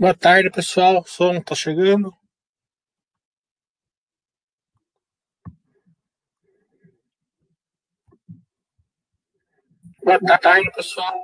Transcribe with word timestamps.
Boa 0.00 0.14
tarde, 0.14 0.50
pessoal. 0.50 1.00
O 1.00 1.04
som 1.06 1.40
tá 1.40 1.54
chegando. 1.54 2.12
Boa 10.02 10.38
tarde, 10.38 10.70
pessoal. 10.72 11.22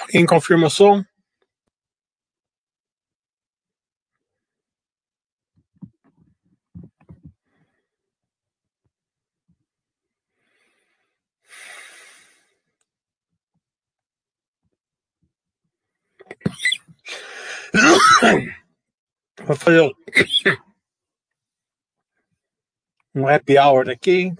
Alguém 0.00 0.26
confirma 0.26 0.66
o 0.66 0.70
som? 0.70 1.02
Vou 19.44 19.56
fazer 19.56 19.82
um 23.14 23.26
happy 23.28 23.58
hour 23.58 23.88
aqui. 23.88 24.32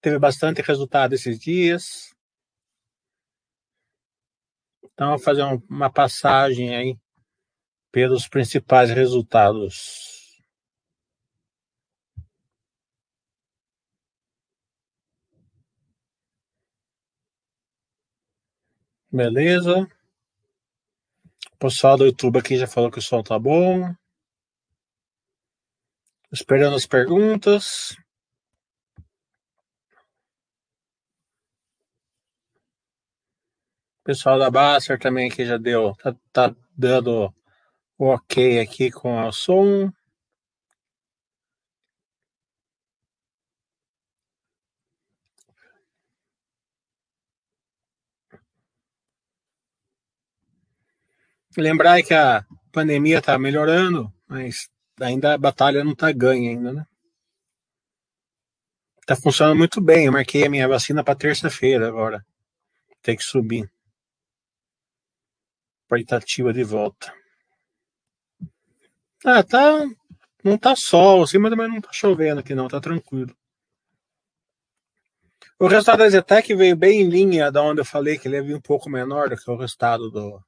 Teve 0.00 0.18
bastante 0.18 0.62
resultado 0.62 1.14
esses 1.14 1.38
dias. 1.38 2.14
Então, 4.84 5.10
vou 5.10 5.18
fazer 5.18 5.42
uma 5.68 5.90
passagem 5.90 6.74
aí 6.76 6.98
pelos 7.90 8.28
principais 8.28 8.90
resultados. 8.90 10.40
Beleza. 19.10 19.90
Pessoal 21.60 21.98
do 21.98 22.06
YouTube 22.06 22.38
aqui 22.38 22.56
já 22.56 22.66
falou 22.66 22.90
que 22.90 22.98
o 22.98 23.02
som 23.02 23.22
tá 23.22 23.38
bom. 23.38 23.94
Esperando 26.32 26.74
as 26.74 26.86
perguntas. 26.86 27.94
Pessoal 34.02 34.38
da 34.38 34.50
Basser 34.50 34.98
também 34.98 35.28
que 35.28 35.44
já 35.44 35.58
deu, 35.58 35.94
tá, 35.96 36.16
tá 36.32 36.56
dando 36.74 37.30
ok 37.98 38.58
aqui 38.58 38.90
com 38.90 39.22
o 39.22 39.30
som. 39.30 39.92
Lembrar 51.56 52.02
que 52.02 52.14
a 52.14 52.44
pandemia 52.72 53.18
está 53.18 53.38
melhorando, 53.38 54.12
mas 54.28 54.68
ainda 55.00 55.34
a 55.34 55.38
batalha 55.38 55.82
não 55.82 55.92
está 55.92 56.12
ganha 56.12 56.50
ainda, 56.50 56.72
né? 56.72 56.86
Tá 59.06 59.16
funcionando 59.16 59.58
muito 59.58 59.80
bem. 59.80 60.06
Eu 60.06 60.12
marquei 60.12 60.44
a 60.44 60.50
minha 60.50 60.68
vacina 60.68 61.02
para 61.02 61.16
terça-feira 61.16 61.88
agora. 61.88 62.24
Tem 63.02 63.16
que 63.16 63.24
subir. 63.24 63.68
Expectativa 65.82 66.52
de 66.52 66.62
volta. 66.62 67.12
Ah, 69.24 69.42
tá. 69.42 69.84
Não 70.44 70.56
tá 70.56 70.76
sol, 70.76 71.24
assim, 71.24 71.38
mas 71.38 71.50
também 71.50 71.68
não 71.68 71.80
tá 71.80 71.90
chovendo 71.92 72.40
aqui 72.40 72.54
não, 72.54 72.68
tá 72.68 72.80
tranquilo. 72.80 73.36
O 75.58 75.66
resultado 75.66 75.98
da 75.98 76.08
Zetec 76.08 76.54
veio 76.54 76.74
bem 76.76 77.02
em 77.02 77.08
linha 77.08 77.50
da 77.50 77.62
onde 77.62 77.80
eu 77.80 77.84
falei 77.84 78.16
que 78.16 78.28
ele 78.28 78.36
ia 78.36 78.42
vir 78.42 78.54
um 78.54 78.60
pouco 78.60 78.88
menor 78.88 79.28
do 79.28 79.36
que 79.36 79.50
o 79.50 79.56
resultado 79.56 80.10
do, 80.10 80.42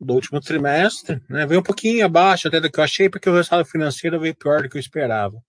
do 0.00 0.14
último 0.14 0.40
trimestre, 0.40 1.20
né? 1.28 1.46
Veio 1.46 1.60
um 1.60 1.64
pouquinho 1.64 2.04
abaixo 2.04 2.48
até 2.48 2.60
do 2.60 2.70
que 2.70 2.78
eu 2.78 2.84
achei, 2.84 3.08
porque 3.10 3.28
o 3.28 3.34
resultado 3.34 3.64
financeiro 3.64 4.20
veio 4.20 4.34
pior 4.34 4.62
do 4.62 4.68
que 4.68 4.76
eu 4.76 4.80
esperava. 4.80 5.42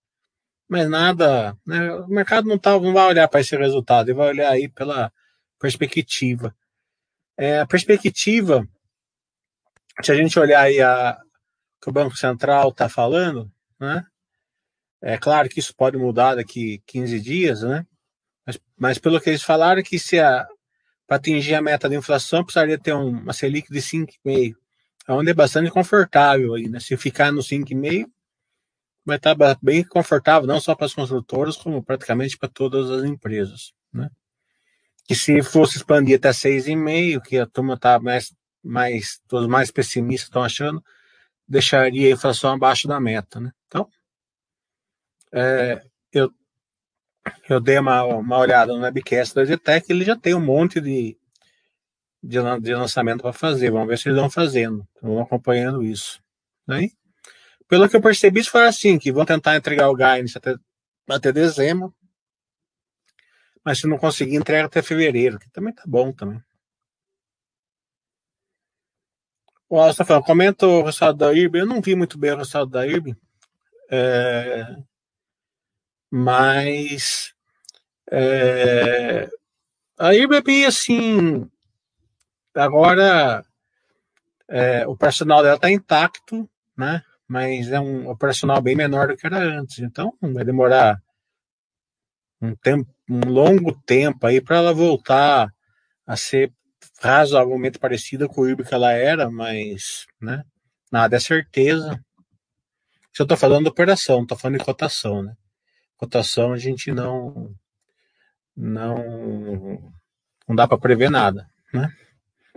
Mas 0.68 0.90
nada, 0.90 1.56
né? 1.66 1.94
O 1.94 2.08
mercado 2.08 2.48
não, 2.48 2.58
tá, 2.58 2.80
não 2.80 2.94
vai 2.94 3.08
olhar 3.08 3.28
para 3.28 3.42
esse 3.42 3.56
resultado, 3.56 4.10
ele 4.10 4.18
vai 4.18 4.30
olhar 4.30 4.52
aí 4.52 4.68
pela 4.68 5.12
perspectiva. 5.60 6.56
É, 7.38 7.60
a 7.60 7.66
perspectiva, 7.66 8.68
se 10.02 10.12
a 10.12 10.16
gente 10.16 10.40
olhar 10.40 10.62
aí 10.62 10.82
a, 10.82 11.18
que 11.82 11.90
o 11.90 11.94
Banco 11.94 12.18
Central 12.18 12.70
está 12.70 12.90
falando, 12.90 13.52
né? 13.80 14.06
É 15.02 15.18
claro 15.18 15.48
que 15.48 15.60
isso 15.60 15.74
pode 15.76 15.98
mudar 15.98 16.36
daqui 16.36 16.82
15 16.86 17.20
dias, 17.22 17.62
né? 17.64 17.86
Mas, 18.46 18.60
mas 18.78 18.98
pelo 18.98 19.22
que 19.22 19.30
eles 19.30 19.44
falaram, 19.44 19.82
que 19.82 19.98
se 19.98 20.20
a, 20.20 20.46
para 21.10 21.18
atingir 21.18 21.56
a 21.56 21.62
meta 21.62 21.90
da 21.90 21.96
inflação, 21.96 22.44
precisaria 22.44 22.78
ter 22.78 22.94
um, 22.94 23.10
uma 23.10 23.34
Selic 23.34 23.74
de 23.74 23.80
5,5, 23.80 24.54
onde 25.10 25.32
é 25.32 25.34
bastante 25.34 25.72
confortável 25.72 26.54
aí, 26.54 26.70
né? 26.70 26.80
Se 26.80 26.96
ficar 26.96 27.32
no 27.32 27.42
5,5, 27.42 28.06
vai 29.04 29.18
estar 29.18 29.36
tá 29.36 29.58
bem 29.60 29.84
confortável, 29.84 30.48
não 30.48 30.62
só 30.62 30.76
para 30.76 30.86
as 30.86 30.94
construtoras, 30.94 31.58
como 31.58 31.84
praticamente 31.84 32.38
para 32.38 32.48
todas 32.48 32.92
as 32.92 33.04
empresas, 33.06 33.74
né? 33.92 34.08
E 35.10 35.16
se 35.16 35.42
fosse 35.42 35.78
expandir 35.78 36.18
até 36.18 36.30
6,5, 36.30 37.24
que 37.24 37.40
a 37.40 37.48
turma 37.48 37.74
está 37.74 38.00
mais, 38.00 38.32
mais, 38.64 39.20
todos 39.28 39.48
mais 39.48 39.72
pessimistas 39.72 40.28
estão 40.28 40.44
achando, 40.44 40.84
deixaria 41.48 42.10
a 42.10 42.12
inflação 42.12 42.54
abaixo 42.54 42.88
da 42.88 43.00
meta, 43.00 43.40
né? 43.40 43.52
Então, 43.66 43.90
é, 45.34 45.82
eu 47.50 47.60
dei 47.60 47.78
uma, 47.78 48.04
uma 48.04 48.38
olhada 48.38 48.74
no 48.74 48.82
webcast 48.82 49.36
da 49.36 49.44
Zetec, 49.46 49.90
ele 49.90 50.04
já 50.04 50.16
tem 50.16 50.34
um 50.34 50.44
monte 50.44 50.80
de, 50.80 51.18
de, 52.22 52.38
de 52.62 52.76
lançamento 52.76 53.22
para 53.22 53.34
fazer. 53.34 53.72
Vamos 53.72 53.88
ver 53.88 53.98
se 53.98 54.10
eles 54.10 54.20
vão 54.20 54.30
fazendo. 54.30 54.88
Então, 54.92 55.10
vamos 55.10 55.26
acompanhando 55.26 55.84
isso. 55.84 56.22
Né? 56.68 56.90
Pelo 57.68 57.88
que 57.88 57.96
eu 57.96 58.02
percebi, 58.02 58.44
foi 58.44 58.66
assim, 58.68 58.98
que 58.98 59.12
vão 59.12 59.26
tentar 59.26 59.56
entregar 59.56 59.90
o 59.90 59.96
guidance 59.96 60.38
até, 60.38 60.56
até 61.08 61.32
dezembro, 61.32 61.94
mas 63.64 63.80
se 63.80 63.88
não 63.88 63.98
conseguir, 63.98 64.36
entrega 64.36 64.66
até 64.66 64.82
fevereiro, 64.82 65.38
que 65.38 65.50
também 65.52 65.74
tá 65.74 65.84
bom 65.86 66.12
também. 66.12 66.42
O 69.70 69.88
está 69.88 70.04
falando, 70.04 70.24
comenta 70.24 70.66
o 70.66 70.82
resultado 70.82 71.18
da 71.20 71.32
IRB. 71.32 71.60
Eu 71.60 71.66
não 71.68 71.80
vi 71.80 71.96
muito 71.96 72.18
bem 72.18 72.32
o 72.32 72.38
resultado 72.38 72.72
da 72.72 72.88
IRB. 72.88 73.16
É, 73.92 74.76
mas 76.12 77.34
é, 78.12 79.30
a 79.98 80.14
IRB, 80.14 80.66
assim, 80.66 81.50
agora 82.56 83.44
é, 84.48 84.88
o 84.88 84.96
personal 84.98 85.44
dela 85.44 85.56
está 85.56 85.70
intacto, 85.70 86.50
né? 86.78 87.04
Mas 87.28 87.72
é 87.72 87.80
um 87.80 88.10
operacional 88.10 88.62
bem 88.62 88.76
menor 88.76 89.10
do 89.10 89.16
que 89.16 89.28
era 89.28 89.38
antes. 89.38 89.80
Então 89.80 90.18
vai 90.22 90.44
demorar 90.44 91.00
um 92.42 92.56
tempo, 92.56 92.90
um 93.10 93.30
longo 93.30 93.80
tempo 93.86 94.26
aí 94.26 94.42
para 94.42 94.58
ela 94.58 94.74
voltar 94.74 95.54
a 96.08 96.16
ser 96.18 96.52
razoavelmente 97.02 97.78
parecida 97.78 98.28
com 98.28 98.42
o 98.42 98.48
IRB 98.48 98.64
que 98.64 98.74
ela 98.74 98.92
era, 98.92 99.30
mas, 99.30 100.08
né? 100.20 100.44
Nada 100.92 101.18
é 101.18 101.20
certeza. 101.20 102.00
Se 103.14 103.22
eu 103.22 103.26
estou 103.26 103.38
falando 103.38 103.64
de 103.64 103.70
operação, 103.70 104.24
estou 104.24 104.38
falando 104.38 104.58
de 104.58 104.66
cotação, 104.66 105.22
né? 105.22 105.36
Cotação 106.00 106.54
a 106.54 106.58
gente 106.58 106.92
não 106.94 107.54
não 108.56 109.94
não 110.48 110.56
dá 110.56 110.68
para 110.68 110.80
prever 110.80 111.12
nada, 111.12 111.48
né? 111.74 111.90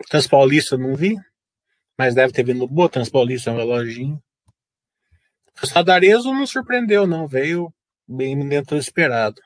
Transpaulista 0.09 0.79
não 0.79 0.95
vi, 0.95 1.17
mas 1.99 2.15
deve 2.15 2.33
ter 2.33 2.45
vindo 2.45 2.67
boa. 2.67 2.89
Transpaulista 2.89 3.51
é 3.51 3.53
um 3.53 3.57
reloginho. 3.57 4.23
O 5.63 5.67
Sadarezo 5.67 6.33
não 6.33 6.47
surpreendeu, 6.47 7.07
não. 7.07 7.29
Veio 7.29 7.73
bem 8.09 8.39
dentro 8.49 8.77
do 8.77 8.81
esperado. 8.81 9.41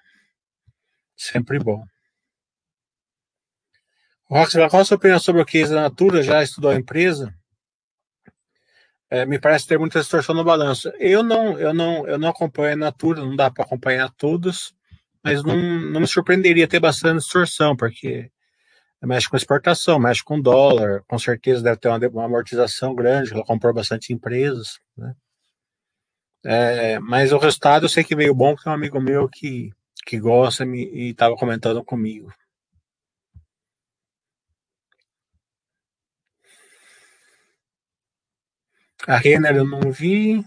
Sempre 1.16 1.58
bom. 1.58 1.82
Rox, 4.28 4.52
qual 4.70 4.82
a 4.82 4.84
sua 4.84 4.96
opinião 4.96 5.18
sobre 5.18 5.42
o 5.42 5.46
case 5.46 5.74
da 5.74 5.82
Natura? 5.82 6.22
Já 6.22 6.42
estudou 6.42 6.70
a 6.70 6.76
empresa? 6.76 7.34
É, 9.10 9.24
me 9.24 9.38
parece 9.38 9.66
ter 9.66 9.78
muita 9.78 10.00
distorção 10.00 10.34
no 10.34 10.44
balanço. 10.44 10.92
Eu 10.98 11.22
não, 11.22 11.58
eu 11.58 11.72
não, 11.72 12.06
eu 12.06 12.18
não 12.18 12.28
acompanho 12.28 12.74
a 12.74 12.76
Natura, 12.76 13.20
não 13.20 13.36
dá 13.36 13.50
para 13.50 13.64
acompanhar 13.64 14.10
todos, 14.10 14.74
mas 15.22 15.42
não, 15.42 15.56
não 15.56 16.00
me 16.00 16.06
surpreenderia 16.06 16.68
ter 16.68 16.80
bastante 16.80 17.18
distorção, 17.18 17.76
porque 17.76 18.30
mexe 19.02 19.28
com 19.28 19.36
exportação, 19.36 19.98
mexe 19.98 20.24
com 20.24 20.40
dólar, 20.40 21.02
com 21.06 21.18
certeza 21.18 21.62
deve 21.62 21.76
ter 21.76 21.88
uma, 21.88 21.98
uma 22.08 22.24
amortização 22.24 22.94
grande, 22.94 23.32
ela 23.32 23.44
comprou 23.44 23.72
bastante 23.72 24.12
empresas, 24.12 24.80
né? 24.96 25.14
É, 26.44 27.00
mas 27.00 27.32
o 27.32 27.38
resultado 27.38 27.86
eu 27.86 27.88
sei 27.88 28.04
que 28.04 28.14
veio 28.14 28.32
bom, 28.32 28.54
porque 28.54 28.68
é 28.68 28.70
um 28.70 28.74
amigo 28.74 29.00
meu 29.00 29.28
que, 29.28 29.72
que 30.06 30.18
gosta 30.18 30.64
me, 30.64 30.84
e 30.92 31.10
estava 31.10 31.34
comentando 31.34 31.84
comigo. 31.84 32.32
A 39.06 39.16
Renner 39.18 39.56
eu 39.56 39.64
não 39.64 39.92
vi. 39.92 40.44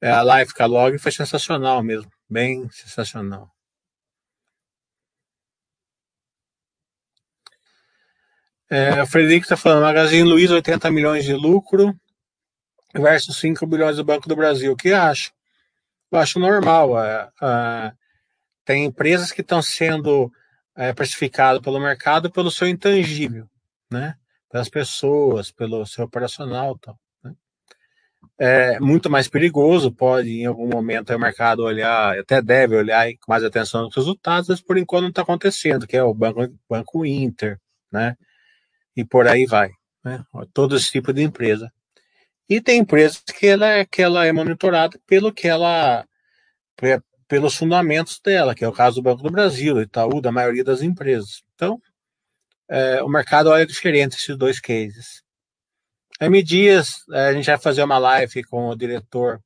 É, 0.00 0.10
a 0.10 0.22
live 0.22 0.54
com 0.54 0.66
Log 0.66 0.96
foi 0.98 1.10
sensacional 1.10 1.82
mesmo. 1.82 2.10
Bem 2.28 2.68
sensacional. 2.70 3.50
É, 8.70 9.02
o 9.02 9.06
Frederico 9.06 9.44
está 9.44 9.56
falando, 9.56 9.82
Magazine 9.82 10.22
Luiza, 10.22 10.54
80 10.54 10.88
milhões 10.92 11.24
de 11.24 11.34
lucro 11.34 11.92
versus 12.94 13.36
5 13.38 13.66
bilhões 13.66 13.96
do 13.96 14.04
Banco 14.04 14.28
do 14.28 14.36
Brasil. 14.36 14.72
O 14.72 14.76
que 14.76 14.92
acho? 14.92 15.32
Eu 16.12 16.18
acho 16.20 16.38
normal. 16.38 17.02
É, 17.02 17.28
é, 17.42 17.92
tem 18.64 18.84
empresas 18.84 19.32
que 19.32 19.40
estão 19.40 19.60
sendo 19.60 20.32
é, 20.76 20.92
precificadas 20.92 21.60
pelo 21.60 21.80
mercado 21.80 22.30
pelo 22.30 22.52
seu 22.52 22.68
intangível, 22.68 23.50
né? 23.90 24.14
Pelas 24.50 24.68
pessoas, 24.68 25.50
pelo 25.52 25.86
seu 25.86 26.04
operacional 26.04 26.78
tal. 26.78 26.98
Né? 27.22 27.34
É 28.38 28.80
muito 28.80 29.08
mais 29.08 29.28
perigoso, 29.28 29.92
pode 29.92 30.28
em 30.40 30.46
algum 30.46 30.68
momento 30.68 31.14
o 31.14 31.18
mercado 31.18 31.62
olhar, 31.62 32.18
até 32.18 32.42
deve 32.42 32.76
olhar 32.76 33.06
com 33.20 33.30
mais 33.32 33.44
atenção 33.44 33.82
nos 33.82 33.94
resultados, 33.94 34.48
mas 34.48 34.60
por 34.60 34.76
enquanto 34.76 35.02
não 35.02 35.08
está 35.10 35.22
acontecendo, 35.22 35.86
que 35.86 35.96
é 35.96 36.02
o 36.02 36.12
Banco, 36.12 36.52
Banco 36.68 37.06
Inter, 37.06 37.58
né? 37.92 38.16
E 38.96 39.04
por 39.04 39.28
aí 39.28 39.46
vai. 39.46 39.70
Né? 40.04 40.24
Todo 40.52 40.76
esse 40.76 40.90
tipo 40.90 41.12
de 41.12 41.22
empresa. 41.22 41.72
E 42.48 42.60
tem 42.60 42.80
empresas 42.80 43.20
que 43.20 43.46
ela, 43.46 43.66
é, 43.68 43.84
que 43.84 44.02
ela 44.02 44.26
é 44.26 44.32
monitorada 44.32 44.98
pelo 45.06 45.32
que 45.32 45.46
ela 45.46 46.04
pelos 47.28 47.54
fundamentos 47.54 48.20
dela, 48.24 48.56
que 48.56 48.64
é 48.64 48.68
o 48.68 48.72
caso 48.72 48.96
do 48.96 49.02
Banco 49.02 49.22
do 49.22 49.30
Brasil, 49.30 49.80
Itaú, 49.80 50.20
da 50.20 50.32
maioria 50.32 50.64
das 50.64 50.82
empresas. 50.82 51.44
Então, 51.54 51.80
é, 52.70 53.02
o 53.02 53.08
mercado 53.08 53.50
olha 53.50 53.66
diferente 53.66 54.16
esses 54.16 54.36
dois 54.36 54.60
cases. 54.60 55.24
M 56.20 56.40
Dias, 56.40 57.04
é, 57.12 57.26
a 57.26 57.32
gente 57.32 57.46
vai 57.46 57.58
fazer 57.58 57.82
uma 57.82 57.98
live 57.98 58.44
com 58.44 58.68
o 58.68 58.76
diretor 58.76 59.42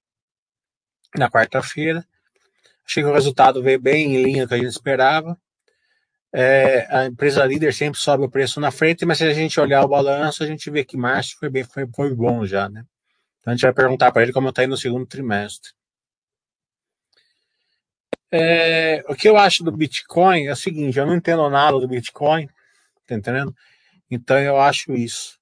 na 1.17 1.31
quarta-feira. 1.31 2.07
Achei 2.87 3.03
que 3.03 3.09
o 3.09 3.15
resultado 3.15 3.63
veio 3.63 3.81
bem 3.81 4.15
em 4.15 4.23
linha 4.23 4.43
com 4.43 4.47
o 4.47 4.49
que 4.49 4.55
a 4.55 4.59
gente 4.59 4.69
esperava. 4.69 5.39
É, 6.31 6.87
a 6.95 7.07
empresa 7.07 7.47
líder 7.47 7.73
sempre 7.73 7.99
sobe 7.99 8.25
o 8.25 8.29
preço 8.29 8.61
na 8.61 8.71
frente, 8.71 9.07
mas 9.07 9.19
se 9.19 9.25
a 9.25 9.33
gente 9.33 9.59
olhar 9.59 9.85
o 9.85 9.89
balanço, 9.89 10.43
a 10.43 10.47
gente 10.47 10.69
vê 10.71 10.85
que 10.85 10.97
março 10.97 11.37
foi, 11.39 11.49
bem, 11.49 11.65
foi, 11.65 11.87
foi 11.87 12.15
bom 12.15 12.45
já, 12.45 12.69
né? 12.69 12.85
Então 13.41 13.53
a 13.53 13.57
gente 13.57 13.63
vai 13.63 13.73
perguntar 13.73 14.13
para 14.13 14.23
ele 14.23 14.33
como 14.33 14.51
está 14.51 14.63
aí 14.63 14.69
no 14.69 14.77
segundo 14.77 15.07
trimestre. 15.07 15.71
É, 18.31 19.03
o 19.09 19.15
que 19.15 19.29
eu 19.29 19.37
acho 19.39 19.63
do 19.63 19.71
Bitcoin 19.71 20.47
é 20.47 20.53
o 20.53 20.57
seguinte: 20.57 20.99
eu 20.99 21.07
não 21.07 21.15
entendo 21.15 21.49
nada 21.49 21.79
do 21.79 21.87
Bitcoin, 21.87 22.49
tá 23.07 23.15
entendendo? 23.15 23.55
Então 24.11 24.39
eu 24.39 24.61
acho 24.61 24.93
isso, 24.95 25.39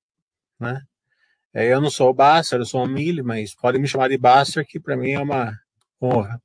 né? 0.58 0.82
É, 1.54 1.66
eu 1.72 1.80
não 1.80 1.90
sou 1.90 2.10
o 2.10 2.14
Basser, 2.14 2.58
eu 2.58 2.64
sou 2.64 2.84
o 2.84 2.88
Mille, 2.88 3.22
mas 3.22 3.54
podem 3.54 3.80
me 3.80 3.88
chamar 3.88 4.08
de 4.08 4.16
Basser, 4.18 4.66
que 4.66 4.80
para 4.80 4.96
mim 4.96 5.12
é 5.12 5.20
uma 5.20 5.58
honra. 6.00 6.40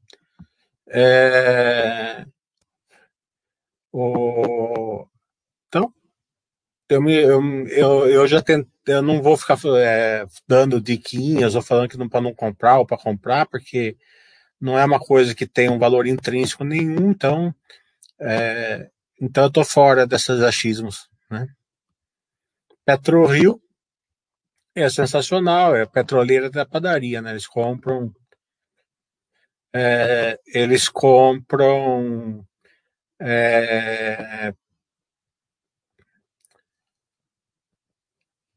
É, 0.90 2.26
o, 3.92 5.08
então, 5.68 5.94
eu, 6.90 7.02
me, 7.02 7.14
eu, 7.14 7.42
eu, 7.68 8.10
eu 8.10 8.28
já 8.28 8.42
tentei, 8.42 8.72
eu 8.88 9.02
não 9.02 9.22
vou 9.22 9.38
ficar 9.38 9.58
é, 9.78 10.26
dando 10.48 10.82
diquinhas 10.82 11.56
ou 11.56 11.62
falando 11.62 11.90
que 11.90 11.98
não 11.98 12.10
para 12.10 12.22
não 12.22 12.34
comprar 12.34 12.80
ou 12.80 12.86
para 12.86 12.98
comprar, 12.98 13.46
porque 13.48 13.98
não 14.60 14.78
é 14.80 14.86
uma 14.86 15.00
coisa 15.00 15.36
que 15.36 15.46
tem 15.48 15.70
um 15.70 15.80
valor 15.80 16.08
intrínseco 16.08 16.64
nenhum, 16.64 17.12
então, 17.12 17.54
é, 18.20 18.90
então 19.22 19.46
eu 19.46 19.48
estou 19.48 19.66
fora 19.66 20.06
desses 20.06 20.42
achismos. 20.42 21.10
Né? 21.30 21.48
PetroRio 22.86 23.62
é 24.76 24.90
sensacional, 24.90 25.76
é 25.76 25.86
petroleira 25.86 26.50
da 26.50 26.66
padaria, 26.66 27.22
né? 27.22 27.32
Eles 27.32 27.48
compram, 27.48 28.14
é, 29.74 30.40
eles 30.48 30.88
compram 30.88 32.46
é, 33.20 34.54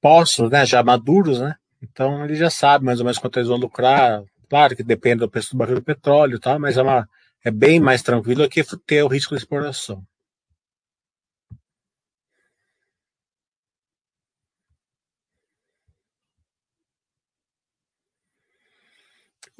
poços, 0.01 0.51
né? 0.51 0.67
Já 0.67 0.83
maduros, 0.83 1.41
né? 1.41 1.55
Então 1.83 2.23
ele 2.25 2.35
já 2.35 2.51
sabe 2.51 2.85
mais 2.85 3.01
ou 3.01 3.05
menos 3.05 3.19
quanto 3.19 3.39
eles 3.39 3.49
vão 3.49 3.57
lucrar, 3.57 4.23
Claro 4.51 4.75
que 4.75 4.83
depende 4.83 5.21
do 5.21 5.31
preço 5.31 5.53
do 5.53 5.59
barril 5.59 5.77
do 5.77 5.85
petróleo 5.85 6.41
tal, 6.41 6.59
mas 6.59 6.77
é, 6.77 6.83
uma, 6.83 7.09
é 7.45 7.53
bem 7.53 7.79
mais 7.79 8.03
tranquilo 8.03 8.49
que 8.49 8.65
ter 8.85 9.05
o 9.05 9.07
risco 9.07 9.33
de 9.33 9.41
exploração. 9.41 10.03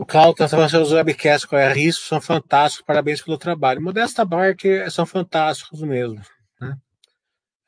O 0.01 0.07
Claudio 0.07 0.33
está 0.33 0.49
falando 0.49 0.83
os 0.83 0.93
webcasts 0.93 1.45
com 1.45 1.57
a 1.57 1.69
risco 1.69 2.07
são 2.07 2.23
fantásticos, 2.23 2.87
parabéns 2.87 3.21
pelo 3.21 3.37
trabalho. 3.37 3.83
Modesta 3.83 4.27
parte 4.27 4.91
são 4.91 5.05
fantásticos 5.05 5.83
mesmo. 5.83 6.19
Né? 6.59 6.75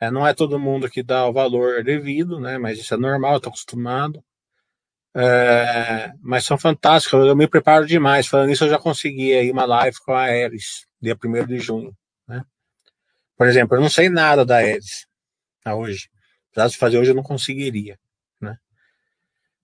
É, 0.01 0.11
não 0.11 0.27
é 0.27 0.33
todo 0.33 0.59
mundo 0.59 0.89
que 0.89 1.03
dá 1.03 1.27
o 1.27 1.33
valor 1.35 1.85
devido, 1.85 2.41
né? 2.41 2.57
mas 2.57 2.79
isso 2.79 2.95
é 2.95 2.97
normal, 2.97 3.37
estou 3.37 3.51
acostumado. 3.51 4.25
É, 5.15 6.11
mas 6.23 6.47
são 6.47 6.57
fantásticos, 6.57 7.27
eu 7.27 7.37
me 7.37 7.47
preparo 7.47 7.85
demais. 7.85 8.27
Falando 8.27 8.49
nisso, 8.49 8.65
eu 8.65 8.71
já 8.71 8.79
consegui 8.79 9.35
aí 9.35 9.51
uma 9.51 9.67
live 9.67 9.99
com 9.99 10.15
a 10.15 10.23
Ares, 10.23 10.87
dia 11.03 11.15
1 11.23 11.47
de 11.47 11.59
junho. 11.59 11.95
Né? 12.27 12.43
Por 13.37 13.47
exemplo, 13.47 13.77
eu 13.77 13.83
não 13.83 13.91
sei 13.91 14.09
nada 14.09 14.43
da 14.43 14.57
Ares 14.57 15.07
a 15.67 15.75
hoje. 15.75 16.09
Se 16.57 16.79
fazer 16.79 16.97
hoje, 16.97 17.11
eu 17.11 17.15
não 17.15 17.23
conseguiria. 17.23 17.99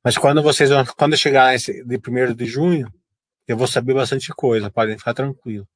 Mas 0.08 0.16
quando 0.16 0.42
vocês 0.42 0.70
quando 0.96 1.18
chegar 1.18 1.54
de 1.58 1.98
1 1.98 2.34
de 2.34 2.46
junho, 2.46 2.90
eu 3.46 3.58
vou 3.58 3.66
saber 3.66 3.92
bastante 3.92 4.32
coisa, 4.34 4.70
podem 4.70 4.96
ficar 4.96 5.12
tranquilo. 5.12 5.68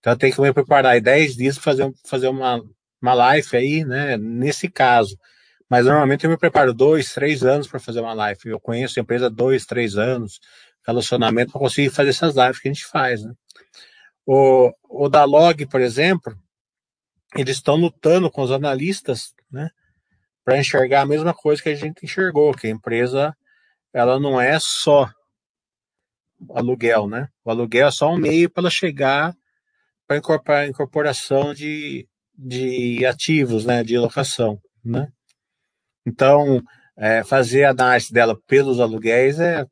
Então 0.00 0.14
eu 0.14 0.16
tenho 0.16 0.34
que 0.34 0.40
me 0.40 0.52
preparar 0.52 0.94
aí 0.94 1.00
10 1.00 1.36
dias 1.36 1.54
para 1.54 1.62
fazer, 1.62 1.92
fazer 2.04 2.26
uma, 2.26 2.60
uma 3.00 3.14
live 3.14 3.56
aí, 3.56 3.84
né? 3.84 4.16
Nesse 4.16 4.68
caso. 4.68 5.16
Mas 5.70 5.86
normalmente 5.86 6.24
eu 6.24 6.30
me 6.30 6.36
preparo 6.36 6.74
dois, 6.74 7.14
três 7.14 7.44
anos 7.44 7.68
para 7.68 7.78
fazer 7.78 8.00
uma 8.00 8.12
live. 8.14 8.40
Eu 8.46 8.58
conheço 8.58 8.98
a 8.98 9.02
empresa 9.02 9.30
dois, 9.30 9.64
três 9.64 9.96
anos, 9.96 10.40
relacionamento 10.84 11.52
para 11.52 11.60
conseguir 11.60 11.90
fazer 11.90 12.10
essas 12.10 12.34
lives 12.34 12.58
que 12.58 12.66
a 12.66 12.72
gente 12.72 12.84
faz. 12.84 13.22
Né? 13.22 13.32
O, 14.26 14.72
o 14.88 15.08
da 15.08 15.22
Log, 15.22 15.64
por 15.66 15.80
exemplo, 15.80 16.36
eles 17.36 17.58
estão 17.58 17.76
lutando 17.76 18.28
com 18.28 18.42
os 18.42 18.50
analistas, 18.50 19.32
né, 19.48 19.70
para 20.44 20.58
enxergar 20.58 21.02
a 21.02 21.06
mesma 21.06 21.32
coisa 21.32 21.62
que 21.62 21.68
a 21.68 21.76
gente 21.76 22.04
enxergou, 22.04 22.52
que 22.52 22.66
a 22.66 22.70
empresa 22.70 23.32
ela 23.92 24.18
não 24.18 24.40
é 24.40 24.58
só 24.60 25.10
aluguel, 26.50 27.08
né? 27.08 27.28
O 27.44 27.50
aluguel 27.50 27.88
é 27.88 27.90
só 27.90 28.12
um 28.12 28.18
meio 28.18 28.50
para 28.50 28.70
chegar 28.70 29.34
para 30.06 30.16
incorporar 30.16 30.68
incorporação 30.68 31.52
de, 31.52 32.08
de 32.34 33.04
ativos, 33.04 33.66
né, 33.66 33.84
de 33.84 33.98
locação, 33.98 34.58
né? 34.82 35.08
Então, 36.06 36.62
é, 36.96 37.22
fazer 37.22 37.64
a 37.64 37.70
análise 37.70 38.10
dela 38.10 38.38
pelos 38.46 38.80
aluguéis 38.80 39.38
é, 39.38 39.66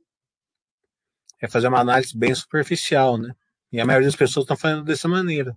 é 1.40 1.48
fazer 1.48 1.68
uma 1.68 1.80
análise 1.80 2.16
bem 2.16 2.34
superficial, 2.34 3.16
né? 3.16 3.32
E 3.72 3.80
a 3.80 3.86
maioria 3.86 4.08
das 4.08 4.16
pessoas 4.16 4.44
estão 4.44 4.56
fazendo 4.56 4.84
dessa 4.84 5.08
maneira. 5.08 5.56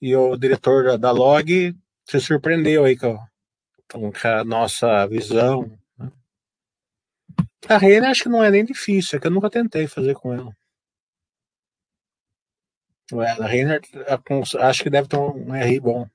E 0.00 0.16
o 0.16 0.36
diretor 0.36 0.84
da, 0.84 0.96
da 0.96 1.10
Log 1.10 1.74
se 2.04 2.20
surpreendeu 2.20 2.84
aí 2.84 2.96
com 2.96 3.18
com 3.90 4.10
a 4.24 4.44
nossa 4.44 5.06
visão. 5.06 5.70
A 7.68 7.78
Renner 7.78 8.10
acho 8.10 8.24
que 8.24 8.28
não 8.28 8.42
é 8.42 8.50
nem 8.50 8.64
difícil, 8.64 9.16
é 9.16 9.20
que 9.20 9.26
eu 9.26 9.30
nunca 9.30 9.50
tentei 9.50 9.86
fazer 9.86 10.14
com 10.14 10.32
ela. 10.32 10.56
A 13.40 13.46
Renner 13.46 13.80
acho 14.60 14.82
que 14.82 14.90
deve 14.90 15.08
ter 15.08 15.16
um 15.16 15.52
RI 15.52 15.80
bom. 15.80 16.08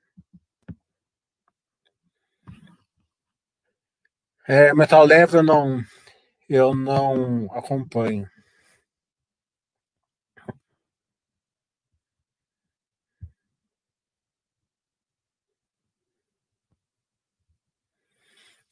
É, 4.46 4.74
Metal 4.74 5.04
Leve 5.06 5.36
eu 5.36 5.42
não, 5.42 5.82
eu 6.48 6.74
não 6.74 7.46
acompanho. 7.52 8.28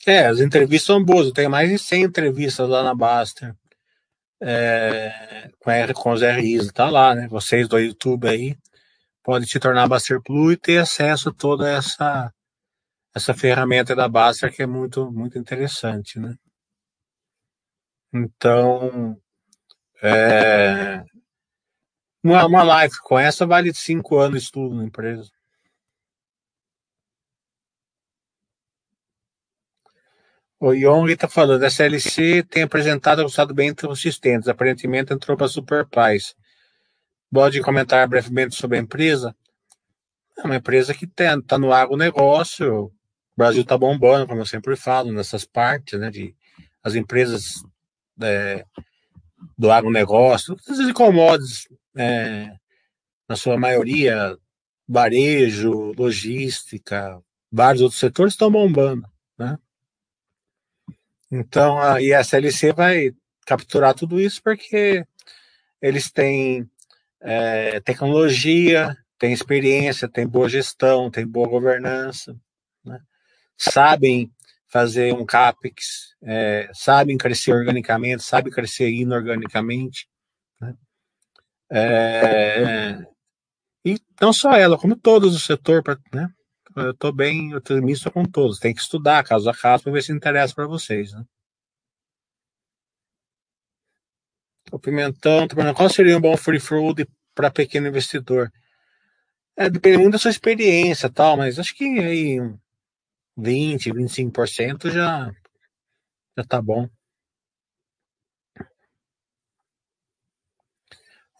É, 0.06 0.26
as 0.26 0.40
entrevistas 0.40 0.86
são 0.86 1.04
boas. 1.04 1.26
Eu 1.26 1.32
tenho 1.32 1.50
mais 1.50 1.68
de 1.68 1.78
100 1.78 2.04
entrevistas 2.04 2.68
lá 2.68 2.82
na 2.82 2.94
Baster. 2.94 3.54
É, 4.42 5.50
com, 5.94 6.12
os 6.12 6.22
RIs, 6.22 6.72
tá 6.72 6.88
lá, 6.88 7.14
né? 7.14 7.28
Vocês 7.28 7.68
do 7.68 7.78
YouTube 7.78 8.26
aí 8.26 8.56
podem 9.22 9.46
se 9.46 9.60
tornar 9.60 9.86
Baster 9.86 10.20
Plus 10.22 10.54
e 10.54 10.56
ter 10.56 10.78
acesso 10.78 11.28
a 11.28 11.34
toda 11.34 11.70
essa 11.70 12.32
essa 13.14 13.34
ferramenta 13.34 13.94
da 13.94 14.08
Baster 14.08 14.54
que 14.54 14.62
é 14.62 14.66
muito, 14.66 15.10
muito 15.12 15.38
interessante, 15.38 16.18
né? 16.18 16.34
Então, 18.12 19.20
é, 20.02 21.04
uma, 22.22 22.46
uma 22.46 22.62
live 22.62 22.94
com 23.02 23.18
essa 23.18 23.46
vale 23.46 23.74
cinco 23.74 24.18
anos 24.18 24.40
de 24.40 24.46
estudo 24.46 24.74
na 24.74 24.84
empresa. 24.84 25.30
O 30.62 30.74
Yong 30.74 31.10
está 31.10 31.26
falando, 31.26 31.62
a 31.62 31.68
SLC 31.68 32.42
tem 32.42 32.64
apresentado 32.64 33.22
resultados 33.22 33.56
bem 33.56 33.74
consistentes, 33.74 34.46
aparentemente 34.46 35.10
entrou 35.10 35.34
para 35.34 35.48
Superpais. 35.48 36.36
Pode 37.32 37.62
comentar 37.62 38.06
brevemente 38.06 38.54
sobre 38.54 38.76
a 38.76 38.80
empresa? 38.80 39.34
É 40.36 40.42
uma 40.42 40.56
empresa 40.56 40.92
que 40.92 41.06
está 41.06 41.56
no 41.58 41.72
agronegócio, 41.72 42.92
Brasil 43.34 43.62
está 43.62 43.78
bombando, 43.78 44.26
como 44.26 44.42
eu 44.42 44.46
sempre 44.46 44.76
falo, 44.76 45.10
nessas 45.10 45.46
partes, 45.46 45.98
né? 45.98 46.10
De 46.10 46.36
as 46.82 46.94
empresas 46.94 47.64
é, 48.20 48.66
do 49.56 49.70
agronegócio, 49.70 50.54
as 50.68 50.92
commodities, 50.92 51.68
é, 51.96 52.52
na 53.26 53.34
sua 53.34 53.56
maioria, 53.56 54.36
varejo, 54.86 55.94
logística, 55.96 57.18
vários 57.50 57.80
outros 57.80 57.98
setores 57.98 58.34
estão 58.34 58.50
bombando, 58.50 59.08
né? 59.38 59.58
Então, 61.30 61.78
a, 61.78 62.00
e 62.02 62.12
a 62.12 62.20
SLC 62.20 62.72
vai 62.72 63.12
capturar 63.46 63.94
tudo 63.94 64.20
isso 64.20 64.42
porque 64.42 65.04
eles 65.80 66.10
têm 66.10 66.68
é, 67.20 67.80
tecnologia, 67.80 68.96
têm 69.18 69.32
experiência, 69.32 70.08
têm 70.08 70.26
boa 70.26 70.48
gestão, 70.48 71.10
têm 71.10 71.26
boa 71.26 71.48
governança, 71.48 72.36
né? 72.84 72.98
sabem 73.56 74.32
fazer 74.66 75.12
um 75.14 75.26
CAPEX, 75.26 76.14
é, 76.22 76.70
sabem 76.72 77.18
crescer 77.18 77.52
organicamente, 77.52 78.22
sabem 78.22 78.52
crescer 78.52 78.90
inorganicamente. 78.90 80.08
Né? 80.60 80.74
É, 81.72 83.04
e 83.84 83.98
não 84.20 84.32
só 84.32 84.52
ela, 84.52 84.78
como 84.78 84.96
todos 84.96 85.34
o 85.34 85.40
setor, 85.40 85.82
né? 86.12 86.28
Eu 86.80 86.90
estou 86.92 87.12
bem 87.12 87.54
otimista 87.54 88.10
com 88.10 88.24
todos. 88.24 88.58
Tem 88.58 88.74
que 88.74 88.80
estudar 88.80 89.24
caso 89.24 89.48
a 89.48 89.54
caso 89.54 89.84
para 89.84 89.92
ver 89.92 90.02
se 90.02 90.12
interessa 90.12 90.54
para 90.54 90.66
vocês. 90.66 91.12
Né? 91.12 91.24
O 94.72 94.78
Pimentão, 94.78 95.46
qual 95.76 95.88
seria 95.88 96.16
um 96.16 96.20
bom 96.20 96.36
free 96.36 96.60
float 96.60 97.06
para 97.34 97.50
pequeno 97.50 97.88
investidor? 97.88 98.52
É, 99.56 99.68
depende 99.68 99.98
muito 99.98 100.12
da 100.12 100.18
sua 100.18 100.30
experiência 100.30 101.10
tal, 101.10 101.36
mas 101.36 101.58
acho 101.58 101.74
que 101.74 101.84
aí 101.84 102.38
20, 103.36 103.92
25% 103.92 104.90
já, 104.90 105.30
já 106.36 106.44
tá 106.44 106.62
bom. 106.62 106.88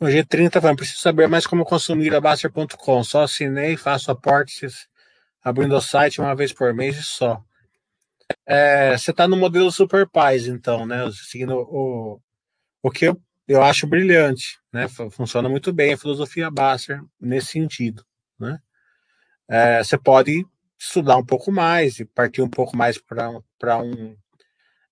O 0.01 0.07
G30 0.07 0.61
vai, 0.61 0.75
preciso 0.75 1.01
saber 1.01 1.29
mais 1.29 1.47
como 1.47 1.65
consumir 1.65 2.15
a 2.15 2.21
Baster.com. 2.21 3.05
Só 3.05 3.23
assinei, 3.25 3.77
faço 3.77 4.11
aportes 4.11 4.89
abrindo 5.43 5.77
o 5.77 5.81
site 5.81 6.21
uma 6.21 6.35
vez 6.35 6.53
por 6.53 6.73
mês 6.75 6.99
e 6.99 7.03
só. 7.03 7.43
É, 8.47 8.97
você 8.97 9.11
está 9.11 9.27
no 9.27 9.37
modelo 9.37 9.71
Super 9.71 10.09
Pais, 10.09 10.47
então, 10.47 10.87
né? 10.87 11.11
Seguindo 11.13 11.57
o, 11.57 12.21
o 12.83 12.91
que 12.91 13.07
eu, 13.07 13.21
eu 13.49 13.63
acho 13.63 13.87
brilhante, 13.87 14.59
né? 14.73 14.87
Funciona 15.11 15.49
muito 15.49 15.73
bem 15.73 15.93
a 15.93 15.99
filosofia 15.99 16.51
Baster 16.51 17.03
nesse 17.21 17.49
sentido, 17.49 18.05
né? 18.39 18.59
É, 19.49 19.83
você 19.83 19.99
pode 19.99 20.47
estudar 20.79 21.17
um 21.17 21.25
pouco 21.25 21.51
mais 21.51 21.99
e 21.99 22.05
partir 22.05 22.41
um 22.43 22.49
pouco 22.49 22.77
mais 22.77 22.99
para 22.99 23.79
um, 23.83 24.17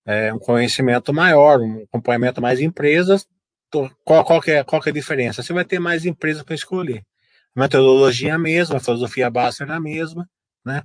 é, 0.04 0.34
um 0.34 0.38
conhecimento 0.38 1.14
maior, 1.14 1.60
um 1.60 1.82
acompanhamento 1.84 2.42
mais 2.42 2.60
empresas. 2.60 3.26
Qual, 4.04 4.24
qual, 4.24 4.40
que 4.40 4.50
é, 4.50 4.64
qual 4.64 4.82
que 4.82 4.88
é 4.88 4.92
a 4.92 4.94
diferença? 4.94 5.42
Você 5.42 5.52
vai 5.52 5.64
ter 5.64 5.78
mais 5.78 6.04
empresas 6.04 6.42
para 6.42 6.54
escolher. 6.54 7.04
A 7.54 7.60
metodologia 7.60 8.30
é 8.30 8.32
a 8.32 8.38
mesma, 8.38 8.76
a 8.76 8.80
filosofia 8.80 9.30
Baster 9.30 9.68
é 9.68 9.72
a 9.72 9.80
mesma, 9.80 10.28
né? 10.64 10.82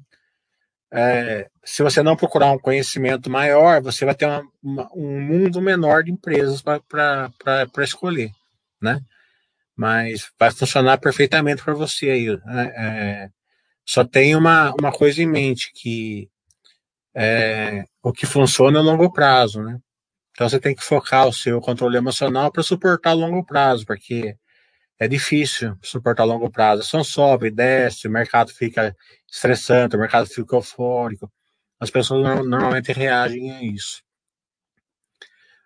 É, 0.96 1.50
se 1.63 1.82
você 1.82 2.03
não 2.03 2.15
procurar 2.15 2.51
um 2.51 2.60
conhecimento 2.60 3.30
maior, 3.30 3.82
você 3.82 4.06
vai 4.06 4.13
ter 4.13 4.27
uma, 4.27 4.44
uma, 4.62 4.89
um 4.96 5.20
mundo 5.20 5.60
menor 5.60 6.03
de 6.03 6.12
empresas 6.12 6.62
para 6.62 7.32
escolher, 7.80 8.30
né? 8.80 9.01
Mas 9.75 10.32
vai 10.39 10.51
funcionar 10.51 11.00
perfeitamente 11.00 11.63
para 11.63 11.74
você 11.74 12.10
aí. 12.12 12.27
Né? 12.46 12.74
É, 12.77 13.30
só 13.84 14.03
tem 14.03 14.36
uma, 14.36 14.72
uma 14.80 14.92
coisa 14.92 15.22
em 15.22 15.27
mente, 15.27 15.72
que 15.74 16.30
é, 17.15 17.86
o 18.03 18.13
que 18.13 18.27
funciona 18.27 18.77
é 18.77 18.82
longo 18.82 19.12
prazo, 19.12 19.63
né? 19.63 19.80
Então 20.32 20.48
você 20.48 20.60
tem 20.60 20.75
que 20.75 20.84
focar 20.84 21.27
o 21.27 21.34
seu 21.34 21.60
controle 21.60 21.98
emocional 21.98 22.51
para 22.51 22.63
suportar 22.63 23.13
longo 23.13 23.44
prazo, 23.46 23.86
porque 23.86 24.36
é 25.03 25.07
difícil 25.07 25.77
suportar 25.81 26.24
a 26.24 26.25
longo 26.25 26.50
prazo. 26.50 26.81
A 26.81 26.86
ação 26.86 27.03
sobe, 27.03 27.51
desce, 27.51 28.07
o 28.07 28.12
mercado 28.12 28.53
fica 28.53 28.95
estressante, 29.29 29.98
o 29.98 30.00
mercado 30.00 30.27
fica 30.27 30.55
eufórico. 30.55 31.29
As 31.77 31.89
pessoas 31.89 32.24
normalmente 32.45 32.93
reagem 32.93 33.51
a 33.51 33.62
isso. 33.62 34.01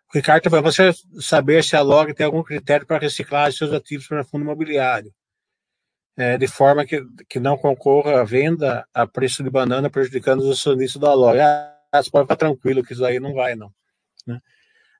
O 0.09 0.17
Ricardo 0.17 0.49
vai 0.49 0.61
você 0.61 0.91
saber 1.19 1.63
se 1.63 1.75
a 1.75 1.81
log 1.81 2.11
tem 2.15 2.25
algum 2.25 2.41
critério 2.41 2.87
para 2.87 2.97
reciclar 2.97 3.51
seus 3.51 3.71
ativos 3.71 4.07
para 4.07 4.23
fundo 4.23 4.43
imobiliário, 4.43 5.13
é, 6.15 6.35
de 6.37 6.47
forma 6.47 6.83
que, 6.83 7.05
que 7.29 7.39
não 7.39 7.57
concorra 7.57 8.21
à 8.21 8.23
venda 8.23 8.87
a 8.91 9.05
preço 9.05 9.43
de 9.43 9.51
banana, 9.51 9.87
prejudicando 9.87 10.39
os 10.39 10.49
acionistas 10.49 10.99
da 10.99 11.13
log. 11.13 11.37
Ah, 11.39 11.77
você 11.93 12.09
pode 12.09 12.23
ficar 12.23 12.37
tranquilo 12.37 12.83
que 12.83 12.93
isso 12.93 13.05
aí 13.05 13.19
não 13.19 13.35
vai, 13.35 13.53
não. 13.55 13.71
Né? 14.25 14.39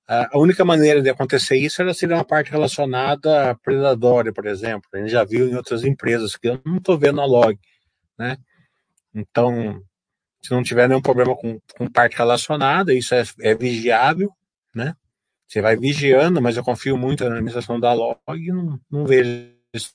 A 0.07 0.37
única 0.37 0.63
maneira 0.63 1.01
de 1.01 1.09
acontecer 1.09 1.57
isso 1.57 1.81
era 1.81 1.93
ser 1.93 2.09
uma 2.09 2.23
parte 2.23 2.49
relacionada 2.49 3.51
a 3.51 3.55
predatória, 3.55 4.31
por 4.31 4.45
exemplo. 4.45 4.89
A 4.93 4.99
gente 4.99 5.09
já 5.09 5.25
viu 5.25 5.49
em 5.49 5.55
outras 5.55 5.83
empresas, 5.83 6.37
que 6.37 6.47
eu 6.47 6.61
não 6.65 6.77
estou 6.77 6.97
vendo 6.97 7.19
a 7.19 7.25
log. 7.25 7.59
Né? 8.17 8.37
Então, 9.13 9.83
se 10.41 10.51
não 10.51 10.63
tiver 10.63 10.87
nenhum 10.87 11.01
problema 11.01 11.35
com, 11.35 11.59
com 11.77 11.91
parte 11.91 12.15
relacionada, 12.17 12.93
isso 12.93 13.13
é, 13.13 13.23
é 13.41 13.53
vigiável. 13.53 14.31
Né? 14.73 14.95
Você 15.45 15.61
vai 15.61 15.75
vigiando, 15.75 16.41
mas 16.41 16.55
eu 16.55 16.63
confio 16.63 16.97
muito 16.97 17.25
na 17.25 17.31
administração 17.31 17.77
da 17.77 17.91
log 17.91 18.17
e 18.29 18.51
não, 18.51 18.79
não 18.89 19.05
vejo 19.05 19.53
isso. 19.73 19.93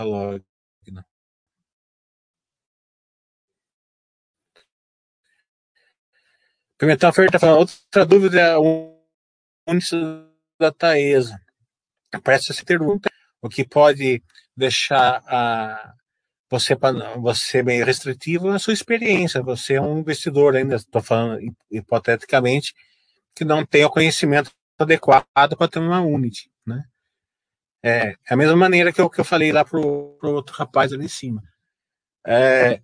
log. 0.00 0.44
Pimentel 6.78 7.12
Ferreira 7.12 7.38
falando, 7.38 7.58
outra 7.60 8.04
dúvida 8.04 8.40
é 8.40 8.56
o 8.56 8.98
índice 9.68 9.96
da 10.58 10.72
Taesa. 10.72 11.40
Parece 12.22 12.64
ter 12.64 12.80
um, 12.80 12.98
o 13.40 13.48
que 13.48 13.66
pode 13.66 14.22
deixar 14.56 15.22
a, 15.26 15.94
você, 16.50 16.76
você 17.18 17.62
bem 17.62 17.82
restritivo 17.82 18.50
na 18.50 18.58
sua 18.58 18.72
experiência. 18.72 19.42
Você 19.42 19.74
é 19.74 19.80
um 19.80 19.98
investidor 19.98 20.56
ainda, 20.56 20.76
estou 20.76 21.02
falando 21.02 21.40
hipoteticamente, 21.70 22.74
que 23.34 23.44
não 23.44 23.64
tem 23.64 23.84
o 23.84 23.90
conhecimento 23.90 24.50
adequado 24.78 25.24
para 25.56 25.68
ter 25.68 25.78
uma 25.78 26.00
Unity. 26.00 26.50
Né? 26.66 26.84
É, 27.82 28.08
é 28.10 28.34
a 28.34 28.36
mesma 28.36 28.56
maneira 28.56 28.92
que 28.92 29.00
eu, 29.00 29.10
que 29.10 29.20
eu 29.20 29.24
falei 29.24 29.52
lá 29.52 29.64
para 29.64 29.78
o 29.78 30.18
outro 30.22 30.54
rapaz 30.56 30.92
ali 30.92 31.04
em 31.04 31.08
cima. 31.08 31.42
É, 32.26 32.80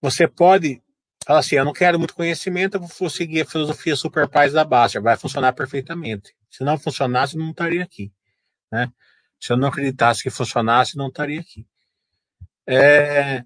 você 0.00 0.26
pode 0.26 0.82
Fala 1.28 1.40
assim, 1.40 1.56
eu 1.56 1.64
não 1.66 1.74
quero 1.74 1.98
muito 1.98 2.14
conhecimento, 2.14 2.78
eu 2.78 2.80
vou 2.80 3.10
seguir 3.10 3.42
a 3.42 3.44
filosofia 3.44 3.94
super 3.94 4.26
paz 4.26 4.54
da 4.54 4.64
Basta, 4.64 4.98
vai 4.98 5.14
funcionar 5.14 5.52
perfeitamente. 5.52 6.34
Se 6.48 6.64
não 6.64 6.78
funcionasse, 6.78 7.36
não 7.36 7.50
estaria 7.50 7.82
aqui. 7.82 8.10
Né? 8.72 8.90
Se 9.38 9.52
eu 9.52 9.58
não 9.58 9.68
acreditasse 9.68 10.22
que 10.22 10.30
funcionasse, 10.30 10.96
não 10.96 11.08
estaria 11.08 11.38
aqui. 11.38 11.66
É, 12.66 13.44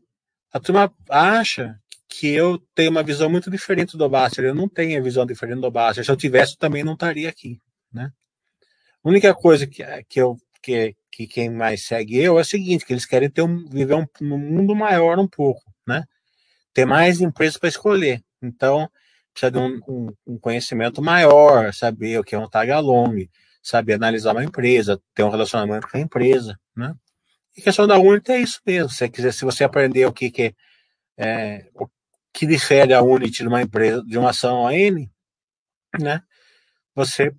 a 0.52 0.60
turma 0.60 0.94
acha 1.10 1.76
que 2.08 2.28
eu 2.28 2.56
tenho 2.72 2.92
uma 2.92 3.02
visão 3.02 3.28
muito 3.28 3.50
diferente 3.50 3.96
do 3.96 4.08
Baster. 4.08 4.44
Eu 4.44 4.54
não 4.54 4.68
tenho 4.68 5.00
a 5.00 5.02
visão 5.02 5.26
diferente 5.26 5.60
do 5.60 5.68
Baster. 5.68 6.04
Se 6.04 6.10
eu 6.12 6.16
tivesse, 6.16 6.52
eu 6.52 6.58
também 6.58 6.84
não 6.84 6.92
estaria 6.92 7.28
aqui. 7.28 7.60
Né? 7.92 8.12
A 9.02 9.08
única 9.08 9.34
coisa 9.34 9.66
que, 9.66 9.82
que, 10.04 10.20
eu, 10.20 10.36
que, 10.62 10.94
que 11.10 11.26
quem 11.26 11.50
mais 11.50 11.84
segue 11.84 12.16
eu 12.16 12.38
é 12.38 12.42
o 12.42 12.44
seguinte, 12.44 12.86
que 12.86 12.92
eles 12.92 13.06
querem 13.06 13.28
ter 13.28 13.42
um, 13.42 13.68
viver 13.68 13.94
um, 13.94 14.06
um 14.20 14.38
mundo 14.38 14.72
maior 14.72 15.18
um 15.18 15.26
pouco. 15.26 15.71
Ter 16.74 16.84
mais 16.84 17.20
empresas 17.20 17.56
para 17.56 17.68
escolher. 17.68 18.22
Então, 18.40 18.90
precisa 19.32 19.50
de 19.50 19.58
um, 19.58 19.80
um, 19.88 20.12
um, 20.26 20.38
conhecimento 20.38 21.02
maior, 21.02 21.72
saber 21.72 22.18
o 22.18 22.24
que 22.24 22.34
é 22.34 22.38
um 22.38 22.48
tag 22.48 22.70
along, 22.70 23.28
saber 23.62 23.94
analisar 23.94 24.32
uma 24.32 24.44
empresa, 24.44 25.00
ter 25.14 25.22
um 25.22 25.30
relacionamento 25.30 25.88
com 25.88 25.96
a 25.96 26.00
empresa, 26.00 26.58
né? 26.76 26.94
E 27.56 27.60
a 27.60 27.64
questão 27.64 27.86
da 27.86 27.98
Unity 27.98 28.32
é 28.32 28.40
isso 28.40 28.60
mesmo. 28.66 28.88
Se, 28.90 29.08
quiser, 29.08 29.32
se 29.32 29.44
você 29.44 29.64
aprender 29.64 30.06
o 30.06 30.12
que, 30.12 30.30
que 30.30 30.54
é, 31.18 31.68
o 31.74 31.86
que 32.32 32.46
difere 32.46 32.94
a 32.94 33.02
Unity 33.02 33.42
de 33.42 33.48
uma 33.48 33.62
empresa, 33.62 34.02
de 34.04 34.18
uma 34.18 34.30
ação 34.30 34.70
N, 34.70 35.10
né? 36.00 36.22
Você, 36.94 37.32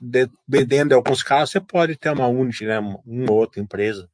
dependendo 0.00 0.90
de 0.90 0.94
alguns 0.94 1.22
casos, 1.22 1.52
você 1.52 1.60
pode 1.60 1.96
ter 1.96 2.10
uma 2.10 2.26
Unity, 2.26 2.66
né? 2.66 2.78
Uma 2.78 3.32
outra 3.32 3.60
empresa. 3.60 4.09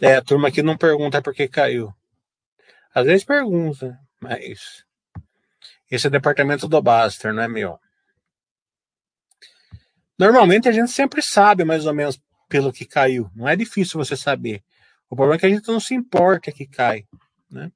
É, 0.00 0.16
a 0.16 0.22
turma 0.22 0.48
aqui 0.48 0.62
não 0.62 0.76
pergunta 0.76 1.20
por 1.20 1.34
que 1.34 1.46
caiu. 1.46 1.94
Às 2.94 3.04
vezes 3.04 3.24
pergunta, 3.24 3.98
mas. 4.20 4.84
Esse 5.90 6.06
é 6.06 6.08
o 6.08 6.12
departamento 6.12 6.68
do 6.68 6.80
Baster, 6.80 7.32
não 7.32 7.42
é 7.42 7.48
meu? 7.48 7.78
Normalmente 10.18 10.68
a 10.68 10.72
gente 10.72 10.90
sempre 10.90 11.22
sabe 11.22 11.64
mais 11.64 11.86
ou 11.86 11.94
menos 11.94 12.20
pelo 12.48 12.72
que 12.72 12.84
caiu. 12.84 13.30
Não 13.34 13.48
é 13.48 13.56
difícil 13.56 13.98
você 13.98 14.16
saber. 14.16 14.62
O 15.08 15.16
problema 15.16 15.36
é 15.36 15.38
que 15.38 15.46
a 15.46 15.50
gente 15.50 15.66
não 15.68 15.80
se 15.80 15.94
importa 15.94 16.52
que 16.52 16.66
cai, 16.66 17.06
né? 17.50 17.72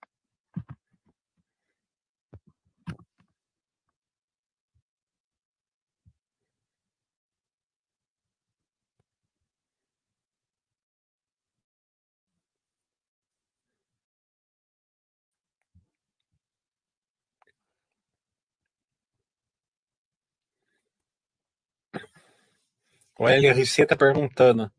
O 23.19 23.29
LRC 23.29 23.83
está 23.83 23.97
perguntando. 23.97 24.71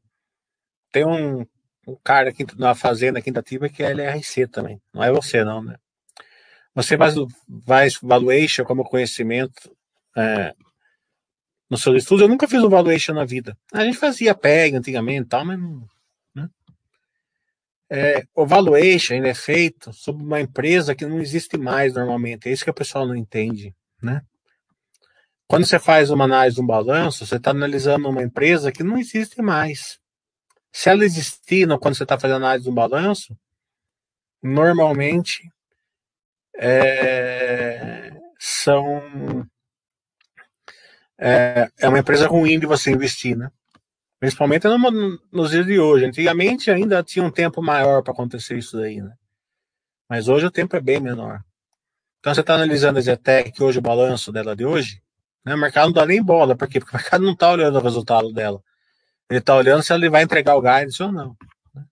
Tem 0.91 1.05
um, 1.05 1.45
um 1.87 1.95
cara 2.03 2.29
aqui 2.29 2.45
na 2.57 2.75
fazenda 2.75 3.19
aqui 3.19 3.29
em 3.29 3.31
Itatiba 3.31 3.69
que 3.69 3.83
é 3.83 3.91
LRC 3.91 4.47
também. 4.47 4.81
Não 4.93 5.03
é 5.03 5.11
você, 5.11 5.43
não, 5.43 5.63
né? 5.63 5.77
Você 6.73 6.97
faz, 6.97 7.15
faz 7.65 7.97
valuation 8.01 8.65
como 8.65 8.83
conhecimento 8.83 9.73
é, 10.15 10.53
no 11.69 11.77
seu 11.77 11.95
estudo. 11.95 12.23
Eu 12.23 12.27
nunca 12.27 12.47
fiz 12.47 12.61
um 12.61 12.69
valuation 12.69 13.13
na 13.13 13.23
vida. 13.23 13.57
A 13.71 13.85
gente 13.85 13.97
fazia 13.97 14.35
PEG 14.35 14.75
antigamente 14.75 15.29
tal, 15.29 15.45
mas 15.45 15.57
não. 15.57 15.87
Né? 16.35 16.49
É, 17.89 18.23
o 18.35 18.45
valuation 18.45 19.15
ele 19.15 19.29
é 19.29 19.33
feito 19.33 19.93
sobre 19.93 20.23
uma 20.23 20.41
empresa 20.41 20.93
que 20.93 21.05
não 21.05 21.21
existe 21.21 21.57
mais 21.57 21.93
normalmente. 21.93 22.49
É 22.49 22.51
isso 22.51 22.65
que 22.65 22.71
o 22.71 22.73
pessoal 22.73 23.07
não 23.07 23.15
entende, 23.15 23.73
né? 24.01 24.21
Quando 25.47 25.65
você 25.65 25.77
faz 25.77 26.09
uma 26.09 26.25
análise 26.25 26.55
de 26.55 26.61
um 26.61 26.65
balanço, 26.65 27.25
você 27.25 27.35
está 27.35 27.51
analisando 27.51 28.09
uma 28.09 28.23
empresa 28.23 28.71
que 28.71 28.83
não 28.83 28.97
existe 28.97 29.41
mais. 29.41 29.99
Se 30.71 30.89
ela 30.89 31.05
existir 31.05 31.67
quando 31.79 31.95
você 31.95 32.03
está 32.03 32.19
fazendo 32.19 32.37
análise 32.37 32.65
de 32.65 32.69
um 32.69 32.73
balanço, 32.73 33.37
normalmente 34.41 35.49
é, 36.57 38.11
são 38.39 39.47
é, 41.17 41.69
é, 41.79 41.87
uma 41.87 41.99
empresa 41.99 42.27
ruim 42.27 42.59
de 42.59 42.65
você 42.65 42.91
investir, 42.91 43.37
né? 43.37 43.51
Principalmente 44.19 44.67
no, 44.67 45.19
nos 45.31 45.51
dias 45.51 45.65
de 45.65 45.79
hoje. 45.79 46.05
Antigamente 46.05 46.71
ainda 46.71 47.03
tinha 47.03 47.23
um 47.23 47.31
tempo 47.31 47.61
maior 47.61 48.01
para 48.01 48.13
acontecer 48.13 48.57
isso 48.57 48.77
daí, 48.77 49.01
né? 49.01 49.13
Mas 50.09 50.27
hoje 50.27 50.45
o 50.45 50.51
tempo 50.51 50.75
é 50.75 50.81
bem 50.81 50.99
menor. 50.99 51.41
Então 52.19 52.33
você 52.33 52.41
está 52.41 52.55
analisando 52.55 52.97
a 52.97 53.01
Zetec, 53.01 53.61
hoje 53.61 53.79
o 53.79 53.83
balanço 53.83 54.31
dela 54.31 54.55
de 54.55 54.65
hoje, 54.65 55.01
né? 55.45 55.53
O 55.53 55.57
mercado 55.57 55.85
não 55.85 55.93
dá 55.93 56.05
nem 56.05 56.21
bola. 56.21 56.55
Por 56.55 56.67
quê? 56.67 56.79
Porque 56.79 56.95
o 56.95 56.99
mercado 56.99 57.23
não 57.23 57.33
está 57.33 57.51
olhando 57.51 57.77
o 57.77 57.81
resultado 57.81 58.33
dela. 58.33 58.61
Ele 59.29 59.39
está 59.39 59.55
olhando 59.55 59.83
se 59.83 59.93
ele 59.93 60.09
vai 60.09 60.23
entregar 60.23 60.55
o 60.55 60.61
guidance 60.61 61.01
ou 61.01 61.11
não. 61.11 61.35
Né? 61.73 61.85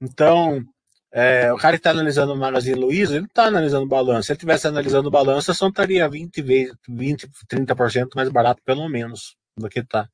Então, 0.00 0.64
é, 1.12 1.52
o 1.52 1.56
cara 1.56 1.76
que 1.76 1.80
está 1.80 1.90
analisando 1.90 2.32
o 2.32 2.36
Magazine 2.36 2.78
Luiza, 2.78 3.16
ele 3.16 3.26
está 3.26 3.44
analisando 3.44 3.84
o 3.84 3.88
balanço. 3.88 4.26
Se 4.26 4.32
ele 4.32 4.36
estivesse 4.36 4.66
analisando 4.66 5.08
o 5.08 5.10
balanço, 5.10 5.50
a 5.50 5.52
ação 5.52 5.68
estaria 5.68 6.08
20 6.08 6.42
vezes, 6.42 6.74
20, 6.88 7.28
30% 7.48 8.08
mais 8.16 8.28
barato, 8.28 8.62
pelo 8.64 8.88
menos, 8.88 9.36
do 9.56 9.68
que 9.68 9.80
está. 9.80 10.08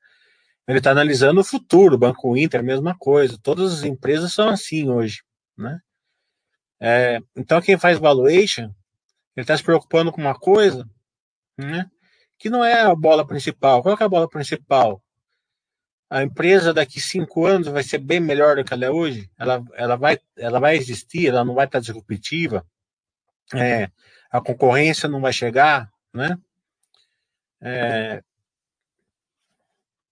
Ele 0.69 0.79
está 0.79 0.91
analisando 0.91 1.41
o 1.41 1.45
futuro, 1.45 1.97
Banco 1.97 2.37
Inter, 2.37 2.63
mesma 2.63 2.97
coisa. 2.99 3.39
Todas 3.43 3.73
as 3.73 3.85
empresas 3.85 4.33
são 4.33 4.49
assim 4.49 4.91
hoje. 4.91 5.23
Né? 5.57 5.79
É, 6.81 7.21
então, 7.37 7.61
quem 7.61 7.79
faz 7.79 7.99
valuation, 7.99 8.65
ele 9.37 9.45
está 9.45 9.57
se 9.57 9.63
preocupando 9.63 10.11
com 10.11 10.21
uma 10.21 10.35
coisa 10.35 10.89
né, 11.57 11.89
que 12.39 12.51
não 12.51 12.65
é 12.65 12.83
a 12.83 12.95
bola 12.95 13.27
principal. 13.27 13.83
Qual 13.83 13.97
é 13.99 14.05
a 14.05 14.09
bola 14.09 14.29
principal? 14.29 15.03
A 16.09 16.23
empresa 16.23 16.73
daqui 16.73 17.01
cinco 17.01 17.47
anos 17.47 17.67
vai 17.67 17.83
ser 17.83 17.99
bem 17.99 18.21
melhor 18.21 18.57
do 18.57 18.65
que 18.65 18.73
ela 18.73 18.85
é 18.85 18.91
hoje. 18.91 19.31
Ela, 19.39 19.63
ela, 19.75 19.97
vai, 19.97 20.19
ela 20.37 20.61
vai 20.61 20.77
existir, 20.77 21.29
ela 21.29 21.45
não 21.45 21.55
vai 21.55 21.67
estar 21.67 21.81
disruptiva. 21.81 22.65
É, 23.55 23.91
a 24.31 24.41
concorrência 24.41 25.09
não 25.09 25.21
vai 25.21 25.33
chegar, 25.33 25.91
né? 26.13 26.39
É, 27.61 28.23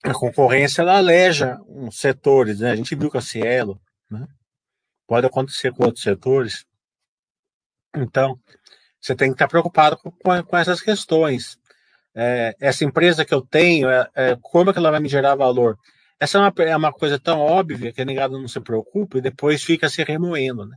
a 0.03 0.13
concorrência 0.13 0.83
ela 0.83 0.97
aleja 0.97 1.59
uns 1.69 1.99
setores, 1.99 2.61
né? 2.61 2.71
A 2.71 2.77
gente 2.77 2.95
viu 2.95 3.11
com 3.11 3.19
a 3.19 3.23
Cielo, 3.23 3.81
né? 4.11 4.27
Pode 5.07 5.27
acontecer 5.27 5.73
com 5.73 5.85
outros 5.85 6.03
setores. 6.03 6.67
Então, 7.95 8.39
você 9.01 9.15
tem 9.15 9.29
que 9.29 9.35
estar 9.35 9.47
preocupado 9.47 9.97
com, 9.99 10.11
com 10.43 10.57
essas 10.57 10.81
questões 10.81 11.59
é, 12.15 12.55
essa 12.61 12.85
empresa 12.85 13.25
que 13.25 13.35
eu 13.35 13.43
tenho, 13.43 13.89
é, 13.91 14.09
é, 14.15 14.39
como 14.41 14.71
é 14.71 14.73
que 14.73 14.79
ela 14.79 14.91
vai 14.91 15.01
me 15.01 15.09
gerar 15.09 15.35
valor? 15.35 15.77
Essa 16.19 16.39
é 16.39 16.41
uma, 16.41 16.53
é 16.59 16.77
uma 16.77 16.93
coisa 16.93 17.19
tão 17.19 17.41
óbvia 17.41 17.93
que 17.93 18.01
a 18.01 18.05
negada 18.05 18.39
não 18.39 18.47
se 18.47 18.61
preocupa 18.61 19.19
e 19.19 19.21
depois 19.21 19.65
fica 19.65 19.89
se 19.89 20.03
remoendo, 20.05 20.65
né? 20.65 20.77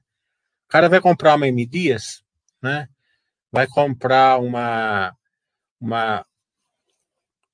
O 0.65 0.69
cara 0.69 0.89
vai 0.89 0.99
comprar 0.99 1.35
uma 1.35 1.47
M 1.47 1.65
Dias, 1.65 2.23
né? 2.61 2.87
Vai 3.51 3.67
comprar 3.67 4.39
uma, 4.39 5.15
uma, 5.79 6.25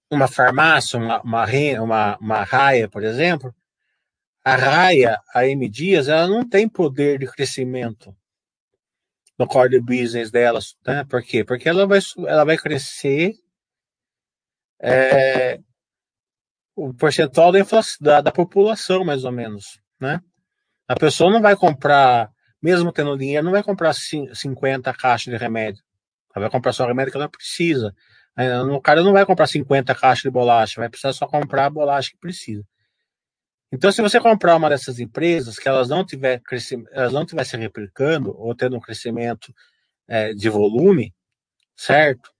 uma 0.10 0.28
farmácia, 0.28 0.98
uma, 0.98 1.22
uma, 1.22 1.46
uma, 1.82 2.18
uma 2.18 2.44
raia, 2.44 2.90
por 2.90 3.04
exemplo. 3.04 3.54
A 4.44 4.56
raia, 4.56 5.20
a 5.34 5.46
M 5.46 5.70
Dias, 5.70 6.08
ela 6.08 6.28
não 6.28 6.48
tem 6.48 6.68
poder 6.68 7.20
de 7.20 7.28
crescimento 7.28 8.16
no 9.38 9.48
core 9.48 9.80
business 9.80 10.32
delas, 10.32 10.76
né? 10.86 11.04
Por 11.04 11.22
quê? 11.22 11.44
Porque 11.44 11.68
ela 11.68 11.86
vai, 11.86 12.00
ela 12.28 12.46
vai 12.46 12.58
crescer 12.58 13.34
é, 14.84 15.60
o 16.76 16.94
percentual 16.94 17.52
da, 17.52 17.60
da, 18.02 18.22
da, 18.22 18.32
população, 18.32 19.06
mais 19.06 19.24
ou 19.24 19.32
menos, 19.32 19.80
né? 20.00 20.20
A 20.88 20.96
pessoa 20.96 21.32
não 21.32 21.42
vai 21.42 21.56
comprar, 21.56 22.30
mesmo 22.62 22.92
tendo 22.92 23.18
dinheiro, 23.18 23.46
não 23.46 23.54
vai 23.54 23.64
comprar 23.64 23.94
50 23.94 24.94
caixas 24.94 25.34
de 25.34 25.38
remédio. 25.38 25.82
Ela 26.36 26.44
vai 26.44 26.52
comprar 26.52 26.74
só 26.74 26.84
o 26.84 26.88
remédio 26.88 27.12
que 27.12 27.18
ela 27.18 27.30
precisa. 27.30 27.96
O 28.72 28.82
cara 28.82 29.02
não 29.02 29.14
vai 29.14 29.26
comprar 29.26 29.48
50 29.48 29.96
caixas 29.96 30.24
de 30.24 30.30
bolacha, 30.30 30.82
vai 30.82 30.90
precisar 30.90 31.14
só 31.14 31.28
comprar 31.28 31.68
a 31.68 31.70
bolacha 31.70 32.10
que 32.12 32.18
precisa. 32.18 32.64
Então, 33.72 33.92
se 33.92 34.02
você 34.02 34.20
comprar 34.20 34.56
uma 34.56 34.70
dessas 34.70 35.00
empresas 35.00 35.58
que 35.58 35.68
elas 35.70 35.88
não 35.90 36.06
tiver 36.06 36.42
elas 36.92 37.14
não 37.14 37.24
estiver 37.24 37.44
se 37.44 37.58
replicando 37.58 38.36
ou 38.38 38.54
tendo 38.54 38.76
um 38.76 38.80
crescimento 38.80 39.54
é, 40.08 40.34
de 40.34 40.50
volume, 40.50 41.14
certo? 41.76 42.33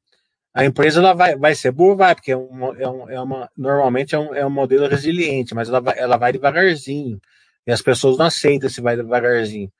A 0.54 0.64
empresa 0.66 1.00
ela 1.00 1.14
vai, 1.14 1.36
vai 1.36 1.56
ser 1.56 1.72
boa, 1.72 1.96
vai, 1.96 2.14
porque 2.16 2.32
é 2.32 2.36
é, 2.36 3.16
é 3.16 3.20
uma, 3.22 3.50
normalmente 3.58 4.14
é 4.14 4.20
um, 4.20 4.36
é 4.36 4.46
um 4.46 4.52
modelo 4.52 4.88
resiliente, 4.88 5.56
mas 5.56 5.68
ela 5.68 5.82
vai, 5.82 5.98
ela 5.98 6.18
vai 6.18 6.32
devagarzinho. 6.32 7.20
E 7.66 7.72
as 7.72 7.82
pessoas 7.82 8.18
não 8.18 8.28
aceitam 8.28 8.70
se 8.70 8.82
vai 8.82 8.96
devagarzinho. 8.96 9.72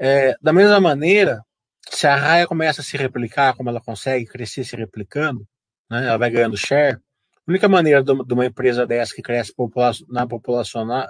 É, 0.00 0.36
da 0.42 0.52
mesma 0.52 0.80
maneira, 0.80 1.42
se 1.90 2.06
a 2.06 2.16
raia 2.16 2.46
começa 2.46 2.80
a 2.80 2.84
se 2.84 2.96
replicar, 2.96 3.54
como 3.56 3.70
ela 3.70 3.80
consegue 3.80 4.26
crescer 4.26 4.64
se 4.64 4.76
replicando, 4.76 5.46
né, 5.90 6.06
ela 6.06 6.18
vai 6.18 6.30
ganhando 6.30 6.56
share. 6.56 6.96
A 6.96 7.50
única 7.50 7.68
maneira 7.68 8.02
de 8.02 8.12
uma 8.12 8.46
empresa 8.46 8.86
dessa 8.86 9.14
que 9.14 9.22
cresce 9.22 9.54
popula 9.54 9.92
na 10.08 10.26
populacional, 10.26 11.06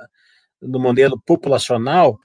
no 0.62 0.78
modelo 0.78 1.20
populacional, 1.26 2.18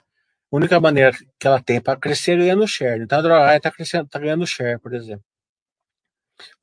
a 0.52 0.56
única 0.56 0.80
maneira 0.80 1.12
que 1.40 1.48
ela 1.48 1.62
tem 1.62 1.82
para 1.82 2.00
crescer 2.00 2.34
é 2.34 2.38
ganhando 2.38 2.68
share. 2.68 3.02
Então 3.02 3.20
a 3.20 3.22
Drogaia 3.22 3.58
está 3.58 3.72
está 3.80 4.20
ganhando 4.20 4.46
share, 4.46 4.80
por 4.80 4.94
exemplo. 4.94 5.24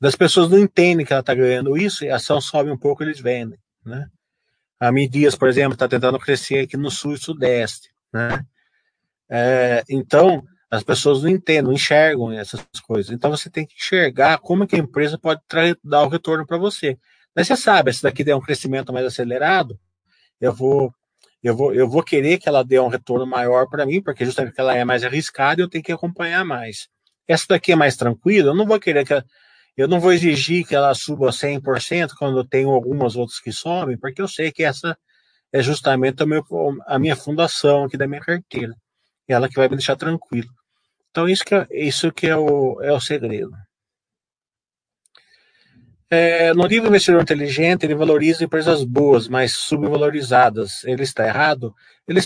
As 0.03 0.17
pessoas 0.17 0.51
não 0.51 0.59
entendem 0.59 1.05
que 1.05 1.13
ela 1.13 1.21
está 1.21 1.35
ganhando 1.35 1.77
isso, 1.77 2.05
e 2.05 2.11
a 2.11 2.17
ação 2.17 2.41
sobe 2.41 2.71
um 2.71 2.79
pouco, 2.79 3.03
eles 3.03 3.21
vendem, 3.21 3.59
né? 3.85 4.07
A 4.79 4.91
Midias, 4.91 5.35
por 5.35 5.49
exemplo, 5.49 5.75
está 5.75 5.87
tentando 5.87 6.19
crescer 6.19 6.61
aqui 6.61 6.77
no 6.77 6.91
sul 6.91 7.15
e 7.15 7.19
sudeste, 7.19 7.91
né? 8.13 8.45
É, 9.29 9.85
então, 9.89 10.43
as 10.71 10.83
pessoas 10.83 11.23
não 11.23 11.29
entendem, 11.29 11.63
não 11.63 11.73
enxergam 11.73 12.33
essas 12.33 12.65
coisas. 12.87 13.13
Então, 13.13 13.31
você 13.31 13.51
tem 13.51 13.67
que 13.67 13.75
enxergar 13.75 14.39
como 14.39 14.67
que 14.67 14.77
a 14.77 14.79
empresa 14.79 15.19
pode 15.19 15.41
dar 15.85 16.03
o 16.03 16.09
retorno 16.09 16.47
para 16.47 16.59
você. 16.59 16.99
Mas 17.35 17.47
você 17.47 17.57
sabe, 17.57 17.93
se 17.93 18.03
daqui 18.03 18.25
der 18.25 18.35
um 18.35 18.41
crescimento 18.41 18.93
mais 18.93 19.07
acelerado, 19.07 19.79
eu 20.41 20.53
vou 20.53 20.93
eu 21.43 21.57
vou, 21.57 21.73
eu 21.75 21.89
vou 21.89 22.03
querer 22.03 22.39
que 22.39 22.49
ela 22.49 22.63
dê 22.63 22.79
um 22.79 22.89
retorno 22.89 23.27
maior 23.27 23.67
para 23.67 23.87
mim, 23.87 24.03
porque 24.03 24.25
justamente 24.27 24.55
ela 24.59 24.77
é 24.77 24.85
mais 24.85 25.03
arriscada, 25.03 25.61
eu 25.63 25.69
tenho 25.69 25.83
que 25.83 25.93
acompanhar 25.93 26.45
mais. 26.45 26.89
Essa 27.27 27.47
daqui 27.49 27.73
é 27.73 27.77
mais 27.77 27.97
tranquila, 27.97 28.51
eu 28.51 28.55
não 28.55 28.67
vou 28.67 28.79
querer 28.79 29.07
que 29.07 29.15
ela, 29.15 29.25
eu 29.81 29.89
não 29.89 29.99
vou 29.99 30.13
exigir 30.13 30.67
que 30.67 30.75
ela 30.75 30.95
suba 30.95 31.31
100% 31.31 32.11
quando 32.19 32.45
tenho 32.45 32.69
algumas 32.69 33.17
outras 33.17 33.41
que 33.41 33.51
sobem, 33.51 33.97
porque 33.97 34.21
eu 34.21 34.29
sei 34.29 34.53
que 34.53 34.63
essa 34.63 34.97
é 35.51 35.63
justamente 35.63 36.25
meu, 36.27 36.45
a 36.87 36.99
minha 36.99 37.17
fundação 37.17 37.85
aqui 37.85 37.97
da 37.97 38.07
minha 38.07 38.21
carteira. 38.21 38.75
Ela 39.27 39.49
que 39.49 39.57
vai 39.57 39.69
me 39.69 39.77
deixar 39.77 39.97
tranquilo. 39.97 40.49
Então, 41.11 41.29
isso 41.29 41.45
que 41.45 41.55
é, 41.55 41.67
isso 41.71 42.13
que 42.13 42.27
é, 42.27 42.37
o, 42.37 42.81
é 42.83 42.93
o 42.93 43.01
segredo. 43.01 43.53
É, 46.11 46.53
no 46.53 46.67
livro 46.67 46.89
Investidor 46.89 47.23
Inteligente, 47.23 47.85
ele 47.85 47.95
valoriza 47.95 48.45
empresas 48.45 48.85
boas, 48.85 49.29
mas 49.29 49.53
subvalorizadas. 49.53 50.85
Ele 50.85 51.05
está 51.05 51.27
errado? 51.27 51.75
Ele 52.07 52.21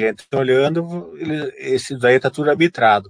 gente 0.00 0.26
olhando, 0.34 1.16
ele, 1.16 1.52
esse 1.56 1.96
daí 1.98 2.16
está 2.16 2.30
tudo 2.30 2.50
arbitrado. 2.50 3.08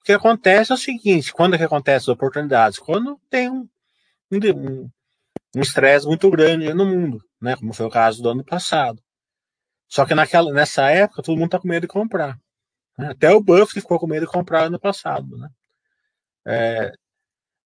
O 0.00 0.04
que 0.04 0.12
acontece 0.12 0.72
é 0.72 0.74
o 0.74 0.78
seguinte, 0.78 1.32
quando 1.32 1.54
é 1.54 1.58
que 1.58 1.64
acontece 1.64 2.04
as 2.04 2.08
oportunidades? 2.08 2.78
Quando 2.78 3.20
tem 3.30 3.48
um 3.48 3.68
um 5.54 5.60
estresse 5.60 6.06
muito 6.06 6.30
grande 6.30 6.72
no 6.72 6.86
mundo, 6.86 7.22
né? 7.40 7.56
Como 7.56 7.72
foi 7.74 7.86
o 7.86 7.90
caso 7.90 8.22
do 8.22 8.30
ano 8.30 8.44
passado. 8.44 9.02
Só 9.88 10.06
que 10.06 10.14
naquela, 10.14 10.50
nessa 10.52 10.88
época, 10.90 11.22
todo 11.22 11.36
mundo 11.36 11.46
está 11.46 11.60
com 11.60 11.68
medo 11.68 11.82
de 11.82 11.88
comprar. 11.88 12.38
Né? 12.98 13.08
Até 13.08 13.30
o 13.30 13.42
Buff 13.42 13.72
ficou 13.74 13.98
com 13.98 14.06
medo 14.06 14.26
de 14.26 14.32
comprar 14.32 14.64
ano 14.64 14.80
passado, 14.80 15.36
né? 15.36 15.48
É, 16.46 16.92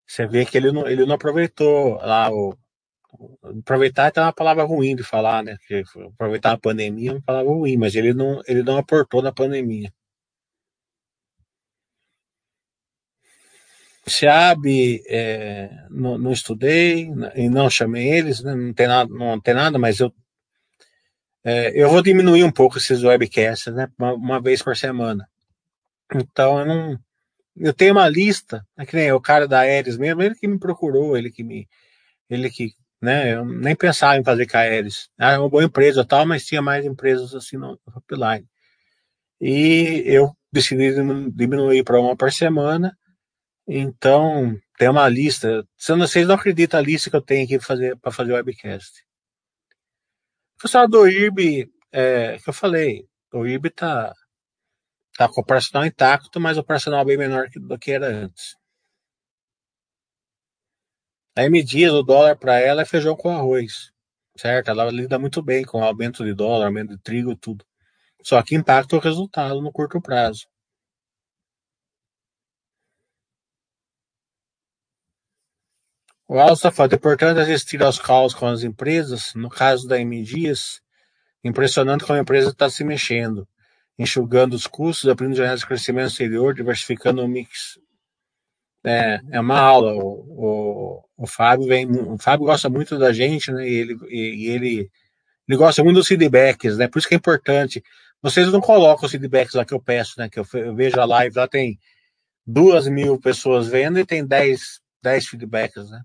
você 0.06 0.26
vê 0.26 0.44
que 0.44 0.56
ele 0.56 0.72
não, 0.72 0.88
ele 0.88 1.06
não 1.06 1.14
aproveitou 1.14 1.94
lá 1.96 2.30
o. 2.30 2.56
Aproveitar 3.60 4.12
é 4.14 4.20
uma 4.20 4.32
palavra 4.32 4.64
ruim 4.64 4.96
de 4.96 5.02
falar, 5.02 5.42
né? 5.42 5.56
Aproveitar 6.14 6.52
a 6.52 6.58
pandemia 6.58 7.10
é 7.10 7.14
uma 7.14 7.22
palavra 7.22 7.50
ruim, 7.50 7.76
mas 7.76 7.94
ele 7.94 8.12
não, 8.12 8.42
ele 8.46 8.62
não 8.62 8.78
aportou 8.78 9.22
na 9.22 9.32
pandemia. 9.32 9.92
SEAB, 14.08 15.02
é, 15.08 15.68
não, 15.90 16.16
não, 16.16 16.32
estudei 16.32 17.10
e 17.34 17.48
não 17.48 17.68
chamei 17.68 18.08
eles, 18.12 18.42
né? 18.42 18.54
não, 18.54 18.72
tem 18.72 18.86
nada, 18.86 19.12
não 19.12 19.40
tem 19.40 19.52
nada, 19.54 19.78
mas 19.78 19.98
eu, 19.98 20.12
é, 21.44 21.72
eu 21.80 21.88
vou 21.90 22.02
diminuir 22.02 22.44
um 22.44 22.52
pouco 22.52 22.78
esses 22.78 23.02
webcasts, 23.02 23.72
né? 23.74 23.88
Uma, 23.98 24.14
uma, 24.14 24.40
vez 24.40 24.62
por 24.62 24.76
semana. 24.76 25.28
Então 26.14 26.60
eu 26.60 26.66
não. 26.66 26.98
Eu 27.56 27.72
tenho 27.72 27.92
uma 27.92 28.08
lista, 28.08 28.66
né, 28.76 28.84
que 28.84 28.96
nem 28.96 29.12
o 29.12 29.20
cara 29.20 29.48
da 29.48 29.60
Aeres 29.60 29.96
mesmo, 29.96 30.22
ele 30.22 30.34
que 30.34 30.46
me 30.46 30.58
procurou, 30.58 31.16
ele 31.16 31.30
que 31.30 31.42
me. 31.42 31.68
Ele 32.28 32.50
que. 32.50 32.72
Né, 33.00 33.34
eu 33.34 33.44
nem 33.44 33.76
pensava 33.76 34.16
em 34.18 34.24
fazer 34.24 34.46
Aeres. 34.54 35.08
Era 35.18 35.34
é 35.34 35.38
uma 35.38 35.48
boa 35.50 35.64
empresa 35.64 36.04
tal, 36.04 36.26
mas 36.26 36.46
tinha 36.46 36.62
mais 36.62 36.84
empresas 36.84 37.34
assim 37.34 37.56
no 37.56 37.78
Hotline. 37.94 38.46
E 39.40 40.02
eu 40.06 40.32
decidi 40.52 40.94
diminuir 41.34 41.84
para 41.84 42.00
uma 42.00 42.16
por 42.16 42.32
semana 42.32 42.96
então, 43.66 44.56
tem 44.78 44.88
uma 44.88 45.08
lista. 45.08 45.66
Vocês 45.76 46.26
não 46.26 46.36
acreditam 46.36 46.78
a 46.78 46.82
lista 46.82 47.10
que 47.10 47.16
eu 47.16 47.22
tenho 47.22 47.44
aqui 47.44 47.58
para 47.58 48.12
fazer, 48.12 48.32
o 48.32 48.34
webcast. 48.36 49.02
O 50.58 50.62
pessoal 50.62 50.88
do 50.88 51.06
IRB, 51.06 51.68
é, 51.92 52.38
que 52.38 52.48
eu 52.48 52.52
falei, 52.52 53.06
o 53.32 53.46
IRB 53.46 53.70
tá, 53.70 54.14
tá 55.16 55.28
com 55.28 55.40
o 55.40 55.42
operacional 55.42 55.86
intacto, 55.86 56.40
mas 56.40 56.56
o 56.56 56.60
operacional 56.60 57.04
bem 57.04 57.18
menor 57.18 57.48
do 57.54 57.78
que 57.78 57.92
era 57.92 58.06
antes. 58.06 58.56
A 61.38 61.44
M 61.44 61.62
Dias, 61.62 61.92
o 61.92 62.02
dólar 62.02 62.36
para 62.36 62.58
ela 62.58 62.80
é 62.80 62.84
feijão 62.86 63.14
com 63.14 63.30
arroz, 63.30 63.92
certo? 64.38 64.70
Ela 64.70 64.90
lida 64.90 65.18
muito 65.18 65.42
bem 65.42 65.64
com 65.64 65.84
aumento 65.84 66.24
de 66.24 66.32
dólar, 66.32 66.66
aumento 66.66 66.96
de 66.96 67.02
trigo, 67.02 67.36
tudo. 67.36 67.62
Só 68.22 68.42
que 68.42 68.54
impacta 68.54 68.96
o 68.96 68.98
resultado 68.98 69.60
no 69.60 69.70
curto 69.70 70.00
prazo. 70.00 70.46
O 76.26 76.40
Alça 76.40 76.70
fala, 76.72 76.92
é 76.92 76.96
importante 76.96 77.38
assistir 77.38 77.82
aos 77.82 77.98
calls 78.00 78.34
com 78.34 78.46
as 78.46 78.62
empresas, 78.62 79.34
no 79.34 79.50
caso 79.50 79.86
da 79.86 80.00
M 80.00 80.22
Dias, 80.22 80.80
impressionante 81.44 82.04
como 82.04 82.18
a 82.18 82.22
empresa 82.22 82.48
está 82.48 82.70
se 82.70 82.82
mexendo, 82.82 83.46
enxugando 83.98 84.54
os 84.54 84.66
custos, 84.66 85.08
abrindo 85.08 85.36
janelas 85.36 85.60
de 85.60 85.66
crescimento 85.66 86.08
exterior, 86.08 86.54
diversificando 86.54 87.22
o 87.22 87.28
mix. 87.28 87.78
É, 88.86 89.20
é 89.32 89.40
uma 89.40 89.58
aula. 89.58 89.94
O, 89.94 90.04
o, 90.28 91.04
o, 91.16 91.26
Fábio 91.26 91.66
vem, 91.66 91.90
o 91.90 92.16
Fábio 92.18 92.46
gosta 92.46 92.68
muito 92.68 92.96
da 92.96 93.12
gente, 93.12 93.50
né? 93.50 93.68
E 93.68 93.74
ele, 93.74 93.98
e, 94.08 94.18
e 94.18 94.48
ele, 94.48 94.90
ele 95.48 95.58
gosta 95.58 95.82
muito 95.82 95.96
dos 95.96 96.06
feedbacks, 96.06 96.78
né? 96.78 96.86
Por 96.86 97.00
isso 97.00 97.08
que 97.08 97.14
é 97.14 97.18
importante. 97.18 97.82
Vocês 98.22 98.50
não 98.52 98.60
colocam 98.60 99.04
os 99.06 99.10
feedbacks 99.10 99.54
lá 99.54 99.64
que 99.64 99.74
eu 99.74 99.80
peço, 99.80 100.14
né? 100.18 100.28
Que 100.28 100.38
eu, 100.38 100.46
eu 100.54 100.74
vejo 100.74 101.00
a 101.00 101.04
live, 101.04 101.36
lá 101.36 101.48
tem 101.48 101.78
duas 102.46 102.86
mil 102.86 103.20
pessoas 103.20 103.66
vendo 103.66 103.98
e 103.98 104.06
tem 104.06 104.24
dez, 104.24 104.80
dez 105.02 105.26
feedbacks, 105.26 105.90
né? 105.90 106.02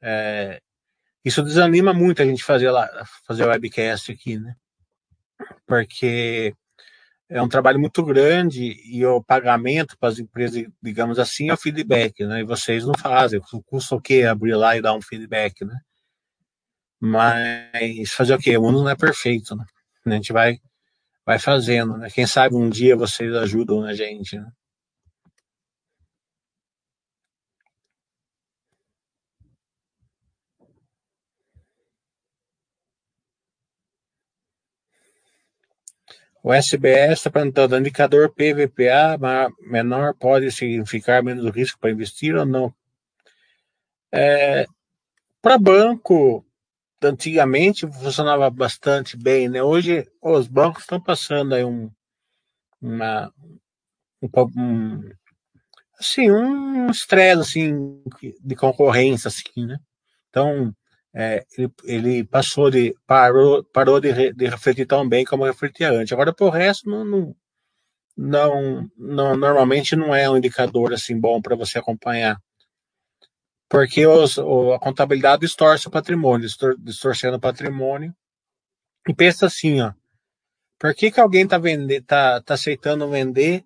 É, 0.00 0.60
isso 1.24 1.42
desanima 1.42 1.92
muito 1.92 2.22
a 2.22 2.24
gente 2.24 2.44
fazer 2.44 2.70
lá, 2.70 2.88
fazer 3.26 3.46
webcast 3.46 4.12
aqui, 4.12 4.38
né? 4.38 4.54
Porque 5.66 6.54
é 7.30 7.40
um 7.40 7.48
trabalho 7.48 7.78
muito 7.78 8.04
grande 8.04 8.76
e 8.84 9.06
o 9.06 9.22
pagamento 9.22 9.96
para 9.96 10.08
as 10.08 10.18
empresas, 10.18 10.64
digamos 10.82 11.16
assim, 11.16 11.48
é 11.48 11.54
o 11.54 11.56
feedback, 11.56 12.26
né? 12.26 12.40
E 12.40 12.44
vocês 12.44 12.84
não 12.84 12.92
fazem. 12.94 13.40
Custa 13.66 13.94
o 13.94 14.00
quê 14.00 14.24
abrir 14.24 14.56
lá 14.56 14.76
e 14.76 14.82
dar 14.82 14.94
um 14.94 15.00
feedback, 15.00 15.64
né? 15.64 15.78
Mas 16.98 18.10
fazer 18.10 18.34
o 18.34 18.38
quê? 18.38 18.56
O 18.56 18.62
mundo 18.62 18.82
não 18.82 18.90
é 18.90 18.96
perfeito, 18.96 19.54
né? 19.54 19.64
A 20.04 20.10
gente 20.10 20.32
vai, 20.32 20.58
vai 21.24 21.38
fazendo, 21.38 21.96
né? 21.96 22.10
Quem 22.10 22.26
sabe 22.26 22.56
um 22.56 22.68
dia 22.68 22.96
vocês 22.96 23.32
ajudam 23.32 23.84
a 23.84 23.94
gente, 23.94 24.36
né? 24.36 24.50
O 36.42 36.52
SBS 36.52 37.12
está 37.12 37.30
perguntando: 37.30 37.76
indicador 37.78 38.30
PVPA 38.30 39.18
menor 39.60 40.14
pode 40.14 40.50
significar 40.50 41.22
menos 41.22 41.50
risco 41.54 41.78
para 41.78 41.90
investir 41.90 42.34
ou 42.34 42.46
não? 42.46 42.74
É, 44.12 44.66
para 45.42 45.58
banco, 45.58 46.44
antigamente 47.02 47.86
funcionava 47.86 48.48
bastante 48.50 49.16
bem, 49.16 49.48
né? 49.48 49.62
Hoje 49.62 50.06
os 50.20 50.46
bancos 50.46 50.82
estão 50.82 51.00
passando 51.00 51.54
aí 51.54 51.64
um, 51.64 51.90
uma, 52.80 53.32
um, 54.22 55.10
assim, 55.98 56.30
um 56.30 56.90
estresse 56.90 57.40
assim, 57.40 58.02
de 58.42 58.56
concorrência, 58.56 59.28
assim, 59.28 59.66
né? 59.66 59.78
Então, 60.28 60.74
é, 61.14 61.44
ele, 61.56 61.72
ele, 61.84 62.24
passou 62.24 62.70
de 62.70 62.94
parou, 63.06 63.64
parou 63.64 64.00
de, 64.00 64.32
de, 64.32 64.46
refletir 64.46 64.86
tão 64.86 65.08
bem 65.08 65.24
como 65.24 65.44
refletia 65.44 65.90
antes. 65.90 66.12
Agora, 66.12 66.32
por 66.32 66.50
resto, 66.50 66.88
não, 66.88 67.04
não, 67.04 67.36
não, 68.16 68.90
não, 68.96 69.36
normalmente 69.36 69.96
não 69.96 70.14
é 70.14 70.30
um 70.30 70.36
indicador 70.36 70.92
assim 70.92 71.18
bom 71.18 71.40
para 71.42 71.56
você 71.56 71.78
acompanhar, 71.78 72.36
porque 73.68 74.06
os, 74.06 74.38
a 74.38 74.78
contabilidade 74.78 75.42
distorce 75.42 75.88
o 75.88 75.90
patrimônio, 75.90 76.46
distor, 76.46 76.76
distorcendo 76.78 77.36
o 77.36 77.40
patrimônio. 77.40 78.14
E 79.08 79.14
pensa 79.14 79.46
assim, 79.46 79.80
ó, 79.80 79.92
por 80.78 80.94
que, 80.94 81.10
que 81.10 81.20
alguém 81.20 81.44
está 81.44 81.58
tá, 82.06 82.40
tá 82.42 82.54
aceitando 82.54 83.08
vender 83.08 83.64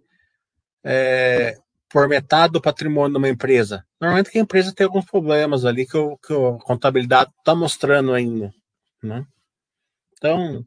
é, 0.85 1.57
por 1.95 2.09
metade 2.09 2.55
do 2.55 2.61
patrimônio 2.61 3.13
de 3.13 3.19
uma 3.19 3.29
empresa? 3.29 3.87
Normalmente 4.01 4.29
que 4.29 4.37
a 4.37 4.41
empresa 4.41 4.75
tem 4.75 4.85
alguns 4.85 5.05
problemas 5.05 5.65
ali 5.65 5.87
que, 5.87 5.97
o, 5.97 6.19
que 6.19 6.33
a 6.33 6.59
contabilidade 6.59 7.31
está 7.39 7.55
mostrando 7.55 8.13
ainda. 8.13 8.53
Né? 9.01 9.25
Então, 10.15 10.67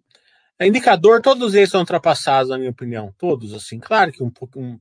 é 0.57 0.65
indicador, 0.65 1.21
todos 1.21 1.53
eles 1.53 1.69
são 1.69 1.81
ultrapassados, 1.81 2.49
na 2.49 2.57
minha 2.57 2.69
opinião. 2.71 3.13
Todos, 3.17 3.53
assim. 3.53 3.77
Claro 3.77 4.09
que 4.13 4.23
um 4.23 4.29
pouco. 4.29 4.57
Um, 4.57 4.79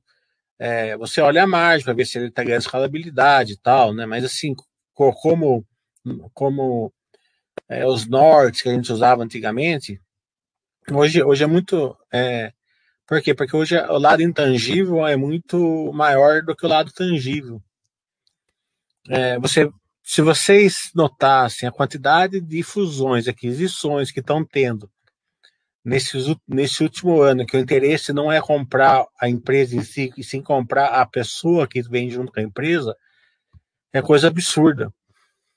é, 0.57 0.97
você 0.97 1.21
olha 1.21 1.43
a 1.43 1.49
margem 1.49 1.85
para 1.85 1.95
ver 1.95 2.07
se 2.07 2.17
ele 2.17 2.29
está 2.29 2.45
ganhando 2.45 2.61
escalabilidade 2.61 3.55
e 3.55 3.59
tal, 3.59 3.93
né? 3.93 4.07
Mas 4.07 4.25
assim, 4.25 4.55
como, 4.95 5.67
como 6.33 6.93
é, 7.69 7.85
os 7.85 8.07
nortes 8.07 8.63
que 8.63 8.69
a 8.69 8.73
gente 8.73 8.93
usava 8.93 9.25
antigamente, 9.25 10.01
hoje, 10.93 11.25
hoje 11.25 11.43
é 11.43 11.49
muito. 11.49 11.97
É, 12.15 12.53
por 13.07 13.23
quê? 13.23 13.35
Porque 13.35 13.57
hoje 13.57 13.79
o 13.79 13.99
lado 13.99 14.23
intangível 14.23 15.07
é 15.07 15.17
muito 15.17 15.93
maior 15.93 16.43
do 16.43 16.57
que 16.57 16.67
o 16.67 16.69
lado 16.69 16.93
tangível. 16.93 17.63
É, 19.09 19.39
você, 19.39 19.71
se 20.03 20.21
vocês 20.21 20.91
notassem 20.95 21.69
a 21.69 21.73
quantidade 21.73 22.41
de 22.41 22.63
fusões, 22.63 23.29
aquisições 23.29 24.11
que 24.11 24.21
estão 24.21 24.45
tendo 24.45 24.91
nesse, 25.85 26.19
nesse 26.49 26.83
último 26.83 27.23
ano, 27.23 27.47
que 27.47 27.57
o 27.57 27.61
interesse 27.61 28.13
não 28.13 28.33
é 28.33 28.41
comprar 28.41 29.07
a 29.21 29.29
empresa 29.29 29.77
em 29.77 29.83
si, 29.83 30.13
e 30.17 30.25
sim 30.25 30.43
comprar 30.43 30.89
a 30.89 31.07
pessoa 31.07 31.69
que 31.69 31.81
vem 31.83 32.11
junto 32.11 32.33
com 32.33 32.41
a 32.41 32.43
empresa, 32.43 32.97
é 33.93 34.03
coisa 34.03 34.27
absurda, 34.27 34.93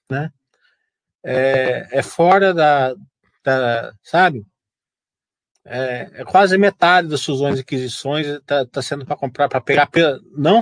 né? 0.10 0.32
É, 1.24 1.88
é 1.92 2.04
fora 2.04 2.54
da, 2.54 2.94
da 3.44 3.92
sabe? 4.04 4.46
É, 5.70 6.22
é 6.22 6.26
quase 6.26 6.58
metade 6.58 7.08
das 7.08 7.24
fusões 7.24 7.58
e 7.58 7.62
aquisições 7.62 8.26
está 8.26 8.66
tá 8.66 8.82
sendo 8.82 9.06
para 9.06 9.16
comprar, 9.16 9.48
para 9.48 9.62
pegar, 9.62 9.88
não 10.36 10.62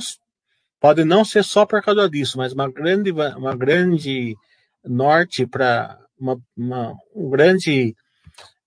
pode 0.80 1.06
não 1.06 1.24
ser 1.24 1.44
só 1.44 1.66
por 1.66 1.82
causa 1.82 2.10
disso, 2.10 2.38
mas 2.38 2.52
uma 2.52 2.70
grande, 2.70 3.12
uma 3.12 3.56
grande 3.56 4.36
norte 4.84 5.48
para 5.48 5.98
uma, 6.20 6.38
uma, 6.58 6.94
um 7.16 7.30
grande 7.30 7.96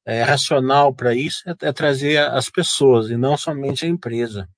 é, 0.05 0.23
racional 0.23 0.95
para 0.95 1.15
isso 1.15 1.43
é, 1.49 1.55
é, 1.69 1.73
trazer 1.73 2.19
as 2.19 2.49
pessoas 2.49 3.11
e 3.11 3.17
não 3.17 3.37
somente 3.37 3.85
a 3.85 3.89
empresa. 3.89 4.49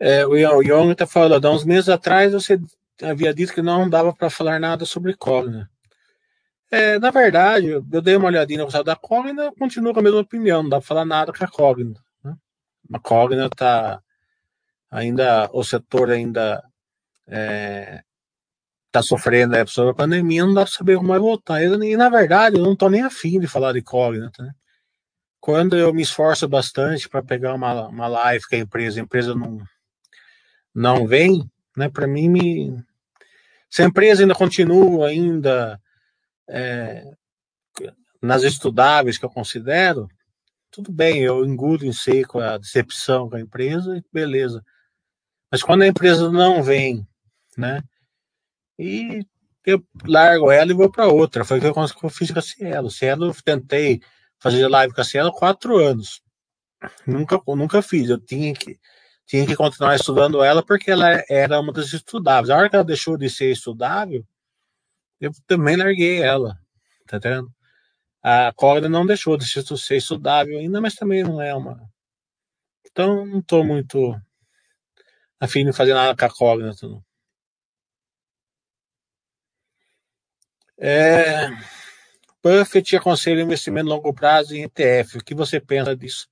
É, 0.00 0.24
o 0.26 0.36
Young 0.36 0.92
está 0.92 1.06
falando, 1.06 1.44
há 1.46 1.50
uns 1.50 1.64
meses 1.64 1.88
atrás 1.88 2.32
você 2.32 2.58
havia 3.02 3.34
dito 3.34 3.52
que 3.52 3.62
não 3.62 3.88
dava 3.88 4.12
para 4.12 4.30
falar 4.30 4.58
nada 4.58 4.84
sobre 4.84 5.14
Cogna. 5.14 5.70
É, 6.70 6.98
na 6.98 7.10
verdade, 7.10 7.68
eu 7.68 8.02
dei 8.02 8.16
uma 8.16 8.28
olhadinha 8.28 8.58
no 8.58 8.64
resultado 8.64 8.86
da 8.86 8.96
Cogna, 8.96 9.52
continuo 9.58 9.94
com 9.94 10.00
a 10.00 10.02
mesma 10.02 10.20
opinião, 10.20 10.62
não 10.62 10.70
dá 10.70 10.78
para 10.78 10.86
falar 10.86 11.04
nada 11.04 11.32
com 11.32 11.44
a 11.44 11.48
Cogna. 11.48 11.94
Né? 12.22 12.34
A 12.92 12.98
Cogna 12.98 13.46
está 13.46 14.02
ainda, 14.90 15.48
o 15.52 15.64
setor 15.64 16.10
ainda 16.10 16.62
é, 17.26 18.02
tá 18.90 19.02
sofrendo 19.02 19.54
a 19.54 19.58
época 19.58 19.84
da 19.84 19.94
pandemia, 19.94 20.44
não 20.44 20.54
dá 20.54 20.62
para 20.62 20.72
saber 20.72 20.96
como 20.96 21.08
vai 21.08 21.18
voltar. 21.18 21.62
E, 21.62 21.96
na 21.96 22.08
verdade, 22.08 22.56
eu 22.56 22.62
não 22.62 22.72
estou 22.72 22.90
nem 22.90 23.02
afim 23.02 23.38
de 23.38 23.46
falar 23.46 23.72
de 23.72 23.82
Cognita. 23.82 24.42
Né? 24.42 24.52
Quando 25.40 25.76
eu 25.76 25.92
me 25.92 26.02
esforço 26.02 26.48
bastante 26.48 27.08
para 27.08 27.22
pegar 27.22 27.54
uma, 27.54 27.88
uma 27.88 28.08
live 28.08 28.44
com 28.48 28.56
a 28.56 28.58
empresa, 28.58 29.00
a 29.00 29.02
empresa 29.02 29.34
não, 29.34 29.62
não 30.74 31.06
vem, 31.06 31.48
né? 31.76 31.88
Para 31.88 32.06
mim, 32.06 32.28
me... 32.28 32.84
se 33.70 33.82
a 33.82 33.86
empresa 33.86 34.22
ainda 34.22 34.34
continua 34.34 35.08
ainda 35.08 35.80
é, 36.48 37.04
nas 38.22 38.42
estudáveis 38.42 39.18
que 39.18 39.24
eu 39.24 39.30
considero, 39.30 40.08
tudo 40.70 40.92
bem, 40.92 41.22
eu 41.22 41.44
engulo 41.44 41.84
em 41.84 41.92
seco 41.92 42.40
a 42.40 42.58
decepção 42.58 43.28
com 43.28 43.36
a 43.36 43.40
empresa 43.40 44.02
beleza. 44.12 44.62
Mas 45.50 45.62
quando 45.62 45.82
a 45.82 45.86
empresa 45.86 46.30
não 46.30 46.62
vem, 46.62 47.06
né? 47.56 47.82
E 48.78 49.26
eu 49.64 49.82
largo 50.04 50.50
ela 50.50 50.70
e 50.70 50.74
vou 50.74 50.90
para 50.90 51.08
outra. 51.08 51.44
Foi 51.44 51.58
o 51.58 51.60
que 51.60 51.66
eu 51.66 52.10
fiz 52.10 52.30
com 52.30 52.38
a 52.38 52.42
Cielo. 52.42 52.90
Cielo, 52.90 53.34
tentei 53.42 54.00
fazer 54.38 54.66
live 54.68 54.94
com 54.94 55.00
a 55.00 55.04
Cielo 55.04 55.28
há 55.30 55.32
quatro 55.32 55.78
anos. 55.78 56.22
Nunca, 57.06 57.40
nunca 57.48 57.82
fiz. 57.82 58.08
Eu 58.08 58.20
tinha 58.20 58.54
que, 58.54 58.78
tinha 59.28 59.46
que 59.46 59.54
continuar 59.54 59.94
estudando 59.94 60.42
ela 60.42 60.62
porque 60.64 60.90
ela 60.90 61.22
era 61.28 61.60
uma 61.60 61.70
das 61.70 61.92
estudáveis. 61.92 62.48
A 62.48 62.56
hora 62.56 62.70
que 62.70 62.76
ela 62.76 62.84
deixou 62.84 63.16
de 63.18 63.28
ser 63.28 63.52
estudável, 63.52 64.26
eu 65.20 65.30
também 65.46 65.76
larguei 65.76 66.22
ela. 66.22 66.58
Tá 67.06 67.18
entendendo? 67.18 67.52
A 68.22 68.52
Cogna 68.54 68.88
não 68.88 69.06
deixou 69.06 69.36
de 69.36 69.46
ser 69.46 69.96
estudável 69.96 70.58
ainda, 70.58 70.80
mas 70.80 70.94
também 70.94 71.22
não 71.22 71.42
é 71.42 71.54
uma. 71.54 71.78
Então, 72.90 73.26
não 73.26 73.40
estou 73.40 73.62
muito 73.62 74.18
afim 75.38 75.64
de 75.66 75.74
fazer 75.74 75.92
nada 75.92 76.16
com 76.16 76.24
a 76.24 76.30
Cogna. 76.34 76.74
Não. 76.82 77.04
É, 80.78 81.48
Buffett 82.42 82.96
aconselha 82.96 83.42
investimento 83.42 83.90
a 83.90 83.94
longo 83.94 84.14
prazo 84.14 84.54
em 84.54 84.62
ETF. 84.62 85.18
O 85.18 85.24
que 85.24 85.34
você 85.34 85.60
pensa 85.60 85.94
disso? 85.94 86.26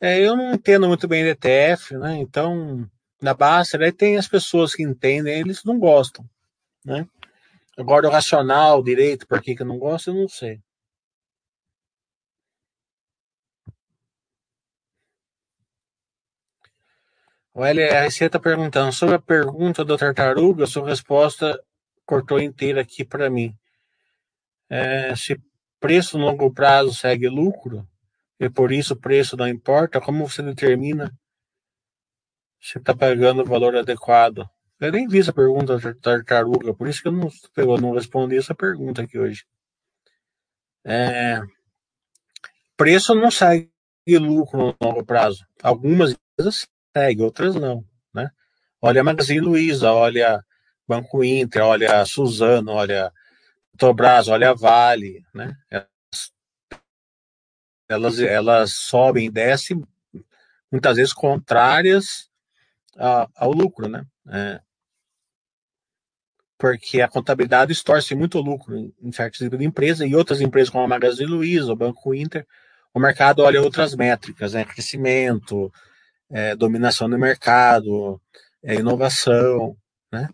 É, 0.00 0.20
eu 0.20 0.36
não 0.36 0.54
entendo 0.54 0.86
muito 0.86 1.08
bem 1.08 1.24
de 1.24 1.30
ETF, 1.30 1.96
né? 1.96 2.16
Então, 2.18 2.88
na 3.20 3.34
Baster, 3.34 3.80
aí 3.82 3.92
tem 3.92 4.16
as 4.16 4.28
pessoas 4.28 4.74
que 4.74 4.82
entendem, 4.82 5.40
eles 5.40 5.64
não 5.64 5.78
gostam, 5.78 6.24
né? 6.84 7.06
Agora, 7.76 8.08
o 8.08 8.10
racional, 8.10 8.80
o 8.80 8.84
direito, 8.84 9.26
por 9.26 9.40
que, 9.42 9.54
que 9.56 9.62
eu 9.62 9.66
não 9.66 9.78
gosto, 9.78 10.10
eu 10.10 10.14
não 10.14 10.28
sei. 10.28 10.60
O 17.54 17.64
LRC 17.64 18.26
está 18.26 18.38
perguntando 18.38 18.92
sobre 18.92 19.16
a 19.16 19.20
pergunta 19.20 19.84
do 19.84 19.96
Tartaruga, 19.96 20.66
sua 20.66 20.88
resposta 20.88 21.60
cortou 22.06 22.40
inteira 22.40 22.80
aqui 22.80 23.04
para 23.04 23.28
mim. 23.28 23.52
É, 24.70 25.14
se 25.16 25.40
preço 25.80 26.16
no 26.18 26.26
longo 26.26 26.52
prazo 26.52 26.94
segue 26.94 27.28
lucro, 27.28 27.84
e 28.40 28.48
por 28.48 28.72
isso 28.72 28.94
o 28.94 29.00
preço 29.00 29.36
não 29.36 29.48
importa, 29.48 30.00
como 30.00 30.28
você 30.28 30.42
determina 30.42 31.12
se 32.60 32.78
está 32.78 32.94
pagando 32.94 33.42
o 33.42 33.46
valor 33.46 33.76
adequado? 33.76 34.48
Eu 34.80 34.92
nem 34.92 35.08
vi 35.08 35.18
essa 35.18 35.32
pergunta 35.32 35.76
da 35.78 35.94
tartaruga, 35.94 36.74
por 36.74 36.88
isso 36.88 37.02
que 37.02 37.08
eu 37.08 37.12
não, 37.12 37.28
eu 37.56 37.78
não 37.78 37.92
respondi 37.92 38.36
essa 38.36 38.54
pergunta 38.54 39.02
aqui 39.02 39.18
hoje. 39.18 39.44
É, 40.84 41.42
preço 42.76 43.14
não 43.14 43.30
segue 43.30 43.70
lucro 44.18 44.58
no 44.58 44.76
longo 44.80 45.04
prazo. 45.04 45.44
Algumas 45.62 46.12
empresas 46.12 46.66
seguem, 46.96 47.24
outras 47.24 47.56
não. 47.56 47.84
Né? 48.14 48.30
Olha 48.80 49.00
a 49.00 49.04
Magazine 49.04 49.40
Luiza, 49.40 49.92
olha 49.92 50.42
Banco 50.86 51.24
Inter, 51.24 51.62
olha 51.64 52.04
Suzano, 52.06 52.70
olha 52.72 53.12
Petrobras, 53.72 54.28
olha 54.28 54.54
Vale, 54.54 55.22
né? 55.34 55.56
Elas, 57.88 58.18
elas 58.18 58.74
sobem 58.74 59.26
e 59.26 59.30
descem, 59.30 59.82
muitas 60.70 60.96
vezes 60.96 61.12
contrárias 61.12 62.28
ao 63.34 63.52
lucro, 63.52 63.88
né? 63.88 64.04
É, 64.28 64.60
porque 66.58 67.00
a 67.00 67.08
contabilidade 67.08 67.72
distorce 67.72 68.14
muito 68.14 68.38
o 68.38 68.42
lucro 68.42 68.76
em 69.00 69.12
certos 69.12 69.38
tipos 69.38 69.58
de 69.58 69.64
empresas 69.64 70.08
e 70.08 70.14
outras 70.14 70.40
empresas 70.40 70.70
como 70.70 70.84
a 70.84 70.88
Magazine 70.88 71.30
Luiza, 71.30 71.72
o 71.72 71.76
Banco 71.76 72.12
Inter, 72.12 72.44
o 72.92 72.98
mercado 72.98 73.42
olha 73.42 73.62
outras 73.62 73.94
métricas, 73.94 74.54
né? 74.54 74.64
Crescimento, 74.64 75.72
é, 76.30 76.56
dominação 76.56 77.08
do 77.08 77.18
mercado, 77.18 78.20
é, 78.62 78.74
inovação, 78.74 79.76
né? 80.12 80.28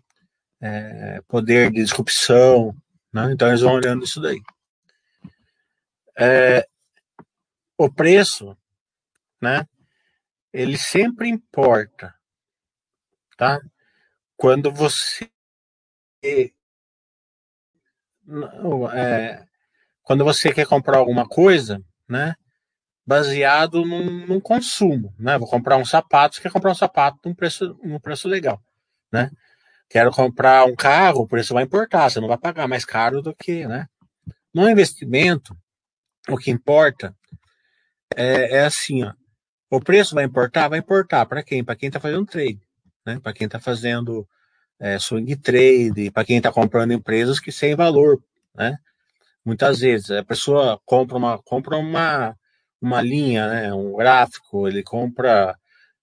é, 0.61 1.21
poder 1.27 1.71
de 1.71 1.83
disrupção, 1.83 2.75
né? 3.13 3.31
então 3.31 3.47
eles 3.47 3.61
vão 3.61 3.73
olhando 3.73 4.03
isso 4.03 4.19
daí. 4.19 4.41
É, 6.17 6.67
o 7.77 7.91
preço, 7.91 8.57
né? 9.41 9.67
Ele 10.53 10.77
sempre 10.77 11.27
importa, 11.27 12.13
tá? 13.37 13.59
Quando 14.37 14.71
você 14.71 15.29
é, 18.93 19.45
quando 20.01 20.23
você 20.23 20.51
quer 20.53 20.65
comprar 20.65 20.97
alguma 20.97 21.27
coisa, 21.27 21.83
né? 22.07 22.35
Baseado 23.05 23.85
num, 23.85 24.25
num, 24.25 24.39
consumo, 24.39 25.13
né? 25.19 25.37
Vou 25.37 25.47
comprar 25.47 25.77
um 25.77 25.85
sapato, 25.85 26.35
você 26.35 26.41
quer 26.41 26.51
comprar 26.51 26.71
um 26.71 26.75
sapato 26.75 27.19
num 27.25 27.35
preço, 27.35 27.77
num 27.83 27.99
preço 27.99 28.27
legal, 28.27 28.59
né? 29.11 29.29
Quero 29.89 30.11
comprar 30.11 30.65
um 30.65 30.75
carro, 30.75 31.21
o 31.21 31.27
preço 31.27 31.53
vai 31.53 31.63
importar, 31.63 32.09
você 32.09 32.19
não 32.19 32.27
vai 32.27 32.37
pagar 32.37 32.67
mais 32.67 32.83
caro 32.83 33.21
do 33.21 33.35
que, 33.35 33.67
né? 33.67 33.87
No 34.53 34.67
investimento, 34.69 35.55
o 36.27 36.37
que 36.37 36.49
importa 36.49 37.15
é, 38.15 38.57
é 38.57 38.65
assim, 38.65 39.03
ó. 39.03 39.13
O 39.69 39.79
preço 39.79 40.15
vai 40.15 40.23
importar? 40.25 40.67
Vai 40.67 40.79
importar 40.79 41.25
para 41.25 41.43
quem? 41.43 41.63
Para 41.63 41.75
quem 41.75 41.87
está 41.87 41.99
fazendo 41.99 42.25
trade, 42.25 42.59
né? 43.05 43.19
Para 43.19 43.33
quem 43.33 43.45
está 43.45 43.59
fazendo 43.59 44.27
é, 44.79 44.99
swing 44.99 45.35
trade, 45.37 46.11
para 46.11 46.25
quem 46.25 46.37
está 46.37 46.51
comprando 46.51 46.93
empresas 46.93 47.39
que 47.39 47.51
sem 47.51 47.75
valor, 47.75 48.21
né? 48.55 48.77
Muitas 49.43 49.79
vezes 49.79 50.11
a 50.11 50.23
pessoa 50.23 50.79
compra 50.85 51.17
uma 51.17 51.37
compra 51.39 51.77
uma 51.77 52.35
uma 52.81 53.01
linha, 53.01 53.47
né? 53.47 53.73
Um 53.73 53.95
gráfico, 53.95 54.67
ele 54.67 54.83
compra 54.83 55.57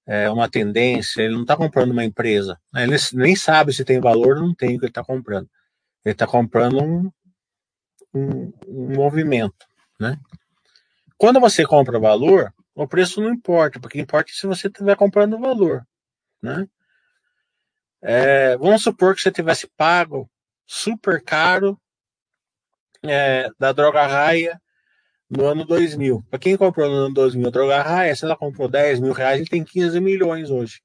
é, 0.07 0.29
uma 0.31 0.49
tendência, 0.49 1.23
ele 1.23 1.35
não 1.35 1.43
está 1.43 1.57
comprando 1.57 1.93
uma 1.93 2.05
empresa. 2.05 2.59
Né? 2.73 2.85
Ele 2.85 2.97
nem 3.15 3.37
sabe 3.37 3.73
se 3.73 3.85
tem 3.85 4.01
valor 4.01 4.37
ou 4.37 4.43
não 4.43 4.55
tem 4.55 4.77
o 4.77 4.79
que 4.79 4.87
ele 4.87 4.91
está 4.91 5.05
comprando. 5.05 5.49
Ele 6.05 6.13
está 6.13 6.27
comprando 6.27 6.83
um, 6.83 7.11
um, 8.15 8.53
um, 8.67 8.95
movimento. 8.95 9.67
Né? 9.99 10.19
Quando 11.23 11.39
você 11.39 11.65
compra 11.65 12.01
valor, 12.01 12.53
o 12.75 12.85
preço 12.85 13.21
não 13.21 13.33
importa, 13.33 13.79
porque 13.79 14.01
importa 14.01 14.33
se 14.33 14.45
você 14.45 14.67
estiver 14.67 14.97
comprando 14.97 15.39
valor. 15.39 15.87
Né? 16.43 16.67
É, 18.03 18.57
vamos 18.57 18.83
supor 18.83 19.15
que 19.15 19.21
você 19.21 19.31
tivesse 19.31 19.69
pago 19.77 20.29
super 20.67 21.23
caro 21.23 21.81
é, 23.05 23.49
da 23.57 23.71
droga 23.71 24.05
raia 24.05 24.61
no 25.31 25.47
ano 25.47 25.65
2000. 25.65 26.25
Para 26.29 26.41
quem 26.41 26.57
comprou 26.57 26.91
no 26.91 26.97
ano 26.97 27.15
2000 27.15 27.47
a 27.47 27.51
droga 27.53 27.83
raia, 27.83 28.17
se 28.17 28.25
ela 28.25 28.37
comprou 28.37 28.67
10 28.67 28.99
mil 28.99 29.13
reais, 29.13 29.39
ele 29.39 29.49
tem 29.49 29.63
15 29.63 30.01
milhões 30.01 30.51
hoje. 30.51 30.83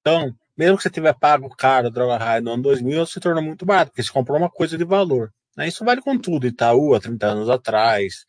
Então, 0.00 0.32
mesmo 0.56 0.76
que 0.76 0.84
você 0.84 0.90
tiver 0.90 1.18
pago 1.18 1.48
caro 1.56 1.88
a 1.88 1.90
droga 1.90 2.16
raia 2.16 2.40
no 2.40 2.52
ano 2.52 2.62
2000, 2.62 3.06
se 3.06 3.18
torna 3.18 3.42
muito 3.42 3.66
barato, 3.66 3.90
porque 3.90 4.04
você 4.04 4.12
comprou 4.12 4.38
uma 4.38 4.48
coisa 4.48 4.78
de 4.78 4.84
valor. 4.84 5.34
Né? 5.56 5.66
Isso 5.66 5.84
vale 5.84 6.00
com 6.00 6.16
tudo. 6.16 6.46
Itaú, 6.46 6.94
há 6.94 7.00
30 7.00 7.26
anos 7.26 7.50
atrás, 7.50 8.24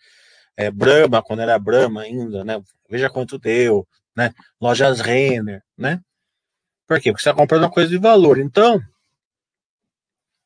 é, 0.59 0.69
Brahma, 0.69 1.23
quando 1.23 1.39
era 1.39 1.57
Brahma 1.57 2.01
ainda, 2.01 2.43
né? 2.43 2.61
Veja 2.89 3.09
quanto 3.09 3.39
deu, 3.39 3.87
né? 4.13 4.33
Lojas 4.59 4.99
Renner, 4.99 5.63
né? 5.77 6.01
Por 6.85 6.99
quê? 6.99 7.13
Porque 7.13 7.23
você 7.23 7.29
está 7.29 7.33
comprando 7.33 7.63
uma 7.63 7.71
coisa 7.71 7.89
de 7.89 7.97
valor. 7.97 8.37
Então, 8.37 8.77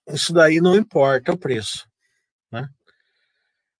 isso 0.09 0.31
daí 0.31 0.61
não 0.61 0.75
importa 0.75 1.31
o 1.31 1.37
preço, 1.37 1.87
né? 2.51 2.69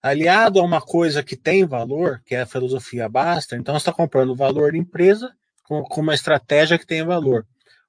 aliado 0.02 0.60
a 0.60 0.64
uma 0.64 0.82
coisa 0.82 1.22
que 1.22 1.38
tem 1.38 1.66
valor, 1.68 2.20
que 2.26 2.34
é 2.34 2.42
a 2.42 2.48
filosofia 2.48 3.08
basta, 3.08 3.56
então 3.56 3.76
você 3.76 3.82
está 3.82 3.94
comprando 3.94 4.36
valor 4.36 4.72
de 4.72 4.80
empresa 4.80 5.32
com, 5.64 5.84
com, 5.84 6.02
uma 6.02 6.16
estratégia 6.16 6.80
que 6.80 6.86
tem 6.88 7.06
valor. 7.06 7.46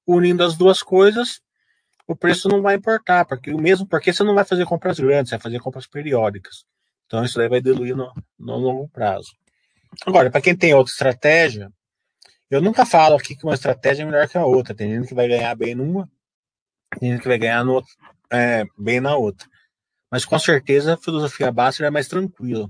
Unindo 0.07 0.45
as 0.45 0.55
duas 0.55 0.83
coisas, 0.83 1.41
o 2.07 2.15
preço 2.15 2.47
não 2.47 2.61
vai 2.61 2.75
importar, 2.75 3.25
porque 3.25 3.51
o 3.51 3.59
mesmo 3.59 3.87
porque 3.87 4.13
você 4.13 4.23
não 4.23 4.35
vai 4.35 4.45
fazer 4.45 4.67
compras 4.67 5.01
grandes, 5.01 5.31
você 5.31 5.37
vai 5.37 5.43
fazer 5.43 5.61
compras 5.61 5.87
periódicas. 5.87 6.67
Então 7.07 7.25
isso 7.25 7.39
daí 7.39 7.49
vai 7.49 7.61
diluir 7.61 7.97
no, 7.97 8.13
no 8.39 8.57
longo 8.57 8.89
prazo. 8.89 9.33
Agora, 10.07 10.31
para 10.31 10.41
quem 10.41 10.57
tem 10.57 10.75
outra 10.75 10.93
estratégia, 10.93 11.71
eu 12.51 12.61
nunca 12.61 12.87
falo 12.87 13.17
aqui 13.17 13.37
que 13.37 13.45
uma 13.45 13.55
estratégia 13.55 14.03
é 14.03 14.07
melhor 14.07 14.29
que 14.29 14.39
a 14.39 14.45
outra. 14.45 14.75
Tem 14.75 14.91
gente 14.91 15.09
que 15.09 15.15
vai 15.15 15.29
ganhar 15.29 15.55
bem 15.55 15.75
numa, 15.75 16.09
tem 16.99 17.13
gente 17.13 17.23
que 17.23 17.29
vai 17.29 17.39
ganhar 17.39 17.65
no, 17.65 17.83
é, 18.33 18.65
bem 18.79 19.01
na 19.01 19.17
outra. 19.17 19.49
Mas 20.11 20.25
com 20.25 20.39
certeza 20.39 20.95
a 20.95 20.97
filosofia 20.97 21.53
Basser 21.53 21.87
é 21.87 21.91
mais 21.91 22.09
tranquila. 22.09 22.69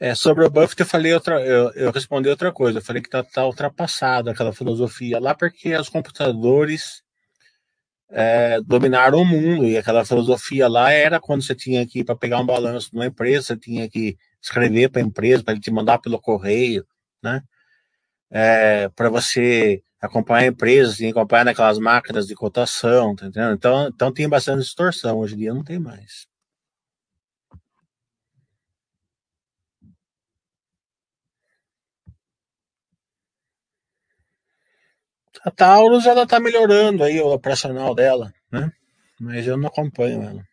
É, 0.00 0.14
sobre 0.14 0.44
o 0.44 0.50
Buffett 0.50 0.80
eu 0.80 0.86
falei 0.86 1.14
outra, 1.14 1.40
eu, 1.40 1.70
eu 1.72 1.90
respondi 1.92 2.28
outra 2.28 2.52
coisa. 2.52 2.78
Eu 2.78 2.82
falei 2.82 3.00
que 3.00 3.08
está 3.08 3.22
tá 3.22 3.46
ultrapassado 3.46 4.28
aquela 4.30 4.52
filosofia 4.52 5.20
lá 5.20 5.34
porque 5.34 5.74
os 5.76 5.88
computadores 5.88 7.03
é, 8.16 8.60
dominaram 8.62 9.18
o 9.20 9.24
mundo 9.24 9.66
e 9.66 9.76
aquela 9.76 10.04
filosofia 10.04 10.68
lá 10.68 10.92
era 10.92 11.20
quando 11.20 11.42
você 11.42 11.54
tinha 11.54 11.84
que 11.84 12.04
para 12.04 12.14
pegar 12.14 12.38
um 12.40 12.46
balanço 12.46 12.90
de 12.92 13.04
empresa, 13.04 13.48
você 13.48 13.56
tinha 13.56 13.90
que 13.90 14.16
escrever 14.40 14.88
para 14.88 15.02
a 15.02 15.04
empresa 15.04 15.42
para 15.42 15.52
ele 15.52 15.60
te 15.60 15.70
mandar 15.70 15.98
pelo 15.98 16.20
correio, 16.20 16.86
né? 17.22 17.42
É, 18.30 18.88
para 18.90 19.08
você 19.10 19.82
acompanhar 20.00 20.44
a 20.44 20.48
empresa, 20.48 20.94
tinha 20.94 21.12
que 21.12 21.18
acompanhar 21.18 21.44
naquelas 21.44 21.78
máquinas 21.78 22.26
de 22.26 22.34
cotação, 22.36 23.16
tá 23.16 23.26
entendendo? 23.26 23.54
Então, 23.54 23.88
então 23.88 24.12
tem 24.12 24.28
bastante 24.28 24.60
distorção. 24.60 25.18
Hoje 25.18 25.34
em 25.34 25.38
dia 25.38 25.54
não 25.54 25.64
tem 25.64 25.78
mais. 25.78 26.26
A 35.44 35.50
Taurus, 35.50 36.06
ela 36.06 36.26
tá 36.26 36.40
melhorando 36.40 37.04
aí 37.04 37.20
o 37.20 37.32
operacional 37.32 37.94
dela, 37.94 38.32
né? 38.50 38.72
Mas 39.20 39.46
eu 39.46 39.56
não 39.56 39.68
acompanho 39.68 40.22
ela. 40.22 40.44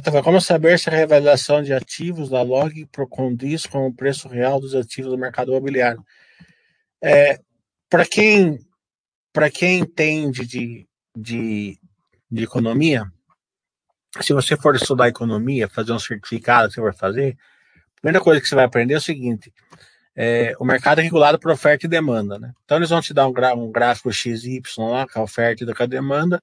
Tava, 0.00 0.22
como 0.22 0.40
saber 0.40 0.78
se 0.78 0.88
a 0.88 0.92
revelação 0.92 1.62
de 1.62 1.72
ativos 1.72 2.28
da 2.28 2.42
log 2.42 2.86
condiz 3.10 3.66
com 3.66 3.86
o 3.86 3.94
preço 3.94 4.28
real 4.28 4.60
dos 4.60 4.74
ativos 4.74 5.10
do 5.10 5.18
mercado 5.18 5.50
imobiliário? 5.50 6.04
É, 7.02 7.40
para 7.88 8.06
quem 8.06 8.58
para 9.32 9.50
quem 9.50 9.80
entende 9.80 10.46
de, 10.46 10.86
de, 11.16 11.78
de 12.30 12.44
economia, 12.44 13.10
se 14.20 14.34
você 14.34 14.56
for 14.58 14.76
estudar 14.76 15.08
economia, 15.08 15.70
fazer 15.70 15.92
um 15.92 15.98
certificado 15.98 16.70
você 16.70 16.82
vai 16.82 16.92
fazer, 16.92 17.36
primeira 18.02 18.22
coisa 18.22 18.40
que 18.40 18.48
você 18.48 18.54
vai 18.54 18.64
aprender 18.64 18.94
é 18.94 18.98
o 18.98 19.00
seguinte: 19.00 19.52
é, 20.14 20.54
o 20.58 20.64
mercado 20.64 21.00
é 21.00 21.02
regulado 21.02 21.38
por 21.38 21.50
oferta 21.50 21.86
e 21.86 21.88
demanda. 21.88 22.38
Né? 22.38 22.52
Então, 22.64 22.76
eles 22.76 22.90
vão 22.90 23.00
te 23.00 23.14
dar 23.14 23.26
um, 23.26 23.32
um 23.56 23.72
gráfico 23.72 24.12
XY 24.12 24.60
lá, 24.78 25.06
com 25.08 25.20
a 25.20 25.22
oferta 25.22 25.64
e 25.64 25.74
com 25.74 25.82
a 25.82 25.86
demanda, 25.86 26.42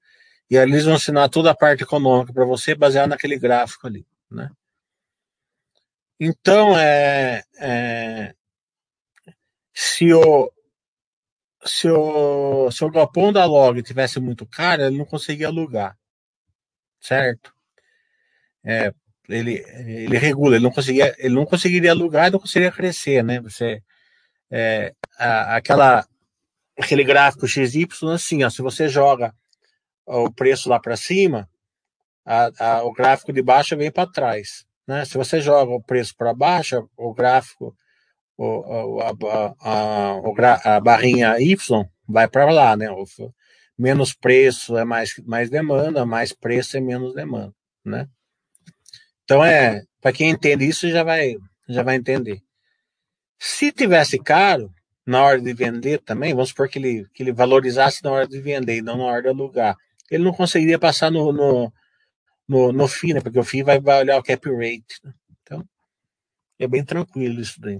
e 0.50 0.58
aí 0.58 0.64
eles 0.68 0.86
vão 0.86 0.96
ensinar 0.96 1.30
toda 1.30 1.52
a 1.52 1.56
parte 1.56 1.84
econômica 1.84 2.34
para 2.34 2.46
você, 2.46 2.74
baseado 2.74 3.10
naquele 3.10 3.38
gráfico 3.38 3.86
ali. 3.86 4.06
Né? 4.32 4.50
Então, 6.20 6.78
é, 6.78 7.44
é, 7.60 8.34
se 9.74 10.14
o 10.14 10.52
se 11.66 11.90
o, 11.90 12.72
se 12.72 12.84
o 12.86 12.90
galpão 12.90 13.34
da 13.34 13.46
log 13.46 13.84
tivesse 13.84 14.20
muito 14.20 14.46
caro, 14.46 14.84
ele 14.84 14.98
não 14.98 15.06
conseguia 15.06 15.48
alugar, 15.48 15.98
certo? 17.02 17.54
É, 18.64 18.94
ele, 19.30 19.64
ele 19.78 20.18
regula, 20.18 20.56
ele 20.56 20.64
não 20.64 20.72
conseguia, 20.72 21.16
ele 21.20 21.36
não 21.36 21.46
conseguiria 21.46 21.92
alugar 21.92 22.32
não 22.32 22.40
conseguiria 22.40 22.72
crescer, 22.72 23.24
né? 23.24 23.40
Você, 23.42 23.82
é, 24.52 24.94
a, 25.18 25.56
aquela, 25.56 26.06
aquele 26.78 27.04
gráfico 27.04 27.48
XY, 27.48 27.88
assim, 28.14 28.44
ó, 28.44 28.50
se 28.50 28.62
você 28.62 28.90
joga 28.90 29.34
o 30.06 30.32
preço 30.32 30.68
lá 30.70 30.80
para 30.80 30.98
cima, 30.98 31.48
a, 32.26 32.50
a, 32.60 32.84
o 32.84 32.92
gráfico 32.92 33.32
de 33.32 33.42
baixo 33.42 33.78
vem 33.78 33.92
para 33.92 34.10
trás, 34.10 34.66
né? 34.88 35.06
Se 35.06 35.18
você 35.18 35.40
joga 35.40 35.72
o 35.72 35.84
preço 35.84 36.16
para 36.18 36.34
baixo, 36.34 36.90
o 36.98 37.14
gráfico, 37.14 37.76
o, 38.36 39.00
a, 39.02 40.76
a, 40.76 40.80
barrinha 40.80 41.40
Y 41.40 41.86
vai 42.08 42.28
para 42.28 42.50
lá, 42.52 42.76
né? 42.76 42.88
Menos 43.78 44.14
preço 44.14 44.78
é 44.78 44.84
mais, 44.84 45.14
mais 45.26 45.50
demanda, 45.50 46.06
mais 46.06 46.34
preço 46.34 46.78
é 46.78 46.82
menos 46.82 47.14
demanda, 47.14 47.54
né? 47.86 48.08
Então 49.30 49.46
é, 49.46 49.84
para 50.02 50.12
quem 50.12 50.32
entende 50.32 50.68
isso 50.68 50.90
já 50.90 51.04
vai, 51.04 51.36
já 51.68 51.84
vai 51.84 51.96
entender. 51.96 52.42
Se 53.38 53.72
tivesse 53.72 54.18
caro 54.18 54.74
na 55.06 55.24
hora 55.24 55.40
de 55.40 55.54
vender 55.54 56.00
também, 56.00 56.34
vamos 56.34 56.50
supor 56.50 56.68
que 56.68 56.80
ele, 56.80 57.08
que 57.14 57.22
ele 57.22 57.32
valorizasse 57.32 58.04
na 58.04 58.10
hora 58.10 58.28
de 58.28 58.42
vender 58.42 58.78
e 58.78 58.82
não 58.82 58.98
na 58.98 59.04
hora 59.04 59.22
de 59.22 59.28
alugar, 59.28 59.78
ele 60.10 60.24
não 60.24 60.34
conseguiria 60.34 60.80
passar 60.80 61.12
no, 61.12 61.32
no, 61.32 61.72
no, 62.48 62.72
no 62.74 62.88
FII, 62.88 63.14
né? 63.14 63.22
Porque 63.22 63.38
o 63.38 63.44
FII 63.44 63.62
vai, 63.62 63.80
vai 63.80 64.00
olhar 64.00 64.18
o 64.18 64.24
cap 64.24 64.50
rate. 64.50 65.00
Né? 65.04 65.14
Então, 65.44 65.64
é 66.58 66.68
bem 66.68 66.84
tranquilo 66.84 67.40
isso 67.40 67.62
daí. 67.62 67.80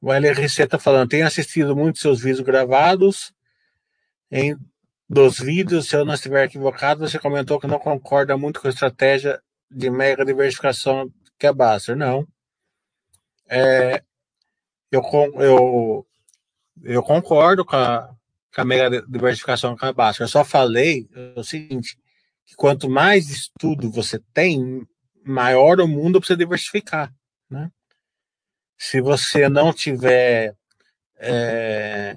O 0.00 0.12
LRC 0.12 0.62
está 0.62 0.78
falando, 0.78 1.10
tenho 1.10 1.26
assistido 1.26 1.76
muitos 1.76 2.00
seus 2.00 2.20
vídeos 2.20 2.40
gravados. 2.40 3.32
Em 4.30 4.56
dos 5.08 5.40
vídeos, 5.40 5.88
se 5.88 5.96
eu 5.96 6.04
não 6.04 6.14
estiver 6.14 6.44
equivocado, 6.44 7.00
você 7.00 7.18
comentou 7.18 7.58
que 7.58 7.66
não 7.66 7.80
concorda 7.80 8.36
muito 8.36 8.60
com 8.60 8.68
a 8.68 8.70
estratégia 8.70 9.42
de 9.68 9.90
mega 9.90 10.24
diversificação 10.24 11.12
que 11.36 11.48
é 11.48 11.52
Baster. 11.52 11.96
Não. 11.96 12.26
É, 13.48 14.04
eu, 14.90 15.02
eu, 15.34 16.06
eu 16.84 17.02
concordo 17.02 17.64
com 17.64 17.74
a, 17.74 18.08
com 18.54 18.60
a 18.60 18.64
mega 18.64 19.02
diversificação 19.02 19.74
que 19.74 19.84
é 19.84 19.88
a 19.88 19.92
Baster. 19.92 20.24
Eu 20.24 20.28
só 20.28 20.44
falei 20.44 21.08
o 21.34 21.42
seguinte, 21.42 21.98
que 22.46 22.54
quanto 22.54 22.88
mais 22.88 23.30
estudo 23.30 23.90
você 23.90 24.20
tem, 24.32 24.86
maior 25.24 25.80
o 25.80 25.88
mundo 25.88 26.20
para 26.20 26.28
você 26.28 26.36
diversificar, 26.36 27.12
né? 27.50 27.70
Se 28.82 29.00
você 29.02 29.46
não 29.48 29.74
tiver 29.74 30.56
é, 31.18 32.16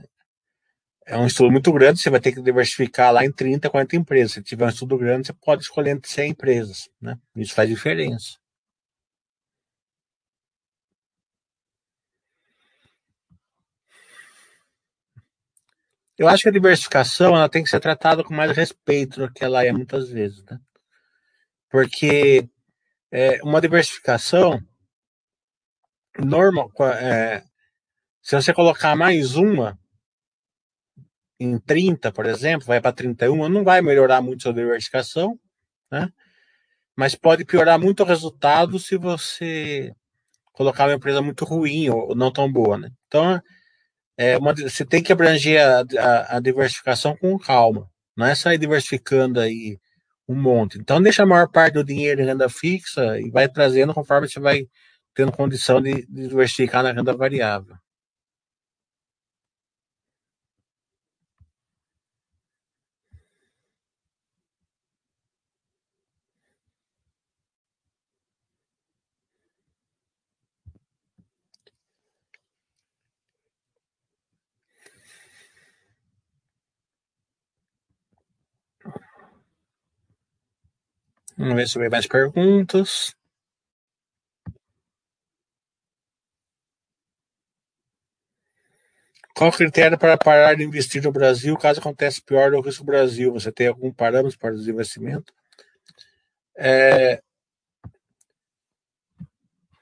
é, 1.06 1.18
um 1.18 1.28
estudo 1.28 1.52
muito 1.52 1.72
grande, 1.74 2.00
você 2.00 2.10
vai 2.10 2.22
ter 2.22 2.32
que 2.34 2.42
diversificar 2.42 3.12
lá 3.14 3.26
em 3.26 3.32
30, 3.32 3.70
40 3.70 3.98
empresas. 3.98 4.32
Se 4.34 4.44
tiver 4.44 4.66
um 4.66 4.70
estudo 4.70 4.98
grande, 4.98 5.28
você 5.28 5.34
pode 5.34 5.64
escolher 5.64 5.92
entre 5.92 6.10
100 6.10 6.32
empresas. 6.32 6.90
Né? 7.02 7.18
Isso 7.36 7.54
faz 7.54 7.70
diferença. 7.70 8.38
Eu 16.18 16.30
acho 16.30 16.44
que 16.44 16.50
a 16.50 16.52
diversificação 16.52 17.36
ela 17.36 17.50
tem 17.50 17.64
que 17.64 17.70
ser 17.70 17.80
tratada 17.82 18.24
com 18.24 18.34
mais 18.34 18.56
respeito 18.56 19.20
do 19.20 19.34
que 19.34 19.44
ela 19.44 19.66
é 19.66 19.72
muitas 19.74 20.10
vezes. 20.10 20.42
Né? 20.46 20.58
Porque 21.70 22.48
é, 23.12 23.42
uma 23.44 23.60
diversificação 23.60 24.64
normal, 26.20 26.72
é, 27.02 27.44
se 28.22 28.36
você 28.36 28.54
colocar 28.54 28.96
mais 28.96 29.36
uma 29.36 29.78
em 31.40 31.58
30, 31.60 32.12
por 32.12 32.26
exemplo, 32.26 32.66
vai 32.66 32.80
para 32.80 32.94
31, 32.94 33.50
não 33.50 33.64
vai 33.64 33.82
melhorar 33.82 34.22
muito 34.22 34.48
a 34.48 34.54
diversificação, 34.54 35.38
né? 35.92 36.10
Mas 36.96 37.16
pode 37.16 37.44
piorar 37.44 37.80
muito 37.80 38.04
o 38.04 38.06
resultado 38.06 38.80
se 38.80 38.98
você 38.98 39.94
colocar 40.54 40.86
uma 40.88 40.94
empresa 40.96 41.22
muito 41.22 41.44
ruim 41.44 41.90
ou 41.90 42.16
não 42.16 42.32
tão 42.32 42.52
boa, 42.52 42.78
né? 42.78 42.90
Então, 43.08 43.42
é 44.18 44.38
uma, 44.38 44.54
você 44.54 44.86
tem 44.86 45.02
que 45.04 45.12
abranger 45.12 45.60
a, 45.62 45.84
a, 46.00 46.38
a 46.38 46.40
diversificação 46.40 47.18
com 47.18 47.38
calma, 47.38 47.90
não 48.16 48.26
é 48.26 48.36
sair 48.36 48.58
diversificando 48.58 49.40
aí 49.40 49.80
um 50.28 50.36
monte. 50.36 50.78
Então, 50.80 51.02
deixa 51.02 51.24
a 51.24 51.26
maior 51.26 51.50
parte 51.50 51.74
do 51.74 51.84
dinheiro 51.84 52.22
em 52.22 52.26
renda 52.26 52.48
fixa 52.50 53.20
e 53.20 53.30
vai 53.30 53.50
trazendo 53.50 53.94
conforme 53.94 54.30
você 54.30 54.40
vai 54.40 54.68
tendo 55.14 55.32
condição 55.32 55.82
de, 55.82 56.06
diversificar 56.08 56.84
na 56.84 56.92
renda 56.92 57.16
variável. 57.16 57.78
Vamos 81.38 81.56
ver 81.56 81.68
se 81.68 81.80
vem 81.80 81.90
mais 81.90 82.08
perguntas. 82.08 83.16
Qual 89.36 89.50
o 89.50 89.54
critério 89.54 89.98
para 89.98 90.18
parar 90.18 90.56
de 90.56 90.64
investir 90.64 91.02
no 91.02 91.12
Brasil 91.12 91.58
caso 91.58 91.80
aconteça 91.80 92.22
pior 92.26 92.52
do 92.52 92.62
risco 92.62 92.84
Brasil? 92.84 93.34
Você 93.34 93.52
tem 93.52 93.68
algum 93.68 93.92
parâmetro 93.92 94.38
para 94.38 94.54
o 94.54 94.58
desinvestimento? 94.58 95.34
É, 96.56 97.22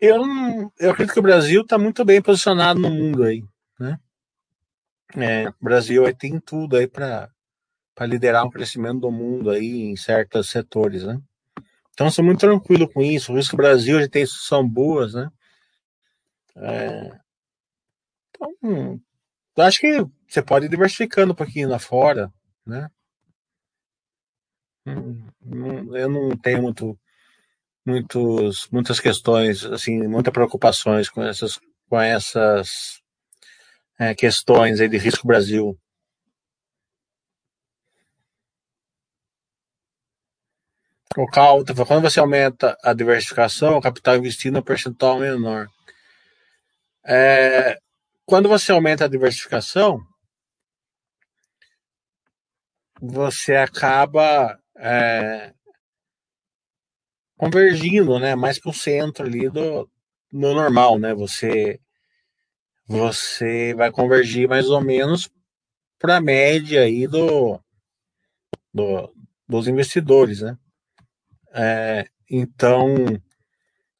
eu, 0.02 0.26
não, 0.26 0.74
eu 0.80 0.90
acredito 0.90 1.14
que 1.14 1.20
o 1.20 1.24
Brasil 1.24 1.62
está 1.62 1.78
muito 1.78 2.04
bem 2.04 2.20
posicionado 2.20 2.80
no 2.80 2.90
mundo 2.90 3.24
aí, 3.24 3.44
né? 3.80 4.00
É, 5.16 5.50
o 5.50 5.56
Brasil 5.62 6.08
aí 6.08 6.16
tem 6.16 6.40
tudo 6.40 6.76
aí 6.76 6.88
para 6.88 7.30
liderar 8.00 8.44
o 8.44 8.50
crescimento 8.50 9.02
do 9.02 9.12
mundo 9.12 9.52
aí 9.52 9.82
em 9.82 9.96
certos 9.96 10.50
setores, 10.50 11.04
né? 11.04 11.22
Então, 11.94 12.10
sou 12.10 12.26
muito 12.26 12.40
tranquilo 12.40 12.90
com 12.90 13.04
isso. 13.04 13.32
O 13.32 13.36
risco 13.36 13.56
Brasil 13.56 14.02
já 14.02 14.08
tem 14.08 14.24
instituição 14.24 14.68
boas, 14.68 15.14
né? 15.14 15.30
É... 16.56 17.20
Então, 18.30 19.00
eu 19.56 19.64
acho 19.64 19.80
que 19.80 20.06
você 20.28 20.42
pode 20.42 20.66
ir 20.66 20.70
diversificando 20.70 21.34
um 21.34 21.36
pouquinho 21.36 21.70
lá 21.70 21.80
fora, 21.80 22.32
né? 22.66 22.90
Eu 24.86 26.10
não 26.10 26.38
tenho 26.38 26.62
muito, 26.62 26.98
muitos, 27.86 28.68
muitas 28.72 29.00
questões, 29.00 29.64
assim, 29.66 30.08
muitas 30.08 30.34
preocupações 30.34 31.10
com 31.10 31.24
essas, 31.24 31.60
com 31.90 32.00
essas 32.00 33.02
é, 34.00 34.16
questões 34.16 34.80
aí 34.80 34.90
de 34.90 34.98
risco 34.98 35.28
Brasil. 35.28 35.78
O 41.18 41.28
cal, 41.28 41.64
quando 41.86 42.02
você 42.02 42.20
aumenta 42.20 42.78
a 42.84 42.94
diversificação, 42.94 43.78
o 43.78 43.82
capital 43.82 44.16
investido 44.16 44.58
é 44.58 44.60
um 44.62 44.64
percentual 44.64 45.20
menor. 45.20 45.68
É, 47.06 47.78
quando 48.32 48.48
você 48.48 48.72
aumenta 48.72 49.04
a 49.04 49.10
diversificação, 49.10 50.00
você 53.02 53.58
acaba 53.58 54.58
é, 54.78 55.54
convergindo, 57.36 58.18
né, 58.20 58.34
mais 58.34 58.58
para 58.58 58.70
o 58.70 58.74
centro 58.74 59.26
ali 59.26 59.50
do, 59.50 59.86
normal, 60.32 60.98
né? 60.98 61.14
Você 61.14 61.78
você 62.88 63.74
vai 63.74 63.92
convergir 63.92 64.48
mais 64.48 64.70
ou 64.70 64.80
menos 64.80 65.30
para 66.00 66.16
a 66.16 66.22
média 66.22 66.84
aí 66.84 67.08
do, 67.08 67.60
do, 68.74 69.14
dos 69.46 69.68
investidores, 69.68 70.40
né? 70.40 70.58
É, 71.54 72.06
então, 72.30 72.96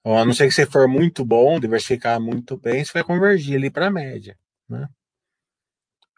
a 0.04 0.26
não 0.26 0.34
ser 0.34 0.48
que 0.48 0.54
você 0.54 0.66
for 0.66 0.88
muito 0.88 1.24
bom, 1.24 1.60
diversificar 1.60 2.20
muito 2.20 2.58
bem, 2.58 2.84
você 2.84 2.92
vai 2.94 3.04
convergir 3.04 3.56
ali 3.56 3.70
para 3.70 3.88
a 3.88 3.92
média, 3.92 4.38
né? 4.68 4.88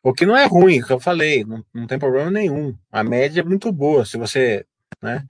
O 0.02 0.14
que 0.14 0.26
não 0.26 0.36
é 0.36 0.46
ruim, 0.46 0.82
que 0.82 0.92
eu 0.92 1.00
falei, 1.00 1.46
não, 1.46 1.64
não 1.74 1.88
tem 1.88 1.98
problema 1.98 2.30
nenhum. 2.30 2.78
A 2.92 3.04
média 3.04 3.42
é 3.42 3.44
muito 3.44 3.72
boa, 3.72 4.06
se 4.06 4.18
você, 4.18 4.66
né? 5.02 5.26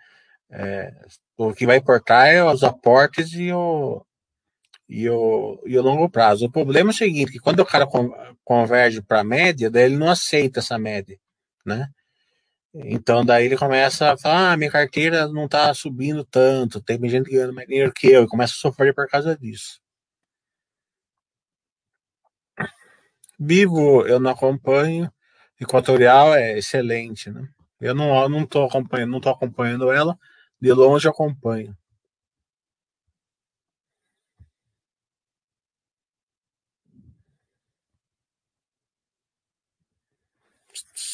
É, 0.49 0.93
o 1.37 1.53
que 1.53 1.65
vai 1.65 1.77
importar 1.77 2.27
é 2.27 2.43
os 2.43 2.63
aportes 2.63 3.33
e 3.33 3.51
o, 3.51 4.03
e 4.89 5.09
o, 5.09 5.61
e 5.65 5.77
o 5.77 5.81
longo 5.81 6.09
prazo. 6.09 6.45
O 6.45 6.51
problema 6.51 6.91
é 6.91 6.93
o 6.93 6.95
seguinte, 6.95 7.31
que 7.31 7.39
quando 7.39 7.59
o 7.59 7.65
cara 7.65 7.87
converge 8.43 9.01
para 9.01 9.21
a 9.21 9.23
média, 9.23 9.69
daí 9.69 9.85
ele 9.85 9.97
não 9.97 10.09
aceita 10.09 10.59
essa 10.59 10.77
média, 10.77 11.17
né? 11.65 11.89
Então 12.75 13.23
daí 13.23 13.45
ele 13.45 13.57
começa 13.57 14.13
a 14.13 14.17
falar, 14.17 14.53
ah, 14.53 14.57
minha 14.57 14.71
carteira 14.71 15.27
não 15.27 15.45
está 15.45 15.73
subindo 15.73 16.25
tanto, 16.25 16.81
tem 16.81 16.97
gente 17.07 17.29
ganhando 17.29 17.53
mais 17.53 17.67
dinheiro 17.67 17.93
que 17.93 18.07
eu, 18.07 18.23
e 18.23 18.27
começa 18.27 18.53
a 18.53 18.57
sofrer 18.57 18.93
por 18.95 19.07
causa 19.07 19.37
disso. 19.37 19.79
Vivo 23.39 24.05
eu 24.07 24.19
não 24.19 24.31
acompanho, 24.31 25.11
Equatorial 25.59 26.33
é 26.35 26.57
excelente, 26.57 27.29
né? 27.31 27.47
Eu 27.79 27.93
não 27.95 28.27
não 28.29 28.45
tô 28.45 28.65
acompanhando, 28.65 29.11
não 29.11 29.21
tô 29.21 29.29
acompanhando 29.29 29.91
ela, 29.91 30.17
de 30.61 30.71
longe 30.73 31.07
acompanho. 31.07 31.75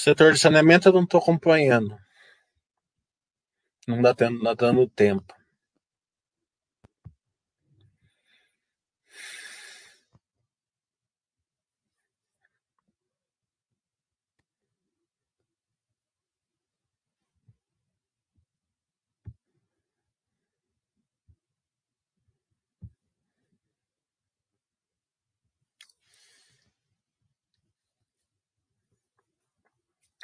Setor 0.02 0.32
de 0.32 0.40
saneamento 0.40 0.88
eu 0.88 0.94
não 0.94 1.04
estou 1.04 1.20
acompanhando. 1.20 2.00
Não 3.86 4.02
dá, 4.02 4.14
dá 4.14 4.54
dando 4.54 4.88
tempo. 4.88 5.34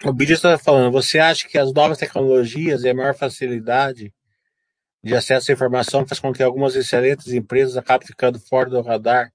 O 0.03 0.13
vídeo 0.13 0.33
está 0.33 0.57
falando, 0.57 0.91
você 0.91 1.19
acha 1.19 1.47
que 1.47 1.57
as 1.57 1.71
novas 1.71 1.97
tecnologias 1.97 2.83
e 2.83 2.89
a 2.89 2.93
maior 2.93 3.15
facilidade 3.15 4.13
de 5.01 5.15
acesso 5.15 5.51
à 5.51 5.53
informação 5.53 6.05
faz 6.05 6.19
com 6.19 6.33
que 6.33 6.43
algumas 6.43 6.75
excelentes 6.75 7.31
empresas 7.31 7.77
acabem 7.77 8.07
ficando 8.07 8.39
fora 8.39 8.69
do 8.69 8.81
radar 8.81 9.31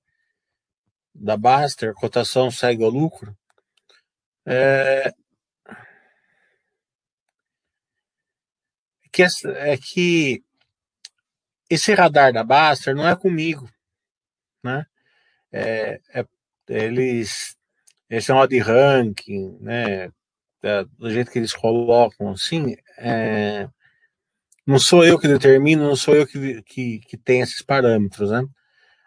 da 1.14 1.36
Baster, 1.36 1.94
cotação 1.94 2.50
segue 2.50 2.84
o 2.84 2.88
lucro? 2.88 3.36
É, 4.44 5.12
que, 9.12 9.22
é 9.22 9.76
que 9.76 10.42
esse 11.68 11.94
radar 11.94 12.32
da 12.32 12.44
Baster 12.44 12.94
não 12.94 13.08
é 13.08 13.16
comigo, 13.16 13.68
né? 14.62 14.86
É, 15.52 16.00
é, 16.14 16.24
eles, 16.68 17.56
esse 18.08 18.30
é 18.30 18.34
um 18.34 18.46
de 18.46 18.58
ranking, 18.58 19.58
né? 19.61 20.11
É, 20.62 20.84
do 20.98 21.11
jeito 21.11 21.30
que 21.30 21.38
eles 21.38 21.54
colocam, 21.54 22.30
assim, 22.30 22.76
é, 22.98 23.66
não 24.66 24.78
sou 24.78 25.04
eu 25.04 25.18
que 25.18 25.26
determino, 25.26 25.84
não 25.84 25.96
sou 25.96 26.14
eu 26.14 26.26
que, 26.26 26.62
que, 26.62 26.98
que 27.00 27.16
tenho 27.16 27.42
esses 27.44 27.62
parâmetros, 27.62 28.30
né? 28.30 28.44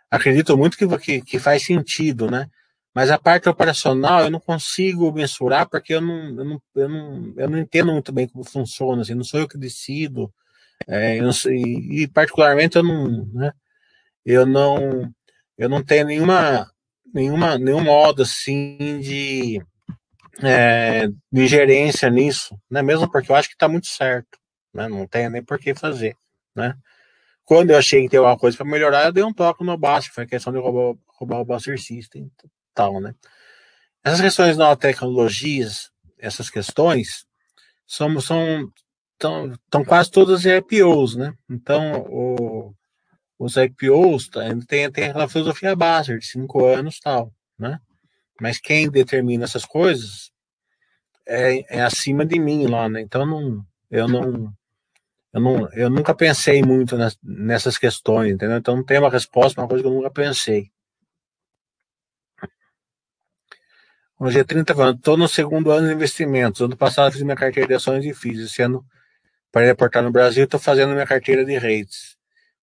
Acredito 0.09 0.57
muito 0.57 0.77
que, 0.77 0.87
que, 0.97 1.21
que 1.21 1.39
faz 1.39 1.63
sentido, 1.63 2.29
né? 2.29 2.47
Mas 2.93 3.09
a 3.09 3.17
parte 3.17 3.49
operacional 3.49 4.23
eu 4.23 4.29
não 4.29 4.39
consigo 4.39 5.11
mensurar 5.11 5.67
porque 5.67 5.95
eu 5.95 6.01
não, 6.01 6.27
eu 6.37 6.45
não, 6.45 6.61
eu 6.75 6.89
não, 6.89 7.33
eu 7.37 7.49
não 7.49 7.57
entendo 7.57 7.91
muito 7.91 8.11
bem 8.11 8.27
como 8.27 8.43
funciona, 8.43 9.01
assim, 9.01 9.15
não 9.15 9.23
sou 9.23 9.39
eu 9.39 9.47
que 9.47 9.57
decido, 9.57 10.31
é, 10.87 11.19
eu 11.19 11.33
sei, 11.33 11.61
e 11.61 12.07
particularmente 12.07 12.77
eu 12.77 12.83
não, 12.83 13.25
né, 13.33 13.51
eu 14.25 14.45
não, 14.45 15.11
eu 15.57 15.69
não 15.69 15.83
tenho 15.83 16.05
nenhuma, 16.05 16.69
nenhuma, 17.13 17.57
nenhum 17.57 17.81
modo 17.83 18.21
assim 18.23 18.99
de, 19.01 19.61
é, 20.41 21.07
de 21.31 21.47
gerência 21.47 22.09
nisso, 22.09 22.57
né? 22.69 22.81
Mesmo 22.81 23.09
porque 23.11 23.31
eu 23.31 23.35
acho 23.35 23.49
que 23.49 23.55
está 23.55 23.67
muito 23.67 23.87
certo, 23.87 24.37
né? 24.73 24.87
Não 24.87 25.07
tem 25.07 25.29
nem 25.29 25.43
por 25.43 25.59
que 25.59 25.75
fazer, 25.75 26.15
né? 26.55 26.75
Quando 27.45 27.71
eu 27.71 27.77
achei 27.77 28.03
que 28.03 28.09
tem 28.09 28.17
alguma 28.17 28.37
coisa 28.37 28.55
para 28.55 28.65
melhorar, 28.65 29.05
eu 29.05 29.11
dei 29.11 29.23
um 29.23 29.33
toque 29.33 29.63
no 29.63 29.77
Bass, 29.77 30.07
foi 30.07 30.23
a 30.23 30.27
questão 30.27 30.53
de 30.53 30.59
roubar, 30.59 30.97
roubar 31.07 31.41
o 31.41 31.45
Buster 31.45 31.79
System 31.79 32.23
e 32.43 32.49
tal, 32.73 33.01
né? 33.01 33.13
Essas 34.03 34.21
questões 34.21 34.57
de 34.57 34.75
tecnologias, 34.77 35.91
essas 36.17 36.49
questões, 36.49 37.25
são, 37.85 38.19
são 38.19 38.69
tão, 39.17 39.53
tão 39.69 39.85
quase 39.85 40.11
todas 40.11 40.45
IPOs, 40.45 41.15
né? 41.15 41.33
Então, 41.49 42.05
o, 42.09 42.73
os 43.37 43.55
IPOs 43.55 44.29
tá, 44.29 44.41
tem, 44.67 44.91
tem 44.91 45.05
aquela 45.05 45.29
filosofia 45.29 45.75
base 45.75 46.17
de 46.17 46.25
cinco 46.25 46.65
anos 46.65 46.99
tal, 46.99 47.31
né? 47.57 47.79
Mas 48.41 48.59
quem 48.59 48.89
determina 48.89 49.43
essas 49.45 49.65
coisas 49.65 50.31
é, 51.27 51.77
é 51.77 51.81
acima 51.81 52.25
de 52.25 52.39
mim 52.39 52.67
lá, 52.67 52.89
né? 52.89 53.01
Então 53.01 53.25
não, 53.25 53.65
eu 53.89 54.07
não, 54.07 54.53
eu 55.33 55.41
não, 55.41 55.69
eu 55.73 55.89
nunca 55.89 56.13
pensei 56.13 56.61
muito 56.61 56.95
nessas 57.23 57.77
questões, 57.77 58.33
entendeu? 58.33 58.57
Então 58.57 58.75
não 58.75 58.83
tem 58.83 58.99
uma 58.99 59.09
resposta, 59.09 59.61
uma 59.61 59.67
coisa 59.67 59.83
que 59.83 59.89
eu 59.89 59.93
nunca 59.93 60.11
pensei. 60.11 60.71
O 64.19 64.25
G30 64.25 64.65
tá 64.65 64.75
falando, 64.75 64.97
estou 64.97 65.17
no 65.17 65.27
segundo 65.27 65.71
ano 65.71 65.87
de 65.87 65.93
investimentos. 65.93 66.61
Ano 66.61 66.77
passado 66.77 67.11
fiz 67.11 67.21
minha 67.23 67.35
carteira 67.35 67.67
de 67.67 67.73
ações 67.75 68.05
e 68.05 68.13
fiz. 68.13 68.39
Esse 68.39 68.61
ano, 68.61 68.85
para 69.51 69.65
reportar 69.65 70.03
no 70.03 70.11
Brasil, 70.11 70.45
estou 70.45 70.59
fazendo 70.59 70.93
minha 70.93 71.05
carteira 71.05 71.43
de 71.43 71.57
rates. 71.57 72.15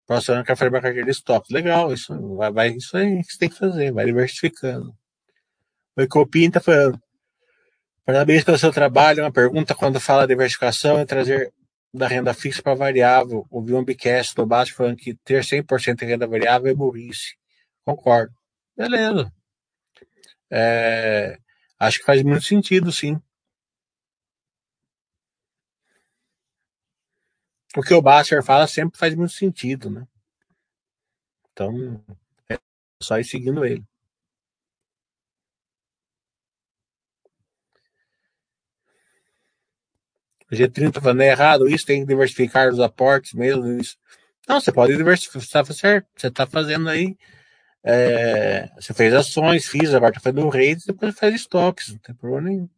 Próximo 0.07 0.37
ano, 0.37 0.45
quero 0.45 0.59
fazer 0.59 0.71
minha 0.71 0.83
carteira 0.83 1.05
de 1.05 1.13
estoques. 1.13 1.51
Legal, 1.51 1.93
isso, 1.93 2.37
vai, 2.37 2.53
vai, 2.53 2.69
isso 2.71 2.97
aí 2.97 3.23
que 3.23 3.33
você 3.33 3.39
tem 3.39 3.49
que 3.49 3.59
fazer, 3.59 3.93
vai 3.93 4.07
diversificando. 4.07 4.95
O 5.97 6.03
Ecopim 6.03 6.47
está 6.47 6.61
falando. 6.61 7.01
Parabéns 8.05 8.45
pelo 8.45 8.59
seu 8.59 8.73
trabalho. 8.73 9.23
Uma 9.23 9.33
pergunta 9.33 9.75
quando 9.75 10.01
fala 10.01 10.27
diversificação 10.27 10.99
é 10.99 11.05
trazer 11.05 11.53
da 11.93 12.07
renda 12.09 12.33
fixa 12.33 12.63
para 12.63 12.75
variável. 12.75 13.47
Ouvi 13.51 13.75
um 13.75 13.85
bicast 13.85 14.35
do 14.35 14.47
baixo 14.47 14.75
falando 14.75 14.97
que 14.97 15.15
ter 15.15 15.43
100% 15.43 15.97
de 15.97 16.05
renda 16.05 16.27
variável 16.27 16.71
é 16.71 16.75
burrice. 16.75 17.37
Concordo. 17.85 18.35
Beleza. 18.77 19.33
É, 20.51 21.39
acho 21.79 21.99
que 21.99 22.05
faz 22.05 22.23
muito 22.23 22.45
sentido, 22.45 22.91
sim. 22.91 23.21
O 27.77 27.83
que 27.83 27.95
o 27.95 28.03
Basser 28.03 28.43
fala 28.43 28.67
sempre 28.67 28.99
faz 28.99 29.15
muito 29.15 29.33
sentido, 29.33 29.89
né? 29.91 30.07
Então, 31.53 32.05
é 32.49 32.59
só 33.01 33.19
ir 33.19 33.25
seguindo 33.25 33.65
ele. 33.65 33.85
O 40.51 40.55
G30 40.55 40.89
está 40.89 41.01
falando 41.01 41.21
é 41.21 41.29
errado 41.29 41.69
isso, 41.69 41.87
tem 41.87 42.01
que 42.01 42.09
diversificar 42.09 42.69
os 42.69 42.81
aportes 42.81 43.35
mesmo. 43.35 43.67
Isso. 43.81 43.97
Não, 44.49 44.61
você 44.61 44.73
pode 44.73 44.97
diversificar, 44.97 45.41
você 45.41 45.47
está 45.47 45.65
certo, 45.75 46.07
você 46.17 46.27
está 46.27 46.47
fazendo 46.47 46.89
aí. 46.89 47.17
É, 47.85 48.69
você 48.79 48.93
fez 48.93 49.15
ações, 49.15 49.67
fiz, 49.67 49.95
agora 49.95 50.11
está 50.11 50.21
fazendo 50.21 50.49
rates, 50.49 50.85
depois 50.85 51.19
faz 51.19 51.35
estoques, 51.35 51.91
não 51.93 51.99
tem 51.99 52.15
problema 52.15 52.49
nenhum. 52.49 52.69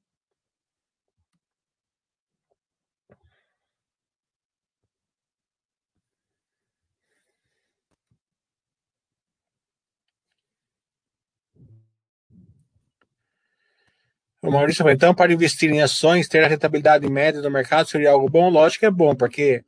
O 14.43 14.51
Maurício 14.51 14.78
falou, 14.78 14.93
então, 14.93 15.14
para 15.14 15.32
investir 15.32 15.70
em 15.70 15.80
ações, 15.80 16.26
ter 16.26 16.43
a 16.43 16.49
rentabilidade 16.49 17.09
média 17.09 17.40
do 17.40 17.51
mercado 17.51 17.88
seria 17.88 18.11
algo 18.11 18.28
bom? 18.28 18.51
Lógico 18.51 18.80
que 18.80 18.86
é 18.86 18.90
bom, 18.90 19.14
porque 19.14 19.64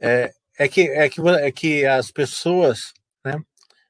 é, 0.00 0.32
é, 0.56 0.68
que, 0.68 0.82
é, 0.82 1.08
que, 1.08 1.20
é 1.20 1.50
que 1.50 1.84
as 1.84 2.12
pessoas, 2.12 2.92
né, 3.24 3.34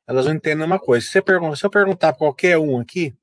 elas 0.07 0.25
não 0.25 0.35
entendem 0.35 0.65
uma 0.65 0.79
coisa. 0.79 1.07
Se, 1.07 1.21
pergunta, 1.21 1.57
se 1.57 1.67
eu 1.67 1.71
perguntar 1.71 2.13
para 2.13 2.19
qualquer 2.19 2.57
um 2.57 2.81
aqui, 2.81 3.15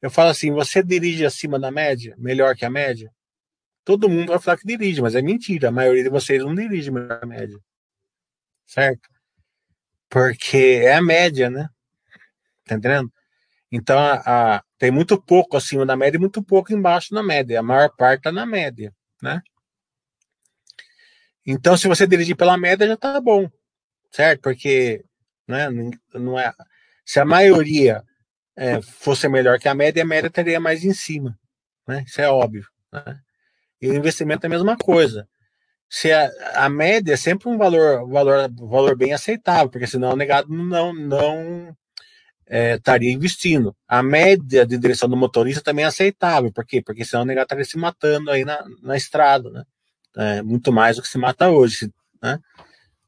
eu 0.00 0.10
falo 0.10 0.30
assim, 0.30 0.50
você 0.50 0.82
dirige 0.82 1.26
acima 1.26 1.60
da 1.60 1.70
média, 1.70 2.14
melhor 2.16 2.56
que 2.56 2.64
a 2.64 2.70
média? 2.70 3.12
Todo 3.84 4.08
mundo 4.08 4.28
vai 4.28 4.38
falar 4.38 4.56
que 4.56 4.66
dirige, 4.66 5.02
mas 5.02 5.14
é 5.14 5.20
mentira. 5.20 5.68
A 5.68 5.72
maioria 5.72 6.02
de 6.02 6.08
vocês 6.08 6.42
não 6.42 6.54
dirige 6.54 6.90
melhor 6.90 7.18
que 7.18 7.24
a 7.24 7.28
média. 7.28 7.58
Certo? 8.66 9.08
Porque 10.08 10.80
é 10.82 10.94
a 10.94 11.02
média, 11.02 11.50
né? 11.50 11.68
Tá 12.64 12.76
entendendo? 12.76 13.12
Então, 13.72 13.98
a, 13.98 14.56
a, 14.56 14.62
tem 14.78 14.90
muito 14.90 15.20
pouco 15.20 15.56
acima 15.56 15.86
da 15.86 15.96
média 15.96 16.18
e 16.18 16.20
muito 16.20 16.42
pouco 16.42 16.74
embaixo 16.74 17.14
da 17.14 17.22
média. 17.22 17.58
A 17.58 17.62
maior 17.62 17.90
parte 17.96 18.18
está 18.18 18.30
na 18.30 18.44
média, 18.44 18.92
né? 19.22 19.40
Então, 21.46 21.74
se 21.76 21.88
você 21.88 22.06
dirigir 22.06 22.36
pela 22.36 22.58
média, 22.58 22.86
já 22.86 22.92
está 22.92 23.18
bom, 23.18 23.48
certo? 24.10 24.42
Porque, 24.42 25.02
né, 25.48 25.68
não 26.12 26.38
é... 26.38 26.52
Se 27.04 27.18
a 27.18 27.24
maioria 27.24 28.04
é, 28.54 28.82
fosse 28.82 29.26
melhor 29.26 29.58
que 29.58 29.68
a 29.68 29.74
média, 29.74 30.02
a 30.02 30.06
média 30.06 30.28
estaria 30.28 30.60
mais 30.60 30.84
em 30.84 30.92
cima, 30.92 31.36
né? 31.88 32.04
Isso 32.06 32.20
é 32.20 32.28
óbvio, 32.28 32.66
né? 32.92 33.18
E 33.80 33.88
o 33.88 33.94
investimento 33.94 34.44
é 34.44 34.48
a 34.48 34.50
mesma 34.50 34.76
coisa. 34.76 35.26
Se 35.88 36.12
a, 36.12 36.30
a 36.54 36.68
média 36.68 37.14
é 37.14 37.16
sempre 37.16 37.48
um 37.48 37.56
valor, 37.56 38.06
valor, 38.08 38.50
valor 38.54 38.96
bem 38.96 39.14
aceitável, 39.14 39.70
porque 39.70 39.86
senão 39.86 40.12
o 40.12 40.16
negado 40.16 40.48
não, 40.48 40.92
não 40.92 41.76
é, 42.46 42.74
estaria 42.74 43.12
investindo. 43.12 43.74
A 43.86 44.02
média 44.02 44.66
de 44.66 44.78
direção 44.78 45.08
do 45.08 45.16
motorista 45.16 45.62
também 45.62 45.84
é 45.84 45.88
aceitável. 45.88 46.52
Por 46.52 46.64
quê? 46.64 46.82
Porque 46.82 47.04
senão 47.04 47.22
o 47.22 47.26
negado 47.26 47.44
estaria 47.44 47.64
se 47.64 47.78
matando 47.78 48.30
aí 48.30 48.44
na, 48.44 48.64
na 48.82 48.96
estrada, 48.96 49.50
né? 49.50 49.64
É, 50.14 50.42
muito 50.42 50.70
mais 50.70 50.96
do 50.96 51.02
que 51.02 51.08
se 51.08 51.16
mata 51.16 51.48
hoje, 51.48 51.90
né? 52.22 52.38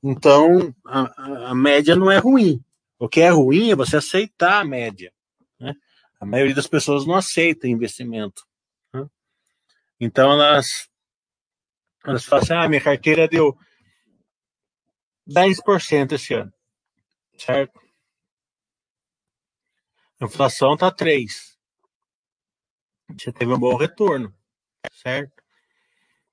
Então, 0.03 0.75
a, 0.87 1.51
a, 1.51 1.55
média 1.55 1.97
não 1.97 2.11
é 2.11 2.19
ruim. 2.19 2.63
O 2.99 3.09
que 3.09 3.21
é 3.21 3.31
ruim 3.31 3.71
é 3.71 3.77
você 3.77 3.97
aceitar 3.97 4.61
a 4.61 4.65
média. 4.65 5.13
Né? 5.59 5.75
A 6.21 6.27
maioria 6.27 6.55
das 6.55 6.67
pessoas 6.67 7.07
não 7.07 7.15
aceita 7.15 7.67
investimento. 7.67 8.47
Né? 8.93 9.07
Então, 9.99 10.33
elas, 10.33 10.89
elas 12.05 12.25
falam 12.25 12.43
assim, 12.43 12.53
ah, 12.53 12.69
minha 12.69 12.83
carteira 12.83 13.27
deu 13.27 13.57
10% 15.27 16.13
esse 16.13 16.35
ano, 16.35 16.53
certo? 17.39 17.84
A 20.25 20.27
inflação 20.27 20.73
está 20.73 20.91
3. 20.91 21.55
Você 23.15 23.31
teve 23.31 23.53
um 23.53 23.59
bom 23.59 23.77
retorno, 23.77 24.33
certo? 24.91 25.43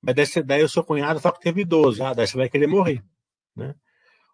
Mas 0.01 0.15
daí, 0.15 0.43
daí 0.43 0.63
o 0.63 0.69
seu 0.69 0.81
cunhado 0.81 1.19
fala 1.19 1.35
que 1.35 1.41
teve 1.41 1.65
12. 1.65 2.01
Ah, 2.01 2.13
daí 2.13 2.25
você 2.25 2.37
vai 2.37 2.47
querer 2.47 2.67
morrer. 2.67 3.03
Né? 3.53 3.75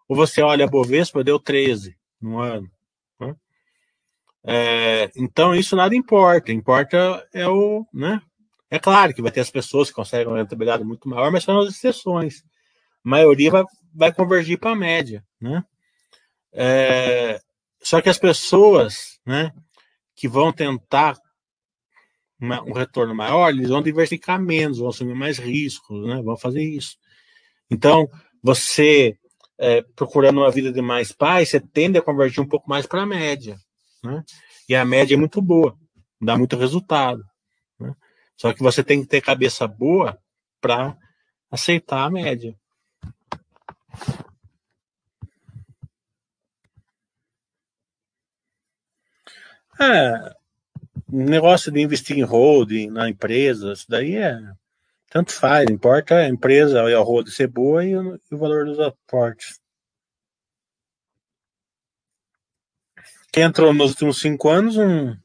Ou 0.08 0.14
você 0.14 0.42
olha 0.42 0.64
a 0.64 0.68
Bovespa, 0.68 1.24
deu 1.24 1.40
13 1.40 1.98
no 2.20 2.38
ano. 2.38 2.70
Né? 3.18 3.34
É, 4.44 5.10
então 5.16 5.52
isso 5.56 5.74
nada 5.74 5.92
importa. 5.96 6.52
Importa 6.52 7.26
é 7.34 7.48
o. 7.48 7.84
Né? 7.92 8.22
É 8.70 8.78
claro 8.78 9.12
que 9.12 9.20
vai 9.20 9.32
ter 9.32 9.40
as 9.40 9.50
pessoas 9.50 9.88
que 9.88 9.96
conseguem 9.96 10.28
uma 10.28 10.38
rentabilidade 10.38 10.84
muito 10.84 11.08
maior, 11.08 11.32
mas 11.32 11.42
são 11.42 11.58
as 11.58 11.70
exceções. 11.70 12.44
A 13.04 13.08
maioria 13.08 13.50
vai, 13.50 13.64
vai 13.92 14.14
convergir 14.14 14.56
para 14.56 14.70
a 14.70 14.76
média. 14.76 15.24
Né? 15.40 15.64
É, 16.52 17.40
só 17.82 18.00
que 18.00 18.08
as 18.08 18.18
pessoas 18.18 19.18
né, 19.26 19.52
que 20.14 20.28
vão 20.28 20.52
tentar 20.52 21.16
uma, 22.40 22.62
um 22.62 22.72
retorno 22.72 23.14
maior, 23.14 23.50
eles 23.50 23.68
vão 23.68 23.82
diversificar 23.82 24.40
menos, 24.40 24.78
vão 24.78 24.88
assumir 24.88 25.14
mais 25.14 25.38
riscos, 25.38 26.06
né, 26.06 26.22
vão 26.22 26.36
fazer 26.36 26.62
isso. 26.62 26.96
Então, 27.70 28.08
você 28.42 29.16
é, 29.58 29.82
procurando 29.94 30.38
uma 30.38 30.50
vida 30.50 30.72
de 30.72 30.80
mais 30.80 31.12
paz, 31.12 31.48
você 31.48 31.60
tende 31.60 31.98
a 31.98 32.02
convergir 32.02 32.42
um 32.42 32.48
pouco 32.48 32.68
mais 32.68 32.86
para 32.86 33.02
a 33.02 33.06
média. 33.06 33.58
Né? 34.02 34.24
E 34.68 34.74
a 34.74 34.84
média 34.84 35.14
é 35.14 35.18
muito 35.18 35.42
boa, 35.42 35.76
dá 36.20 36.38
muito 36.38 36.56
resultado. 36.56 37.22
Né? 37.78 37.92
Só 38.36 38.52
que 38.52 38.62
você 38.62 38.84
tem 38.84 39.02
que 39.02 39.08
ter 39.08 39.20
cabeça 39.20 39.66
boa 39.66 40.18
para 40.60 40.96
aceitar 41.50 42.04
a 42.04 42.10
média. 42.10 42.54
É, 49.80 50.34
negócio 51.08 51.70
de 51.70 51.80
investir 51.80 52.18
em 52.18 52.22
holding 52.22 52.90
na 52.90 53.08
empresa, 53.08 53.72
isso 53.72 53.86
daí 53.88 54.16
é. 54.16 54.38
Tanto 55.08 55.32
faz, 55.32 55.70
importa 55.70 56.16
a 56.16 56.28
empresa 56.28 56.82
e 56.90 56.94
a 56.94 57.00
holding 57.00 57.30
ser 57.30 57.48
boa 57.48 57.84
e 57.84 57.96
o, 57.96 58.16
e 58.16 58.34
o 58.34 58.38
valor 58.38 58.66
dos 58.66 58.78
aportes. 58.80 59.60
Quem 63.32 63.44
entrou 63.44 63.72
nos 63.72 63.90
últimos 63.90 64.20
cinco 64.20 64.48
anos 64.48 64.76
um, 64.76 65.16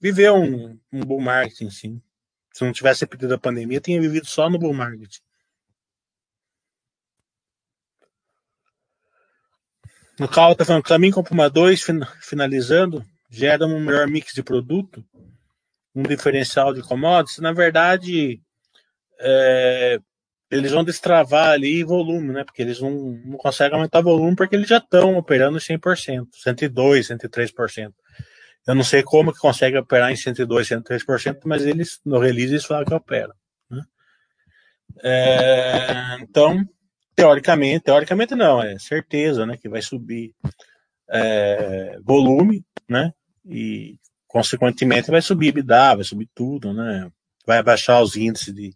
viveu 0.00 0.34
um, 0.34 0.78
um 0.92 1.00
bull 1.00 1.20
market, 1.20 1.70
sim. 1.70 2.00
Se 2.52 2.64
não 2.64 2.72
tivesse 2.72 3.06
pedido 3.06 3.34
a 3.34 3.38
pandemia, 3.38 3.80
tinha 3.80 4.00
vivido 4.00 4.26
só 4.26 4.50
no 4.50 4.58
bull 4.58 4.74
market. 4.74 5.18
No 10.18 10.28
carro 10.28 10.54
tá 10.54 10.66
falando, 10.66 10.82
caminho 10.82 11.14
com 11.14 11.22
Puma 11.22 11.48
2, 11.48 11.82
finalizando, 12.20 13.02
gera 13.30 13.64
um 13.64 13.80
melhor 13.80 14.08
mix 14.08 14.34
de 14.34 14.42
produto, 14.42 15.04
um 15.94 16.02
diferencial 16.02 16.74
de 16.74 16.82
commodities, 16.82 17.38
na 17.38 17.52
verdade, 17.52 18.40
é, 19.20 20.00
eles 20.50 20.72
vão 20.72 20.82
destravar 20.82 21.50
ali 21.50 21.84
volume, 21.84 22.32
né? 22.32 22.44
Porque 22.44 22.60
eles 22.60 22.80
não, 22.80 22.90
não 23.24 23.38
conseguem 23.38 23.76
aumentar 23.76 24.00
volume 24.00 24.34
porque 24.34 24.56
eles 24.56 24.68
já 24.68 24.78
estão 24.78 25.16
operando 25.16 25.58
em 25.58 25.60
100%, 25.60 26.26
102, 26.32 27.08
103%. 27.08 27.92
Eu 28.66 28.74
não 28.74 28.82
sei 28.84 29.02
como 29.02 29.32
que 29.32 29.38
consegue 29.38 29.78
operar 29.78 30.10
em 30.10 30.16
102, 30.16 30.68
103%, 30.68 31.40
mas 31.44 31.64
eles, 31.64 32.00
no 32.04 32.18
release, 32.18 32.52
eles 32.52 32.64
falam 32.64 32.84
que 32.84 32.92
operam. 32.92 33.32
Né? 33.70 33.82
É, 35.02 36.16
então, 36.20 36.64
teoricamente, 37.14 37.84
teoricamente 37.84 38.34
não, 38.34 38.62
é 38.62 38.78
certeza, 38.78 39.46
né? 39.46 39.56
Que 39.56 39.68
vai 39.68 39.82
subir 39.82 40.34
é, 41.08 41.98
volume, 42.02 42.64
né? 42.88 43.12
E, 43.44 43.98
consequentemente, 44.26 45.10
vai 45.10 45.22
subir 45.22 45.48
EBITDA, 45.48 45.96
vai 45.96 46.04
subir 46.04 46.28
tudo, 46.34 46.72
né? 46.72 47.10
Vai 47.46 47.58
abaixar 47.58 48.02
os 48.02 48.16
índices 48.16 48.54
de, 48.54 48.74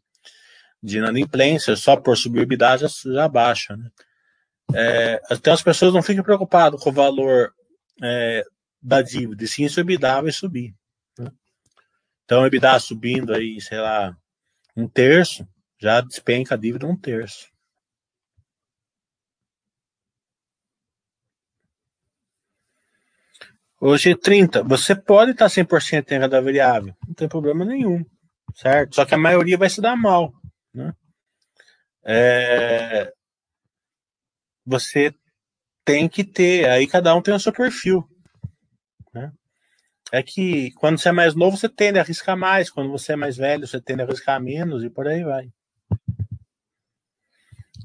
de 0.83 0.99
inadimplência, 0.99 1.77
só 1.77 1.97
por 1.97 2.17
subir 2.17 2.43
EBITDA 2.43 2.79
já, 2.79 2.89
já 2.89 3.29
baixa, 3.29 3.77
né? 3.77 3.91
É, 4.73 5.21
então 5.31 5.53
as 5.53 5.63
pessoas 5.63 5.93
não 5.93 6.03
ficam 6.03 6.25
preocupadas 6.25 6.81
com 6.81 6.89
o 6.89 6.93
valor 6.93 7.53
é, 8.03 8.45
da 8.81 9.03
dívida, 9.03 9.47
sim 9.47 9.69
se 9.69 9.79
o 9.79 9.83
EBITDA 9.83 10.23
vai 10.23 10.33
subir. 10.33 10.75
Né? 11.19 11.31
Então 12.25 12.43
o 12.43 12.47
EBITDA 12.47 12.79
subindo 12.79 13.35
aí, 13.35 13.61
sei 13.61 13.79
lá, 13.79 14.17
um 14.77 14.89
terço, 14.89 15.47
já 15.79 16.01
despenca 16.01 16.55
a 16.55 16.59
dívida 16.59 16.87
um 16.87 16.97
terço. 16.97 17.54
Hoje 23.87 24.17
30. 24.17 24.63
Você 24.63 24.95
pode 24.95 25.33
estar 25.33 25.45
100% 25.45 26.11
em 26.11 26.19
renda 26.19 26.41
variável, 26.41 26.97
não 27.07 27.13
tem 27.13 27.29
problema 27.29 27.67
nenhum, 27.67 28.03
certo? 28.55 28.95
Só 28.95 29.05
que 29.05 29.15
a 29.15 29.19
maioria 29.19 29.59
vai 29.59 29.69
se 29.69 29.79
dar 29.79 29.95
mal, 29.95 30.33
né? 30.73 30.95
É... 32.03 33.13
Você 34.65 35.15
tem 35.85 36.09
que 36.09 36.25
ter, 36.25 36.67
aí 36.67 36.87
cada 36.87 37.15
um 37.15 37.21
tem 37.21 37.35
o 37.35 37.39
seu 37.39 37.53
perfil, 37.53 38.03
né? 39.13 39.31
É 40.11 40.23
que 40.23 40.71
quando 40.77 40.97
você 40.97 41.11
é 41.11 41.13
mais 41.13 41.35
novo, 41.35 41.59
você 41.59 41.69
tende 41.69 41.99
a 41.99 42.03
arriscar 42.03 42.39
mais, 42.39 42.71
quando 42.71 42.91
você 42.91 43.13
é 43.13 43.17
mais 43.17 43.37
velho, 43.37 43.67
você 43.67 43.79
tende 43.83 44.01
a 44.01 44.07
arriscar 44.07 44.41
menos 44.41 44.83
e 44.83 44.89
por 44.89 45.07
aí 45.07 45.23
vai. 45.23 45.51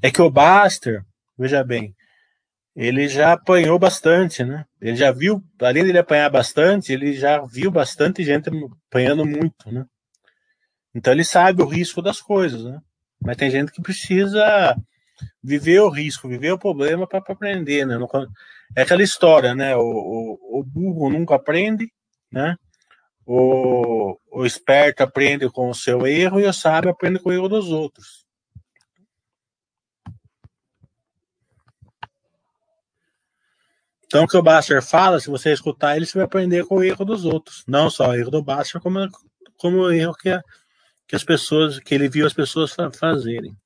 É 0.02 0.10
que 0.10 0.22
o 0.22 0.30
Baster, 0.30 1.04
veja 1.36 1.62
bem, 1.62 1.94
ele 2.74 3.08
já 3.08 3.32
apanhou 3.32 3.78
bastante, 3.78 4.44
né? 4.44 4.64
Ele 4.80 4.96
já 4.96 5.10
viu, 5.10 5.42
além 5.60 5.84
de 5.84 5.90
ele 5.90 5.98
apanhar 5.98 6.30
bastante, 6.30 6.92
ele 6.92 7.12
já 7.14 7.40
viu 7.44 7.70
bastante 7.70 8.24
gente 8.24 8.48
apanhando 8.88 9.26
muito, 9.26 9.70
né? 9.72 9.84
Então 10.94 11.12
ele 11.12 11.24
sabe 11.24 11.62
o 11.62 11.66
risco 11.66 12.00
das 12.00 12.20
coisas, 12.20 12.64
né? 12.64 12.80
Mas 13.20 13.36
tem 13.36 13.50
gente 13.50 13.72
que 13.72 13.82
precisa 13.82 14.76
viver 15.42 15.80
o 15.80 15.90
risco, 15.90 16.28
viver 16.28 16.52
o 16.52 16.58
problema 16.58 17.06
para 17.06 17.18
aprender, 17.18 17.86
né? 17.86 17.98
É 18.76 18.82
aquela 18.82 19.02
história, 19.02 19.54
né? 19.54 19.76
O, 19.76 19.80
o, 19.80 20.60
o, 20.60 20.64
burro 20.64 21.10
nunca 21.10 21.34
aprende, 21.34 21.92
né? 22.32 22.56
O, 23.26 24.16
o 24.32 24.46
esperto 24.46 25.02
aprende 25.02 25.48
com 25.50 25.68
o 25.68 25.74
seu 25.74 26.06
erro 26.06 26.40
e 26.40 26.46
o 26.46 26.52
sábio 26.52 26.90
aprende 26.90 27.18
com 27.18 27.30
o 27.30 27.32
erro 27.32 27.48
dos 27.48 27.68
outros. 27.68 28.19
Então, 34.10 34.24
o 34.24 34.26
que 34.26 34.36
o 34.36 34.42
Basser 34.42 34.82
fala, 34.82 35.20
se 35.20 35.30
você 35.30 35.52
escutar 35.52 35.94
ele, 35.94 36.04
você 36.04 36.18
vai 36.18 36.24
aprender 36.24 36.66
com 36.66 36.78
o 36.78 36.82
erro 36.82 37.04
dos 37.04 37.24
outros. 37.24 37.62
Não 37.64 37.88
só 37.88 38.08
o 38.08 38.14
erro 38.14 38.28
do 38.28 38.42
Basser, 38.42 38.80
como, 38.80 39.08
como 39.56 39.82
o 39.82 39.92
erro 39.92 40.12
que, 40.14 40.36
que 41.06 41.14
as 41.14 41.22
pessoas, 41.22 41.78
que 41.78 41.94
ele 41.94 42.08
viu 42.08 42.26
as 42.26 42.32
pessoas 42.32 42.74
fazerem. 42.98 43.56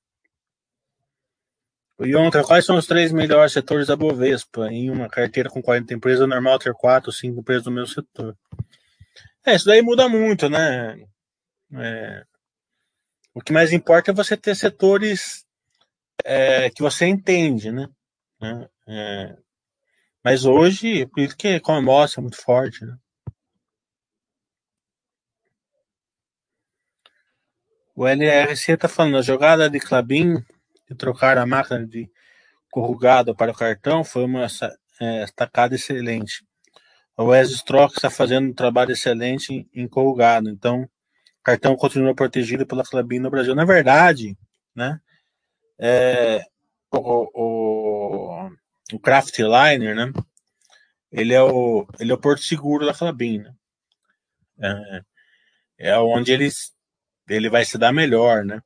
E 2.01 2.15
outra, 2.15 2.45
quais 2.45 2.67
são 2.67 2.77
os 2.77 2.87
três 2.87 3.11
melhores 3.11 3.55
setores 3.55 3.87
da 3.87 3.97
Bovespa? 3.97 4.71
Em 4.71 4.91
uma 4.91 5.09
carteira 5.09 5.49
com 5.49 5.63
40 5.63 5.95
empresas, 5.95 6.21
é 6.21 6.27
normal 6.27 6.59
ter 6.59 6.75
quatro 6.75 7.09
ou 7.09 7.15
cinco 7.15 7.41
empresas 7.41 7.65
no 7.65 7.73
mesmo 7.73 7.95
setor. 7.95 8.37
É, 9.47 9.55
isso 9.55 9.65
daí 9.65 9.81
muda 9.81 10.11
muito, 10.11 10.51
né? 10.51 10.95
É, 11.73 12.23
o 13.33 13.41
que 13.41 13.51
mais 13.51 13.73
importa 13.73 14.11
é 14.11 14.15
você 14.15 14.37
ter 14.37 14.55
setores 14.55 15.47
é, 16.23 16.69
que 16.69 16.83
você 16.83 17.07
entende, 17.07 17.73
né? 17.73 17.89
É, 18.87 19.39
mas 20.25 20.45
hoje, 20.47 21.07
por 21.07 21.21
isso 21.21 21.37
que 21.37 21.61
como 21.61 21.83
mostra 21.83 22.21
é 22.21 22.23
muito 22.23 22.41
forte, 22.41 22.85
né? 22.85 22.97
O 27.97 28.09
LRC 28.09 28.73
está 28.73 28.89
falando, 28.89 29.19
a 29.19 29.23
jogada 29.23 29.71
de 29.71 29.79
Clabin 29.79 30.35
de 30.89 30.97
trocar 30.97 31.39
a 31.39 31.47
máquina 31.47 31.87
de 31.87 32.11
corrugado 32.71 33.37
para 33.37 33.53
o 33.53 33.55
cartão 33.55 34.03
foi 34.03 34.25
uma 34.25 34.47
é, 35.01 35.23
estacada 35.23 35.77
excelente. 35.77 36.45
O 37.17 37.27
Wes 37.27 37.51
Stroke 37.51 37.95
está 37.95 38.11
fazendo 38.11 38.49
um 38.49 38.55
trabalho 38.55 38.93
excelente 38.93 39.69
em 39.73 39.87
corrugado, 39.87 40.51
então 40.51 40.83
o 40.83 40.89
cartão 41.45 41.77
continua 41.77 42.15
protegido 42.15 42.67
pela 42.67 42.83
Clabin 42.83 43.21
no 43.21 43.31
Brasil. 43.31 43.55
Na 43.55 43.65
verdade, 43.65 44.37
né, 44.75 44.99
é, 45.79 46.43
o, 46.91 47.31
o, 47.35 47.74
o 48.93 48.99
Craftliner, 48.99 49.95
né, 49.95 50.13
ele 51.11 51.33
é 51.33 51.43
o, 51.43 51.87
ele 52.01 52.11
é 52.11 52.15
o 52.15 52.19
porto 52.19 52.43
seguro 52.43 52.85
da 52.85 52.93
Clabin, 52.93 53.39
né? 53.39 53.55
É, 55.79 55.91
é 55.91 55.99
onde 55.99 56.33
eles, 56.33 56.73
ele 57.29 57.49
vai 57.49 57.65
se 57.65 57.79
dar 57.79 57.93
melhor, 57.93 58.45
né? 58.45 58.61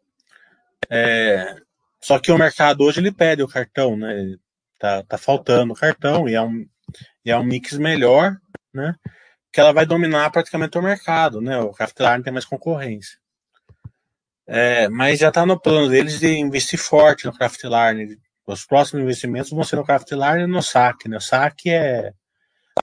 É, 0.89 1.57
só 2.01 2.19
que 2.19 2.33
o 2.33 2.39
mercado 2.39 2.85
hoje 2.85 3.01
ele 3.01 3.12
pede 3.12 3.43
o 3.43 3.49
cartão, 3.49 3.97
né? 3.97 4.37
Tá, 4.79 5.03
tá 5.03 5.19
faltando 5.19 5.73
o 5.73 5.77
cartão 5.77 6.29
e 6.29 6.35
é 6.35 6.41
um, 6.41 6.66
e 7.25 7.31
é 7.31 7.37
um 7.37 7.45
mix 7.45 7.75
melhor, 7.77 8.37
né? 8.73 8.95
Que 9.53 9.61
ela 9.61 9.73
vai 9.73 9.85
dominar 9.85 10.31
praticamente 10.31 10.79
o 10.79 10.83
mercado, 10.83 11.41
né? 11.41 11.59
O 11.59 11.73
Craftliner 11.73 12.23
tem 12.23 12.33
mais 12.33 12.45
concorrência. 12.45 13.19
É, 14.47 14.89
mas 14.89 15.19
já 15.19 15.29
está 15.29 15.45
no 15.45 15.61
plano 15.61 15.91
deles 15.91 16.19
de 16.19 16.29
investir 16.39 16.79
forte 16.79 17.27
no 17.27 17.37
Craftliner. 17.37 18.19
Os 18.53 18.65
próximos 18.65 19.03
investimentos 19.03 19.51
vão 19.51 19.63
ser 19.63 19.77
no 19.77 19.85
Craftliner 19.85 20.41
e 20.41 20.47
no 20.47 20.63
SAC, 20.63 21.09
né? 21.09 21.19
O 21.19 21.21
SAC 21.21 21.67
é 21.67 22.13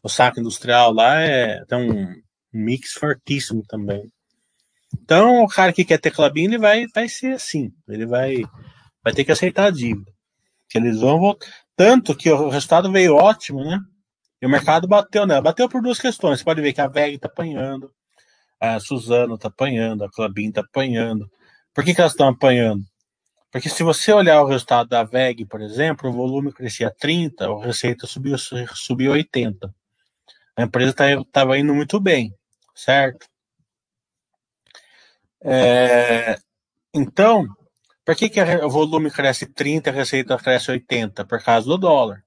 o 0.04 0.10
saco 0.10 0.40
industrial 0.40 0.94
lá 0.94 1.20
é 1.22 1.64
tem 1.66 1.92
um 1.92 2.16
mix 2.54 2.94
fortíssimo 2.94 3.64
também. 3.68 4.12
Então, 4.94 5.44
o 5.44 5.48
cara 5.48 5.74
que 5.74 5.84
quer 5.84 6.00
ter 6.00 6.12
clubinho, 6.12 6.50
ele 6.50 6.58
vai, 6.58 6.86
vai 6.94 7.10
ser 7.10 7.34
assim. 7.34 7.72
Ele 7.88 8.06
vai, 8.06 8.44
vai 9.04 9.14
ter 9.14 9.26
que 9.26 9.32
aceitar 9.32 9.66
a 9.66 9.72
dívida. 9.72 10.12
Que 10.70 10.78
eles 10.78 11.00
vão 11.00 11.20
voltar. 11.20 11.48
Tanto 11.76 12.16
que 12.16 12.32
o 12.32 12.50
resultado 12.50 12.92
veio 12.92 13.16
ótimo, 13.16 13.64
né? 13.64 13.80
E 14.42 14.46
o 14.46 14.50
mercado 14.50 14.88
bateu 14.88 15.26
né? 15.26 15.42
Bateu 15.42 15.68
por 15.68 15.82
duas 15.82 16.00
questões. 16.00 16.40
Você 16.40 16.46
pode 16.46 16.62
ver 16.62 16.72
que 16.72 16.82
a 16.82 16.88
VEG 16.88 17.16
está 17.16 17.28
apanhando, 17.28 17.92
a 18.60 18.80
Suzano 18.80 19.36
está 19.36 19.50
apanhando, 19.50 20.04
a 20.04 20.10
Clabin 20.10 20.50
está 20.50 20.62
apanhando. 20.62 21.30
Por 21.74 21.84
que, 21.84 21.94
que 21.94 22.00
elas 22.00 22.14
estão 22.14 22.30
apanhando? 22.30 22.84
Porque 23.56 23.70
se 23.70 23.84
você 23.84 24.12
olhar 24.12 24.42
o 24.42 24.48
resultado 24.48 24.90
da 24.90 25.06
VEG, 25.06 25.46
por 25.46 25.62
exemplo, 25.62 26.10
o 26.10 26.12
volume 26.12 26.52
crescia 26.52 26.92
30, 26.92 27.50
a 27.50 27.64
receita 27.64 28.06
subiu, 28.06 28.36
subiu 28.38 29.14
80. 29.14 29.74
A 30.58 30.64
empresa 30.64 30.92
estava 30.92 31.24
tá, 31.32 31.58
indo 31.58 31.74
muito 31.74 31.98
bem, 31.98 32.36
certo? 32.76 33.26
É, 35.42 36.38
então, 36.94 37.48
por 38.04 38.14
que, 38.18 38.28
que 38.28 38.42
o 38.42 38.70
volume 38.70 39.10
cresce 39.10 39.46
30 39.46 39.90
e 39.90 39.94
a 39.94 39.96
receita 39.96 40.38
cresce 40.38 40.72
80? 40.72 41.24
Por 41.24 41.42
causa 41.42 41.66
do 41.66 41.78
dólar. 41.78 42.26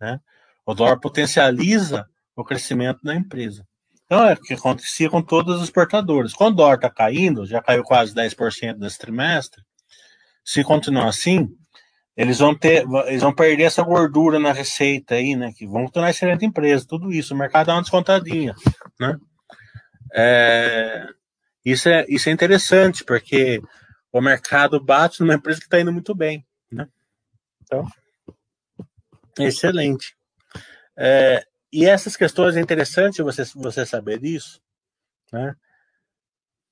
Né? 0.00 0.20
O 0.64 0.74
dólar 0.74 1.00
potencializa 1.00 2.08
o 2.36 2.44
crescimento 2.44 3.00
da 3.02 3.16
empresa. 3.16 3.66
Então, 4.04 4.28
é 4.28 4.34
o 4.34 4.40
que 4.40 4.54
acontecia 4.54 5.10
com 5.10 5.22
todos 5.22 5.56
os 5.56 5.64
exportadores. 5.64 6.32
Quando 6.32 6.52
o 6.52 6.56
dólar 6.58 6.76
está 6.76 6.88
caindo, 6.88 7.46
já 7.46 7.60
caiu 7.60 7.82
quase 7.82 8.14
10% 8.14 8.78
nesse 8.78 8.96
trimestre, 8.96 9.60
se 10.44 10.62
continuar 10.64 11.08
assim, 11.08 11.48
eles 12.16 12.38
vão 12.38 12.54
ter, 12.54 12.84
eles 13.06 13.22
vão 13.22 13.34
perder 13.34 13.64
essa 13.64 13.82
gordura 13.82 14.38
na 14.38 14.52
receita 14.52 15.14
aí, 15.14 15.34
né? 15.34 15.52
Que 15.56 15.66
vão 15.66 15.88
tornar 15.88 16.10
excelente 16.10 16.44
empresa, 16.44 16.86
tudo 16.86 17.12
isso. 17.12 17.34
O 17.34 17.36
mercado 17.36 17.66
dá 17.66 17.74
uma 17.74 17.82
descontadinha, 17.82 18.54
né? 19.00 19.16
É, 20.14 21.06
isso, 21.64 21.88
é, 21.88 22.04
isso 22.08 22.28
é 22.28 22.32
interessante, 22.32 23.04
porque 23.04 23.62
o 24.12 24.20
mercado 24.20 24.82
bate 24.82 25.20
numa 25.20 25.34
empresa 25.34 25.58
que 25.58 25.66
está 25.66 25.80
indo 25.80 25.92
muito 25.92 26.14
bem, 26.14 26.44
né? 26.70 26.86
Então, 27.62 27.86
excelente. 29.38 30.14
É, 30.96 31.42
e 31.72 31.86
essas 31.86 32.14
questões 32.14 32.56
é 32.56 32.60
interessante 32.60 33.22
você, 33.22 33.44
você 33.54 33.86
saber 33.86 34.18
disso, 34.18 34.60
né? 35.32 35.54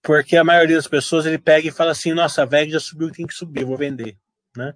Porque 0.03 0.37
a 0.37 0.45
maioria 0.45 0.77
das 0.77 0.89
pessoas 0.89 1.27
ele 1.27 1.39
pega 1.39 1.69
e 1.69 1.73
fala 1.73 1.91
assim: 1.91 2.13
nossa, 2.13 2.43
a 2.43 2.47
VEG 2.47 2.73
já 2.73 2.81
subiu, 2.81 3.11
tem 3.11 3.27
que 3.27 3.35
subir, 3.35 3.65
vou 3.65 3.77
vender, 3.77 4.17
né? 4.57 4.75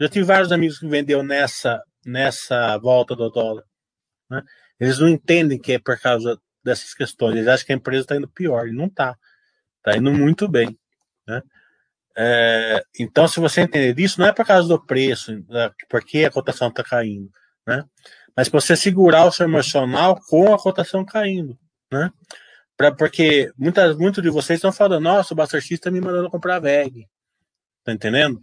Já 0.00 0.08
tive 0.08 0.24
vários 0.24 0.52
amigos 0.52 0.78
que 0.78 0.86
vendeu 0.86 1.22
nessa, 1.22 1.82
nessa 2.04 2.76
volta 2.78 3.16
do 3.16 3.30
dólar. 3.30 3.64
Né? 4.30 4.42
Eles 4.78 4.98
não 4.98 5.08
entendem 5.08 5.58
que 5.58 5.72
é 5.72 5.78
por 5.78 5.98
causa 5.98 6.38
dessas 6.62 6.92
questões. 6.92 7.36
Eles 7.36 7.48
acham 7.48 7.66
que 7.66 7.72
a 7.72 7.76
empresa 7.76 8.02
está 8.02 8.16
indo 8.16 8.28
pior. 8.28 8.68
E 8.68 8.72
não 8.72 8.86
está. 8.86 9.16
Está 9.78 9.96
indo 9.96 10.12
muito 10.12 10.48
bem. 10.48 10.78
Né? 11.26 11.42
É, 12.18 12.84
então, 12.98 13.26
se 13.26 13.40
você 13.40 13.62
entender 13.62 13.98
isso, 13.98 14.20
não 14.20 14.26
é 14.26 14.32
por 14.32 14.46
causa 14.46 14.68
do 14.68 14.84
preço, 14.84 15.32
porque 15.88 16.24
a 16.24 16.30
cotação 16.30 16.68
está 16.68 16.82
caindo. 16.82 17.30
Né? 17.66 17.82
Mas 18.36 18.48
você 18.48 18.76
segurar 18.76 19.24
o 19.24 19.32
seu 19.32 19.46
emocional 19.46 20.20
com 20.28 20.52
a 20.52 20.58
cotação 20.58 21.04
caindo. 21.04 21.58
Né? 21.90 22.10
Pra, 22.76 22.92
porque 22.92 23.50
muitas, 23.56 23.96
muitos 23.96 24.22
de 24.22 24.28
vocês 24.28 24.58
estão 24.58 24.72
falando, 24.72 25.02
nossa, 25.02 25.32
o 25.32 25.36
Buster 25.36 25.60
X 25.60 25.72
está 25.72 25.90
me 25.90 26.00
mandando 26.00 26.30
comprar 26.30 26.60
VEG. 26.60 27.08
Tá 27.82 27.92
entendendo? 27.92 28.40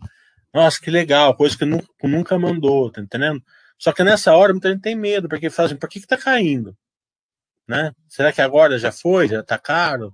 Nossa, 0.54 0.80
que 0.80 0.90
legal, 0.90 1.36
coisa 1.36 1.58
que 1.58 1.66
nunca, 1.66 1.88
nunca 2.04 2.40
mandou, 2.40 2.92
tá 2.92 3.02
entendendo? 3.02 3.44
Só 3.78 3.92
que 3.92 4.04
nessa 4.04 4.34
hora 4.36 4.54
muita 4.54 4.70
gente 4.70 4.82
tem 4.82 4.96
medo, 4.96 5.28
porque 5.28 5.50
fala 5.50 5.68
assim, 5.68 5.76
por 5.76 5.90
que, 5.90 6.00
que 6.00 6.08
tá 6.08 6.18
caindo? 6.18 6.78
Né? 7.68 7.92
Será 8.08 8.32
que 8.32 8.42
agora 8.42 8.78
já 8.78 8.92
foi? 8.92 9.28
Já 9.28 9.44
tá 9.44 9.58
caro? 9.58 10.14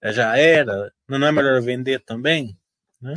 É, 0.00 0.12
já 0.12 0.36
era? 0.36 0.92
Não 1.08 1.26
é 1.26 1.32
melhor 1.32 1.60
vender 1.60 2.00
também? 2.00 2.58
Né? 3.00 3.14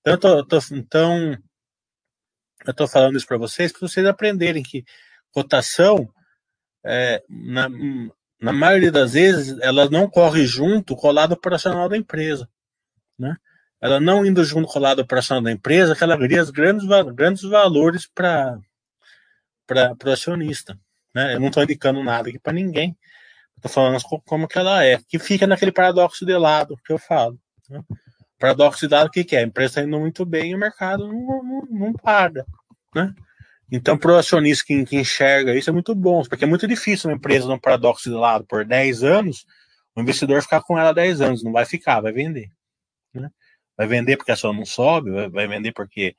Então, 0.00 0.14
eu 0.14 0.18
tô, 0.18 0.44
tô, 0.44 0.58
então, 0.72 1.38
eu 2.66 2.74
tô 2.74 2.88
falando 2.88 3.16
isso 3.16 3.26
para 3.26 3.38
vocês, 3.38 3.72
para 3.72 3.86
vocês 3.86 4.04
aprenderem 4.06 4.62
que 4.62 4.84
cotação, 5.30 6.12
é, 6.84 7.22
na, 7.28 7.68
na 8.42 8.52
maioria 8.52 8.92
das 8.92 9.12
vezes, 9.12 9.58
ela 9.60 9.88
não 9.88 10.08
corre 10.08 10.44
junto 10.44 10.96
com 10.96 11.08
o 11.08 11.12
lado 11.12 11.32
operacional 11.32 11.88
da 11.88 11.96
empresa. 11.96 12.48
Né? 13.18 13.36
ela 13.82 13.98
não 13.98 14.24
indo 14.24 14.44
junto 14.44 14.68
com 14.68 14.78
o 14.78 14.82
lado 14.82 15.02
operacional 15.02 15.42
da 15.42 15.50
empresa, 15.50 15.96
que 15.96 16.04
ela 16.04 16.16
cria 16.16 16.44
grandes, 16.52 16.86
grandes 17.12 17.42
valores 17.42 18.06
para 18.06 18.60
o 19.68 20.10
acionista. 20.10 20.78
Né? 21.12 21.34
Eu 21.34 21.40
não 21.40 21.48
estou 21.48 21.64
indicando 21.64 22.02
nada 22.02 22.28
aqui 22.28 22.38
para 22.38 22.52
ninguém. 22.52 22.96
Estou 23.56 23.68
falando 23.68 24.00
como 24.24 24.46
que 24.46 24.56
ela 24.56 24.84
é. 24.84 25.00
Que 25.08 25.18
fica 25.18 25.48
naquele 25.48 25.72
paradoxo 25.72 26.24
de 26.24 26.36
lado 26.38 26.78
que 26.86 26.92
eu 26.92 26.98
falo. 26.98 27.36
Né? 27.68 27.82
Paradoxo 28.38 28.86
de 28.86 28.94
lado, 28.94 29.08
o 29.08 29.10
que, 29.10 29.24
que 29.24 29.34
é? 29.34 29.40
A 29.40 29.42
empresa 29.42 29.70
está 29.70 29.82
indo 29.82 29.98
muito 29.98 30.24
bem 30.24 30.52
e 30.52 30.54
o 30.54 30.58
mercado 30.58 31.08
não, 31.08 31.42
não, 31.42 31.66
não 31.68 31.92
paga. 31.92 32.46
Né? 32.94 33.12
Então, 33.74 33.96
para 33.96 34.12
o 34.12 34.16
acionista 34.18 34.66
que, 34.66 34.84
que, 34.84 34.96
enxerga 34.98 35.56
isso 35.56 35.70
é 35.70 35.72
muito 35.72 35.94
bom, 35.94 36.22
porque 36.24 36.44
é 36.44 36.46
muito 36.46 36.68
difícil 36.68 37.08
uma 37.08 37.16
empresa 37.16 37.48
num 37.48 37.58
paradoxo 37.58 38.10
de 38.10 38.14
lado 38.14 38.44
por 38.44 38.66
10 38.66 39.02
anos, 39.02 39.46
o 39.96 40.02
investidor 40.02 40.42
ficar 40.42 40.60
com 40.60 40.78
ela 40.78 40.92
10 40.92 41.22
anos. 41.22 41.42
Não 41.42 41.52
vai 41.52 41.64
ficar, 41.64 42.02
vai 42.02 42.12
vender. 42.12 42.50
Né? 43.14 43.30
Vai 43.74 43.86
vender 43.86 44.18
porque 44.18 44.30
a 44.30 44.34
ação 44.34 44.52
não 44.52 44.66
sobe, 44.66 45.10
vai, 45.30 45.48
vender 45.48 45.72
porque, 45.72 46.14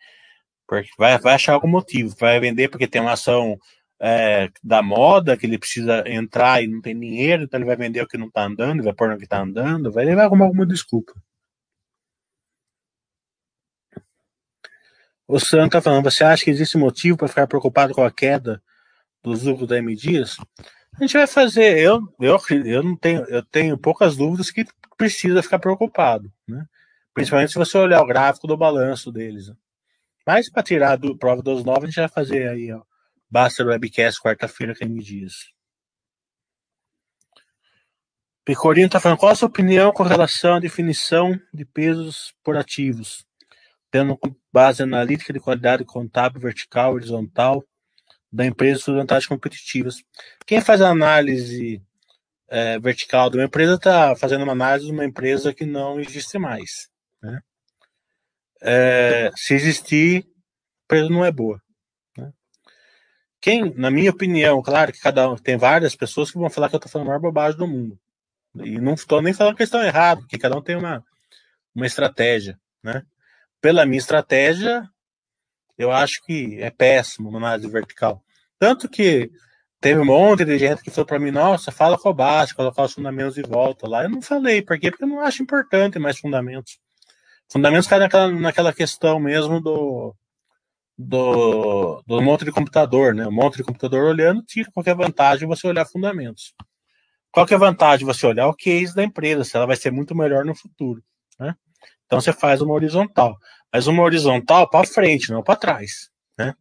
porque 0.67 0.89
vai, 0.97 1.19
vai 1.19 1.35
achar 1.35 1.53
algum 1.53 1.67
motivo, 1.67 2.15
vai 2.19 2.39
vender 2.39 2.69
porque 2.69 2.87
tem 2.87 3.01
uma 3.01 3.13
ação 3.13 3.59
é, 4.01 4.49
da 4.63 4.81
moda 4.81 5.37
que 5.37 5.45
ele 5.45 5.59
precisa 5.59 6.03
entrar 6.07 6.63
e 6.63 6.67
não 6.67 6.81
tem 6.81 6.99
dinheiro, 6.99 7.43
então 7.43 7.59
ele 7.59 7.67
vai 7.67 7.75
vender 7.75 8.01
o 8.01 8.07
que 8.07 8.17
não 8.17 8.27
está 8.27 8.45
andando, 8.45 8.83
vai 8.83 8.93
pôr 8.93 9.09
no 9.09 9.17
que 9.17 9.25
está 9.25 9.41
andando, 9.41 9.91
vai 9.91 10.05
levar 10.05 10.27
como 10.27 10.43
alguma 10.43 10.65
desculpa. 10.65 11.13
O 15.27 15.39
Sam 15.39 15.69
tá 15.69 15.81
falando, 15.81 16.03
você 16.03 16.23
acha 16.23 16.43
que 16.43 16.49
existe 16.49 16.77
motivo 16.77 17.17
para 17.17 17.27
ficar 17.27 17.47
preocupado 17.47 17.93
com 17.93 18.03
a 18.03 18.11
queda 18.11 18.61
dos 19.23 19.43
lucros 19.43 19.67
da 19.67 19.77
M 19.77 19.95
Dias? 19.95 20.37
A 20.95 21.01
gente 21.01 21.17
vai 21.17 21.25
fazer, 21.25 21.77
eu, 21.77 22.01
eu, 22.19 22.37
eu 22.65 22.83
não 22.83 22.95
tenho, 22.95 23.23
eu 23.25 23.43
tenho 23.43 23.77
poucas 23.77 24.15
dúvidas 24.15 24.51
que 24.51 24.65
precisa 24.97 25.41
ficar 25.41 25.59
preocupado, 25.59 26.31
né? 26.47 26.65
Principalmente 27.13 27.51
se 27.51 27.57
você 27.57 27.77
olhar 27.77 28.01
o 28.01 28.07
gráfico 28.07 28.47
do 28.47 28.57
balanço 28.57 29.11
deles. 29.11 29.47
Né? 29.47 29.55
Mas 30.25 30.49
para 30.49 30.63
tirar 30.63 30.97
do 30.97 31.17
prova 31.17 31.41
dos 31.41 31.63
novos, 31.63 31.83
a 31.83 31.87
gente 31.87 31.99
vai 31.99 32.09
fazer 32.09 32.47
aí, 32.49 32.71
ó. 32.71 32.81
Basta 33.29 33.63
webcast 33.63 34.21
quarta-feira 34.21 34.75
com 34.75 34.85
M 34.85 35.01
Dias. 35.01 35.51
Pecorino 38.45 38.87
está 38.87 38.99
falando, 38.99 39.17
qual 39.17 39.31
a 39.31 39.35
sua 39.35 39.47
opinião 39.47 39.91
com 39.91 40.03
relação 40.03 40.55
à 40.55 40.59
definição 40.59 41.39
de 41.53 41.63
pesos 41.63 42.33
por 42.43 42.57
ativos? 42.57 43.25
Tendo 43.93 44.19
base 44.51 44.81
analítica 44.81 45.31
de 45.31 45.39
qualidade 45.39 45.85
contábil 45.85 46.41
vertical, 46.41 46.95
horizontal, 46.95 47.63
da 48.31 48.43
empresa 48.43 48.79
suas 48.79 48.97
vantagens 48.97 49.27
competitivas. 49.27 50.03
Quem 50.47 50.59
faz 50.59 50.81
a 50.81 50.89
análise 50.89 51.79
é, 52.49 52.79
vertical 52.79 53.29
de 53.29 53.37
uma 53.37 53.45
empresa 53.45 53.75
está 53.75 54.15
fazendo 54.15 54.41
uma 54.41 54.53
análise 54.53 54.87
de 54.87 54.91
uma 54.91 55.05
empresa 55.05 55.53
que 55.53 55.63
não 55.63 55.99
existe 55.99 56.39
mais. 56.39 56.89
Né? 57.21 57.39
É, 58.63 59.31
se 59.35 59.53
existir, 59.53 60.25
a 60.25 60.85
empresa 60.85 61.09
não 61.11 61.23
é 61.23 61.31
boa. 61.31 61.61
Né? 62.17 62.33
Quem, 63.39 63.71
na 63.75 63.91
minha 63.91 64.09
opinião, 64.09 64.59
claro 64.63 64.91
que 64.91 65.01
cada 65.01 65.29
um 65.29 65.35
tem 65.35 65.55
várias 65.55 65.95
pessoas 65.95 66.31
que 66.31 66.39
vão 66.39 66.49
falar 66.49 66.67
que 66.67 66.73
eu 66.73 66.79
estou 66.79 66.91
falando 66.91 67.09
a 67.09 67.09
maior 67.09 67.21
bobagem 67.21 67.59
do 67.59 67.67
mundo. 67.67 67.99
E 68.55 68.79
não 68.79 68.95
estou 68.95 69.21
nem 69.21 69.33
falando 69.33 69.55
que 69.55 69.61
estão 69.61 69.83
errados, 69.83 70.23
porque 70.23 70.39
cada 70.39 70.57
um 70.57 70.63
tem 70.63 70.75
uma, 70.75 71.05
uma 71.75 71.85
estratégia, 71.85 72.59
né? 72.81 73.05
Pela 73.63 73.85
minha 73.85 73.97
estratégia, 73.97 74.83
eu 75.77 75.89
acho 75.89 76.21
que 76.25 76.59
é 76.59 76.69
péssimo 76.69 77.29
uma 77.29 77.37
análise 77.37 77.69
vertical. 77.69 78.21
Tanto 78.59 78.89
que 78.89 79.31
teve 79.79 80.01
um 80.01 80.05
monte 80.05 80.43
de 80.43 80.59
gente 80.59 80.83
que 80.83 80.91
falou 80.91 81.05
para 81.05 81.17
mim, 81.17 81.31
nossa, 81.31 81.71
fala 81.71 81.97
com 81.97 82.13
base, 82.13 82.53
colocar 82.53 82.83
os 82.83 82.91
fundamentos 82.91 83.35
de 83.35 83.41
volta 83.41 83.87
lá. 83.87 84.03
Eu 84.03 84.09
não 84.09 84.21
falei, 84.21 84.61
por 84.61 84.77
quê? 84.77 84.91
Porque 84.91 85.05
eu 85.05 85.07
não 85.07 85.21
acho 85.21 85.41
importante 85.41 85.97
mais 85.97 86.19
fundamentos. 86.19 86.77
Fundamentos 87.49 87.87
cai 87.87 87.99
naquela, 87.99 88.27
naquela 88.29 88.73
questão 88.73 89.17
mesmo 89.17 89.61
do, 89.61 90.13
do, 90.97 92.03
do 92.05 92.21
monte 92.21 92.43
de 92.43 92.51
computador, 92.51 93.15
né? 93.15 93.25
O 93.25 93.31
monte 93.31 93.55
de 93.55 93.63
computador 93.63 94.03
olhando 94.03 94.43
tira 94.43 94.69
qualquer 94.73 94.93
vantagem 94.93 95.47
você 95.47 95.65
olhar 95.65 95.85
fundamentos. 95.85 96.53
Qual 97.31 97.45
que 97.45 97.53
é 97.53 97.55
a 97.55 97.61
vantagem 97.61 98.05
você 98.05 98.27
olhar 98.27 98.47
o 98.49 98.53
case 98.53 98.93
da 98.93 99.05
empresa, 99.05 99.45
se 99.45 99.55
ela 99.55 99.65
vai 99.65 99.77
ser 99.77 99.89
muito 99.89 100.13
melhor 100.13 100.43
no 100.43 100.53
futuro? 100.53 101.01
Então 102.13 102.21
você 102.21 102.31
faz 102.31 102.61
uma 102.61 102.75
horizontal, 102.75 103.35
mas 103.73 103.87
uma 103.87 104.03
horizontal 104.03 104.69
para 104.69 104.85
frente, 104.85 105.31
não 105.31 105.41
para 105.41 105.55
trás, 105.55 106.11
né? 106.37 106.53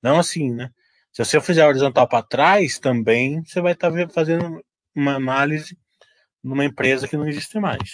Não 0.00 0.20
assim, 0.20 0.54
né? 0.54 0.70
Se 1.12 1.24
você 1.24 1.40
fizer 1.40 1.66
horizontal 1.66 2.06
para 2.06 2.22
trás, 2.22 2.78
também 2.78 3.42
você 3.42 3.60
vai 3.60 3.72
estar 3.72 3.90
tá 3.90 4.08
fazendo 4.08 4.64
uma 4.94 5.16
análise 5.16 5.76
numa 6.40 6.64
empresa 6.64 7.08
que 7.08 7.16
não 7.16 7.28
existe 7.28 7.58
mais. 7.58 7.90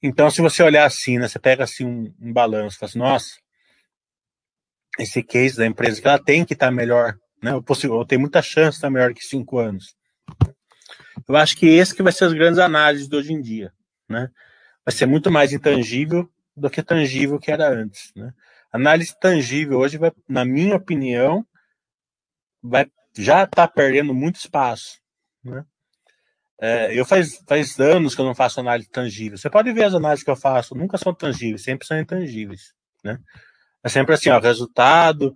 Então, 0.00 0.30
se 0.30 0.40
você 0.40 0.62
olhar 0.62 0.84
assim, 0.84 1.18
né, 1.18 1.26
você 1.26 1.40
pega 1.40 1.64
assim 1.64 1.84
um, 1.84 2.14
um 2.20 2.32
balanço, 2.32 2.78
fala 2.78 2.90
assim, 2.90 2.98
nossa, 3.00 3.34
esse 5.00 5.20
case 5.20 5.56
da 5.56 5.66
empresa 5.66 6.00
que 6.00 6.06
ela 6.06 6.22
tem 6.22 6.44
que 6.44 6.52
estar 6.52 6.66
tá 6.66 6.72
melhor 6.72 7.18
né? 7.42 7.52
Ou 7.90 8.06
tem 8.06 8.18
muita 8.18 8.40
chance 8.40 8.70
de 8.70 8.76
estar 8.76 8.90
melhor 8.90 9.12
que 9.12 9.24
cinco 9.24 9.58
anos. 9.58 9.96
Eu 11.28 11.36
acho 11.36 11.56
que 11.56 11.66
esse 11.66 11.94
que 11.94 12.04
vai 12.04 12.12
ser 12.12 12.26
as 12.26 12.32
grandes 12.32 12.60
análises 12.60 13.08
de 13.08 13.16
hoje 13.16 13.32
em 13.32 13.40
dia, 13.40 13.72
né? 14.08 14.30
Vai 14.84 14.94
ser 14.94 15.06
muito 15.06 15.30
mais 15.30 15.52
intangível 15.52 16.30
do 16.56 16.70
que 16.70 16.82
tangível 16.82 17.38
que 17.38 17.50
era 17.50 17.68
antes, 17.68 18.12
né? 18.14 18.32
Análise 18.72 19.18
tangível 19.18 19.78
hoje 19.78 19.98
vai, 19.98 20.12
na 20.28 20.44
minha 20.44 20.76
opinião, 20.76 21.46
vai 22.62 22.90
já 23.18 23.44
está 23.44 23.66
perdendo 23.66 24.12
muito 24.12 24.36
espaço, 24.36 25.00
né? 25.42 25.64
É, 26.58 26.98
eu 26.98 27.04
faz, 27.04 27.42
faz 27.46 27.78
anos 27.78 28.14
que 28.14 28.20
eu 28.20 28.24
não 28.24 28.34
faço 28.34 28.60
análise 28.60 28.88
tangível. 28.88 29.36
Você 29.36 29.50
pode 29.50 29.70
ver 29.72 29.84
as 29.84 29.94
análises 29.94 30.24
que 30.24 30.30
eu 30.30 30.36
faço, 30.36 30.74
nunca 30.74 30.96
são 30.96 31.14
tangíveis, 31.14 31.62
sempre 31.62 31.86
são 31.86 31.98
intangíveis, 31.98 32.72
né? 33.04 33.18
É 33.82 33.88
sempre 33.88 34.14
assim, 34.14 34.30
ó, 34.30 34.38
resultado, 34.38 35.34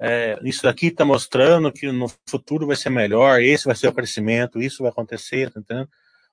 é, 0.00 0.38
isso 0.42 0.62
daqui 0.64 0.88
está 0.88 1.04
mostrando 1.04 1.70
que 1.72 1.90
no 1.92 2.08
futuro 2.28 2.66
vai 2.66 2.76
ser 2.76 2.90
melhor, 2.90 3.40
esse 3.40 3.66
vai 3.66 3.76
ser 3.76 3.88
o 3.88 3.92
crescimento, 3.92 4.60
isso 4.60 4.82
vai 4.82 4.90
acontecer, 4.90 5.50
tá 5.50 5.60
entendendo? 5.60 5.88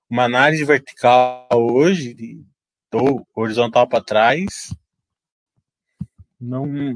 Uma 0.10 0.24
análise 0.26 0.64
vertical 0.66 1.48
hoje, 1.52 2.44
ou 2.92 3.28
horizontal 3.36 3.88
para 3.88 4.04
trás, 4.04 4.74
não. 6.40 6.94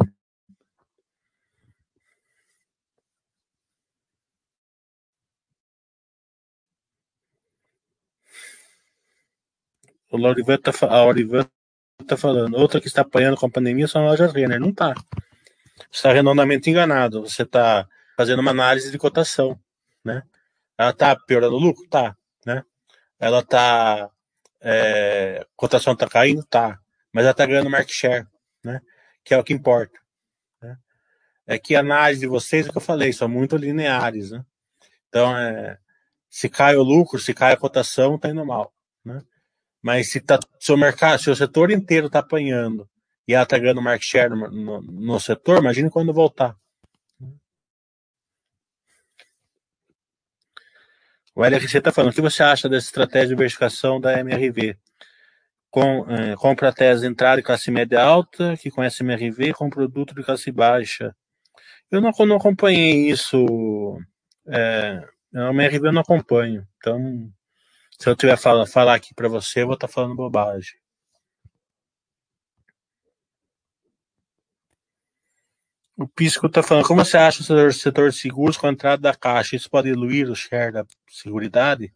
O 10.10 10.18
Lorivan 10.18 10.58
tá, 10.58 10.72
a 10.88 11.06
Orivan 11.06 11.46
tá 12.08 12.16
falando, 12.16 12.56
outra 12.56 12.80
que 12.80 12.88
está 12.88 13.02
apanhando 13.02 13.36
com 13.38 13.46
a 13.48 13.50
pandemia 13.50 13.88
são 13.88 14.04
as 14.04 14.20
lojas 14.20 14.34
Renner. 14.34 14.60
Não 14.60 14.72
tá 14.74 14.94
está 15.92 16.12
redondamente 16.12 16.70
enganado. 16.70 17.22
Você 17.22 17.44
está 17.44 17.88
fazendo 18.18 18.40
uma 18.40 18.52
análise 18.52 18.92
de 18.92 18.98
cotação, 18.98 19.60
né? 20.04 20.24
Ela 20.78 20.92
está 20.92 21.16
piorando 21.16 21.56
o 21.56 21.60
lucro? 21.60 21.88
Tá? 21.90 22.16
Ela 23.24 23.40
está... 23.40 24.10
É, 24.62 25.46
cotação 25.56 25.94
está 25.94 26.08
caindo? 26.08 26.44
Tá. 26.46 26.78
Mas 27.14 27.24
ela 27.24 27.32
está 27.32 27.46
ganhando 27.46 27.70
market 27.70 27.94
share, 27.94 28.28
né? 28.64 28.82
Que 29.24 29.34
é 29.34 29.38
o 29.38 29.44
que 29.44 29.54
importa. 29.54 29.98
Né? 30.62 30.78
É 31.48 31.58
que 31.58 31.76
a 31.76 31.80
análise 31.80 32.20
de 32.22 32.28
vocês, 32.28 32.66
é 32.66 32.70
o 32.70 32.72
que 32.72 32.78
eu 32.78 32.82
falei, 32.82 33.14
são 33.14 33.30
muito 33.30 33.56
lineares, 33.56 34.32
né? 34.32 34.44
Então, 35.08 35.38
é, 35.38 35.78
se 36.30 36.50
cai 36.50 36.76
o 36.76 36.84
lucro, 36.84 37.20
se 37.20 37.34
cai 37.34 37.54
a 37.54 37.58
cotação, 37.58 38.16
está 38.16 38.30
indo 38.30 38.46
mal, 38.46 38.74
né? 39.06 39.22
Mas 39.82 40.12
se, 40.12 40.20
tá, 40.20 40.40
se 40.60 40.72
o 40.72 40.78
mercado, 40.78 41.22
se 41.22 41.30
o 41.30 41.36
setor 41.36 41.72
inteiro 41.72 42.08
está 42.08 42.20
apanhando 42.20 42.90
e 43.28 43.34
ela 43.34 43.44
está 43.44 43.58
ganhando 43.58 43.82
market 43.82 44.10
share 44.10 44.30
no, 44.30 44.50
no, 44.50 44.82
no 44.82 45.20
setor, 45.20 45.60
imagine 45.60 45.90
quando 45.90 46.14
voltar. 46.14 46.58
O 51.36 51.44
LRC 51.44 51.80
está 51.80 51.92
falando, 51.92 52.12
o 52.12 52.16
que 52.16 52.22
você 52.22 52.44
acha 52.44 52.70
dessa 52.70 52.86
estratégia 52.86 53.30
de 53.30 53.36
diversificação 53.36 54.00
da 54.00 54.20
MRV? 54.20 54.78
Com, 55.72 56.06
é, 56.12 56.36
compra 56.36 56.70
a 56.70 56.74
tese 56.74 57.08
entrada 57.08 57.38
de 57.38 57.44
classe 57.44 57.72
média 57.72 58.04
alta, 58.04 58.56
que 58.58 58.70
conhece 58.70 59.02
MRV, 59.02 59.54
com 59.54 59.70
produto 59.70 60.14
de 60.14 60.24
classe 60.24 60.52
baixa. 60.52 61.16
Eu 61.90 62.02
não, 62.02 62.12
não 62.28 62.36
acompanhei 62.36 63.10
isso. 63.10 63.98
É, 64.48 65.04
a 65.34 65.50
MRV 65.50 65.88
eu 65.88 65.94
não 65.94 66.02
acompanho. 66.02 66.68
Então, 66.78 67.32
se 68.00 68.08
eu 68.08 68.16
tiver 68.16 68.38
falar, 68.38 68.68
falar 68.68 68.96
aqui 68.96 69.14
para 69.16 69.28
você, 69.28 69.62
eu 69.62 69.68
vou 69.68 69.76
estar 69.76 69.88
tá 69.88 69.94
falando 69.94 70.16
bobagem. 70.16 70.83
O 75.96 76.08
Pisco 76.08 76.48
está 76.48 76.64
falando, 76.64 76.88
como 76.88 77.06
você 77.06 77.18
acha 77.18 77.42
o 77.42 77.72
setor 77.72 78.10
de 78.10 78.18
seguros 78.18 78.58
com 78.58 78.66
a 78.66 78.72
entrada 78.72 79.02
da 79.02 79.16
Caixa? 79.16 79.56
Isso 79.56 79.70
pode 79.70 79.90
diluir 79.90 80.30
o 80.30 80.36
share 80.36 80.72
da 80.72 80.86
Seguridade? 81.08 81.94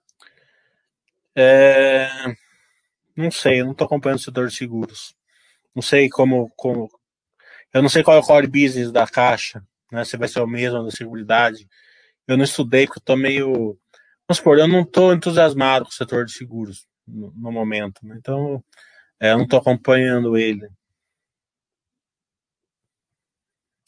É... 1.36 2.08
Não 3.16 3.32
sei, 3.32 3.62
eu 3.62 3.66
não 3.66 3.72
estou 3.72 3.86
acompanhando 3.86 4.20
o 4.20 4.24
setor 4.24 4.48
de 4.48 4.56
seguros. 4.56 5.16
Não 5.74 5.82
sei 5.82 6.10
como, 6.10 6.52
como. 6.56 6.90
Eu 7.74 7.82
não 7.82 7.90
sei 7.90 8.04
qual 8.04 8.18
é 8.18 8.20
o 8.20 8.24
core 8.24 8.48
business 8.48 8.92
da 8.92 9.08
Caixa, 9.08 9.64
né? 9.92 10.06
Se 10.06 10.18
vai 10.18 10.28
ser 10.28 10.42
o 10.42 10.48
mesmo 10.48 10.84
da 10.84 10.92
Seguridade. 10.92 11.68
Eu 12.28 12.38
não 12.38 12.44
estudei 12.44 12.86
porque 12.86 13.00
estou 13.00 13.18
meio. 13.18 13.78
Vamos 14.28 14.38
supor, 14.38 14.60
eu 14.60 14.68
não 14.68 14.82
estou 14.82 15.14
entusiasmado 15.14 15.86
com 15.86 15.92
o 15.92 15.94
setor 15.94 16.26
de 16.26 16.34
seguros 16.34 16.88
no, 17.08 17.34
no 17.36 17.52
momento. 17.52 18.06
Né? 18.06 18.16
Então, 18.18 18.64
é, 19.20 19.32
eu 19.32 19.38
não 19.38 19.46
estou 19.46 19.60
acompanhando 19.60 20.38
ele. 20.38 20.70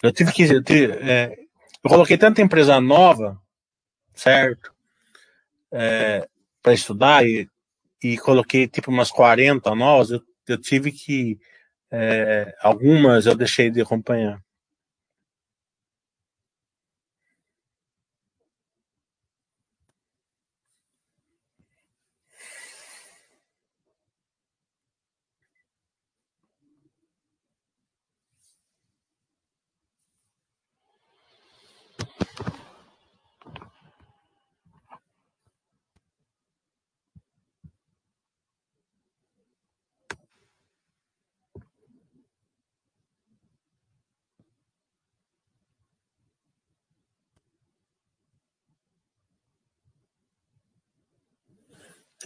Eu 0.02 0.12
tive 0.12 0.32
que. 0.32 0.44
Eu, 0.44 0.64
tive, 0.64 0.94
é, 0.94 1.36
eu 1.84 1.90
coloquei 1.90 2.18
tanta 2.18 2.42
empresa 2.42 2.80
nova, 2.80 3.40
certo? 4.14 4.74
É, 5.72 6.28
para 6.62 6.74
estudar 6.74 7.26
e, 7.26 7.48
e 8.04 8.18
coloquei 8.18 8.68
tipo 8.68 8.92
umas 8.92 9.12
40 9.12 9.74
novas. 9.76 10.12
Eu, 10.12 10.22
eu 10.48 10.58
tive 10.58 10.92
que. 10.92 11.40
É, 11.92 12.54
algumas 12.62 13.26
eu 13.26 13.36
deixei 13.36 13.70
de 13.70 13.82
acompanhar. 13.82 14.40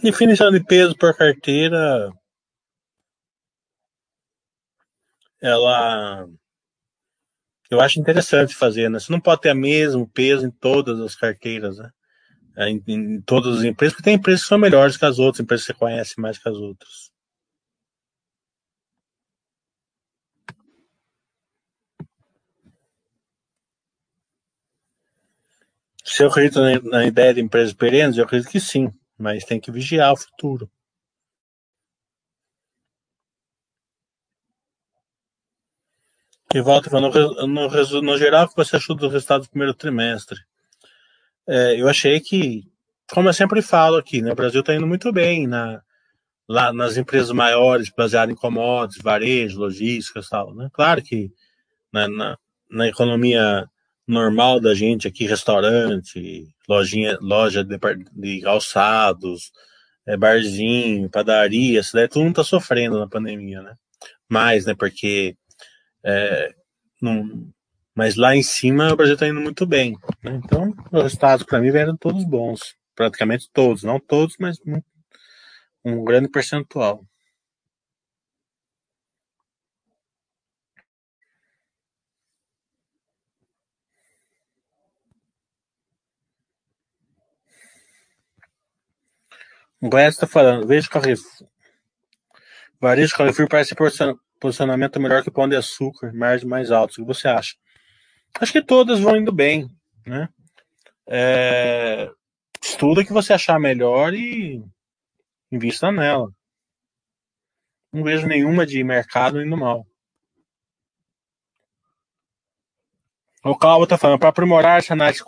Definição 0.04 0.50
de 0.50 0.62
peso 0.62 0.94
por 0.94 1.16
carteira, 1.16 2.12
ela 5.40 6.28
eu 7.70 7.80
acho 7.80 7.98
interessante 7.98 8.54
fazer, 8.54 8.90
né? 8.90 8.98
Você 8.98 9.10
não 9.10 9.18
pode 9.18 9.40
ter 9.40 9.52
o 9.52 9.56
mesmo 9.56 10.06
peso 10.06 10.46
em 10.46 10.50
todas 10.50 11.00
as 11.00 11.16
carteiras, 11.16 11.78
né? 11.78 11.90
É, 12.54 12.68
em, 12.68 12.82
em, 12.86 13.22
todas 13.22 13.56
as 13.60 13.64
empresas, 13.64 13.94
porque 13.94 14.04
tem 14.04 14.16
empresas 14.16 14.42
que 14.42 14.48
são 14.48 14.58
melhores 14.58 14.98
que 14.98 15.06
as 15.06 15.18
outras, 15.18 15.40
empresas 15.40 15.66
que 15.66 15.72
você 15.72 15.78
conhece 15.78 16.20
mais 16.20 16.36
que 16.36 16.50
as 16.50 16.56
outras. 16.56 17.10
Se 26.04 26.22
eu 26.22 26.28
acredito 26.28 26.60
na, 26.60 26.78
na 26.82 27.06
ideia 27.06 27.32
de 27.32 27.40
empresas 27.40 27.72
perenes, 27.72 28.18
eu 28.18 28.24
acredito 28.24 28.50
que 28.50 28.60
sim, 28.60 28.92
mas 29.18 29.44
tem 29.44 29.60
que 29.60 29.70
vigiar 29.70 30.12
o 30.12 30.16
futuro. 30.16 30.70
E 36.54 36.60
volta 36.60 36.88
no, 37.00 37.10
no, 37.48 38.02
no 38.02 38.18
geral, 38.18 38.44
o 38.44 38.48
que 38.48 38.56
você 38.56 38.76
achou 38.76 38.94
do 38.94 39.08
resultado 39.08 39.42
do 39.42 39.50
primeiro 39.50 39.74
trimestre? 39.74 40.38
É, 41.48 41.80
eu 41.80 41.88
achei 41.88 42.20
que, 42.20 42.62
como 43.12 43.28
eu 43.28 43.34
sempre 43.34 43.60
falo 43.60 43.96
aqui, 43.96 44.22
né, 44.22 44.30
o 44.32 44.36
Brasil 44.36 44.60
está 44.60 44.72
indo 44.72 44.86
muito 44.86 45.12
bem 45.12 45.48
na, 45.48 45.82
lá 46.48 46.72
nas 46.72 46.96
empresas 46.96 47.30
maiores, 47.32 47.90
baseadas 47.90 48.32
em 48.32 48.38
commodities, 48.38 49.02
varejo, 49.02 49.58
logística 49.58 50.20
e 50.20 50.28
tal. 50.28 50.54
Né? 50.54 50.68
Claro 50.72 51.02
que 51.02 51.32
na, 51.92 52.08
na, 52.08 52.38
na, 52.70 52.88
economia 52.88 53.68
normal 54.06 54.60
da 54.60 54.74
gente 54.74 55.08
aqui, 55.08 55.26
restaurante, 55.26 56.53
lojinha, 56.68 57.18
loja 57.20 57.64
de, 57.64 57.78
de 58.12 58.40
calçados, 58.40 59.52
é, 60.06 60.16
barzinho, 60.16 61.10
padaria, 61.10 61.80
todo 62.10 62.22
mundo 62.22 62.30
está 62.30 62.44
sofrendo 62.44 62.98
na 62.98 63.08
pandemia, 63.08 63.62
né? 63.62 63.74
Mais, 64.28 64.66
né? 64.66 64.74
Porque 64.74 65.36
é, 66.04 66.54
não, 67.00 67.48
mas 67.94 68.16
lá 68.16 68.34
em 68.34 68.42
cima 68.42 68.92
o 68.92 68.96
Brasil 68.96 69.14
está 69.14 69.28
indo 69.28 69.40
muito 69.40 69.64
bem. 69.64 69.96
Né? 70.22 70.40
Então, 70.44 70.74
os 70.92 71.02
resultados 71.02 71.46
para 71.46 71.60
mim 71.60 71.70
vieram 71.70 71.96
todos 71.96 72.24
bons. 72.24 72.74
Praticamente 72.94 73.48
todos. 73.52 73.82
Não 73.82 74.00
todos, 74.00 74.36
mas 74.38 74.58
um 75.84 76.04
grande 76.04 76.28
percentual. 76.28 77.04
Goiás 89.88 90.14
está 90.14 90.26
falando, 90.26 90.66
veja 90.66 90.88
o 90.88 90.90
Carrefour. 90.90 91.48
Varejo 92.80 93.14
Carrefour 93.14 93.48
parece 93.48 93.74
posicionamento 94.40 95.00
melhor 95.00 95.22
que 95.22 95.28
o 95.28 95.32
Pão 95.32 95.48
de 95.48 95.56
Açúcar, 95.56 96.12
margem 96.12 96.48
mais 96.48 96.70
altos. 96.70 96.98
O 96.98 97.02
que 97.02 97.06
você 97.06 97.28
acha? 97.28 97.54
Acho 98.40 98.52
que 98.52 98.62
todas 98.62 99.00
vão 99.00 99.16
indo 99.16 99.32
bem, 99.32 99.68
né? 100.06 100.28
É, 101.06 102.10
estuda 102.62 103.04
que 103.04 103.12
você 103.12 103.32
achar 103.32 103.60
melhor 103.60 104.14
e 104.14 104.64
invista 105.52 105.92
nela. 105.92 106.30
Não 107.92 108.02
vejo 108.02 108.26
nenhuma 108.26 108.66
de 108.66 108.82
mercado 108.82 109.40
indo 109.42 109.56
mal. 109.56 109.86
O 113.44 113.56
Calvo 113.56 113.84
está 113.84 113.98
falando, 113.98 114.18
para 114.18 114.30
aprimorar 114.30 114.78
essa 114.78 114.94
análise 114.94 115.22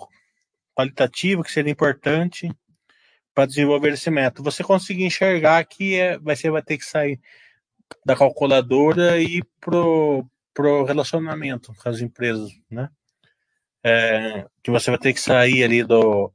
qualitativa, 0.74 1.42
que 1.42 1.52
seria 1.52 1.72
importante 1.72 2.50
para 3.36 3.44
desenvolver 3.44 3.92
esse 3.92 4.10
método. 4.10 4.50
Você 4.50 4.64
conseguir 4.64 5.04
enxergar 5.04 5.62
que 5.66 5.94
é, 5.94 6.18
você 6.18 6.50
vai 6.50 6.62
ter 6.62 6.78
que 6.78 6.86
sair 6.86 7.20
da 8.02 8.16
calculadora 8.16 9.20
e 9.20 9.42
pro, 9.60 10.26
pro 10.54 10.84
relacionamento 10.84 11.74
com 11.74 11.86
as 11.86 12.00
empresas, 12.00 12.50
né? 12.70 12.88
É, 13.84 14.46
que 14.62 14.70
você 14.70 14.90
vai 14.90 14.98
ter 14.98 15.12
que 15.12 15.20
sair 15.20 15.62
ali 15.62 15.84
do, 15.84 16.32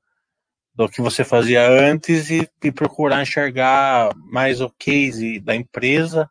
do 0.76 0.88
que 0.88 1.02
você 1.02 1.24
fazia 1.24 1.68
antes 1.68 2.30
e, 2.30 2.48
e 2.64 2.72
procurar 2.72 3.24
enxergar 3.24 4.12
mais 4.16 4.62
o 4.62 4.70
case 4.70 5.40
da 5.40 5.56
empresa, 5.56 6.30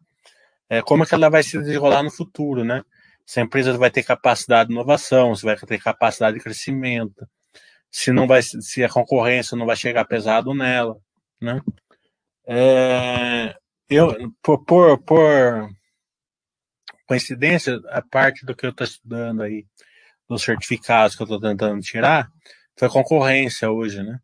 é, 0.69 0.81
como 0.81 1.03
é 1.03 1.07
que 1.07 1.15
ela 1.17 1.29
vai 1.29 1.43
se 1.43 1.59
desenrolar 1.59 2.05
no 2.05 2.13
futuro, 2.13 2.63
né? 2.63 2.85
Se 3.27 3.41
a 3.41 3.43
empresa 3.43 3.77
vai 3.77 3.91
ter 3.91 4.05
capacidade 4.05 4.69
de 4.69 4.75
inovação, 4.75 5.35
se 5.35 5.45
vai 5.45 5.57
ter 5.57 5.83
capacidade 5.83 6.37
de 6.37 6.45
crescimento, 6.45 7.27
se 7.91 8.13
não 8.13 8.27
vai, 8.27 8.43
se 8.43 8.85
a 8.85 8.89
concorrência 8.89 9.57
não 9.57 9.67
vai 9.67 9.77
chegar 9.77 10.05
pesado 10.05 10.55
nela, 10.55 10.97
né? 11.41 11.61
É, 12.47 13.55
eu, 13.89 14.33
por, 14.43 14.65
por, 14.65 14.99
por 15.03 15.71
coincidência, 17.07 17.81
a 17.89 18.01
parte 18.01 18.47
do 18.47 18.55
que 18.55 18.67
eu 18.67 18.71
estou 18.71 18.85
estudando 18.85 19.43
aí, 19.43 19.67
dos 20.29 20.43
certificados 20.43 21.17
que 21.17 21.23
eu 21.23 21.25
estou 21.25 21.41
tentando 21.41 21.81
tirar, 21.81 22.31
foi 22.79 22.89
concorrência 22.89 23.71
hoje, 23.71 24.03
né? 24.03 24.21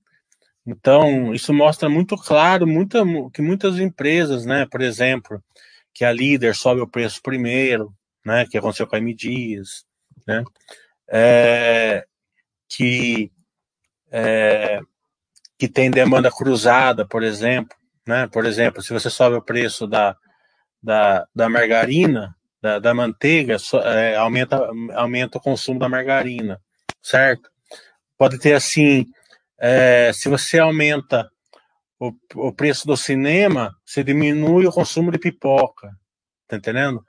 Então, 0.66 1.32
isso 1.32 1.52
mostra 1.54 1.88
muito 1.88 2.16
claro 2.16 2.66
muita, 2.66 3.02
que 3.32 3.40
muitas 3.40 3.78
empresas, 3.78 4.44
né, 4.44 4.66
por 4.66 4.82
exemplo, 4.82 5.40
que 5.94 6.04
a 6.04 6.12
líder 6.12 6.54
sobe 6.56 6.80
o 6.80 6.88
preço 6.88 7.22
primeiro, 7.22 7.94
né, 8.24 8.44
que 8.46 8.58
aconteceu 8.58 8.86
com 8.86 8.96
a 8.96 8.98
M 8.98 9.14
Dias, 9.14 9.84
né, 10.26 10.42
é, 11.08 12.04
que, 12.68 13.30
é, 14.10 14.80
que 15.58 15.68
tem 15.68 15.90
demanda 15.90 16.30
cruzada, 16.30 17.06
por 17.06 17.22
exemplo, 17.22 17.76
né? 18.06 18.28
Por 18.28 18.44
exemplo, 18.46 18.82
se 18.82 18.92
você 18.92 19.10
sobe 19.10 19.36
o 19.36 19.42
preço 19.42 19.86
da, 19.86 20.16
da, 20.82 21.26
da 21.34 21.48
margarina, 21.48 22.34
da, 22.60 22.78
da 22.78 22.94
manteiga, 22.94 23.56
é, 23.84 24.16
aumenta, 24.16 24.70
aumenta 24.94 25.38
o 25.38 25.40
consumo 25.40 25.78
da 25.78 25.88
margarina, 25.88 26.60
certo? 27.02 27.50
Pode 28.16 28.38
ter 28.38 28.54
assim, 28.54 29.06
é, 29.58 30.12
se 30.12 30.28
você 30.28 30.58
aumenta 30.58 31.28
o, 31.98 32.12
o 32.34 32.52
preço 32.52 32.86
do 32.86 32.96
cinema, 32.96 33.74
você 33.84 34.04
diminui 34.04 34.66
o 34.66 34.72
consumo 34.72 35.10
de 35.10 35.18
pipoca, 35.18 35.90
tá 36.46 36.56
entendendo? 36.56 37.04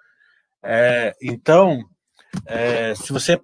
É, 0.64 1.14
então, 1.22 1.82
é, 2.46 2.96
se 2.96 3.12
você. 3.12 3.40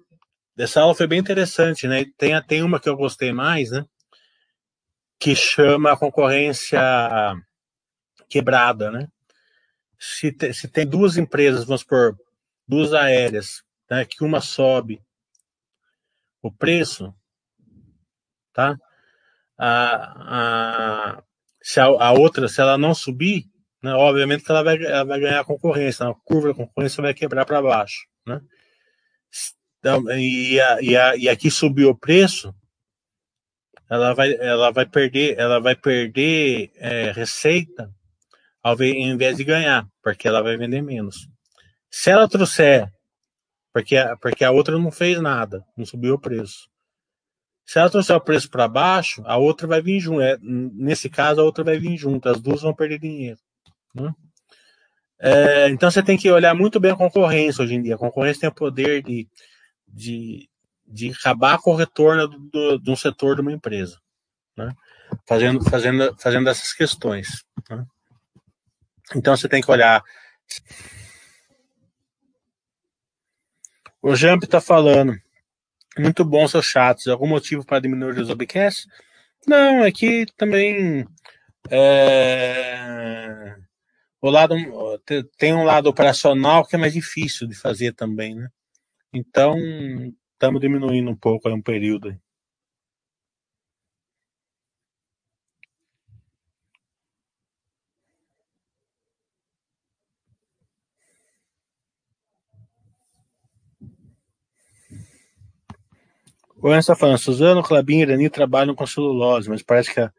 Essa 0.56 0.80
aula 0.80 0.94
foi 0.94 1.06
bem 1.06 1.18
interessante, 1.18 1.88
né? 1.88 2.04
Tem, 2.16 2.40
tem 2.42 2.62
uma 2.62 2.78
que 2.78 2.88
eu 2.88 2.96
gostei 2.96 3.32
mais, 3.32 3.70
né? 3.70 3.84
que 5.24 5.34
chama 5.34 5.92
a 5.92 5.96
concorrência 5.96 6.80
quebrada, 8.28 8.90
né? 8.90 9.08
Se, 9.98 10.30
te, 10.30 10.52
se 10.52 10.68
tem 10.68 10.86
duas 10.86 11.16
empresas, 11.16 11.64
vamos 11.64 11.82
por 11.82 12.14
duas 12.68 12.92
aéreas, 12.92 13.62
né, 13.90 14.04
que 14.04 14.22
uma 14.22 14.42
sobe 14.42 15.00
o 16.42 16.52
preço, 16.52 17.14
tá? 18.52 18.76
A, 19.56 21.16
a, 21.16 21.22
se 21.62 21.80
a, 21.80 21.84
a 21.84 22.12
outra, 22.12 22.46
se 22.46 22.60
ela 22.60 22.76
não 22.76 22.94
subir, 22.94 23.46
né, 23.82 23.94
obviamente 23.94 24.44
que 24.44 24.50
ela 24.50 24.62
vai, 24.62 24.76
ela 24.76 25.04
vai 25.04 25.20
ganhar 25.20 25.44
concorrência, 25.44 26.06
a 26.06 26.14
curva 26.14 26.48
da 26.48 26.54
concorrência 26.54 27.00
vai 27.00 27.14
quebrar 27.14 27.46
para 27.46 27.62
baixo, 27.62 28.06
né? 28.26 28.42
Então, 29.84 30.10
e, 30.12 30.58
a, 30.58 30.80
e, 30.80 30.96
a, 30.96 31.14
e 31.14 31.28
aqui 31.28 31.50
subiu 31.50 31.90
o 31.90 31.94
preço, 31.94 32.54
ela 33.90 34.14
vai, 34.14 34.32
ela 34.36 34.70
vai 34.70 34.86
perder, 34.86 35.38
ela 35.38 35.60
vai 35.60 35.76
perder 35.76 36.72
é, 36.76 37.12
receita 37.12 37.92
ao 38.62 38.82
invés 38.82 39.36
de 39.36 39.44
ganhar, 39.44 39.86
porque 40.02 40.26
ela 40.26 40.42
vai 40.42 40.56
vender 40.56 40.80
menos. 40.80 41.28
Se 41.90 42.08
ela 42.08 42.26
trouxer, 42.26 42.90
porque, 43.74 43.96
porque 44.22 44.42
a 44.42 44.50
outra 44.50 44.78
não 44.78 44.90
fez 44.90 45.20
nada, 45.20 45.62
não 45.76 45.84
subiu 45.84 46.14
o 46.14 46.18
preço. 46.18 46.66
Se 47.66 47.78
ela 47.78 47.90
trouxer 47.90 48.16
o 48.16 48.20
preço 48.22 48.48
para 48.48 48.66
baixo, 48.66 49.22
a 49.26 49.36
outra 49.36 49.66
vai 49.66 49.82
vir 49.82 50.00
junto. 50.00 50.22
É, 50.22 50.38
nesse 50.40 51.10
caso, 51.10 51.42
a 51.42 51.44
outra 51.44 51.62
vai 51.62 51.78
vir 51.78 51.98
junto. 51.98 52.26
As 52.26 52.40
duas 52.40 52.62
vão 52.62 52.74
perder 52.74 52.98
dinheiro. 52.98 53.38
Né? 53.94 54.10
É, 55.20 55.68
então 55.68 55.90
você 55.90 56.02
tem 56.02 56.16
que 56.16 56.30
olhar 56.30 56.54
muito 56.54 56.80
bem 56.80 56.92
a 56.92 56.96
concorrência 56.96 57.62
hoje 57.62 57.74
em 57.74 57.82
dia. 57.82 57.96
A 57.96 57.98
concorrência 57.98 58.40
tem 58.40 58.48
o 58.48 58.54
poder 58.54 59.02
de, 59.02 59.28
de, 59.94 60.48
de 60.86 61.10
acabar 61.10 61.58
com 61.58 61.72
o 61.72 61.76
retorno 61.76 62.26
do, 62.26 62.38
do, 62.38 62.78
de 62.78 62.90
um 62.90 62.96
setor 62.96 63.36
de 63.36 63.42
uma 63.42 63.52
empresa, 63.52 64.00
né? 64.56 64.74
fazendo, 65.26 65.62
fazendo, 65.70 66.16
fazendo 66.18 66.48
essas 66.48 66.72
questões. 66.72 67.44
Né? 67.70 67.84
Então 69.14 69.36
você 69.36 69.48
tem 69.48 69.62
que 69.62 69.70
olhar. 69.70 70.02
O 74.02 74.14
Jump 74.16 74.44
está 74.44 74.60
falando. 74.60 75.16
Muito 75.96 76.24
bom 76.24 76.48
seus 76.48 76.66
chats. 76.66 77.06
Algum 77.06 77.28
motivo 77.28 77.64
para 77.64 77.80
diminuir 77.80 78.18
os 78.18 78.28
webcasts? 78.28 78.86
Não, 79.46 79.84
é 79.84 79.92
que 79.92 80.26
também 80.36 81.06
é, 81.70 83.56
o 84.20 84.30
lado 84.30 84.56
tem 85.38 85.54
um 85.54 85.64
lado 85.64 85.88
operacional 85.88 86.66
que 86.66 86.74
é 86.74 86.78
mais 86.78 86.92
difícil 86.92 87.46
de 87.46 87.54
fazer 87.54 87.92
também, 87.92 88.34
né? 88.34 88.48
Então, 89.14 89.54
estamos 90.32 90.60
diminuindo 90.60 91.08
um 91.10 91.16
pouco 91.16 91.48
aí 91.48 91.54
um 91.54 91.62
período. 91.62 92.18
O 106.56 106.68
Ana 106.68 106.80
está 106.80 106.94
tá 106.94 106.98
falando, 106.98 107.18
Suzano, 107.18 107.62
Clabin 107.62 107.98
e 107.98 108.02
Irani 108.02 108.30
trabalham 108.30 108.74
com 108.74 108.86
celulose, 108.86 109.48
mas 109.48 109.62
parece 109.62 109.94
que 109.94 110.00
a 110.00 110.12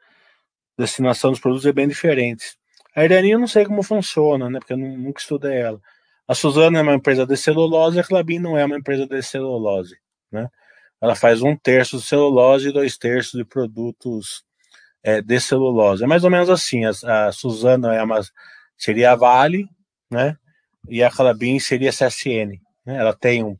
destinação 0.77 1.31
dos 1.31 1.39
produtos 1.39 1.65
é 1.65 1.73
bem 1.73 1.87
diferente. 1.87 2.57
A 2.95 3.03
Irani 3.03 3.31
eu 3.31 3.39
não 3.39 3.47
sei 3.47 3.65
como 3.65 3.83
funciona, 3.83 4.49
né? 4.49 4.59
Porque 4.59 4.73
eu 4.73 4.77
nunca 4.77 5.19
estudei 5.21 5.57
ela. 5.57 5.81
A 6.27 6.33
Suzano 6.33 6.77
é 6.77 6.81
uma 6.81 6.95
empresa 6.95 7.25
de 7.25 7.37
celulose, 7.37 7.99
a 7.99 8.03
Clabin 8.03 8.39
não 8.39 8.57
é 8.57 8.65
uma 8.65 8.77
empresa 8.77 9.05
de 9.05 9.21
celulose, 9.21 9.95
né? 10.31 10.49
Ela 11.01 11.15
faz 11.15 11.41
um 11.41 11.55
terço 11.55 11.97
de 11.97 12.03
celulose 12.03 12.69
e 12.69 12.73
dois 12.73 12.97
terços 12.97 13.33
de 13.33 13.45
produtos 13.45 14.43
é, 15.03 15.21
de 15.21 15.39
celulose. 15.39 16.03
É 16.03 16.07
mais 16.07 16.23
ou 16.23 16.31
menos 16.31 16.49
assim. 16.49 16.83
A, 16.85 16.89
a 16.89 17.95
é 17.95 18.03
uma, 18.03 18.21
seria 18.75 19.11
a 19.11 19.15
Vale, 19.15 19.67
né? 20.09 20.35
E 20.89 21.03
a 21.03 21.11
Clabin 21.11 21.59
seria 21.59 21.89
a 21.89 21.93
CSN. 21.93 22.59
Né? 22.85 22.97
Ela 22.97 23.13
tem 23.13 23.43
um, 23.43 23.55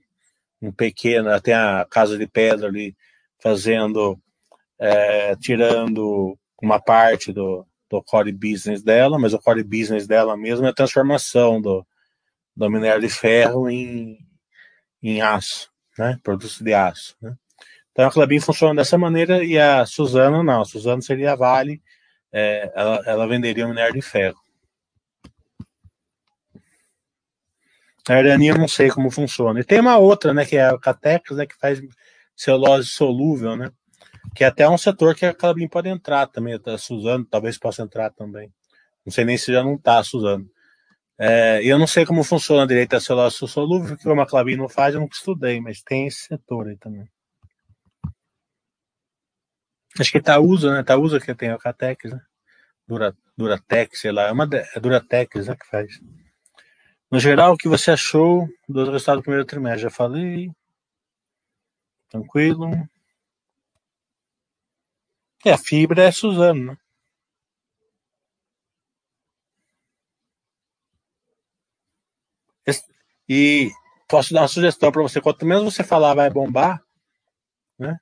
um 0.62 0.72
pequeno, 0.72 1.30
ela 1.30 1.40
tem 1.40 1.54
a 1.54 1.86
Casa 1.90 2.18
de 2.18 2.26
Pedra 2.26 2.68
ali 2.68 2.96
fazendo, 3.40 4.18
é, 4.80 5.36
tirando 5.36 6.38
uma 6.62 6.80
parte 6.80 7.32
do, 7.32 7.66
do 7.90 8.02
core 8.02 8.32
business 8.32 8.82
dela, 8.82 9.20
mas 9.20 9.34
o 9.34 9.40
core 9.40 9.64
business 9.64 10.08
dela 10.08 10.36
mesmo 10.36 10.66
é 10.66 10.70
a 10.70 10.74
transformação 10.74 11.62
do, 11.62 11.86
do 12.56 12.70
minério 12.70 13.02
de 13.02 13.10
ferro 13.10 13.70
em, 13.70 14.18
em 15.02 15.22
aço, 15.22 15.70
né? 15.98 16.20
Produtos 16.24 16.60
de 16.60 16.74
aço, 16.74 17.16
né? 17.22 17.36
Então 17.92 18.08
a 18.08 18.12
Clabin 18.12 18.40
funciona 18.40 18.76
dessa 18.76 18.98
maneira 18.98 19.44
e 19.44 19.58
a 19.58 19.86
Suzano 19.86 20.44
não. 20.44 20.62
A 20.62 20.66
Suzano 20.66 21.02
seria 21.02 21.32
a 21.32 21.36
Vale, 21.36 21.82
é, 22.32 22.72
ela, 22.76 23.02
ela 23.06 23.28
venderia 23.28 23.66
o 23.66 23.70
minério 23.70 23.94
de 23.94 24.02
ferro. 24.02 24.38
A 28.08 28.20
Irania 28.20 28.52
eu 28.52 28.58
não 28.58 28.68
sei 28.68 28.90
como 28.90 29.10
funciona. 29.10 29.60
E 29.60 29.64
tem 29.64 29.80
uma 29.80 29.98
outra, 29.98 30.34
né, 30.34 30.46
que 30.46 30.58
é 30.58 30.66
a 30.66 30.78
Catex, 30.78 31.32
né, 31.32 31.46
que 31.46 31.56
faz 31.56 31.82
celulose 32.36 32.90
solúvel, 32.90 33.56
né? 33.56 33.72
Que 34.36 34.44
é 34.44 34.48
até 34.48 34.70
um 34.70 34.78
setor 34.78 35.16
que 35.16 35.26
a 35.26 35.34
Clabin 35.34 35.68
pode 35.68 35.88
entrar 35.90 36.28
também. 36.28 36.60
A 36.66 36.78
Suzano 36.78 37.26
talvez 37.26 37.58
possa 37.58 37.82
entrar 37.82 38.12
também. 38.12 38.52
Não 39.06 39.12
sei 39.14 39.24
nem 39.24 39.38
se 39.38 39.52
já 39.52 39.64
não 39.64 39.76
está, 39.76 40.04
Suzano. 40.04 40.46
É, 41.18 41.62
eu 41.64 41.80
não 41.80 41.88
sei 41.88 42.06
como 42.06 42.24
funciona 42.24 42.66
a 42.66 43.00
celulose 43.00 43.38
solúvel, 43.48 43.90
porque 43.90 44.04
como 44.04 44.22
a 44.22 44.28
Clabin 44.28 44.58
não 44.58 44.68
faz, 44.68 44.94
eu 44.94 45.02
nunca 45.02 45.16
estudei, 45.16 45.62
mas 45.62 45.82
tem 45.82 46.08
esse 46.08 46.26
setor 46.26 46.68
aí 46.68 46.78
também. 46.78 47.10
Acho 49.98 50.12
que 50.12 50.18
é 50.18 50.22
Itaúsa, 50.22 50.74
né? 50.74 50.82
Itaúsa 50.82 51.20
que 51.22 51.34
tem 51.34 51.50
a 51.50 51.58
Catex, 51.58 52.12
né? 52.12 52.22
Dura, 52.86 53.16
Duratex, 53.38 54.02
sei 54.02 54.12
lá. 54.12 54.24
É 54.24 54.32
uma 54.32 54.48
é 54.52 54.80
Duratex, 54.80 55.48
né? 55.48 55.56
Que 55.56 55.66
faz. 55.68 56.00
No 57.10 57.20
geral, 57.20 57.54
o 57.54 57.58
que 57.58 57.70
você 57.70 57.92
achou 57.92 58.48
do 58.68 58.92
resultado 58.92 59.18
do 59.18 59.24
primeiro 59.24 59.46
trimestre? 59.46 59.84
Já 59.84 59.90
falei. 59.90 60.52
Tranquilo. 62.10 62.70
É, 65.46 65.52
a 65.54 65.58
fibra 65.58 66.04
é 66.04 66.12
Suzano, 66.12 66.74
né? 66.74 66.78
E 73.28 73.72
posso 74.08 74.34
dar 74.34 74.42
uma 74.42 74.48
sugestão 74.48 74.92
para 74.92 75.02
você: 75.02 75.22
quanto 75.22 75.46
menos 75.46 75.64
você 75.74 75.84
falar 75.84 76.14
vai 76.14 76.30
bombar, 76.30 76.82
né? 77.78 77.98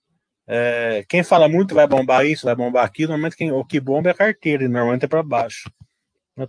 É, 0.46 1.06
quem 1.08 1.24
fala 1.24 1.48
muito 1.48 1.74
vai 1.74 1.88
bombar 1.88 2.26
isso, 2.26 2.46
vai 2.46 2.56
bombar 2.56 2.86
aquilo. 2.86 3.10
Normalmente 3.10 3.38
quem, 3.38 3.52
o 3.52 3.64
que 3.64 3.80
bomba 3.80 4.10
é 4.10 4.12
a 4.12 4.16
carteira, 4.16 4.64
e 4.64 4.68
normalmente 4.68 5.06
é 5.06 5.08
para 5.08 5.24
baixo. 5.24 5.72
Né? 6.36 6.48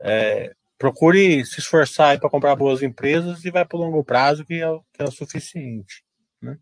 É, 0.00 0.54
procure 0.78 1.44
se 1.44 1.60
esforçar 1.60 2.18
para 2.18 2.30
comprar 2.30 2.56
boas 2.56 2.82
empresas 2.82 3.44
e 3.44 3.50
vai 3.50 3.64
para 3.64 3.76
o 3.76 3.80
longo 3.80 4.04
prazo, 4.04 4.44
que 4.44 4.54
é, 4.54 4.66
que 4.94 5.02
é 5.02 5.04
o 5.04 5.10
suficiente. 5.10 6.04
Né? 6.40 6.56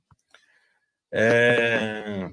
É... 1.13 2.31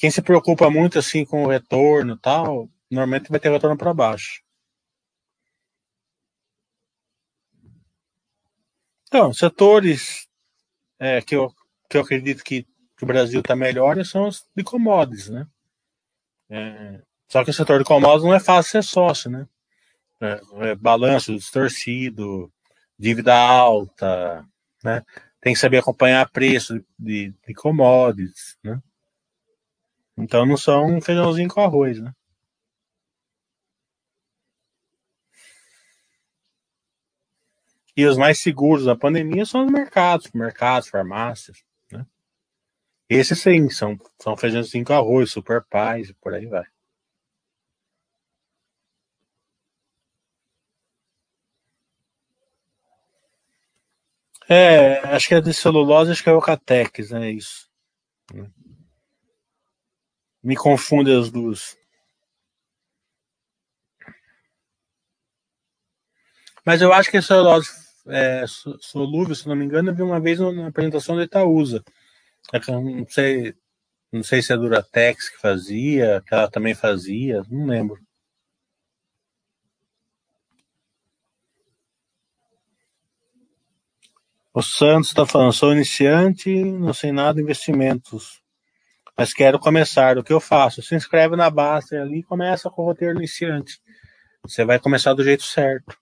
Quem 0.00 0.10
se 0.10 0.22
preocupa 0.22 0.70
muito 0.70 0.98
assim 0.98 1.24
com 1.24 1.44
o 1.44 1.48
retorno 1.48 2.16
tal, 2.16 2.68
normalmente 2.90 3.30
vai 3.30 3.40
ter 3.40 3.50
retorno 3.50 3.76
para 3.76 3.94
baixo. 3.94 4.42
Então, 9.08 9.32
setores 9.32 10.28
é, 10.98 11.22
que, 11.22 11.34
eu, 11.34 11.52
que 11.88 11.96
eu 11.96 12.02
acredito 12.02 12.44
que, 12.44 12.66
que 12.96 13.04
o 13.04 13.06
Brasil 13.06 13.40
está 13.40 13.56
melhor 13.56 14.04
são 14.04 14.28
os 14.28 14.46
de 14.54 14.62
commodities, 14.62 15.30
né? 15.30 15.46
É, 16.50 17.00
só 17.26 17.42
que 17.42 17.50
o 17.50 17.54
setor 17.54 17.78
de 17.78 17.84
commodities 17.84 18.24
não 18.24 18.34
é 18.34 18.40
fácil 18.40 18.70
ser 18.72 18.84
sócio, 18.84 19.30
né? 19.30 19.48
É, 20.20 20.40
é 20.70 20.74
balanço 20.74 21.34
distorcido, 21.34 22.52
dívida 22.98 23.34
alta, 23.34 24.44
né? 24.84 25.02
Tem 25.40 25.54
que 25.54 25.60
saber 25.60 25.78
acompanhar 25.78 26.28
preço 26.30 26.84
de, 26.98 27.32
de 27.46 27.54
commodities, 27.54 28.58
né? 28.62 28.78
Então 30.18 30.44
não 30.44 30.56
são 30.56 30.84
um 30.96 31.00
feijãozinho 31.00 31.48
com 31.48 31.62
arroz, 31.62 31.98
né? 31.98 32.12
E 37.98 38.06
os 38.06 38.16
mais 38.16 38.38
seguros 38.40 38.84
da 38.84 38.94
pandemia 38.94 39.44
são 39.44 39.66
os 39.66 39.72
mercados, 39.72 40.30
mercados, 40.32 40.88
farmácias, 40.88 41.64
né? 41.90 42.06
Esses 43.08 43.40
sim, 43.40 43.68
são, 43.70 43.98
são 44.22 44.36
feijãozinho 44.36 44.84
com 44.84 44.92
arroz, 44.92 45.32
super 45.32 45.64
pais 45.64 46.10
e 46.10 46.14
por 46.14 46.32
aí 46.32 46.46
vai. 46.46 46.64
É, 54.48 55.00
acho 55.08 55.26
que 55.26 55.34
é 55.34 55.40
de 55.40 55.52
celulose, 55.52 56.12
acho 56.12 56.22
que 56.22 56.30
é 56.30 56.32
o 56.32 56.40
Catex, 56.40 57.10
né? 57.10 57.32
Isso. 57.32 57.68
Me 60.40 60.54
confunde 60.54 61.12
as 61.12 61.32
duas. 61.32 61.76
Mas 66.64 66.80
eu 66.80 66.92
acho 66.92 67.10
que 67.10 67.16
a 67.16 67.22
celulose 67.22 67.87
é, 68.08 68.44
solúvel, 68.80 69.34
se 69.34 69.48
não 69.48 69.56
me 69.56 69.64
engano, 69.64 69.90
eu 69.90 69.94
vi 69.94 70.02
uma 70.02 70.20
vez 70.20 70.38
na 70.40 70.68
apresentação 70.68 71.16
da 71.16 71.24
Itaúsa. 71.24 71.82
É 72.52 72.58
não 72.70 73.06
sei, 73.08 73.54
não 74.12 74.22
sei 74.22 74.42
se 74.42 74.52
é 74.52 74.54
a 74.54 74.58
Duratex 74.58 75.28
que 75.30 75.40
fazia, 75.40 76.22
que 76.26 76.34
ela 76.34 76.50
também 76.50 76.74
fazia, 76.74 77.42
não 77.50 77.66
lembro. 77.66 77.98
O 84.54 84.62
Santos 84.62 85.10
está 85.10 85.24
falando, 85.24 85.52
sou 85.52 85.72
iniciante, 85.72 86.50
não 86.50 86.92
sei 86.92 87.12
nada 87.12 87.34
de 87.34 87.42
investimentos, 87.42 88.42
mas 89.16 89.32
quero 89.32 89.58
começar. 89.58 90.18
O 90.18 90.24
que 90.24 90.32
eu 90.32 90.40
faço? 90.40 90.82
Se 90.82 90.94
inscreve 90.96 91.36
na 91.36 91.48
Baster 91.50 92.00
ali 92.00 92.20
e 92.20 92.24
começa 92.24 92.68
com 92.70 92.82
o 92.82 92.86
roteiro 92.86 93.18
iniciante. 93.18 93.80
Você 94.42 94.64
vai 94.64 94.78
começar 94.80 95.14
do 95.14 95.22
jeito 95.22 95.44
certo. 95.44 95.96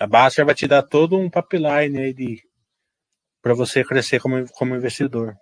A 0.00 0.06
Baster 0.06 0.44
vai 0.44 0.54
te 0.54 0.66
dar 0.66 0.82
todo 0.82 1.18
um 1.18 1.30
pipeline 1.30 1.98
aí 1.98 2.12
de 2.12 2.42
para 3.42 3.54
você 3.54 3.84
crescer 3.84 4.20
como, 4.20 4.48
como 4.52 4.76
investidor. 4.76 5.36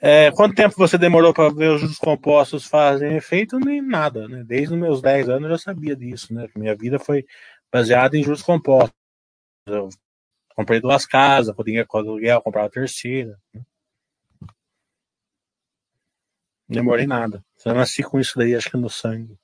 É, 0.00 0.30
quanto 0.32 0.54
tempo 0.54 0.74
você 0.76 0.98
demorou 0.98 1.32
para 1.32 1.48
ver 1.48 1.70
os 1.70 1.80
juros 1.80 1.96
compostos 1.96 2.66
fazem 2.66 3.16
efeito? 3.16 3.58
Nem 3.58 3.80
nada, 3.80 4.28
né? 4.28 4.44
Desde 4.44 4.74
os 4.74 4.78
meus 4.78 5.00
10 5.00 5.30
anos 5.30 5.44
eu 5.44 5.56
já 5.56 5.58
sabia 5.58 5.96
disso, 5.96 6.34
né? 6.34 6.46
Minha 6.54 6.76
vida 6.76 6.98
foi 6.98 7.24
baseada 7.72 8.14
em 8.14 8.22
juros 8.22 8.42
compostos. 8.42 8.94
Eu 9.66 9.88
comprei 10.54 10.78
duas 10.78 11.06
casas, 11.06 11.56
com 11.56 11.64
dinheiro 11.64 11.88
com 11.88 11.96
aluguel, 11.96 12.42
comprava 12.42 12.66
a 12.66 12.70
terceira. 12.70 13.40
Né? 13.54 13.62
Demorei 16.68 17.06
nada. 17.06 17.42
Eu 17.64 17.74
nasci 17.74 18.02
com 18.02 18.20
isso 18.20 18.38
daí, 18.38 18.54
acho 18.54 18.70
que 18.70 18.76
no 18.76 18.90
sangue. 18.90 19.38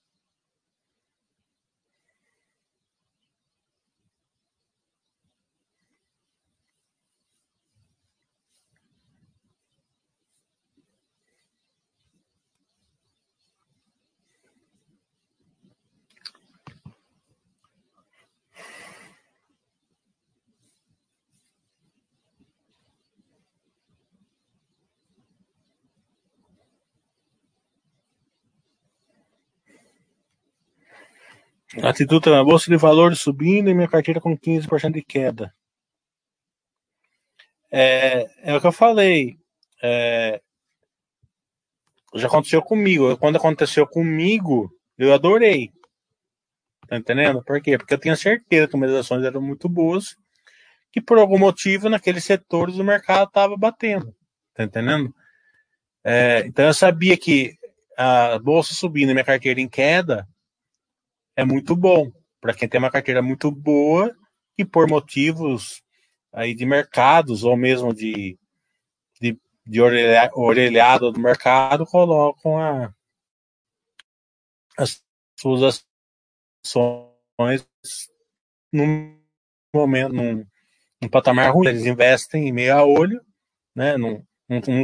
Atitude 31.83 32.31
na 32.31 32.43
bolsa 32.43 32.69
de 32.69 32.77
valores 32.77 33.21
subindo 33.21 33.71
e 33.71 33.75
minha 33.75 33.89
carteira 33.89 34.21
com 34.21 34.37
15% 34.37 34.93
de 34.93 35.03
queda. 35.03 35.55
É, 37.71 38.29
é 38.43 38.57
o 38.57 38.61
que 38.61 38.67
eu 38.67 38.73
falei. 38.73 39.39
É, 39.81 40.41
já 42.15 42.27
aconteceu 42.27 42.61
comigo. 42.61 43.17
Quando 43.19 43.37
aconteceu 43.37 43.87
comigo, 43.87 44.71
eu 44.99 45.15
adorei. 45.15 45.71
tá 46.89 46.97
entendendo? 46.97 47.43
Por 47.45 47.63
quê? 47.63 47.79
Porque 47.79 47.95
eu 47.95 48.01
tinha 48.01 48.17
certeza 48.17 48.67
que 48.67 48.85
as 48.85 48.91
ações 48.93 49.25
eram 49.25 49.41
muito 49.41 49.69
boas, 49.69 50.17
que 50.93 51.01
por 51.01 51.19
algum 51.19 51.39
motivo 51.39 51.89
naqueles 51.89 52.25
setores 52.25 52.77
o 52.77 52.85
mercado 52.85 53.29
estava 53.29 53.57
batendo, 53.57 54.13
tá 54.55 54.65
entendendo? 54.65 55.15
É, 56.03 56.41
então 56.47 56.67
eu 56.67 56.75
sabia 56.75 57.17
que 57.17 57.57
a 57.97 58.39
bolsa 58.41 58.75
subindo 58.75 59.11
e 59.11 59.15
minha 59.15 59.25
carteira 59.25 59.61
em 59.61 59.69
queda 59.69 60.27
é 61.41 61.45
muito 61.45 61.75
bom 61.75 62.13
para 62.39 62.53
quem 62.53 62.69
tem 62.69 62.79
uma 62.79 62.91
carteira 62.91 63.23
muito 63.23 63.51
boa 63.51 64.15
e 64.59 64.65
por 64.65 64.87
motivos 64.87 65.83
aí 66.31 66.55
de 66.55 66.67
mercados 66.67 67.45
ou 67.45 67.57
mesmo 67.57 67.95
de, 67.95 68.39
de, 69.19 69.41
de 69.67 69.81
orelhado 69.81 71.11
do 71.11 71.19
mercado 71.19 71.87
colocam 71.87 72.59
a, 72.59 72.95
as 74.77 75.03
suas 75.39 75.83
ações 76.63 77.67
num 78.71 79.19
momento, 79.75 80.13
num, 80.13 80.47
num 81.01 81.09
patamar 81.09 81.53
ruim. 81.53 81.69
Eles 81.69 81.87
investem 81.87 82.49
em 82.49 82.53
meio 82.53 82.77
a 82.77 82.85
olho, 82.85 83.19
né? 83.75 83.97
Não, 83.97 84.23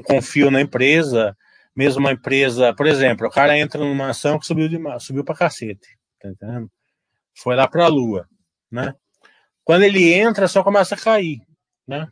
confio 0.02 0.50
na 0.50 0.62
empresa, 0.62 1.36
mesmo 1.76 2.00
uma 2.00 2.12
empresa, 2.12 2.74
por 2.74 2.86
exemplo, 2.86 3.26
o 3.26 3.30
cara 3.30 3.58
entra 3.58 3.84
numa 3.84 4.08
ação 4.08 4.38
que 4.38 4.46
subiu 4.46 4.68
de 4.68 4.78
subiu 5.00 5.22
para 5.22 5.36
cacete, 5.36 5.98
tá 6.34 6.46
entendendo? 6.46 6.70
Foi 7.34 7.54
lá 7.54 7.68
para 7.68 7.84
a 7.84 7.88
lua, 7.88 8.28
né? 8.70 8.94
Quando 9.64 9.82
ele 9.82 10.12
entra, 10.12 10.48
só 10.48 10.62
começa 10.62 10.94
a 10.94 10.98
cair, 10.98 11.42
né? 11.86 12.08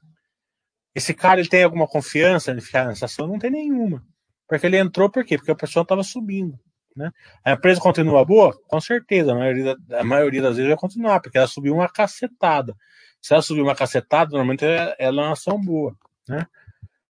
Esse 0.94 1.12
cara 1.12 1.40
ele 1.40 1.48
tem 1.48 1.64
alguma 1.64 1.88
confiança 1.88 2.52
em 2.52 2.60
ficar 2.60 2.86
nessa 2.86 3.06
ação? 3.06 3.26
Não 3.26 3.38
tem 3.38 3.50
nenhuma. 3.50 4.04
Porque 4.48 4.66
ele 4.66 4.78
entrou 4.78 5.10
por 5.10 5.24
quê? 5.24 5.36
Porque 5.36 5.50
a 5.50 5.56
pessoa 5.56 5.82
estava 5.82 6.02
subindo. 6.02 6.58
Né? 6.96 7.10
A 7.44 7.52
empresa 7.52 7.80
continua 7.80 8.24
boa? 8.24 8.56
Com 8.68 8.80
certeza, 8.80 9.32
a 9.32 9.34
maioria, 9.34 9.76
a 9.92 10.04
maioria 10.04 10.42
das 10.42 10.56
vezes 10.56 10.68
vai 10.68 10.78
continuar, 10.78 11.20
porque 11.20 11.36
ela 11.36 11.48
subiu 11.48 11.74
uma 11.74 11.88
cacetada. 11.88 12.76
Se 13.20 13.32
ela 13.32 13.42
subir 13.42 13.62
uma 13.62 13.74
cacetada, 13.74 14.30
normalmente 14.30 14.64
ela 14.64 14.94
é 14.98 15.10
uma 15.10 15.32
ação 15.32 15.60
boa. 15.60 15.96
Né? 16.28 16.46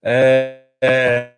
É, 0.03 0.66
é, 0.80 1.34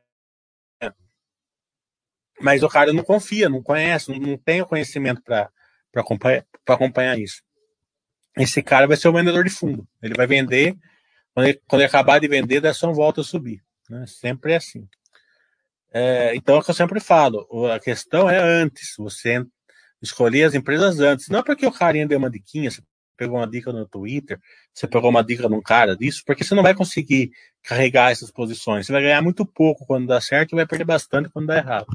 mas 2.41 2.63
o 2.63 2.69
cara 2.69 2.93
não 2.93 3.03
confia, 3.03 3.49
não 3.49 3.63
conhece, 3.63 4.11
não, 4.11 4.19
não 4.19 4.37
tem 4.37 4.63
o 4.63 4.67
conhecimento 4.67 5.23
para 5.23 5.51
acompanhar, 5.95 6.45
acompanhar 6.67 7.19
isso. 7.19 7.43
Esse 8.37 8.63
cara 8.63 8.87
vai 8.87 8.97
ser 8.97 9.09
o 9.09 9.13
vendedor 9.13 9.45
de 9.45 9.51
fundo. 9.51 9.87
Ele 10.03 10.15
vai 10.15 10.27
vender, 10.27 10.77
quando 11.33 11.47
ele, 11.47 11.61
quando 11.69 11.83
ele 11.83 11.89
acabar 11.89 12.19
de 12.19 12.27
vender, 12.27 12.67
a 12.67 12.71
ação 12.71 12.93
volta 12.93 13.21
a 13.21 13.25
subir. 13.25 13.63
Né? 13.89 14.05
Sempre 14.07 14.53
é 14.53 14.57
assim. 14.57 14.89
É, 15.93 16.35
então, 16.35 16.57
é 16.57 16.59
o 16.59 16.63
que 16.63 16.71
eu 16.71 16.75
sempre 16.75 16.99
falo, 16.99 17.47
a 17.71 17.79
questão 17.79 18.29
é 18.29 18.37
antes, 18.37 18.95
você 18.99 19.45
escolher 20.03 20.45
as 20.45 20.55
empresas 20.55 20.99
antes. 21.01 21.29
Não 21.29 21.39
é 21.39 21.43
porque 21.43 21.67
o 21.67 21.73
carinha 21.73 22.07
deu 22.07 22.19
uma 22.19 22.31
diquinha, 22.31 22.71
você 22.71 22.83
pegou 23.17 23.39
uma 23.39 23.47
dica 23.47 23.73
no 23.73 23.87
Twitter, 23.87 24.39
você 24.73 24.87
pegou 24.87 25.09
uma 25.09 25.23
dica 25.23 25.49
num 25.49 25.63
cara 25.63 25.97
disso, 25.97 26.23
porque 26.27 26.45
você 26.45 26.55
não 26.55 26.63
vai 26.63 26.75
conseguir 26.75 27.31
carregar 27.63 28.11
essas 28.11 28.31
posições. 28.31 28.87
Você 28.87 28.93
vai 28.93 29.03
ganhar 29.03 29.23
muito 29.23 29.47
pouco 29.47 29.87
quando 29.87 30.07
dá 30.07 30.21
certo 30.21 30.53
e 30.53 30.57
vai 30.57 30.67
perder 30.67 30.85
bastante 30.85 31.29
quando 31.31 31.47
dá 31.47 31.57
errado. 31.57 31.87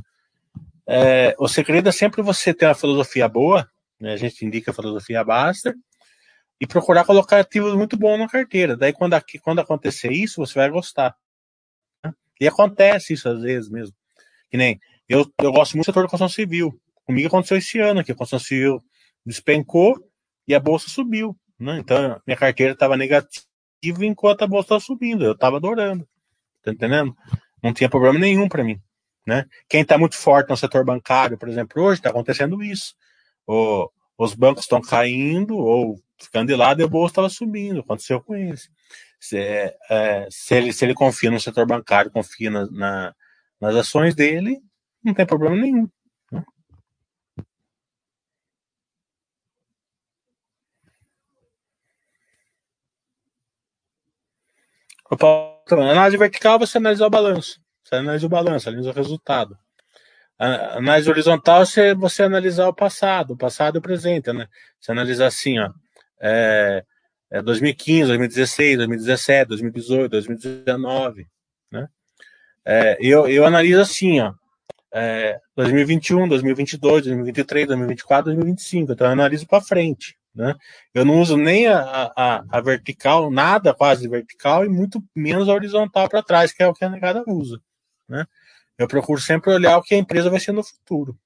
É, 0.92 1.36
o 1.38 1.48
segredo 1.48 1.88
é 1.88 1.92
sempre 1.92 2.24
você 2.24 2.52
ter 2.52 2.66
uma 2.66 2.74
filosofia 2.74 3.28
boa, 3.28 3.70
né? 4.00 4.14
a 4.14 4.18
gente 4.18 4.44
indica 4.44 4.72
a 4.72 4.74
filosofia 4.74 5.24
Baster, 5.24 5.76
e 6.60 6.66
procurar 6.66 7.06
colocar 7.06 7.40
ativos 7.40 7.76
muito 7.76 7.96
bons 7.96 8.18
na 8.18 8.28
carteira. 8.28 8.76
Daí, 8.76 8.92
quando, 8.92 9.14
aqui, 9.14 9.38
quando 9.38 9.60
acontecer 9.60 10.12
isso, 10.12 10.44
você 10.44 10.56
vai 10.56 10.70
gostar. 10.70 11.16
E 12.42 12.48
acontece 12.48 13.14
isso 13.14 13.30
às 13.30 13.42
vezes 13.42 13.70
mesmo. 13.70 13.96
Que 14.50 14.58
nem 14.58 14.80
eu, 15.08 15.32
eu 15.42 15.52
gosto 15.52 15.74
muito 15.76 15.86
do 15.86 15.90
setor 15.92 16.04
da 16.04 16.10
construção 16.10 16.28
civil. 16.28 16.80
Comigo 17.06 17.28
aconteceu 17.28 17.58
esse 17.58 17.80
ano 17.80 18.04
que 18.04 18.12
a 18.12 18.16
construção 18.16 18.46
civil 18.46 18.84
despencou 19.24 19.96
e 20.48 20.56
a 20.56 20.60
bolsa 20.60 20.90
subiu. 20.90 21.38
Né? 21.60 21.78
Então, 21.78 22.20
minha 22.26 22.38
carteira 22.38 22.74
estava 22.74 22.98
negativa 22.98 23.54
enquanto 24.02 24.42
a 24.42 24.48
bolsa 24.48 24.66
estava 24.66 24.80
subindo. 24.80 25.24
Eu 25.24 25.34
estava 25.34 25.58
adorando. 25.58 26.08
Tá 26.64 26.72
entendendo? 26.72 27.16
Não 27.62 27.74
tinha 27.74 27.90
problema 27.90 28.18
nenhum 28.18 28.50
para 28.50 28.64
mim. 28.64 28.82
Né? 29.30 29.46
Quem 29.70 29.84
está 29.84 29.96
muito 29.96 30.16
forte 30.18 30.50
no 30.50 30.58
setor 30.58 30.84
bancário, 30.84 31.38
por 31.38 31.48
exemplo, 31.48 31.84
hoje 31.84 32.00
está 32.00 32.10
acontecendo 32.10 32.64
isso. 32.64 32.96
O, 33.46 33.88
os 34.18 34.34
bancos 34.34 34.64
estão 34.64 34.82
caindo 34.82 35.56
ou 35.56 36.02
ficando 36.20 36.48
de 36.48 36.56
lado 36.56 36.82
e 36.82 36.84
a 36.84 36.88
bolsa 36.88 37.12
estava 37.12 37.30
subindo. 37.30 37.82
Aconteceu 37.82 38.20
com 38.22 38.36
eles. 38.36 38.72
Se, 39.20 39.38
é, 39.38 40.28
se, 40.32 40.56
ele, 40.56 40.74
se 40.74 40.84
ele 40.84 40.96
confia 40.96 41.30
no 41.30 41.40
setor 41.40 41.68
bancário, 41.68 42.10
confia 42.10 42.50
na, 42.50 42.66
na, 42.72 43.16
nas 43.62 43.76
ações 43.76 44.16
dele, 44.16 44.60
não 45.04 45.14
tem 45.14 45.28
problema 45.28 45.56
nenhum. 45.56 45.88
Né? 46.32 46.44
análise 55.92 56.18
vertical, 56.18 56.58
você 56.58 56.80
analisa 56.80 57.06
o 57.06 57.10
balanço. 57.12 57.62
Você 57.90 57.96
analisa 57.96 58.26
o 58.28 58.30
balanço, 58.30 58.70
analisa 58.70 58.92
o 58.92 58.94
resultado. 58.94 59.58
Análise 60.38 61.10
horizontal, 61.10 61.66
você, 61.66 61.96
você 61.96 62.24
analisa 62.24 62.68
o 62.68 62.74
passado, 62.74 63.32
o 63.32 63.38
passado 63.38 63.76
e 63.76 63.80
o 63.80 63.82
presente, 63.82 64.32
né? 64.32 64.48
Você 64.80 64.92
analisa 64.92 65.26
assim, 65.26 65.58
ó. 65.58 65.72
É, 66.22 66.84
é 67.32 67.42
2015, 67.42 68.08
2016, 68.08 68.78
2017, 68.78 69.50
2018, 69.50 70.12
2019, 70.12 71.28
né? 71.72 71.88
É, 72.64 72.96
eu, 73.02 73.28
eu 73.28 73.44
analiso 73.44 73.82
assim, 73.82 74.20
ó, 74.20 74.34
é, 74.94 75.40
2021, 75.56 76.28
2022, 76.28 77.06
2023, 77.06 77.68
2024, 77.68 78.26
2025, 78.26 78.92
então 78.94 79.08
eu 79.08 79.14
analiso 79.14 79.48
para 79.48 79.62
frente, 79.62 80.16
né? 80.34 80.56
Eu 80.94 81.04
não 81.04 81.20
uso 81.20 81.36
nem 81.36 81.66
a, 81.68 82.12
a, 82.16 82.44
a, 82.50 82.62
vertical, 82.62 83.32
nada 83.32 83.74
quase 83.74 84.08
vertical 84.08 84.64
e 84.64 84.70
muito 84.70 85.04
menos 85.16 85.50
a 85.50 85.54
horizontal 85.54 86.08
para 86.08 86.22
trás, 86.22 86.54
que 86.54 86.62
é 86.62 86.68
o 86.68 86.74
que 86.74 86.86
a 86.86 86.90
negada 86.90 87.24
usa, 87.28 87.60
né? 88.10 88.26
Eu 88.78 88.88
procuro 88.88 89.22
sempre 89.22 89.52
olhar 89.54 89.78
o 89.78 89.82
que 89.82 89.94
a 89.94 89.98
empresa 89.98 90.30
vai 90.30 90.40
ser 90.40 90.52
no 90.52 90.64
futuro. 90.64 91.18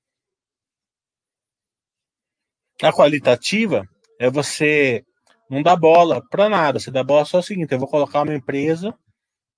A 2.81 2.91
qualitativa 2.91 3.87
é 4.19 4.29
você 4.29 5.05
não 5.49 5.61
dá 5.61 5.75
bola 5.75 6.21
para 6.29 6.49
nada. 6.49 6.79
Você 6.79 6.89
dá 6.91 7.03
bola 7.03 7.25
só 7.25 7.39
o 7.39 7.43
seguinte: 7.43 7.71
eu 7.71 7.79
vou 7.79 7.87
colocar 7.87 8.23
uma 8.23 8.35
empresa 8.35 8.93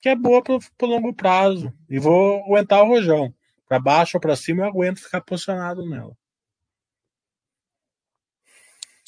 que 0.02 0.10
é 0.10 0.16
boa 0.16 0.44
para 0.44 0.56
o 0.56 0.86
longo 0.86 1.14
prazo 1.14 1.74
e 1.90 1.98
vou 1.98 2.44
aguentar 2.44 2.84
o 2.84 2.88
rojão. 2.88 3.34
Para 3.68 3.80
baixo 3.80 4.18
ou 4.18 4.22
para 4.22 4.36
cima, 4.36 4.64
eu 4.64 4.68
aguento 4.68 5.02
ficar 5.02 5.22
posicionado 5.22 5.88
nela. 5.90 6.16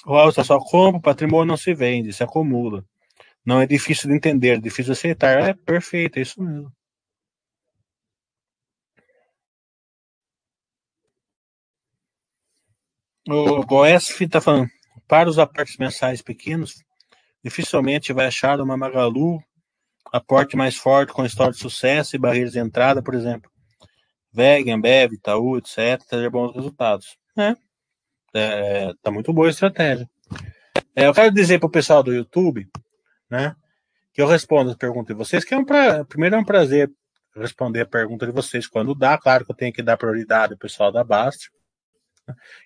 Walter, 0.06 0.44
só 0.44 0.58
compra, 0.60 1.02
patrimônio 1.02 1.46
não 1.46 1.58
se 1.58 1.74
vende, 1.74 2.14
se 2.14 2.24
acumula. 2.24 2.84
Não 3.46 3.62
é 3.62 3.68
difícil 3.68 4.10
de 4.10 4.16
entender, 4.16 4.58
é 4.58 4.60
difícil 4.60 4.86
de 4.86 4.92
aceitar. 4.94 5.50
É 5.50 5.54
perfeito, 5.54 6.18
é 6.18 6.22
isso 6.22 6.42
mesmo. 6.42 6.72
O 13.28 13.66
Goesf 13.66 14.24
está 14.24 14.40
falando. 14.40 14.70
Para 15.08 15.30
os 15.30 15.38
aportes 15.38 15.78
mensais 15.78 16.22
pequenos, 16.22 16.84
dificilmente 17.44 18.14
vai 18.14 18.28
achar 18.28 18.60
uma 18.60 18.78
Magalu 18.78 19.42
aporte 20.12 20.56
mais 20.56 20.78
forte 20.78 21.12
com 21.12 21.26
história 21.26 21.52
de 21.52 21.60
sucesso 21.60 22.16
e 22.16 22.20
barreiras 22.20 22.54
de 22.54 22.60
entrada, 22.60 23.02
por 23.02 23.14
exemplo. 23.14 23.52
VEG, 24.32 24.72
Ambev, 24.72 25.14
Itaú, 25.14 25.58
etc., 25.58 26.02
ter 26.10 26.30
bons 26.30 26.56
resultados. 26.56 27.18
É, 27.38 27.56
é, 28.34 28.94
tá 29.02 29.12
muito 29.12 29.34
boa 29.34 29.48
a 29.48 29.50
estratégia. 29.50 30.10
É, 30.96 31.08
eu 31.08 31.14
quero 31.14 31.34
dizer 31.34 31.60
para 31.60 31.68
o 31.68 31.72
pessoal 31.72 32.02
do 32.02 32.14
YouTube, 32.14 32.68
né, 33.30 33.56
que 34.14 34.22
eu 34.22 34.28
respondo 34.28 34.70
as 34.70 34.78
perguntas 34.78 35.08
de 35.08 35.14
vocês, 35.14 35.44
que 35.44 35.54
é 35.54 35.58
um 35.58 35.66
pra, 35.66 36.06
primeiro 36.06 36.36
é 36.36 36.40
um 36.40 36.46
prazer 36.46 36.90
responder 37.36 37.82
a 37.82 37.86
pergunta 37.86 38.26
de 38.26 38.32
vocês 38.32 38.68
quando 38.68 38.96
dá, 38.96 39.18
claro 39.18 39.46
que 39.46 39.52
eu 39.52 39.56
tenho 39.56 39.74
que 39.74 39.84
dar 39.84 39.98
prioridade 39.98 40.54
ao 40.54 40.60
pessoal 40.60 40.92
da 40.92 41.04
Basta, 41.04 41.46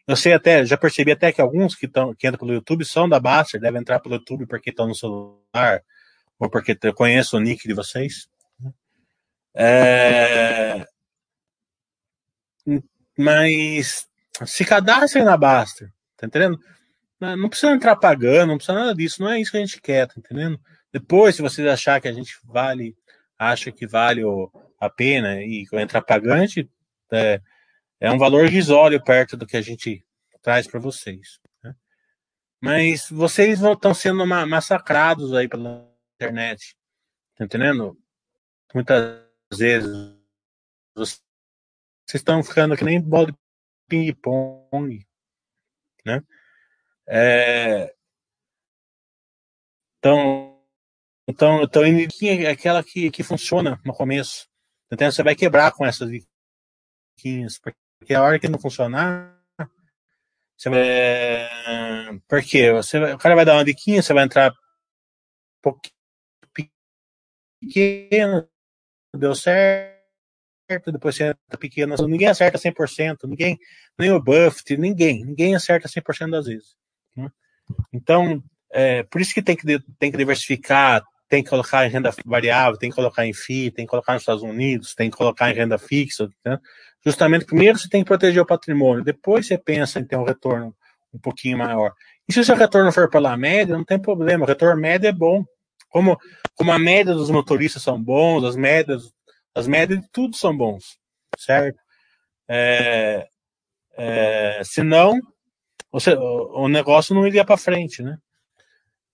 eu 0.08 0.16
sei 0.16 0.34
até, 0.34 0.66
já 0.66 0.78
percebi 0.78 1.12
até 1.12 1.32
que 1.32 1.42
alguns 1.42 1.76
que, 1.76 1.88
tão, 1.88 2.14
que 2.14 2.28
entram 2.28 2.40
pelo 2.40 2.54
YouTube 2.54 2.86
são 2.86 3.08
da 3.08 3.20
Baster, 3.20 3.60
devem 3.60 3.82
entrar 3.82 4.00
pelo 4.00 4.16
YouTube 4.16 4.46
porque 4.46 4.70
estão 4.70 4.88
no 4.88 4.96
celular, 4.96 5.82
ou 6.40 6.50
porque 6.50 6.78
eu 6.84 6.94
conheço 6.94 7.38
o 7.38 7.40
nick 7.40 7.68
de 7.68 7.74
vocês. 7.74 8.28
É, 9.54 10.86
mas 13.18 14.08
se 14.46 14.66
cadastrem 14.66 15.24
na 15.24 15.38
Baster, 15.38 15.92
tá 16.18 16.26
entendendo? 16.28 16.60
Não 17.20 17.50
precisa 17.50 17.72
entrar 17.72 17.96
pagando, 17.96 18.50
não 18.50 18.58
precisa 18.58 18.78
nada 18.78 18.96
disso, 18.96 19.22
não 19.22 19.30
é 19.30 19.40
isso 19.40 19.52
que 19.52 19.58
a 19.58 19.60
gente 19.60 19.80
quer, 19.80 20.08
tá 20.08 20.16
entendendo? 20.18 20.60
Depois, 20.92 21.36
se 21.36 21.42
vocês 21.42 21.68
achar 21.68 22.02
que 22.02 22.08
a 22.08 22.12
gente 22.12 22.36
vale, 22.44 22.96
acha 23.38 23.72
que 23.72 23.86
vale 23.86 24.24
a 24.80 24.90
pena 24.90 25.42
e 25.42 25.66
entrar 25.74 26.02
pagante, 26.02 26.68
é, 27.12 27.40
é 28.02 28.12
um 28.12 28.18
valor 28.18 28.48
risório 28.48 29.02
perto 29.02 29.38
do 29.38 29.46
que 29.46 29.56
a 29.56 29.62
gente 29.62 30.04
traz 30.42 30.68
para 30.68 30.80
vocês. 30.80 31.40
Né? 31.64 31.76
Mas 32.60 33.08
vocês 33.10 33.62
estão 33.62 33.94
sendo 33.94 34.26
massacrados 34.26 35.34
aí 35.34 35.48
pela 35.48 35.88
internet. 36.16 36.76
Tá 37.36 37.46
entendendo? 37.46 37.96
Muitas 38.74 39.24
vezes 39.54 40.18
vocês 40.96 41.22
estão 42.16 42.44
ficando 42.44 42.76
que 42.76 42.84
nem 42.84 43.00
bola 43.00 43.28
de 43.28 43.38
ping-pong, 43.88 45.08
né? 46.04 46.24
É, 47.08 47.94
então, 50.00 50.60
então, 51.28 51.62
então 51.62 51.84
é 51.84 52.50
aquela 52.50 52.84
que, 52.84 53.12
que 53.12 53.22
funciona 53.22 53.80
no 53.86 53.94
começo. 53.94 54.48
Então 54.92 55.12
você 55.12 55.22
vai 55.22 55.36
quebrar 55.36 55.72
com 55.72 55.86
essas 55.86 56.10
diquinhas, 56.10 57.60
porque 57.60 57.81
a 58.10 58.22
hora 58.22 58.40
que 58.40 58.48
não 58.48 58.60
funcionar, 58.60 59.38
você 60.58 60.70
vai, 60.70 62.20
porque 62.28 62.72
você 62.72 62.98
o 63.14 63.18
cara 63.18 63.36
vai 63.36 63.46
dar 63.46 63.56
uma 63.56 63.66
diquinha, 63.66 64.02
você 64.02 64.14
vai 64.14 64.26
entrar 64.26 64.54
pequeno, 67.60 68.48
deu 69.16 69.36
certo, 69.36 70.92
depois 70.92 71.16
você 71.16 71.26
entra 71.26 71.58
pequeno, 71.60 71.96
ninguém 72.08 72.28
acerta 72.28 72.58
100%, 72.58 73.28
ninguém, 73.28 73.60
nem 73.98 74.12
o 74.12 74.22
Buffett, 74.22 74.78
ninguém, 74.78 75.24
ninguém 75.24 75.56
acerta 75.56 75.88
100% 75.88 76.32
das 76.32 76.46
vezes. 76.46 76.76
Né? 77.16 77.30
Então, 77.94 78.44
é, 78.72 79.04
por 79.04 79.22
isso 79.22 79.34
que 79.34 79.42
tem 79.42 79.56
que, 79.56 79.80
tem 80.00 80.12
que 80.12 80.18
diversificar, 80.18 81.04
tem 81.32 81.42
que 81.42 81.50
colocar 81.50 81.88
em 81.88 81.90
renda 81.90 82.14
variável, 82.26 82.78
tem 82.78 82.90
que 82.90 82.96
colocar 82.98 83.26
em 83.26 83.34
FII, 83.34 83.72
tem 83.72 83.86
que 83.86 83.90
colocar 83.90 84.12
nos 84.12 84.24
Estados 84.24 84.44
Unidos, 84.44 84.94
tem 84.94 85.10
que 85.10 85.16
colocar 85.16 85.50
em 85.50 85.54
renda 85.54 85.78
fixa. 85.78 86.30
Né? 86.44 86.60
Justamente, 87.06 87.46
primeiro 87.46 87.80
você 87.80 87.88
tem 87.88 88.04
que 88.04 88.08
proteger 88.10 88.42
o 88.42 88.46
patrimônio, 88.46 89.02
depois 89.02 89.48
você 89.48 89.58
pensa 89.58 89.98
em 89.98 90.06
ter 90.06 90.18
um 90.18 90.26
retorno 90.26 90.76
um 91.14 91.18
pouquinho 91.18 91.58
maior. 91.58 91.94
E 92.28 92.34
se 92.34 92.42
o 92.42 92.44
seu 92.44 92.58
retorno 92.58 92.92
for 92.92 93.10
pela 93.10 93.38
média, 93.38 93.78
não 93.78 93.86
tem 93.86 93.98
problema, 93.98 94.44
o 94.44 94.48
retorno 94.48 94.82
médio 94.82 95.08
é 95.08 95.14
bom. 95.14 95.46
Como, 95.90 96.20
como 96.54 96.74
a 96.74 96.78
média 96.78 97.14
dos 97.14 97.30
motoristas 97.30 97.82
são 97.82 98.02
bons, 98.02 98.44
as 98.44 98.58
médias, 98.58 99.04
as 99.56 99.68
médias 99.68 100.02
de 100.02 100.10
tudo 100.12 100.36
são 100.36 100.56
bons, 100.56 100.98
certo? 101.38 101.80
É, 102.46 103.26
é, 103.98 104.62
senão, 104.66 105.18
o 105.94 106.68
negócio 106.68 107.16
não 107.16 107.26
iria 107.26 107.46
para 107.46 107.56
frente, 107.56 108.04
né? 108.04 108.18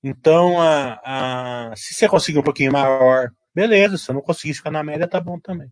Então, 0.04 0.62
a, 0.62 1.72
a, 1.72 1.76
se 1.76 1.94
você 1.94 2.08
conseguir 2.08 2.40
um 2.40 2.44
pouquinho 2.44 2.72
maior, 2.72 3.32
beleza. 3.54 3.98
Se 3.98 4.14
não 4.14 4.22
conseguir 4.22 4.54
ficar 4.54 4.72
na 4.72 4.84
média, 4.84 5.08
tá 5.08 5.20
bom 5.20 5.40
também. 5.40 5.70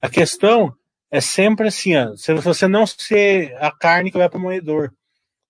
A 0.00 0.08
questão 0.08 0.74
é 1.10 1.20
sempre 1.20 1.68
assim, 1.68 1.96
ó, 1.96 2.16
se 2.16 2.32
você 2.34 2.66
não 2.66 2.86
ser 2.86 3.54
a 3.58 3.70
carne 3.70 4.10
que 4.10 4.18
vai 4.18 4.28
para 4.28 4.38
o 4.38 4.42
moedor. 4.42 4.92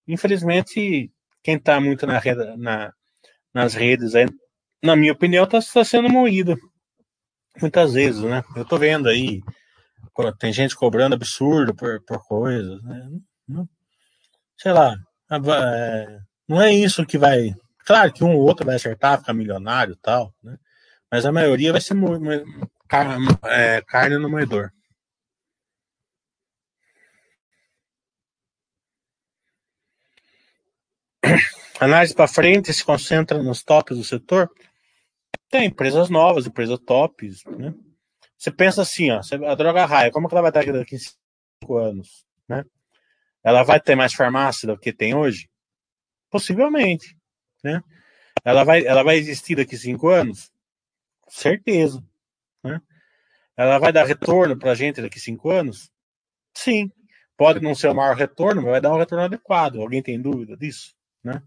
Infelizmente, 0.09 1.11
quem 1.43 1.57
está 1.57 1.81
muito 1.81 2.07
na, 2.07 2.21
na, 2.57 2.93
nas 3.55 3.75
redes, 3.75 4.15
aí, 4.15 4.27
na 4.83 4.97
minha 4.97 5.13
opinião, 5.13 5.45
está 5.45 5.61
tá 5.61 5.85
sendo 5.85 6.09
moído. 6.09 6.57
Muitas 7.61 7.93
vezes, 7.93 8.23
né? 8.23 8.43
Eu 8.57 8.65
tô 8.65 8.79
vendo 8.79 9.09
aí, 9.09 9.41
tem 10.39 10.53
gente 10.53 10.75
cobrando 10.75 11.15
absurdo 11.15 11.75
por, 11.75 12.03
por 12.03 12.27
coisas, 12.27 12.83
né? 12.83 13.09
Sei 14.57 14.73
lá, 14.73 14.97
é, 15.31 16.19
não 16.49 16.61
é 16.61 16.73
isso 16.73 17.07
que 17.07 17.19
vai 17.19 17.55
Claro 17.85 18.13
que 18.13 18.23
um 18.23 18.35
ou 18.35 18.43
outro 18.43 18.65
vai 18.65 18.77
acertar, 18.77 19.19
ficar 19.19 19.33
milionário 19.33 19.95
e 19.95 19.97
tal, 19.97 20.35
né? 20.43 20.57
Mas 21.11 21.27
a 21.27 21.33
maioria 21.33 21.73
vai 21.73 21.81
ser 21.81 21.95
é, 23.45 23.83
carne 23.83 24.17
no 24.19 24.31
moedor. 24.31 24.73
Análise 31.81 32.15
para 32.15 32.29
frente 32.29 32.73
se 32.73 32.85
concentra 32.85 33.43
nos 33.43 33.63
tops 33.63 33.97
do 33.99 34.05
setor. 34.05 34.49
Tem 35.51 35.67
empresas 35.67 36.09
novas, 36.09 36.47
empresas 36.47 36.79
tops, 36.79 37.45
né? 37.45 37.75
Você 38.39 38.51
pensa 38.51 38.83
assim, 38.83 39.11
ó, 39.11 39.21
a 39.47 39.55
droga 39.55 39.85
raia, 39.85 40.11
como 40.11 40.29
que 40.29 40.35
ela 40.35 40.43
vai 40.43 40.51
estar 40.51 40.73
daqui 40.73 40.97
em 40.97 40.99
cinco 40.99 41.77
anos, 41.77 42.25
né? 42.49 42.65
Ela 43.45 43.63
vai 43.65 43.81
ter 43.81 43.97
mais 43.97 44.15
farmácia 44.15 44.67
do 44.67 44.79
que 44.79 44.93
tem 44.93 45.15
hoje? 45.15 45.49
Possivelmente 46.31 47.17
né? 47.63 47.83
Ela 48.45 48.65
vai, 48.65 48.85
ela 48.85 49.03
vai 49.03 49.17
existir 49.17 49.57
daqui 49.57 49.77
cinco 49.77 50.09
anos? 50.09 50.51
Certeza, 51.29 52.03
né? 52.63 52.81
Ela 53.57 53.79
vai 53.79 53.93
dar 53.93 54.05
retorno 54.05 54.59
para 54.59 54.73
a 54.73 54.75
gente 54.75 55.01
daqui 55.01 55.21
cinco 55.21 55.51
anos? 55.51 55.91
Sim. 56.55 56.91
Pode 57.37 57.61
não 57.61 57.75
ser 57.75 57.89
o 57.89 57.95
maior 57.95 58.17
retorno, 58.17 58.63
mas 58.63 58.71
vai 58.73 58.81
dar 58.81 58.95
um 58.95 58.99
retorno 58.99 59.25
adequado. 59.25 59.81
Alguém 59.81 60.03
tem 60.03 60.21
dúvida 60.21 60.57
disso, 60.57 60.95
né? 61.25 61.43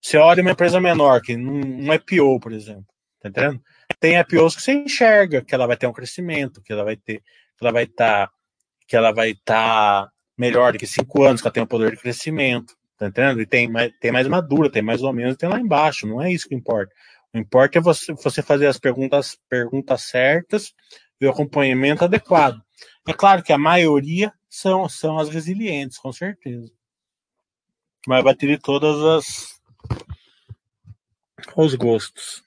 Você 0.00 0.16
olha 0.16 0.40
uma 0.40 0.52
empresa 0.52 0.80
menor, 0.80 1.20
que 1.20 1.36
não, 1.36 1.92
é 1.92 1.96
IPO, 1.96 2.40
por 2.40 2.52
exemplo, 2.52 2.86
tá 3.20 3.28
entendendo? 3.28 3.62
Tem 3.98 4.18
IPOs 4.18 4.56
que 4.56 4.62
você 4.62 4.72
enxerga 4.72 5.44
que 5.44 5.54
ela 5.54 5.66
vai 5.66 5.76
ter 5.76 5.86
um 5.86 5.92
crescimento, 5.92 6.62
que 6.62 6.72
ela 6.72 6.84
vai 6.84 6.96
ter, 6.96 7.20
que 7.20 7.62
ela 7.62 7.72
vai 7.72 7.84
estar, 7.84 8.28
tá, 8.28 8.32
que 8.88 8.96
ela 8.96 9.12
vai 9.12 9.32
estar 9.32 10.06
tá 10.06 10.12
melhor 10.38 10.72
do 10.72 10.78
que 10.78 10.86
cinco 10.86 11.22
anos, 11.22 11.42
que 11.42 11.46
ela 11.46 11.52
tem 11.52 11.62
um 11.62 11.66
poder 11.66 11.90
de 11.90 11.98
crescimento. 11.98 12.74
Tá 13.00 13.06
entendendo? 13.06 13.40
E 13.40 13.46
tem 13.46 13.66
mais, 13.66 13.90
tem 13.98 14.12
mais 14.12 14.28
madura, 14.28 14.70
tem 14.70 14.82
mais 14.82 15.02
ou 15.02 15.10
menos, 15.10 15.34
tem 15.38 15.48
lá 15.48 15.58
embaixo. 15.58 16.06
Não 16.06 16.20
é 16.20 16.30
isso 16.30 16.46
que 16.46 16.54
importa. 16.54 16.92
O 17.28 17.32
que 17.32 17.38
importa 17.38 17.78
é 17.78 17.80
você, 17.80 18.12
você 18.12 18.42
fazer 18.42 18.66
as 18.66 18.78
perguntas, 18.78 19.38
perguntas 19.48 20.02
certas 20.02 20.74
e 21.18 21.24
o 21.24 21.30
acompanhamento 21.30 22.04
adequado. 22.04 22.60
É 23.08 23.14
claro 23.14 23.42
que 23.42 23.54
a 23.54 23.58
maioria 23.58 24.30
são, 24.50 24.86
são 24.86 25.18
as 25.18 25.30
resilientes, 25.30 25.96
com 25.96 26.12
certeza. 26.12 26.70
Mas 28.06 28.22
vai 28.22 28.34
ter 28.34 28.60
todas 28.60 29.02
as 29.02 29.60
os 31.56 31.74
gostos. 31.74 32.42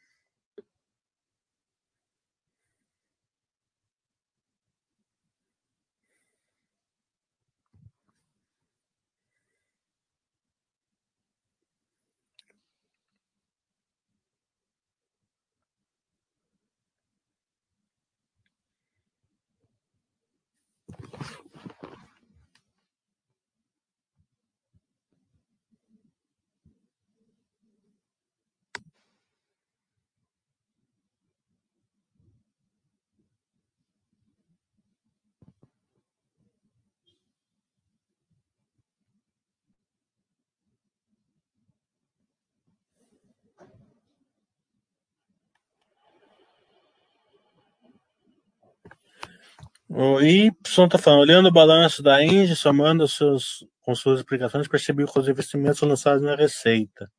O 49.96 50.20
Y 50.20 50.52
está 50.66 50.98
falando, 50.98 51.20
olhando 51.20 51.50
o 51.50 51.52
balanço 51.52 52.02
da 52.02 52.24
Engie, 52.24 52.56
somando 52.56 53.08
seus, 53.08 53.64
com 53.82 53.94
suas 53.94 54.22
explicações, 54.22 54.68
percebi 54.68 55.06
que 55.06 55.20
os 55.20 55.28
investimentos 55.28 55.80
lançados 55.82 56.24
na 56.24 56.36
receita. 56.36 57.12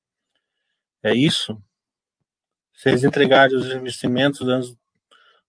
É 1.01 1.15
isso? 1.15 1.57
Se 2.73 2.89
eles 2.89 3.05
entregarem 3.05 3.57
os 3.57 3.71
investimentos 3.71 4.49
antes 4.49 4.77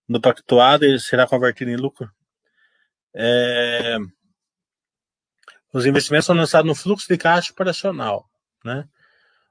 do 0.08 0.22
pactuado, 0.22 0.86
ele 0.86 1.00
será 1.00 1.26
convertido 1.26 1.72
em 1.72 1.76
lucro? 1.76 2.08
É... 3.16 3.98
Os 5.74 5.88
investimentos 5.88 6.28
são 6.28 6.36
lançados 6.36 6.68
no 6.68 6.76
fluxo 6.76 7.08
de 7.08 7.18
caixa 7.18 7.52
operacional, 7.52 8.30
né? 8.64 8.88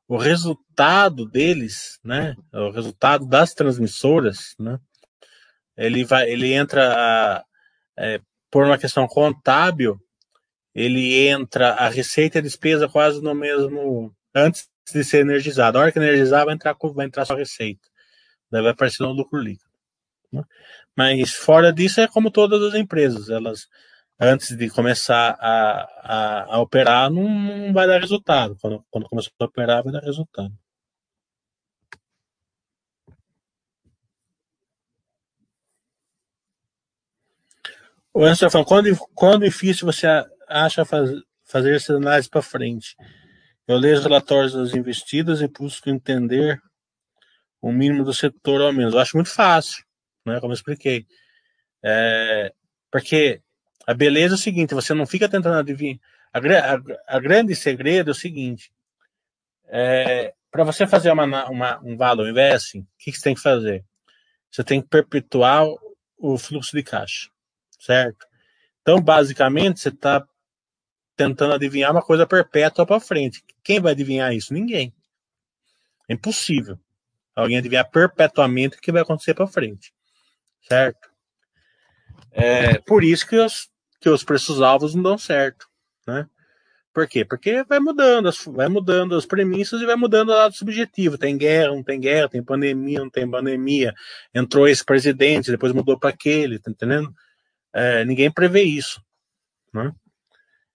O 0.06 0.16
resultado 0.16 1.28
deles, 1.28 1.98
né? 2.04 2.36
O 2.52 2.70
resultado 2.70 3.26
das 3.26 3.52
transmissoras, 3.52 4.54
né? 4.60 4.78
Ele 5.76 6.04
vai, 6.04 6.30
ele 6.30 6.52
entra 6.52 7.44
é, 7.98 8.20
por 8.50 8.64
uma 8.64 8.78
questão 8.78 9.06
contábil, 9.06 9.98
ele 10.74 11.28
entra 11.28 11.70
a 11.70 11.88
receita 11.88 12.38
e 12.38 12.40
a 12.40 12.42
despesa 12.42 12.88
quase 12.88 13.22
no 13.22 13.34
mesmo 13.34 14.12
antes 14.34 14.68
de 14.92 15.04
ser 15.04 15.20
energizado. 15.20 15.78
A 15.78 15.82
hora 15.82 15.92
que 15.92 15.98
energizar 15.98 16.44
vai 16.44 16.54
entrar 16.54 16.76
vai 16.94 17.06
entrar 17.06 17.24
só 17.24 17.34
a 17.34 17.38
receita, 17.38 17.88
daí 18.50 18.62
vai 18.62 18.72
aparecer 18.72 19.02
no 19.02 19.12
lucro 19.12 19.38
líquido. 19.38 19.70
Né? 20.32 20.42
Mas 20.96 21.32
fora 21.32 21.72
disso 21.72 22.00
é 22.00 22.08
como 22.08 22.30
todas 22.30 22.62
as 22.62 22.74
empresas, 22.74 23.28
elas 23.28 23.66
antes 24.20 24.56
de 24.56 24.70
começar 24.70 25.36
a, 25.40 25.88
a, 26.02 26.54
a 26.54 26.60
operar 26.60 27.10
não, 27.10 27.28
não, 27.28 27.72
vai 27.72 27.86
dar 27.86 28.00
resultado. 28.00 28.56
Quando, 28.60 28.84
quando 28.90 29.08
começar 29.08 29.30
a 29.38 29.44
operar 29.44 29.82
vai 29.82 29.92
dar 29.92 30.02
resultado. 30.02 30.52
O 38.16 38.22
Anderson 38.22 38.48
falando, 38.48 38.68
quando, 38.68 38.96
quando 39.12 39.44
difícil 39.44 39.84
você 39.84 40.06
acha 40.48 40.84
faz, 40.84 41.10
fazer 41.44 41.74
essa 41.74 41.94
análise 41.94 42.30
para 42.30 42.40
frente? 42.40 42.94
Eu 43.66 43.76
leio 43.76 43.96
os 43.96 44.04
relatórios 44.04 44.52
das 44.52 44.72
investidas 44.72 45.40
e 45.40 45.48
busco 45.48 45.90
entender 45.90 46.60
o 47.60 47.72
mínimo 47.72 48.04
do 48.04 48.14
setor 48.14 48.60
ao 48.60 48.72
menos. 48.72 48.94
Eu 48.94 49.00
acho 49.00 49.16
muito 49.16 49.30
fácil, 49.30 49.82
né? 50.24 50.38
Como 50.38 50.52
eu 50.52 50.54
expliquei. 50.54 51.06
É, 51.82 52.52
porque 52.88 53.42
a 53.84 53.92
beleza 53.92 54.34
é 54.34 54.36
o 54.36 54.38
seguinte, 54.38 54.74
você 54.74 54.94
não 54.94 55.06
fica 55.06 55.28
tentando 55.28 55.58
adivinhar. 55.58 55.98
A, 56.32 56.38
a, 56.38 57.16
a 57.16 57.20
grande 57.20 57.56
segredo 57.56 58.10
é 58.10 58.12
o 58.12 58.14
seguinte: 58.14 58.70
é, 59.66 60.32
para 60.52 60.62
você 60.62 60.86
fazer 60.86 61.10
uma, 61.10 61.48
uma, 61.48 61.80
um 61.82 61.96
valor 61.96 62.28
investing, 62.28 62.80
o 62.80 62.86
que, 62.96 63.10
que 63.10 63.18
você 63.18 63.24
tem 63.24 63.34
que 63.34 63.40
fazer? 63.40 63.84
Você 64.52 64.62
tem 64.62 64.80
que 64.80 64.88
perpetuar 64.88 65.66
o 66.16 66.38
fluxo 66.38 66.76
de 66.76 66.82
caixa, 66.84 67.28
certo? 67.84 68.26
Então, 68.82 69.00
basicamente, 69.00 69.80
você 69.80 69.88
está 69.88 70.26
tentando 71.16 71.54
adivinhar 71.54 71.92
uma 71.92 72.02
coisa 72.02 72.26
perpétua 72.26 72.84
para 72.84 73.00
frente. 73.00 73.42
Quem 73.62 73.80
vai 73.80 73.92
adivinhar 73.92 74.34
isso? 74.34 74.52
Ninguém. 74.52 74.92
É 76.08 76.14
impossível 76.14 76.78
alguém 77.34 77.58
adivinhar 77.58 77.88
perpetuamente 77.90 78.76
o 78.76 78.80
que 78.80 78.92
vai 78.92 79.02
acontecer 79.02 79.34
para 79.34 79.46
frente, 79.46 79.92
certo? 80.68 81.10
É 82.30 82.78
por 82.78 83.02
isso 83.02 83.26
que 83.26 83.36
os, 83.36 83.68
que 84.00 84.08
os 84.08 84.22
preços 84.22 84.60
alvos 84.60 84.94
não 84.94 85.02
dão 85.02 85.18
certo, 85.18 85.66
né? 86.06 86.28
Por 86.92 87.08
quê? 87.08 87.24
Porque 87.24 87.64
vai 87.64 87.80
mudando, 87.80 88.30
vai 88.52 88.68
mudando 88.68 89.16
as 89.16 89.26
premissas 89.26 89.80
e 89.80 89.86
vai 89.86 89.96
mudando 89.96 90.28
o 90.28 90.34
lado 90.34 90.54
subjetivo. 90.54 91.18
Tem 91.18 91.36
guerra, 91.36 91.74
não 91.74 91.82
tem 91.82 91.98
guerra, 91.98 92.28
tem 92.28 92.40
pandemia, 92.40 93.00
não 93.00 93.10
tem 93.10 93.28
pandemia. 93.28 93.92
Entrou 94.32 94.68
esse 94.68 94.84
presidente, 94.84 95.50
depois 95.50 95.72
mudou 95.72 95.98
para 95.98 96.10
aquele, 96.10 96.60
tá 96.60 96.70
entendendo? 96.70 97.12
É, 97.74 98.04
ninguém 98.04 98.30
prevê 98.30 98.62
isso. 98.62 99.02
Né? 99.72 99.92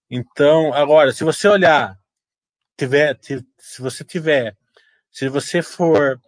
Então, 0.10 0.74
agora, 0.74 1.14
se 1.14 1.24
você 1.24 1.48
olhar, 1.48 1.98
tiver, 2.78 3.18
se 3.22 3.82
você 3.82 4.04
tiver, 4.04 4.58
se 5.10 5.30
você 5.30 5.62
for 5.62 6.20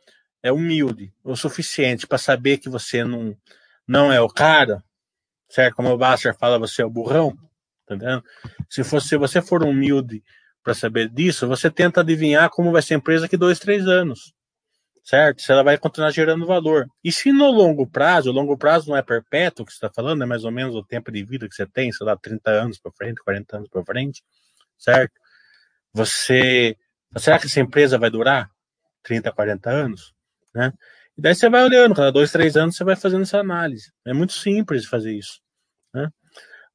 é 0.44 0.52
humilde 0.52 1.14
o 1.24 1.36
suficiente 1.36 2.08
para 2.08 2.18
saber 2.18 2.58
que 2.58 2.70
você 2.70 3.04
não, 3.04 3.38
não 3.88 4.12
é 4.12 4.20
o 4.20 4.28
cara, 4.28 4.84
certo? 5.50 5.76
Como 5.76 5.90
o 5.90 5.98
Basser 5.98 6.36
fala, 6.36 6.58
você 6.58 6.82
é 6.82 6.86
o 6.86 6.90
burrão, 6.90 7.38
tá 7.86 7.96
entendendo? 7.96 8.24
Se, 8.68 8.84
se 8.84 9.18
você 9.18 9.42
for 9.42 9.64
humilde 9.64 10.24
para 10.64 10.74
saber 10.74 11.10
disso, 11.10 11.48
você 11.48 11.70
tenta 11.70 12.02
adivinhar 12.02 12.50
como 12.50 12.72
vai 12.72 12.82
ser 12.82 12.96
a 12.96 12.98
empresa 12.98 13.24
daqui 13.24 13.38
dois, 13.38 13.60
três 13.60 13.88
anos 13.88 14.34
certo? 15.04 15.42
Se 15.42 15.52
ela 15.52 15.64
vai 15.64 15.78
continuar 15.78 16.12
gerando 16.12 16.46
valor. 16.46 16.88
E 17.04 17.12
se 17.12 17.32
no 17.32 17.50
longo 17.50 17.88
prazo, 17.88 18.30
o 18.30 18.34
longo 18.34 18.58
prazo 18.58 18.90
não 18.90 18.98
é 18.98 19.02
perpétuo, 19.02 19.66
que 19.66 19.72
você 19.72 19.78
está 19.78 19.90
falando, 19.90 20.24
é 20.24 20.26
mais 20.26 20.44
ou 20.44 20.52
menos 20.52 20.76
o 20.76 20.84
tempo 20.84 21.12
de 21.12 21.24
vida 21.24 21.48
que 21.48 21.56
você 21.56 21.66
tem, 21.66 21.92
sei 21.92 22.06
lá, 22.06 22.16
30 22.16 22.50
anos 22.52 22.80
para 22.80 22.92
frente, 22.92 23.24
40 23.24 23.58
anos 23.58 23.70
para 23.70 23.86
frente, 23.86 24.24
certo? 24.78 25.14
Você. 25.94 26.78
Será 27.18 27.38
que 27.40 27.48
essa 27.48 27.60
empresa 27.60 27.98
vai 27.98 28.10
durar 28.10 28.50
30, 29.04 29.32
40 29.32 29.70
anos? 29.70 30.14
Né? 30.56 30.72
E 31.18 31.22
daí 31.22 31.36
você 31.36 31.50
vai 31.50 31.64
olhando, 31.64 31.96
cada 31.96 32.12
dois, 32.12 32.32
três 32.32 32.56
anos 32.56 32.76
você 32.76 32.84
vai 32.84 32.96
fazendo 32.96 33.24
essa 33.24 33.40
análise. 33.40 33.92
É 34.06 34.14
muito 34.14 34.34
simples 34.34 34.86
fazer 34.86 35.14
isso. 35.14 35.42
Né? 35.94 36.08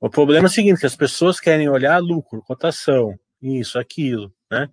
O 0.00 0.10
problema 0.10 0.46
é 0.46 0.50
o 0.50 0.52
seguinte, 0.52 0.80
que 0.80 0.86
as 0.86 0.96
pessoas 0.96 1.40
querem 1.40 1.68
olhar 1.68 1.98
lucro, 1.98 2.42
cotação, 2.42 3.14
isso, 3.40 3.78
aquilo, 3.78 4.32
né? 4.50 4.68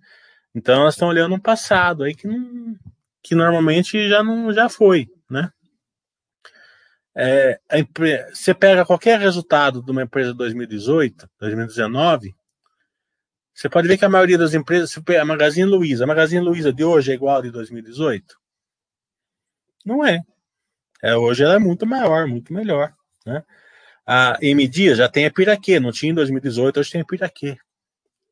Então 0.54 0.82
elas 0.82 0.94
estão 0.94 1.08
olhando 1.08 1.34
um 1.34 1.40
passado 1.40 2.04
aí 2.04 2.14
que 2.14 2.28
não, 2.28 2.76
que 3.24 3.34
normalmente 3.34 4.06
já 4.06 4.22
não 4.22 4.52
já 4.52 4.68
foi, 4.68 5.08
né? 5.30 5.50
É, 7.16 7.58
você 8.32 8.52
pega 8.52 8.84
qualquer 8.84 9.18
resultado 9.18 9.82
de 9.82 9.90
uma 9.90 10.02
empresa 10.02 10.32
de 10.32 10.38
2018, 10.38 11.28
2019, 11.40 12.34
você 13.54 13.68
pode 13.68 13.88
ver 13.88 13.96
que 13.96 14.04
a 14.04 14.08
maioria 14.10 14.36
das 14.36 14.52
empresas, 14.52 14.94
a 15.18 15.24
Magazine 15.24 15.64
Luiza, 15.64 16.04
a 16.04 16.06
Magazine 16.06 16.44
Luiza 16.44 16.72
de 16.72 16.84
hoje 16.84 17.12
é 17.12 17.14
igual 17.14 17.38
a 17.38 17.42
de 17.42 17.50
2018? 17.50 18.36
Não 19.86 20.04
é. 20.04 20.20
é. 21.02 21.16
Hoje 21.16 21.44
ela 21.44 21.54
é 21.54 21.58
muito 21.58 21.86
maior, 21.86 22.26
muito 22.26 22.52
melhor, 22.52 22.92
né? 23.24 23.42
A 24.06 24.36
M 24.42 24.68
Dias 24.68 24.98
já 24.98 25.08
tem 25.08 25.24
a 25.24 25.30
Piraquê, 25.30 25.80
não 25.80 25.92
tinha 25.92 26.12
em 26.12 26.14
2018, 26.14 26.80
hoje 26.80 26.90
tem 26.90 27.00
a 27.00 27.04
Piraquê, 27.06 27.56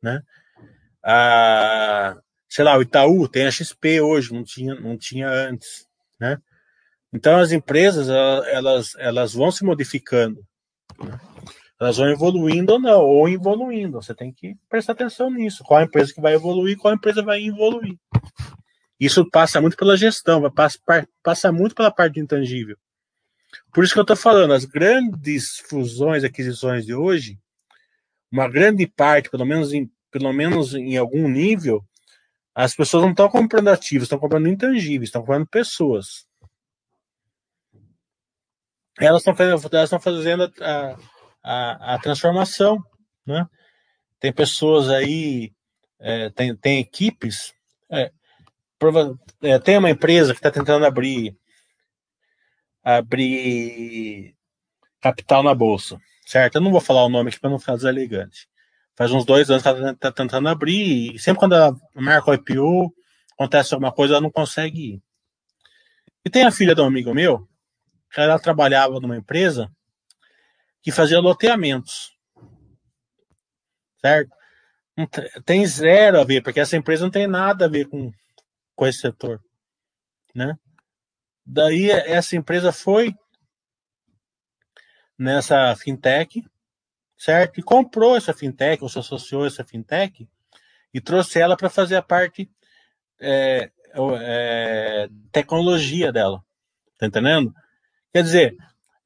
né? 0.02 0.22
A 1.02 2.20
sei 2.52 2.66
lá, 2.66 2.76
o 2.76 2.82
Itaú 2.82 3.26
tem 3.26 3.46
a 3.46 3.50
XP 3.50 4.02
hoje, 4.02 4.30
não 4.30 4.44
tinha, 4.44 4.74
não 4.74 4.98
tinha 4.98 5.26
antes, 5.26 5.86
né? 6.20 6.36
Então 7.10 7.38
as 7.38 7.50
empresas 7.50 8.10
elas, 8.10 8.94
elas 8.98 9.32
vão 9.32 9.50
se 9.50 9.64
modificando, 9.64 10.46
né? 11.02 11.18
elas 11.80 11.96
vão 11.96 12.10
evoluindo 12.10 12.74
ou 12.74 12.78
não, 12.78 13.00
ou 13.00 13.26
evoluindo. 13.26 14.02
Você 14.02 14.14
tem 14.14 14.30
que 14.30 14.54
prestar 14.68 14.92
atenção 14.92 15.30
nisso. 15.30 15.64
Qual 15.64 15.80
a 15.80 15.84
empresa 15.84 16.12
que 16.12 16.20
vai 16.20 16.34
evoluir, 16.34 16.76
qual 16.76 16.92
a 16.92 16.94
empresa 16.94 17.22
vai 17.22 17.42
evoluir. 17.42 17.96
Isso 19.00 19.28
passa 19.30 19.58
muito 19.58 19.76
pela 19.76 19.96
gestão, 19.96 20.50
passa, 20.50 20.78
passa 21.22 21.50
muito 21.50 21.74
pela 21.74 21.90
parte 21.90 22.20
intangível. 22.20 22.76
Por 23.72 23.82
isso 23.82 23.94
que 23.94 23.98
eu 23.98 24.02
estou 24.02 24.16
falando, 24.16 24.52
as 24.52 24.66
grandes 24.66 25.56
fusões, 25.70 26.22
aquisições 26.22 26.84
de 26.84 26.94
hoje, 26.94 27.38
uma 28.30 28.46
grande 28.46 28.86
parte, 28.86 29.30
pelo 29.30 29.46
menos 29.46 29.72
em, 29.72 29.90
pelo 30.10 30.32
menos 30.34 30.74
em 30.74 30.98
algum 30.98 31.28
nível, 31.28 31.82
as 32.54 32.74
pessoas 32.74 33.02
não 33.02 33.10
estão 33.10 33.28
comprando 33.28 33.68
ativos, 33.68 34.04
estão 34.04 34.18
comprando 34.18 34.48
intangíveis, 34.48 35.08
estão 35.08 35.22
comprando 35.22 35.46
pessoas. 35.46 36.26
Elas 39.00 39.22
estão 39.22 39.34
fazendo, 39.34 39.74
elas 39.74 39.90
fazendo 40.02 40.52
a, 40.60 40.96
a, 41.42 41.94
a, 41.94 41.98
transformação, 41.98 42.78
né? 43.26 43.48
Tem 44.20 44.32
pessoas 44.32 44.90
aí, 44.90 45.52
é, 45.98 46.28
tem, 46.30 46.54
tem 46.54 46.78
equipes. 46.78 47.54
É, 47.90 48.12
prova, 48.78 49.18
é, 49.42 49.58
tem 49.58 49.78
uma 49.78 49.90
empresa 49.90 50.32
que 50.32 50.38
está 50.38 50.50
tentando 50.50 50.84
abrir 50.84 51.36
abrir 52.84 54.34
capital 55.00 55.42
na 55.42 55.54
bolsa, 55.54 55.98
certo? 56.26 56.56
Eu 56.56 56.60
não 56.60 56.72
vou 56.72 56.80
falar 56.80 57.04
o 57.04 57.08
nome 57.08 57.30
aqui 57.30 57.40
para 57.40 57.50
não 57.50 57.58
ficar 57.58 57.76
deselegante 57.76 58.48
faz 58.96 59.10
uns 59.12 59.24
dois 59.24 59.50
anos 59.50 59.62
que 59.62 59.68
ela 59.68 59.92
está 59.92 60.12
tentando 60.12 60.48
abrir, 60.48 61.14
e 61.14 61.18
sempre 61.18 61.40
quando 61.40 61.54
ela 61.54 61.76
marca 61.94 62.30
o 62.30 62.34
IPO, 62.34 62.94
acontece 63.32 63.74
alguma 63.74 63.92
coisa, 63.92 64.14
ela 64.14 64.20
não 64.20 64.30
consegue 64.30 64.94
ir. 64.94 65.02
E 66.24 66.30
tem 66.30 66.44
a 66.44 66.52
filha 66.52 66.74
de 66.74 66.80
um 66.80 66.86
amigo 66.86 67.12
meu, 67.14 67.48
que 68.10 68.20
ela 68.20 68.38
trabalhava 68.38 69.00
numa 69.00 69.16
empresa 69.16 69.70
que 70.82 70.92
fazia 70.92 71.20
loteamentos. 71.20 72.16
Certo? 74.00 74.34
Tem 75.44 75.66
zero 75.66 76.20
a 76.20 76.24
ver, 76.24 76.42
porque 76.42 76.60
essa 76.60 76.76
empresa 76.76 77.04
não 77.04 77.10
tem 77.10 77.26
nada 77.26 77.64
a 77.64 77.68
ver 77.68 77.88
com, 77.88 78.12
com 78.74 78.86
esse 78.86 78.98
setor. 78.98 79.42
Né? 80.34 80.56
Daí 81.44 81.90
essa 81.90 82.36
empresa 82.36 82.72
foi 82.72 83.14
nessa 85.18 85.74
fintech 85.76 86.44
certo? 87.22 87.60
E 87.60 87.62
comprou 87.62 88.16
essa 88.16 88.34
fintech, 88.34 88.82
ou 88.82 88.88
se 88.88 88.98
associou 88.98 89.44
a 89.44 89.46
essa 89.46 89.64
fintech, 89.64 90.28
e 90.92 91.00
trouxe 91.00 91.38
ela 91.38 91.56
para 91.56 91.70
fazer 91.70 91.94
a 91.94 92.02
parte 92.02 92.50
é, 93.20 93.70
é, 94.20 95.08
tecnologia 95.30 96.10
dela. 96.10 96.42
Tá 96.98 97.06
entendendo? 97.06 97.54
Quer 98.12 98.24
dizer, 98.24 98.56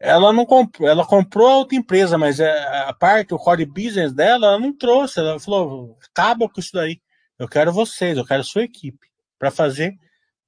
ela 0.01 0.33
não 0.33 0.47
comprou, 0.47 0.89
ela 0.89 1.05
comprou 1.05 1.47
a 1.47 1.57
outra 1.59 1.77
empresa, 1.77 2.17
mas 2.17 2.41
é, 2.41 2.51
a 2.89 2.93
parte, 2.95 3.35
o 3.35 3.39
core 3.39 3.67
business 3.67 4.15
dela, 4.15 4.47
ela 4.47 4.59
não 4.59 4.73
trouxe. 4.75 5.21
Ela 5.21 5.39
falou: 5.39 5.99
acaba 6.11 6.49
com 6.49 6.59
isso 6.59 6.73
daí. 6.73 7.01
Eu 7.39 7.47
quero 7.47 7.71
vocês, 7.71 8.17
eu 8.17 8.25
quero 8.25 8.43
sua 8.43 8.63
equipe 8.63 9.09
para 9.39 9.51
fazer 9.51 9.95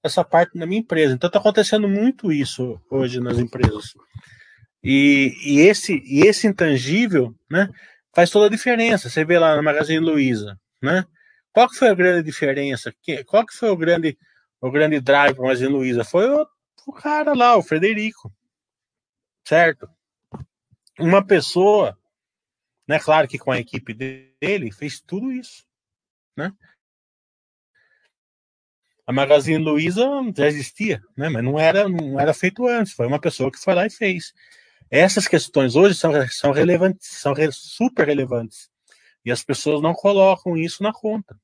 essa 0.03 0.25
parte 0.25 0.57
na 0.57 0.65
minha 0.65 0.81
empresa. 0.81 1.13
Então 1.13 1.29
está 1.29 1.39
acontecendo 1.39 1.87
muito 1.87 2.33
isso 2.33 2.81
hoje 2.91 3.21
nas 3.21 3.39
empresas. 3.39 3.93
E, 4.83 5.35
e, 5.45 5.61
esse, 5.61 6.03
e 6.05 6.21
esse 6.21 6.47
intangível 6.47 7.35
né, 7.51 7.69
faz 8.15 8.31
toda 8.31 8.47
a 8.47 8.51
diferença. 8.51 9.11
Você 9.11 9.25
vê 9.25 9.39
lá 9.39 9.57
na 9.57 9.63
Magazine 9.63 9.99
Luiza. 9.99 10.59
Né? 10.83 11.05
Qual 11.53 11.69
que 11.69 11.77
foi 11.77 11.89
a 11.89 11.95
grande 11.95 12.23
diferença? 12.25 12.95
Qual 13.27 13.45
que 13.45 13.55
foi 13.55 13.71
o 13.71 13.77
grande, 13.77 14.17
o 14.61 14.71
grande 14.71 15.01
drive 15.01 15.35
para 15.35 15.45
a 15.45 15.47
Magazine 15.49 15.73
Luiza? 15.73 16.05
Foi 16.05 16.29
o, 16.29 16.47
o 16.87 16.93
cara 16.93 17.35
lá, 17.35 17.57
o 17.57 17.63
Frederico. 17.63 18.33
Certo? 19.47 19.89
Uma 20.99 21.25
pessoa, 21.25 21.97
né, 22.87 22.99
claro 22.99 23.27
que 23.27 23.39
com 23.39 23.51
a 23.51 23.59
equipe 23.59 23.95
dele, 23.95 24.71
fez 24.73 25.01
tudo 25.01 25.33
isso. 25.33 25.67
Né? 26.37 26.53
a 29.09 29.13
Magazine 29.13 29.57
Luiza 29.57 30.07
já 30.37 30.47
existia, 30.47 31.03
né? 31.17 31.31
mas 31.31 31.43
não 31.43 31.59
era, 31.59 31.89
não 31.89 32.21
era 32.21 32.35
feito 32.35 32.67
antes, 32.67 32.93
foi 32.93 33.07
uma 33.07 33.19
pessoa 33.19 33.51
que 33.51 33.59
foi 33.59 33.75
lá 33.75 33.87
e 33.87 33.91
fez. 33.91 34.35
Essas 34.91 35.29
questões 35.29 35.77
hoje 35.77 35.95
são, 35.95 36.13
são 36.29 36.53
relevantes, 36.53 37.09
são 37.09 37.35
super 37.53 38.07
relevantes. 38.07 38.69
E 39.25 39.31
as 39.31 39.43
pessoas 39.43 39.83
não 39.83 39.93
colocam 39.93 40.57
isso 40.57 40.83
na 40.83 40.93
conta. 40.93 41.37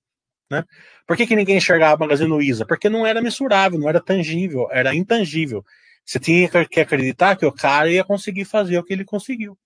Né? 0.50 0.64
Por 1.06 1.16
que, 1.16 1.26
que 1.26 1.36
ninguém 1.36 1.56
enxergava 1.56 1.94
a 1.94 1.98
Magazine 1.98 2.28
Luiza? 2.28 2.66
Porque 2.66 2.88
não 2.88 3.06
era 3.06 3.20
mensurável, 3.20 3.78
não 3.78 3.88
era 3.88 4.00
tangível, 4.00 4.68
era 4.70 4.94
intangível. 4.94 5.64
Você 6.04 6.18
tinha 6.18 6.48
que 6.66 6.80
acreditar 6.80 7.36
que 7.36 7.46
o 7.46 7.52
cara 7.52 7.90
ia 7.90 8.04
conseguir 8.04 8.44
fazer 8.44 8.78
o 8.78 8.84
que 8.84 8.92
ele 8.92 9.04
conseguiu. 9.04 9.58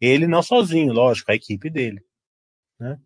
Ele 0.00 0.26
não 0.26 0.42
sozinho, 0.42 0.92
lógico, 0.92 1.30
a 1.30 1.34
equipe 1.34 1.70
dele. 1.70 2.02
Né? 2.78 2.98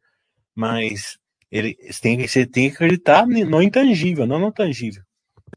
Mas 0.54 1.18
ele, 1.50 1.76
você, 1.80 2.00
tem, 2.00 2.26
você 2.26 2.46
tem 2.46 2.68
que 2.68 2.76
acreditar 2.76 3.26
no 3.26 3.62
intangível, 3.62 4.26
não 4.26 4.38
no 4.38 4.52
tangível. 4.52 5.02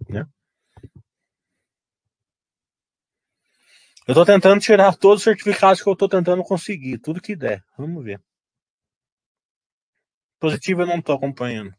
Né? 0.08 0.26
Eu 4.06 4.12
estou 4.12 4.26
tentando 4.26 4.60
tirar 4.60 4.96
todos 4.98 5.20
os 5.20 5.24
certificados 5.24 5.82
que 5.82 5.88
eu 5.88 5.94
estou 5.94 6.10
tentando 6.10 6.44
conseguir, 6.44 6.98
tudo 6.98 7.22
que 7.22 7.36
der. 7.36 7.64
Vamos 7.78 8.04
ver. 8.04 8.22
Positivo 10.40 10.82
eu 10.82 10.88
não 10.88 11.00
estou 11.00 11.16
acompanhando. 11.16 11.74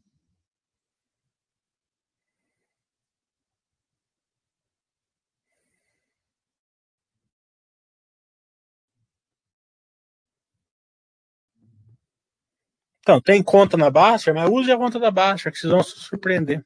Então, 13.00 13.20
tem 13.20 13.42
conta 13.42 13.76
na 13.76 13.90
Baixa, 13.90 14.32
mas 14.32 14.48
use 14.48 14.72
a 14.72 14.78
conta 14.78 14.98
da 14.98 15.10
Baixa, 15.10 15.50
que 15.50 15.58
vocês 15.58 15.70
vão 15.70 15.82
se 15.82 15.90
surpreender. 16.00 16.64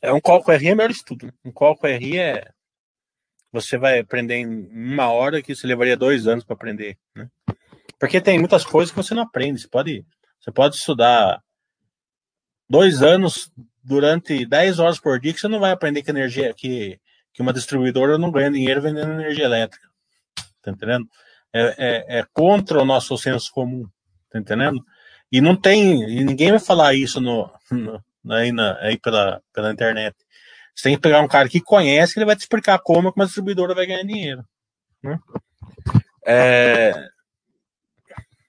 É 0.00 0.12
um 0.12 0.20
cálculo 0.20 0.56
RI 0.56 0.68
é 0.68 0.74
melhor 0.74 0.90
estudo. 0.90 1.26
Né? 1.26 1.32
Um 1.44 1.52
cálculo 1.52 1.92
RI 1.92 2.18
é. 2.18 2.48
Você 3.50 3.78
vai 3.78 3.98
aprender 3.98 4.36
em 4.36 4.46
uma 4.46 5.10
hora 5.10 5.42
que 5.42 5.54
você 5.54 5.66
levaria 5.66 5.96
dois 5.96 6.26
anos 6.26 6.44
para 6.44 6.54
aprender. 6.54 6.98
Né? 7.14 7.28
Porque 7.98 8.20
tem 8.20 8.38
muitas 8.38 8.64
coisas 8.64 8.90
que 8.92 8.96
você 8.96 9.14
não 9.14 9.22
aprende. 9.22 9.60
Você 9.60 9.68
pode, 9.68 10.04
você 10.38 10.52
pode 10.52 10.76
estudar 10.76 11.42
dois 12.68 13.02
anos 13.02 13.50
durante 13.82 14.44
10 14.44 14.78
horas 14.78 15.00
por 15.00 15.18
dia 15.18 15.32
que 15.32 15.40
você 15.40 15.48
não 15.48 15.60
vai 15.60 15.70
aprender 15.70 16.02
que 16.02 16.10
energia 16.10 16.52
que, 16.54 17.00
que 17.32 17.40
uma 17.40 17.54
distribuidora 17.54 18.18
não 18.18 18.30
ganha 18.30 18.50
dinheiro 18.50 18.82
vendendo 18.82 19.12
energia 19.12 19.46
elétrica. 19.46 19.88
Tá 20.62 20.70
entendendo? 20.70 21.08
É, 21.52 21.74
é, 21.78 22.18
é 22.18 22.24
contra 22.32 22.80
o 22.80 22.84
nosso 22.84 23.16
senso 23.16 23.50
comum. 23.50 23.88
Tá 24.30 24.38
entendendo? 24.38 24.84
E 25.32 25.40
não 25.40 25.56
tem. 25.56 26.02
E 26.02 26.22
ninguém 26.22 26.50
vai 26.50 26.60
falar 26.60 26.94
isso 26.94 27.20
no, 27.20 27.50
no 27.70 28.02
aí, 28.30 28.52
na, 28.52 28.78
aí 28.80 28.98
pela, 28.98 29.42
pela 29.52 29.72
internet. 29.72 30.16
Você 30.74 30.84
tem 30.84 30.96
que 30.96 31.02
pegar 31.02 31.20
um 31.20 31.28
cara 31.28 31.48
que 31.48 31.60
conhece 31.60 32.14
que 32.14 32.18
ele 32.20 32.26
vai 32.26 32.36
te 32.36 32.42
explicar 32.42 32.78
como 32.78 33.12
uma 33.14 33.26
distribuidora 33.26 33.74
vai 33.74 33.86
ganhar 33.86 34.04
dinheiro. 34.04 34.44
Né? 35.02 35.18
É, 36.24 36.92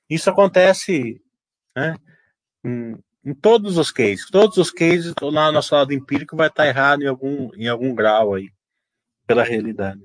isso 0.10 0.30
acontece 0.30 1.22
né, 1.76 1.96
em 2.64 3.34
todos 3.34 3.78
os 3.78 3.92
cases. 3.92 4.30
Todos 4.30 4.58
os 4.58 4.72
cases, 4.72 5.14
lá 5.22 5.48
no 5.48 5.54
nosso 5.54 5.74
lado 5.74 5.94
empírico 5.94 6.36
vai 6.36 6.48
estar 6.48 6.68
errado 6.68 7.04
em 7.04 7.08
algum, 7.08 7.54
em 7.56 7.68
algum 7.68 7.94
grau 7.94 8.34
aí, 8.36 8.50
pela 9.26 9.44
realidade. 9.44 10.02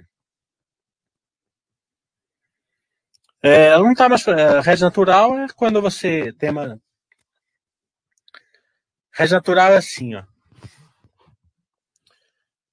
É, 3.43 3.77
não 3.77 3.95
tá 3.95 4.09
mais. 4.09 4.27
É, 4.27 4.61
rede 4.61 4.81
natural 4.81 5.39
é 5.39 5.47
quando 5.55 5.83
você 5.83 6.33
tem 6.33 6.51
uma. 6.51 6.81
Rede 9.15 9.33
natural 9.33 9.73
é 9.73 9.77
assim, 9.77 10.15
ó. 10.15 10.25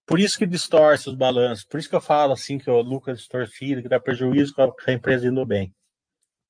Por 0.06 0.20
isso 0.20 0.38
que 0.38 0.46
distorce 0.46 1.08
os 1.08 1.16
balanços. 1.16 1.64
Por 1.64 1.80
isso 1.80 1.90
que 1.90 1.96
eu 1.96 2.02
falo 2.02 2.34
assim 2.34 2.58
que 2.58 2.70
o 2.70 2.82
lucro 2.82 3.12
é 3.12 3.14
distorcido, 3.14 3.82
que 3.82 3.88
dá 3.88 4.00
prejuízo 4.00 4.54
com 4.54 4.74
a 4.88 4.92
empresa 4.92 5.28
indo 5.28 5.46
bem. 5.46 5.74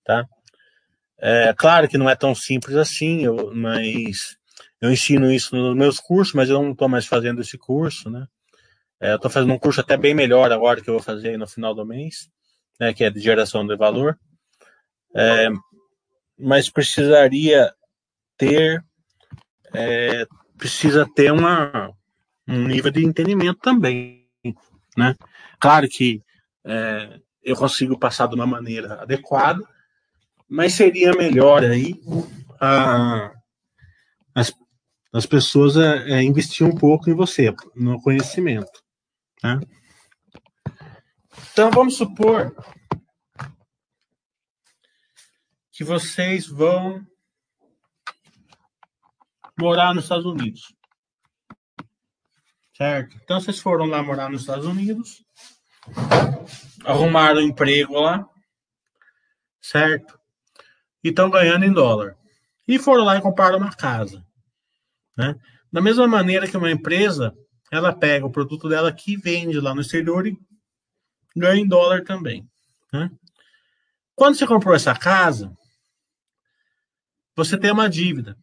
Tá? 0.03 0.26
É 1.19 1.53
claro 1.53 1.88
que 1.88 1.97
não 1.97 2.09
é 2.09 2.15
tão 2.15 2.34
simples 2.34 2.76
assim, 2.76 3.23
eu, 3.23 3.53
mas 3.53 4.35
eu 4.81 4.91
ensino 4.91 5.31
isso 5.31 5.55
nos 5.55 5.76
meus 5.76 5.99
cursos, 5.99 6.34
mas 6.34 6.49
eu 6.49 6.59
não 6.61 6.72
estou 6.72 6.89
mais 6.89 7.05
fazendo 7.05 7.41
esse 7.41 7.55
curso, 7.57 8.09
né? 8.09 8.26
É, 8.99 9.11
eu 9.11 9.18
estou 9.18 9.30
fazendo 9.30 9.53
um 9.53 9.59
curso 9.59 9.81
até 9.81 9.95
bem 9.97 10.15
melhor 10.15 10.51
agora 10.51 10.81
que 10.81 10.89
eu 10.89 10.95
vou 10.95 11.03
fazer 11.03 11.38
no 11.38 11.47
final 11.47 11.76
do 11.76 11.85
mês, 11.85 12.30
né, 12.80 12.93
que 12.93 13.03
é 13.03 13.09
de 13.09 13.19
geração 13.19 13.65
de 13.65 13.76
valor. 13.76 14.18
É, 15.15 15.49
mas 16.38 16.69
precisaria 16.69 17.72
ter, 18.38 18.84
é, 19.73 20.26
precisa 20.57 21.07
ter 21.15 21.31
uma, 21.31 21.91
um 22.48 22.68
nível 22.68 22.91
de 22.91 23.06
entendimento 23.06 23.60
também, 23.60 24.27
né? 24.98 25.15
Claro 25.60 25.88
que 25.88 26.22
é, 26.65 27.19
eu 27.43 27.56
consigo 27.56 27.98
passar 27.98 28.27
de 28.27 28.35
uma 28.35 28.45
maneira 28.45 29.02
adequada, 29.02 29.61
mas 30.48 30.73
seria 30.73 31.11
melhor 31.14 31.64
aí 31.64 31.99
a, 32.60 33.31
as, 34.35 34.53
as 35.14 35.26
pessoas 35.26 35.77
é, 35.77 36.11
é, 36.11 36.23
investir 36.23 36.65
um 36.65 36.76
pouco 36.76 37.10
em 37.10 37.14
você, 37.14 37.53
no 37.76 38.02
conhecimento. 38.02 38.84
Né? 39.43 39.60
Então 41.52 41.72
vamos 41.72 41.98
supor 41.98 42.56
que 45.72 45.84
vocês 45.84 46.48
vão 46.48 47.06
morar 49.61 49.93
nos 49.93 50.05
Estados 50.05 50.25
Unidos. 50.25 50.73
Certo? 52.75 53.15
Então 53.23 53.39
vocês 53.39 53.59
foram 53.59 53.85
lá 53.85 54.01
morar 54.01 54.29
nos 54.29 54.41
Estados 54.41 54.65
Unidos, 54.65 55.23
arrumaram 56.83 57.39
um 57.39 57.43
emprego 57.43 57.99
lá, 57.99 58.27
certo? 59.61 60.19
e 61.03 61.09
estão 61.09 61.29
ganhando 61.29 61.65
em 61.65 61.73
dólar. 61.73 62.15
E 62.67 62.77
foram 62.77 63.03
lá 63.03 63.17
e 63.17 63.21
compraram 63.21 63.57
uma 63.57 63.73
casa. 63.75 64.25
Né? 65.17 65.35
Da 65.71 65.81
mesma 65.81 66.07
maneira 66.07 66.47
que 66.47 66.55
uma 66.55 66.71
empresa, 66.71 67.35
ela 67.71 67.93
pega 67.93 68.25
o 68.25 68.31
produto 68.31 68.69
dela 68.69 68.89
aqui, 68.89 69.17
vende 69.17 69.59
lá 69.59 69.73
no 69.73 69.81
exterior 69.81 70.27
e 70.27 70.38
ganha 71.35 71.61
em 71.61 71.67
dólar 71.67 72.03
também. 72.03 72.47
Né? 72.93 73.09
Quando 74.15 74.35
você 74.35 74.45
comprou 74.45 74.75
essa 74.75 74.95
casa, 74.95 75.51
você 77.35 77.57
tem 77.57 77.71
uma 77.71 77.89
dívida. 77.89 78.38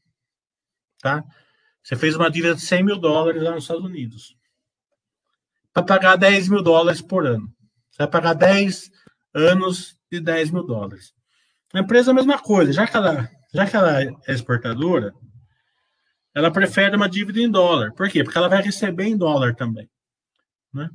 Tá? 1.01 1.25
Você 1.83 1.97
fez 1.97 2.17
uma 2.17 2.31
dívida 2.31 2.55
de 2.55 2.61
100 2.61 2.85
mil 2.85 2.99
dólares 2.99 3.43
lá 3.43 3.53
nos 3.53 3.65
Estados 3.65 3.85
Unidos. 3.85 4.37
Para 5.73 5.83
pagar 5.83 6.17
10 6.17 6.49
mil 6.49 6.63
dólares 6.63 7.01
por 7.01 7.27
ano. 7.27 7.47
Você 7.91 7.99
vai 7.99 8.09
pagar 8.09 8.35
10 8.35 8.91
anos 9.35 9.97
de 10.11 10.21
10 10.21 10.51
mil 10.51 10.65
dólares. 10.65 11.13
A 11.73 11.81
empresa 11.81 12.11
é 12.11 12.13
a 12.13 12.15
mesma 12.15 12.39
coisa, 12.39 12.73
já 12.73 12.87
que 12.87 12.97
ela, 12.97 13.29
já 13.53 13.67
que 13.67 13.77
ela 13.77 14.03
é 14.03 14.11
exportadora, 14.29 15.13
ela 16.35 16.51
prefere 16.51 16.97
uma 16.97 17.09
dívida 17.09 17.41
em 17.41 17.51
dólar. 17.51 17.93
Por 17.93 18.09
quê? 18.09 18.23
Porque 18.23 18.39
ela 18.39 18.49
vai 18.49 18.63
receber 18.63 19.05
em 19.05 19.17
dólar 19.17 19.55
também. 19.55 19.89
Né? 20.73 20.89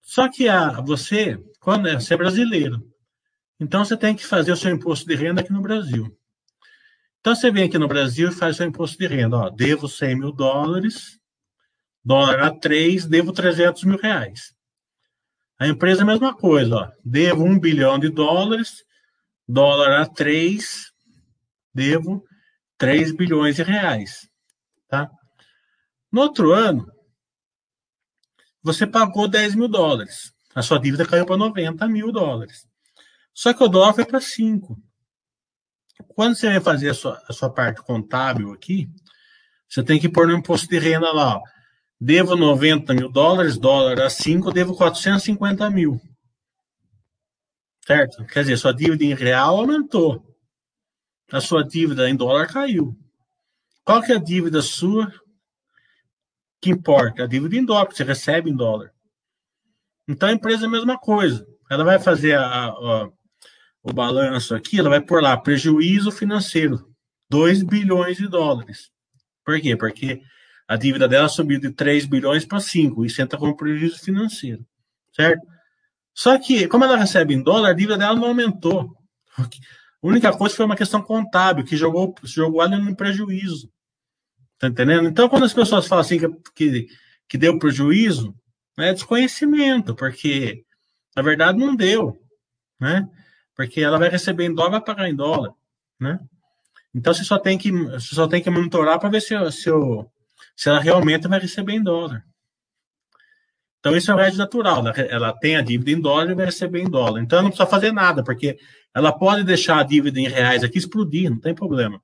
Só 0.00 0.28
que 0.28 0.48
a, 0.48 0.80
você, 0.80 1.38
quando 1.60 1.88
é, 1.88 1.94
você 1.94 2.14
é 2.14 2.16
brasileiro, 2.16 2.82
então 3.58 3.84
você 3.84 3.96
tem 3.96 4.14
que 4.14 4.24
fazer 4.24 4.52
o 4.52 4.56
seu 4.56 4.70
imposto 4.70 5.06
de 5.06 5.14
renda 5.14 5.40
aqui 5.40 5.52
no 5.52 5.62
Brasil. 5.62 6.16
Então 7.24 7.34
você 7.34 7.50
vem 7.50 7.64
aqui 7.64 7.78
no 7.78 7.88
Brasil 7.88 8.28
e 8.28 8.34
faz 8.34 8.58
seu 8.58 8.66
imposto 8.66 8.98
de 8.98 9.06
renda. 9.06 9.38
Ó, 9.38 9.48
devo 9.48 9.88
100 9.88 10.14
mil 10.14 10.30
dólares, 10.30 11.18
dólar 12.04 12.38
a 12.40 12.50
3, 12.50 13.06
devo 13.06 13.32
300 13.32 13.82
mil 13.84 13.96
reais. 13.96 14.54
A 15.58 15.66
empresa 15.66 16.02
é 16.02 16.04
a 16.04 16.06
mesma 16.06 16.36
coisa. 16.36 16.76
Ó, 16.76 16.92
devo 17.02 17.44
1 17.44 17.58
bilhão 17.58 17.98
de 17.98 18.10
dólares, 18.10 18.84
dólar 19.48 20.02
a 20.02 20.06
3, 20.06 20.92
devo 21.72 22.22
3 22.76 23.12
bilhões 23.12 23.56
de 23.56 23.62
reais. 23.62 24.28
Tá? 24.86 25.10
No 26.12 26.20
outro 26.20 26.52
ano, 26.52 26.92
você 28.62 28.86
pagou 28.86 29.26
10 29.26 29.54
mil 29.54 29.68
dólares. 29.68 30.30
A 30.54 30.60
sua 30.60 30.78
dívida 30.78 31.06
caiu 31.06 31.24
para 31.24 31.38
90 31.38 31.88
mil 31.88 32.12
dólares. 32.12 32.68
Só 33.32 33.54
que 33.54 33.64
o 33.64 33.68
dólar 33.68 33.94
foi 33.94 34.04
para 34.04 34.20
5. 34.20 34.78
Quando 36.08 36.34
você 36.34 36.48
vai 36.48 36.60
fazer 36.60 36.90
a 36.90 36.94
sua, 36.94 37.22
a 37.28 37.32
sua 37.32 37.50
parte 37.50 37.82
contábil 37.82 38.52
aqui, 38.52 38.88
você 39.68 39.82
tem 39.82 40.00
que 40.00 40.08
pôr 40.08 40.26
no 40.26 40.36
imposto 40.36 40.68
de 40.68 40.78
renda 40.78 41.12
lá. 41.12 41.36
Ó. 41.36 41.42
Devo 42.00 42.36
90 42.36 42.94
mil 42.94 43.10
dólares, 43.10 43.58
dólar 43.58 44.00
a 44.00 44.10
5, 44.10 44.52
devo 44.52 44.76
450 44.76 45.70
mil. 45.70 46.00
Certo? 47.86 48.24
Quer 48.26 48.40
dizer, 48.40 48.56
sua 48.56 48.72
dívida 48.72 49.04
em 49.04 49.14
real 49.14 49.58
aumentou. 49.58 50.24
A 51.30 51.40
sua 51.40 51.64
dívida 51.64 52.08
em 52.08 52.16
dólar 52.16 52.46
caiu. 52.46 52.96
Qual 53.84 54.02
que 54.02 54.12
é 54.12 54.16
a 54.16 54.22
dívida 54.22 54.62
sua 54.62 55.12
que 56.60 56.70
importa? 56.70 57.24
A 57.24 57.26
dívida 57.26 57.56
em 57.56 57.64
dólar, 57.64 57.86
que 57.86 57.96
você 57.96 58.04
recebe 58.04 58.50
em 58.50 58.56
dólar. 58.56 58.92
Então 60.08 60.28
a 60.28 60.32
empresa 60.32 60.64
é 60.64 60.66
a 60.66 60.70
mesma 60.70 60.98
coisa. 60.98 61.46
Ela 61.70 61.84
vai 61.84 61.98
fazer 61.98 62.34
a, 62.36 62.66
a, 62.66 63.08
o 63.84 63.92
balanço 63.92 64.54
aqui, 64.54 64.78
ela 64.78 64.88
vai 64.88 65.00
pôr 65.00 65.22
lá 65.22 65.36
prejuízo 65.36 66.10
financeiro, 66.10 66.90
2 67.28 67.62
bilhões 67.62 68.16
de 68.16 68.26
dólares. 68.26 68.90
Por 69.44 69.60
quê? 69.60 69.76
Porque 69.76 70.22
a 70.66 70.74
dívida 70.74 71.06
dela 71.06 71.28
subiu 71.28 71.60
de 71.60 71.70
3 71.70 72.06
bilhões 72.06 72.46
para 72.46 72.58
5, 72.58 73.04
isso 73.04 73.20
entra 73.20 73.38
como 73.38 73.54
prejuízo 73.54 74.00
financeiro. 74.00 74.64
Certo? 75.12 75.46
Só 76.14 76.38
que, 76.38 76.66
como 76.66 76.84
ela 76.84 76.96
recebe 76.96 77.34
em 77.34 77.42
dólar, 77.42 77.70
a 77.70 77.74
dívida 77.74 77.98
dela 77.98 78.18
não 78.18 78.28
aumentou. 78.28 78.96
A 79.36 79.46
única 80.02 80.32
coisa 80.32 80.56
foi 80.56 80.64
uma 80.64 80.76
questão 80.76 81.02
contábil, 81.02 81.64
que 81.64 81.76
jogou, 81.76 82.14
jogou 82.22 82.62
ela 82.62 82.78
no 82.78 82.96
prejuízo. 82.96 83.70
Tá 84.58 84.68
entendendo? 84.68 85.08
Então, 85.08 85.28
quando 85.28 85.44
as 85.44 85.52
pessoas 85.52 85.86
falam 85.86 86.02
assim 86.02 86.18
que, 86.18 86.28
que, 86.54 86.86
que 87.28 87.36
deu 87.36 87.58
prejuízo, 87.58 88.34
é 88.78 88.94
desconhecimento, 88.94 89.94
porque 89.94 90.64
na 91.14 91.22
verdade 91.22 91.58
não 91.58 91.76
deu, 91.76 92.18
né? 92.80 93.08
Porque 93.54 93.80
ela 93.80 93.98
vai 93.98 94.08
receber 94.08 94.44
em 94.44 94.54
dólar, 94.54 94.70
vai 94.70 94.80
pagar 94.80 95.08
em 95.08 95.14
dólar, 95.14 95.52
né? 95.98 96.18
Então 96.94 97.12
você 97.12 97.24
só 97.24 97.38
tem 97.38 97.58
que, 97.58 97.70
você 97.70 98.14
só 98.14 98.26
tem 98.26 98.42
que 98.42 98.50
monitorar 98.50 98.98
para 98.98 99.08
ver 99.08 99.20
se, 99.20 99.34
se, 99.52 99.70
se 100.56 100.68
ela 100.68 100.80
realmente 100.80 101.26
vai 101.28 101.40
receber 101.40 101.72
em 101.72 101.82
dólar. 101.82 102.24
Então, 103.84 103.94
isso 103.94 104.10
é 104.10 104.14
o 104.14 104.18
hedge 104.18 104.38
natural. 104.38 104.78
Ela, 104.78 105.00
ela 105.10 105.32
tem 105.34 105.56
a 105.56 105.60
dívida 105.60 105.90
em 105.90 106.00
dólar 106.00 106.30
e 106.30 106.34
vai 106.34 106.46
receber 106.46 106.80
em 106.80 106.88
dólar. 106.88 107.20
Então, 107.20 107.42
não 107.42 107.50
precisa 107.50 107.68
fazer 107.68 107.92
nada, 107.92 108.24
porque 108.24 108.56
ela 108.94 109.12
pode 109.12 109.44
deixar 109.44 109.78
a 109.78 109.82
dívida 109.82 110.18
em 110.18 110.26
reais 110.26 110.64
aqui 110.64 110.78
explodir, 110.78 111.28
não 111.28 111.38
tem 111.38 111.54
problema. 111.54 111.96
O 111.98 112.00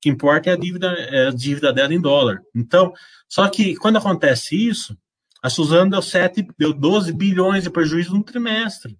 que 0.00 0.08
importa 0.08 0.48
é 0.48 0.54
a 0.54 0.56
dívida, 0.56 0.86
é 0.86 1.28
a 1.28 1.30
dívida 1.30 1.70
dela 1.70 1.92
em 1.92 2.00
dólar. 2.00 2.40
Então, 2.54 2.94
só 3.28 3.46
que 3.50 3.76
quando 3.76 3.98
acontece 3.98 4.56
isso, 4.56 4.96
a 5.42 5.50
Suzano 5.50 5.90
deu, 5.90 6.00
7, 6.00 6.48
deu 6.58 6.72
12 6.72 7.12
bilhões 7.12 7.64
de 7.64 7.70
prejuízo 7.70 8.14
no 8.14 8.24
trimestre, 8.24 8.96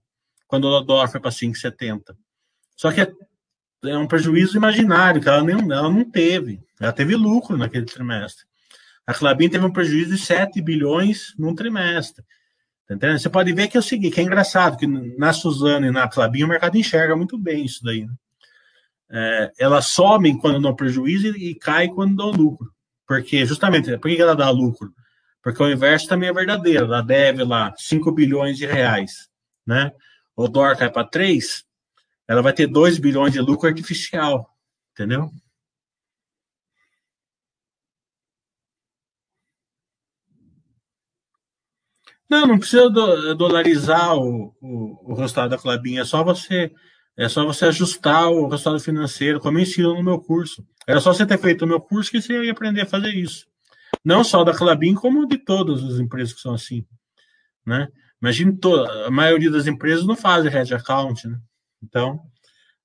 quando 0.53 0.67
o 0.67 0.81
dólar 0.83 1.09
foi 1.09 1.19
para 1.19 1.31
5,70. 1.31 2.15
Só 2.77 2.93
que 2.93 3.01
é, 3.01 3.11
é, 3.87 3.97
um 3.97 4.07
prejuízo 4.07 4.55
imaginário, 4.55 5.19
que 5.19 5.27
ela, 5.27 5.43
nem, 5.43 5.55
ela 5.55 5.89
não 5.89 6.05
teve. 6.05 6.61
Ela 6.79 6.93
teve 6.93 7.17
lucro 7.17 7.57
naquele 7.57 7.87
trimestre. 7.87 8.45
A 9.07 9.15
Clabin 9.15 9.49
teve 9.49 9.65
um 9.65 9.73
prejuízo 9.73 10.11
de 10.11 10.19
7 10.19 10.61
bilhões 10.61 11.33
num 11.39 11.55
trimestre. 11.55 12.23
Tá 12.87 12.95
entendendo? 12.95 13.19
Você 13.19 13.31
pode 13.31 13.51
ver 13.55 13.69
que 13.69 13.79
é 13.79 13.81
o 13.81 13.83
seguinte, 13.83 14.13
que 14.13 14.21
é 14.21 14.25
engraçado, 14.25 14.77
que 14.77 14.87
na 14.87 15.33
Suzano 15.33 15.87
e 15.87 15.91
na 15.91 16.07
Clabin 16.07 16.43
o 16.43 16.49
mercado 16.49 16.77
enxerga 16.77 17.17
muito 17.17 17.39
bem 17.39 17.65
isso 17.65 17.83
daí. 17.83 18.05
Né? 18.05 18.15
É, 19.11 19.53
elas 19.59 19.87
sobem 19.87 20.37
quando 20.37 20.61
dão 20.61 20.77
prejuízo 20.77 21.29
e, 21.29 21.53
e 21.53 21.55
caem 21.55 21.95
quando 21.95 22.15
dão 22.15 22.31
lucro. 22.31 22.71
Porque, 23.07 23.47
justamente, 23.47 23.97
por 23.97 24.11
que 24.11 24.21
ela 24.21 24.37
dá 24.37 24.51
lucro? 24.51 24.93
Porque 25.43 25.63
o 25.63 25.73
inverso 25.73 26.07
também 26.09 26.29
é 26.29 26.33
verdadeiro. 26.35 26.85
Ela 26.85 27.01
deve 27.01 27.43
lá 27.43 27.73
5 27.75 28.13
bilhões 28.13 28.59
de 28.59 28.67
reais. 28.67 29.31
Né? 29.67 29.91
O 30.37 30.49
dólar 30.49 30.77
cai 30.77 30.91
para 30.91 31.07
3, 31.07 31.65
ela 32.27 32.43
vai 32.43 32.53
ter 32.53 32.67
2 32.67 32.99
bilhões 32.99 33.33
de 33.33 33.41
lucro 33.41 33.69
artificial. 33.69 34.49
Entendeu? 34.93 35.31
Não, 42.33 42.47
não 42.47 42.59
precisa 42.59 42.89
do, 42.89 43.35
dolarizar 43.35 44.17
o, 44.17 44.57
o, 44.59 45.13
o, 45.13 45.15
resultado 45.15 45.51
da 45.51 45.59
Clabin, 45.59 45.99
é 45.99 46.05
só 46.05 46.25
você 46.25 46.73
é 47.15 47.29
só 47.29 47.45
você 47.45 47.67
ajustar 47.67 48.31
o 48.31 48.49
resultado 48.49 48.81
financeiro, 48.81 49.39
como 49.39 49.59
eu 49.59 49.63
ensino 49.63 49.95
no 49.95 50.03
meu 50.03 50.19
curso. 50.19 50.67
Era 50.87 50.99
só 50.99 51.13
você 51.13 51.27
ter 51.27 51.37
feito 51.37 51.67
o 51.67 51.69
meu 51.69 51.79
curso 51.79 52.11
que 52.11 52.23
você 52.23 52.43
ia 52.43 52.53
aprender 52.53 52.81
a 52.81 52.87
fazer 52.87 53.11
isso. 53.11 53.47
Não 54.03 54.25
só 54.25 54.43
da 54.45 54.57
Clabin, 54.57 54.95
como 54.95 55.27
de 55.27 55.37
todas 55.37 55.85
as 55.85 56.01
empresas 56.01 56.33
que 56.33 56.41
são 56.41 56.55
assim. 56.55 56.87
Né? 57.67 57.87
Imagine, 58.23 58.57
a 59.05 59.11
maioria 59.11 59.51
das 59.51 59.67
empresas 59.67 60.07
não 60.07 60.17
fazem 60.17 60.51
head 60.51 60.73
account. 60.73 61.27
Né? 61.27 61.39
Então, 61.83 62.21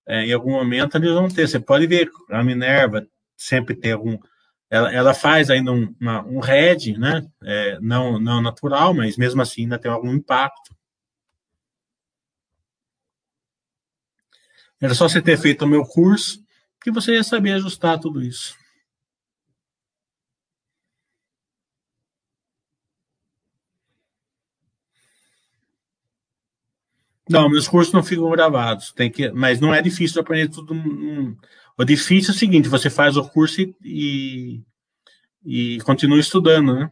é, 0.07 0.25
em 0.25 0.33
algum 0.33 0.51
momento 0.51 0.97
eles 0.97 1.13
vão 1.13 1.29
ter. 1.29 1.47
Você 1.47 1.59
pode 1.59 1.85
ver, 1.85 2.09
a 2.31 2.43
Minerva 2.43 3.07
sempre 3.37 3.75
tem 3.75 3.91
algum 3.91 4.17
ela, 4.69 4.91
ela 4.91 5.13
faz 5.13 5.49
ainda 5.49 5.71
um, 5.71 5.95
uma, 5.99 6.25
um 6.25 6.39
RED, 6.39 6.97
né? 6.97 7.25
É, 7.43 7.79
não, 7.79 8.19
não 8.19 8.41
natural, 8.41 8.93
mas 8.93 9.15
mesmo 9.17 9.41
assim 9.41 9.61
ainda 9.61 9.79
tem 9.79 9.89
algum 9.89 10.13
impacto. 10.13 10.75
Era 14.79 14.93
só 14.93 15.07
você 15.07 15.21
ter 15.21 15.37
feito 15.37 15.63
o 15.63 15.67
meu 15.67 15.83
curso 15.83 16.43
que 16.81 16.91
você 16.91 17.13
ia 17.13 17.23
saber 17.23 17.53
ajustar 17.53 17.99
tudo 17.99 18.21
isso. 18.21 18.55
Não, 27.29 27.49
meus 27.49 27.67
cursos 27.67 27.93
não 27.93 28.03
ficam 28.03 28.29
gravados. 28.29 28.91
Tem 28.91 29.09
que, 29.11 29.31
mas 29.31 29.59
não 29.59 29.73
é 29.73 29.81
difícil 29.81 30.21
aprender 30.21 30.49
tudo. 30.49 30.73
O 31.77 31.83
difícil 31.83 32.33
é 32.33 32.35
o 32.35 32.37
seguinte: 32.37 32.69
você 32.69 32.89
faz 32.89 33.17
o 33.17 33.27
curso 33.27 33.61
e, 33.83 34.61
e 35.45 35.79
continua 35.81 36.19
estudando, 36.19 36.73
né? 36.73 36.91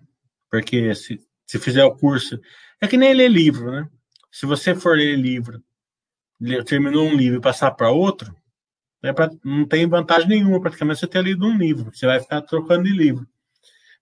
Porque 0.50 0.94
se, 0.96 1.20
se 1.46 1.60
fizer 1.60 1.86
o 1.86 1.96
curso. 1.96 2.40
É 2.82 2.88
que 2.88 2.98
nem 2.98 3.14
ler 3.14 3.30
livro, 3.30 3.72
né? 3.72 3.88
Se 4.32 4.46
você 4.46 4.76
for 4.76 4.98
ler 4.98 5.16
livro, 5.16 5.64
terminou 6.66 7.06
um 7.08 7.16
livro 7.16 7.40
e 7.40 7.42
passar 7.42 7.72
para 7.72 7.90
outro, 7.90 8.36
é 9.02 9.14
pra, 9.14 9.30
não 9.44 9.66
tem 9.66 9.88
vantagem 9.88 10.28
nenhuma 10.28 10.60
praticamente 10.60 11.00
você 11.00 11.08
ter 11.08 11.24
lido 11.24 11.46
um 11.46 11.58
livro. 11.58 11.92
Você 11.94 12.06
vai 12.06 12.20
ficar 12.20 12.42
trocando 12.42 12.84
de 12.84 12.92
livro. 12.92 13.26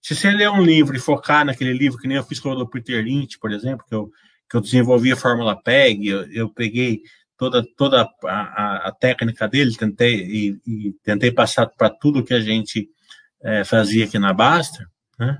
Se 0.01 0.15
você 0.15 0.31
ler 0.31 0.49
um 0.49 0.61
livro 0.61 0.95
e 0.95 0.99
focar 0.99 1.45
naquele 1.45 1.73
livro, 1.73 1.99
que 1.99 2.07
nem 2.07 2.17
eu 2.17 2.23
fiz 2.23 2.39
com 2.39 2.49
o 2.49 2.67
Peter 2.67 3.03
Lynch, 3.03 3.39
por 3.39 3.51
exemplo, 3.51 3.85
que 3.87 3.95
eu 3.95 4.11
que 4.53 4.57
eu 4.57 4.61
desenvolvi 4.61 5.11
a 5.11 5.15
fórmula 5.15 5.59
PEG, 5.59 6.07
eu, 6.07 6.31
eu 6.31 6.47
peguei 6.47 7.01
toda, 7.35 7.65
toda 7.75 8.07
a, 8.23 8.87
a, 8.87 8.91
técnica 8.91 9.47
dele, 9.47 9.75
tentei 9.75 10.13
e, 10.13 10.61
e 10.67 10.93
tentei 11.03 11.31
passar 11.31 11.65
para 11.65 11.89
tudo 11.89 12.23
que 12.23 12.35
a 12.35 12.39
gente 12.39 12.87
é, 13.41 13.63
fazia 13.63 14.05
aqui 14.05 14.19
na 14.19 14.31
Basta, 14.31 14.87
né? 15.17 15.39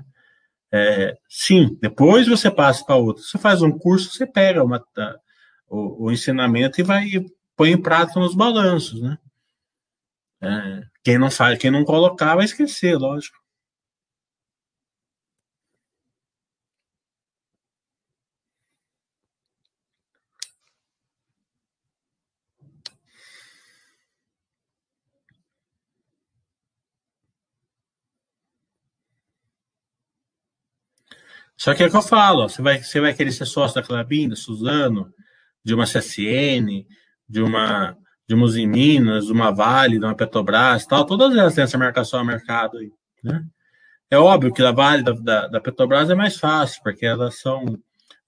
É, 0.72 1.16
sim, 1.28 1.78
depois 1.80 2.26
você 2.26 2.50
passa 2.50 2.84
para 2.84 2.96
outro. 2.96 3.22
Você 3.22 3.38
faz 3.38 3.62
um 3.62 3.70
curso, 3.70 4.10
você 4.10 4.26
pega 4.26 4.64
uma, 4.64 4.84
a, 4.98 5.16
o, 5.68 6.06
o, 6.06 6.10
ensinamento 6.10 6.80
e 6.80 6.82
vai 6.82 7.04
e 7.04 7.24
põe 7.56 7.70
em 7.70 7.80
prática 7.80 8.18
nos 8.18 8.34
balanços, 8.34 9.00
né? 9.00 9.16
É, 10.42 10.82
quem 11.04 11.18
não 11.18 11.30
faz, 11.30 11.56
quem 11.56 11.70
não 11.70 11.84
colocar 11.84 12.34
vai 12.34 12.46
esquecer, 12.46 12.98
lógico. 12.98 13.36
Só 31.56 31.74
que 31.74 31.82
é 31.82 31.86
o 31.86 31.90
que 31.90 31.96
eu 31.96 32.02
falo, 32.02 32.48
você 32.48 32.60
vai, 32.60 32.82
você 32.82 33.00
vai 33.00 33.14
querer 33.14 33.32
ser 33.32 33.46
sócio 33.46 33.76
da 33.76 33.86
Clabin, 33.86 34.28
da 34.28 34.36
Suzano, 34.36 35.12
de 35.64 35.74
uma 35.74 35.84
CSN, 35.84 36.86
de 37.28 37.40
uma 37.40 37.96
de 38.26 38.34
uma 38.34 38.46
Minas, 38.46 39.26
de 39.26 39.32
uma 39.32 39.50
Vale, 39.50 39.98
de 39.98 40.04
uma 40.04 40.14
Petrobras, 40.14 40.86
tal, 40.86 41.04
todas 41.04 41.36
elas 41.36 41.54
têm 41.54 41.64
essa 41.64 41.76
marcação 41.76 42.20
a 42.20 42.24
mercado 42.24 42.78
aí, 42.78 42.90
né? 43.22 43.44
É 44.10 44.16
óbvio 44.16 44.52
que 44.52 44.62
a 44.62 44.72
Vale 44.72 45.02
da, 45.02 45.12
da, 45.12 45.46
da 45.48 45.60
Petrobras 45.60 46.08
é 46.08 46.14
mais 46.14 46.36
fácil, 46.38 46.80
porque 46.82 47.04
elas 47.04 47.38
são, 47.40 47.78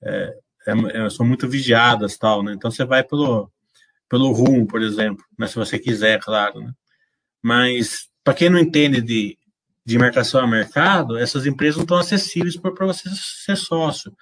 é, 0.02 0.34
é, 0.66 1.06
é 1.06 1.10
são 1.10 1.24
muito 1.24 1.48
vigiadas, 1.48 2.18
tal, 2.18 2.42
né? 2.42 2.52
Então 2.52 2.70
você 2.70 2.84
vai 2.84 3.02
pelo, 3.02 3.50
pelo 4.08 4.32
rumo, 4.32 4.66
por 4.66 4.82
exemplo, 4.82 5.24
né? 5.38 5.46
se 5.46 5.56
você 5.56 5.78
quiser, 5.78 6.20
claro, 6.20 6.60
né? 6.60 6.72
Mas 7.42 8.08
para 8.22 8.34
quem 8.34 8.50
não 8.50 8.58
entende 8.58 9.00
de, 9.00 9.38
de 9.86 9.96
marcação 9.98 10.40
a 10.40 10.46
mercado, 10.48 11.16
essas 11.16 11.46
empresas 11.46 11.76
não 11.76 11.84
estão 11.84 11.96
acessíveis 11.96 12.56
para 12.56 12.86
você 12.86 13.08
ser 13.14 13.56
sócio. 13.56 14.12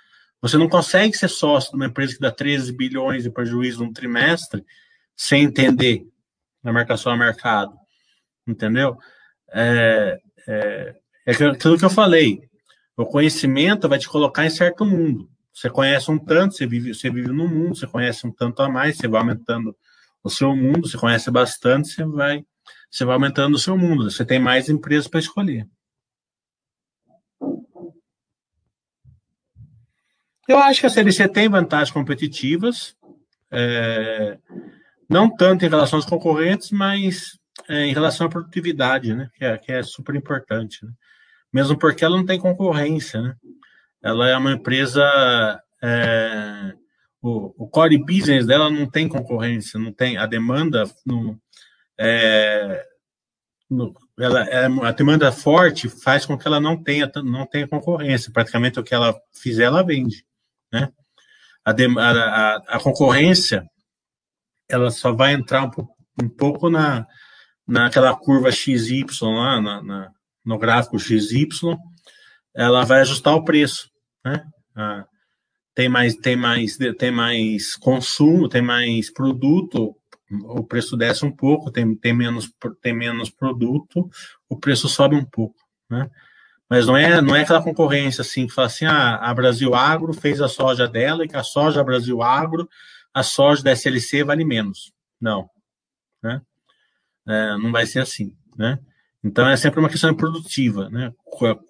Você 0.43 0.59
não 0.59 0.69
consegue 0.69 1.16
ser 1.16 1.28
sócio 1.28 1.70
de 1.70 1.77
uma 1.77 1.86
empresa 1.86 2.12
que 2.12 2.20
dá 2.20 2.31
13 2.31 2.70
bilhões 2.77 3.23
de 3.23 3.31
prejuízo 3.31 3.82
no 3.82 3.91
trimestre 3.91 4.62
sem 5.16 5.45
entender 5.45 6.07
a 6.62 6.70
marcação 6.70 7.11
a 7.11 7.16
mercado. 7.16 7.73
Entendeu? 8.47 8.99
É, 9.51 10.20
é, 10.47 10.95
é 11.24 11.31
aquilo 11.31 11.78
que 11.78 11.85
eu 11.85 11.91
falei. 11.91 12.43
O 12.95 13.07
conhecimento 13.07 13.89
vai 13.89 13.99
te 13.99 14.07
colocar 14.07 14.45
em 14.45 14.51
certo 14.51 14.85
mundo. 14.85 15.31
Você 15.51 15.70
conhece 15.70 16.11
um 16.11 16.19
tanto, 16.19 16.57
você 16.57 16.66
vive, 16.66 16.93
você 16.93 17.09
vive 17.09 17.28
no 17.28 17.49
mundo, 17.49 17.74
você 17.74 17.86
conhece 17.86 18.27
um 18.27 18.31
tanto 18.31 18.61
a 18.61 18.69
mais, 18.69 18.99
você 18.99 19.09
vai 19.09 19.23
aumentando 19.23 19.74
o 20.23 20.28
seu 20.28 20.55
mundo, 20.55 20.86
você 20.86 20.99
conhece 20.99 21.31
bastante, 21.31 21.89
você 21.89 22.05
vai 22.05 22.45
você 22.95 23.05
vai 23.05 23.15
aumentando 23.15 23.55
o 23.57 23.59
seu 23.59 23.77
mundo, 23.77 24.09
você 24.09 24.25
tem 24.25 24.39
mais 24.39 24.69
empresas 24.69 25.09
para 25.09 25.19
escolher. 25.19 25.69
Eu 30.47 30.59
acho 30.59 30.79
que 30.79 30.87
a 30.87 30.91
CDC 30.91 31.27
tem 31.29 31.49
vantagens 31.49 31.91
competitivas, 31.91 32.97
é, 33.51 34.39
não 35.11 35.29
tanto 35.29 35.65
em 35.65 35.69
relação 35.69 35.99
aos 35.99 36.07
concorrentes, 36.07 36.71
mas 36.71 37.37
é, 37.69 37.85
em 37.87 37.93
relação 37.93 38.29
à 38.29 38.31
produtividade, 38.31 39.12
né, 39.12 39.29
que 39.35 39.45
é, 39.45 39.59
que 39.59 39.73
é 39.73 39.83
super 39.83 40.15
importante. 40.15 40.87
Né? 40.87 40.93
Mesmo 41.53 41.77
porque 41.77 42.05
ela 42.05 42.16
não 42.16 42.25
tem 42.25 42.39
concorrência. 42.39 43.21
Né? 43.21 43.35
Ela 44.01 44.29
é 44.29 44.37
uma 44.37 44.53
empresa. 44.53 45.03
É, 45.83 46.75
o, 47.21 47.65
o 47.65 47.69
core 47.69 47.99
business 47.99 48.47
dela 48.47 48.71
não 48.71 48.89
tem 48.89 49.09
concorrência, 49.09 49.81
não 49.81 49.93
tem 49.93 50.16
a 50.16 50.27
demanda 50.27 50.85
não, 51.05 51.41
é, 51.99 52.85
ela, 54.19 54.45
é, 54.49 54.66
a 54.66 54.93
demanda 54.93 55.33
forte 55.33 55.89
faz 55.89 56.25
com 56.27 56.39
que 56.39 56.47
ela 56.47 56.61
não 56.61 56.83
tenha, 56.83 57.11
não 57.16 57.47
tenha 57.47 57.69
concorrência. 57.69 58.33
Praticamente 58.33 58.79
o 58.79 58.85
que 58.85 58.95
ela 58.95 59.15
fizer, 59.33 59.65
ela 59.65 59.83
vende. 59.83 60.25
Né? 60.73 60.89
A, 61.65 61.71
a, 61.71 62.57
a 62.77 62.81
concorrência 62.81 63.65
ela 64.69 64.91
só 64.91 65.12
vai 65.12 65.35
entrar 65.35 65.65
um, 65.65 65.71
um 66.23 66.29
pouco 66.29 66.71
na, 66.71 67.07
naquela 67.66 68.15
curva 68.15 68.51
XY 68.51 69.05
lá, 69.23 69.61
na, 69.61 69.83
na, 69.83 70.11
no 70.45 70.59
gráfico 70.59 70.99
XY, 70.99 71.49
ela 72.55 72.85
vai 72.85 73.01
ajustar 73.01 73.35
o 73.35 73.45
preço. 73.45 73.89
Né? 74.25 74.45
Tem 75.75 75.89
mais, 75.89 76.15
tem 76.15 76.37
mais, 76.37 76.77
tem 76.77 77.11
mais 77.11 77.75
consumo, 77.77 78.49
tem 78.49 78.62
mais 78.62 79.12
produto, 79.12 79.97
o 80.43 80.65
preço 80.65 80.97
desce 80.97 81.24
um 81.24 81.31
pouco, 81.31 81.70
tem, 81.70 81.94
tem, 81.94 82.12
menos, 82.12 82.51
tem 82.81 82.94
menos 82.94 83.31
produto, 83.31 84.09
o 84.48 84.59
preço 84.59 84.89
sobe 84.89 85.15
um 85.15 85.24
pouco. 85.24 85.56
Né? 85.90 86.11
Mas 86.69 86.86
não 86.86 86.97
é, 86.97 87.20
não 87.20 87.36
é 87.36 87.43
aquela 87.43 87.62
concorrência 87.62 88.23
assim 88.23 88.47
que 88.47 88.52
fala 88.52 88.66
assim, 88.66 88.86
ah, 88.86 89.16
a 89.16 89.35
Brasil 89.35 89.74
Agro 89.74 90.12
fez 90.12 90.40
a 90.40 90.48
soja 90.48 90.89
dela 90.89 91.24
e 91.24 91.28
que 91.28 91.36
a 91.36 91.43
soja 91.43 91.85
Brasil 91.85 92.23
Agro, 92.23 92.69
a 93.12 93.23
soja 93.23 93.62
da 93.62 93.73
SLC 93.73 94.24
vale 94.24 94.44
menos. 94.44 94.93
Não. 95.20 95.48
Né? 96.23 96.40
É, 97.27 97.56
não 97.59 97.70
vai 97.70 97.86
ser 97.86 98.01
assim. 98.01 98.36
Né? 98.56 98.78
Então 99.23 99.48
é 99.48 99.56
sempre 99.56 99.81
uma 99.81 99.89
questão 99.89 100.15
produtiva, 100.15 100.90
né? 100.90 101.12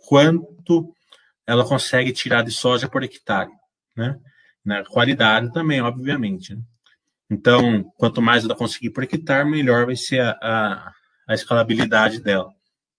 Quanto 0.09 0.93
ela 1.47 1.65
consegue 1.65 2.13
tirar 2.13 2.43
de 2.43 2.51
soja 2.51 2.89
por 2.89 3.03
hectare, 3.03 3.51
né? 3.97 4.19
Na 4.65 4.85
qualidade 4.85 5.53
também, 5.53 5.81
obviamente. 5.81 6.55
Né? 6.55 6.63
Então, 7.31 7.85
quanto 7.97 8.21
mais 8.21 8.45
ela 8.45 8.55
conseguir 8.55 8.91
por 8.91 9.03
hectare, 9.03 9.49
melhor 9.49 9.87
vai 9.87 9.97
ser 9.97 10.21
a, 10.21 10.31
a, 10.43 10.93
a 11.29 11.35
escalabilidade 11.35 12.21
dela, 12.21 12.51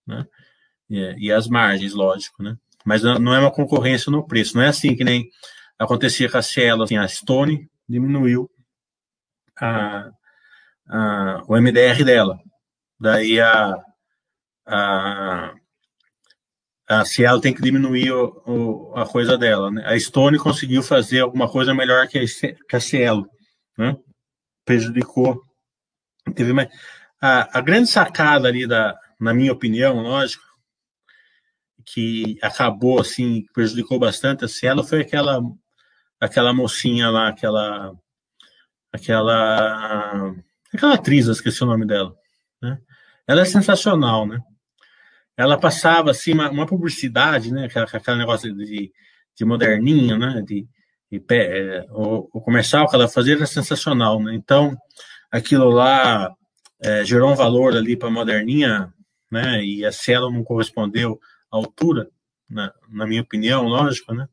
né? 0.06 0.26
E, 0.90 1.28
e, 1.28 1.32
as 1.32 1.48
margens, 1.48 1.94
lógico, 1.94 2.44
né? 2.44 2.56
Mas 2.86 3.02
não 3.04 3.34
é 3.34 3.40
uma 3.40 3.52
concorrência 3.52 4.12
no 4.12 4.26
preço, 4.26 4.56
não 4.56 4.64
é 4.64 4.68
assim 4.68 4.96
que 4.96 5.04
nem 5.04 5.28
acontecia 5.80 6.30
com 6.30 6.38
a 6.38 6.42
Cielo, 6.42 6.84
assim, 6.84 6.98
a 6.98 7.08
Stone 7.08 7.68
diminuiu 7.90 8.50
a, 9.60 10.12
a, 10.88 11.42
o 11.48 11.56
MDR 11.60 12.04
dela, 12.04 12.38
daí 13.00 13.40
a, 13.40 13.76
a, 14.68 15.54
a 16.88 17.06
Cielo 17.06 17.42
tem 17.42 17.54
que 17.54 17.62
diminuir 17.62 18.12
o, 18.12 18.42
o, 18.46 18.94
a 18.96 19.08
coisa 19.08 19.38
dela, 19.38 19.72
né? 19.72 19.84
A 19.86 20.00
Stone 20.00 20.38
conseguiu 20.38 20.84
fazer 20.84 21.22
alguma 21.22 21.50
coisa 21.50 21.74
melhor 21.74 22.08
que 22.08 22.20
a, 22.20 22.24
que 22.70 22.76
a 22.76 22.80
Cielo, 22.80 23.28
né? 23.78 23.96
Prejudicou. 24.66 25.42
Teve 26.34 26.52
mais, 26.52 26.70
a, 27.22 27.60
a 27.60 27.62
grande 27.62 27.88
sacada 27.88 28.48
ali 28.48 28.68
da, 28.68 28.98
na 29.20 29.34
minha 29.34 29.54
opinião, 29.54 30.02
lógico, 30.02 30.44
que 31.86 32.38
acabou 32.42 33.00
assim, 33.00 33.46
prejudicou 33.54 34.00
bastante 34.00 34.44
a 34.44 34.48
Cielo 34.48 34.84
foi 34.84 35.02
aquela 35.02 35.40
aquela 36.20 36.54
mocinha 36.54 37.10
lá, 37.10 37.30
aquela 37.30 37.94
aquela 38.92 40.36
aquela 40.74 40.94
atriz, 40.96 41.28
esqueci 41.28 41.64
o 41.64 41.68
nome 41.68 41.86
dela, 41.86 42.16
né? 42.62 42.80
Ela 43.28 43.42
é 43.42 43.46
sensacional, 43.46 44.26
né? 44.28 44.40
Ela 45.38 45.60
passava 45.60 46.12
assim 46.12 46.34
uma, 46.34 46.50
uma 46.50 46.66
publicidade, 46.66 47.52
né? 47.52 47.66
Aquela, 47.66 47.86
aquele 47.86 48.18
negócio 48.18 48.54
de, 48.56 48.92
de 49.36 49.46
moderninho, 49.46 50.18
né? 50.18 50.42
De, 50.42 50.68
de 51.20 51.36
é, 51.36 51.86
o, 51.92 52.30
o, 52.34 52.42
comercial 52.42 52.88
que 52.88 52.96
ela 52.96 53.08
fazia 53.08 53.36
era 53.36 53.46
sensacional, 53.46 54.22
né? 54.22 54.34
Então 54.36 54.76
aquilo 55.32 55.70
lá 55.70 56.34
é, 56.82 57.04
gerou 57.04 57.32
um 57.32 57.36
valor 57.36 57.76
ali 57.76 57.98
para 57.98 58.08
a 58.08 58.12
moderninha, 58.12 58.94
né? 59.32 59.64
E 59.64 59.86
a 59.86 59.92
Cielo 59.92 60.32
não 60.32 60.44
correspondeu 60.44 61.20
altura, 61.50 62.10
na, 62.50 62.74
na 62.90 63.08
minha 63.08 63.22
opinião, 63.22 63.64
lógico, 63.64 64.14
né? 64.14 64.28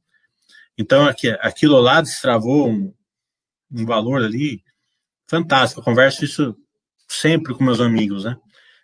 Então, 0.76 1.06
aqui, 1.06 1.28
aquilo 1.40 1.78
lá 1.80 2.00
destravou 2.00 2.68
um, 2.68 2.92
um 3.70 3.84
valor 3.84 4.22
ali 4.22 4.62
fantástico. 5.28 5.80
Eu 5.80 5.84
converso 5.84 6.24
isso 6.24 6.56
sempre 7.08 7.54
com 7.54 7.64
meus 7.64 7.80
amigos, 7.80 8.24
né? 8.24 8.36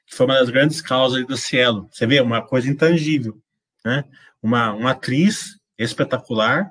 Que 0.07 0.15
foi 0.15 0.27
uma 0.27 0.39
das 0.39 0.51
grandes 0.51 0.81
causas 0.81 1.27
do 1.27 1.37
Cielo. 1.37 1.89
Você 1.91 2.07
vê, 2.07 2.21
uma 2.21 2.43
coisa 2.47 2.69
intangível, 2.69 3.41
né? 3.85 4.05
Uma, 4.43 4.73
uma 4.73 4.91
atriz 4.93 5.59
espetacular, 5.79 6.71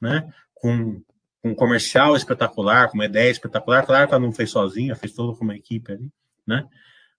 né? 0.00 0.28
Com, 0.56 1.02
com 1.42 1.50
um 1.50 1.54
comercial 1.54 2.16
espetacular, 2.16 2.88
com 2.88 2.94
uma 2.94 3.06
ideia 3.06 3.30
espetacular. 3.30 3.84
Claro 3.84 4.08
que 4.08 4.14
ela 4.14 4.24
não 4.24 4.32
fez 4.32 4.50
sozinha, 4.50 4.96
fez 4.96 5.12
tudo 5.12 5.36
com 5.36 5.44
uma 5.44 5.56
equipe 5.56 5.92
ali, 5.92 6.10
né? 6.46 6.66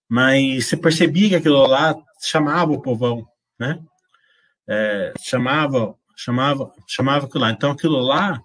Mas 0.08 0.66
você 0.66 0.76
percebia 0.76 1.28
que 1.28 1.36
aquilo 1.36 1.66
lá 1.66 1.94
chamava 2.20 2.72
o 2.72 2.80
povão, 2.80 3.26
né? 3.58 3.78
É, 4.66 5.12
chamava, 5.20 5.94
chamava, 6.16 6.72
chamava 6.86 7.26
aquilo 7.26 7.44
lá. 7.44 7.50
Então, 7.50 7.70
aquilo 7.70 7.98
lá 8.00 8.42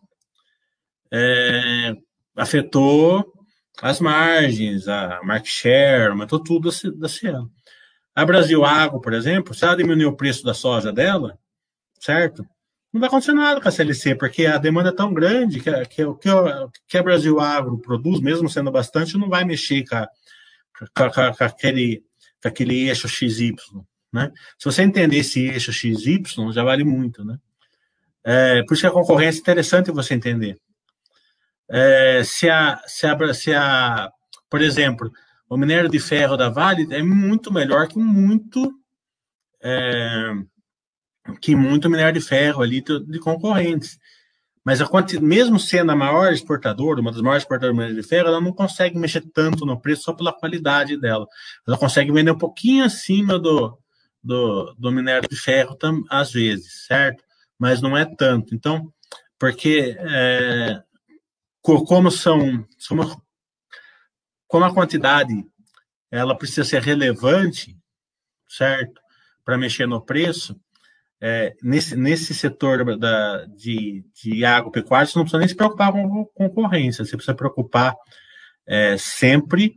é, 1.11 1.95
afetou 2.35 3.33
as 3.81 3.99
margens, 3.99 4.87
a 4.87 5.21
market 5.23 5.51
share, 5.51 6.11
aumentou 6.11 6.41
tudo 6.41 6.69
da 6.97 7.09
Cielo. 7.09 7.51
A 8.15 8.25
Brasil 8.25 8.63
Agro, 8.63 9.01
por 9.01 9.13
exemplo, 9.13 9.53
se 9.53 9.65
ela 9.65 9.75
diminuir 9.75 10.05
o 10.05 10.15
preço 10.15 10.43
da 10.43 10.53
soja 10.53 10.91
dela, 10.91 11.37
certo? 11.99 12.45
Não 12.93 12.99
vai 12.99 13.07
acontecer 13.07 13.33
nada 13.33 13.59
com 13.59 13.67
a 13.67 13.71
CLC, 13.71 14.13
porque 14.13 14.45
a 14.45 14.59
demanda 14.59 14.89
é 14.89 14.95
tão 14.95 15.11
grande 15.11 15.59
que, 15.59 15.71
que, 15.87 16.05
que, 16.05 16.29
que 16.87 16.97
a 16.97 17.01
Brasil 17.01 17.39
Agro 17.39 17.79
produz, 17.79 18.21
mesmo 18.21 18.47
sendo 18.47 18.71
bastante, 18.71 19.17
não 19.17 19.27
vai 19.27 19.43
mexer 19.43 19.83
com, 19.83 19.95
a, 19.95 20.07
com, 20.95 21.09
com, 21.09 21.43
aquele, 21.43 22.03
com 22.39 22.47
aquele 22.47 22.87
eixo 22.87 23.09
XY. 23.09 23.55
Né? 24.13 24.31
Se 24.59 24.65
você 24.65 24.83
entender 24.83 25.17
esse 25.17 25.39
eixo 25.39 25.73
XY, 25.73 26.21
já 26.51 26.63
vale 26.63 26.83
muito. 26.83 27.25
Né? 27.25 27.39
É, 28.23 28.63
por 28.63 28.75
isso 28.75 28.81
que 28.81 28.87
a 28.87 28.91
concorrência 28.91 29.39
é 29.39 29.41
interessante 29.41 29.89
você 29.91 30.13
entender. 30.13 30.59
É, 31.67 32.23
se, 32.23 32.47
a, 32.47 32.79
se, 32.85 33.07
a, 33.07 33.33
se 33.33 33.55
a, 33.55 34.11
por 34.47 34.61
exemplo, 34.61 35.11
o 35.49 35.57
minério 35.57 35.89
de 35.89 35.99
ferro 35.99 36.37
da 36.37 36.47
Vale 36.47 36.87
é 36.91 37.01
muito 37.01 37.51
melhor 37.51 37.87
que 37.87 37.97
muito 37.97 38.71
é, 39.63 40.31
que 41.39 41.55
muito 41.55 41.89
minério 41.89 42.19
de 42.19 42.25
ferro 42.25 42.61
ali 42.61 42.81
de, 42.81 42.99
de 43.05 43.19
concorrentes. 43.19 43.97
Mas 44.65 44.79
a 44.79 44.87
mesmo 45.21 45.59
sendo 45.59 45.91
a 45.91 45.95
maior 45.95 46.31
exportadora, 46.31 47.01
uma 47.01 47.11
das 47.11 47.21
maiores 47.21 47.43
exportadoras 47.43 47.93
de 47.93 48.03
ferro, 48.03 48.29
ela 48.29 48.39
não 48.39 48.53
consegue 48.53 48.97
mexer 48.97 49.21
tanto 49.33 49.65
no 49.65 49.79
preço 49.79 50.03
só 50.03 50.13
pela 50.13 50.31
qualidade 50.31 50.97
dela. 50.97 51.27
Ela 51.67 51.77
consegue 51.77 52.11
vender 52.13 52.31
um 52.31 52.37
pouquinho 52.37 52.85
acima 52.85 53.37
do, 53.37 53.77
do, 54.23 54.73
do 54.75 54.91
minério 54.91 55.27
de 55.27 55.35
ferro, 55.35 55.75
tam, 55.75 56.03
às 56.09 56.31
vezes, 56.31 56.85
certo? 56.87 57.23
Mas 57.59 57.81
não 57.81 57.97
é 57.97 58.05
tanto. 58.05 58.55
Então, 58.55 58.91
porque 59.37 59.97
é, 59.99 60.81
como 61.61 62.09
são 62.09 62.65
como 64.47 64.65
a 64.65 64.73
quantidade 64.73 65.33
ela 66.09 66.37
precisa 66.37 66.63
ser 66.63 66.81
relevante, 66.81 67.75
certo? 68.47 69.01
Para 69.43 69.57
mexer 69.57 69.87
no 69.87 69.99
preço, 69.99 70.55
é, 71.25 71.55
nesse, 71.63 71.95
nesse 71.95 72.33
setor 72.33 72.97
da, 72.97 73.45
de, 73.45 74.03
de 74.13 74.43
agropecuária, 74.43 75.07
você 75.07 75.17
não 75.17 75.23
precisa 75.23 75.39
nem 75.39 75.47
se 75.47 75.55
preocupar 75.55 75.93
com 75.93 76.25
concorrência, 76.35 77.05
você 77.05 77.15
precisa 77.15 77.31
se 77.31 77.37
preocupar 77.37 77.95
é, 78.67 78.97
sempre 78.97 79.73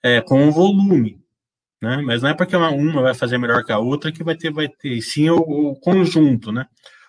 é, 0.00 0.20
com 0.20 0.46
o 0.46 0.52
volume. 0.52 1.18
Né? 1.82 2.00
Mas 2.02 2.22
não 2.22 2.30
é 2.30 2.34
porque 2.34 2.54
uma, 2.54 2.70
uma 2.70 3.02
vai 3.02 3.14
fazer 3.14 3.36
melhor 3.36 3.64
que 3.64 3.72
a 3.72 3.80
outra 3.80 4.12
que 4.12 4.22
vai 4.22 4.36
ter, 4.36 4.52
vai 4.52 4.68
ter, 4.68 5.02
sim 5.02 5.28
o, 5.28 5.38
o 5.38 5.80
conjunto, 5.80 6.52
né? 6.52 6.66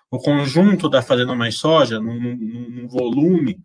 O 0.09 0.17
conjunto 0.17 0.89
da 0.89 1.03
fazenda 1.03 1.35
mais 1.35 1.55
soja, 1.59 1.99
num, 1.99 2.35
num 2.35 2.87
volume 2.87 3.59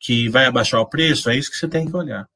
que 0.00 0.28
vai 0.28 0.46
abaixar 0.46 0.80
o 0.80 0.88
preço, 0.88 1.30
é 1.30 1.36
isso 1.36 1.52
que 1.52 1.56
você 1.56 1.68
tem 1.68 1.86
que 1.86 1.96
olhar. 1.96 2.26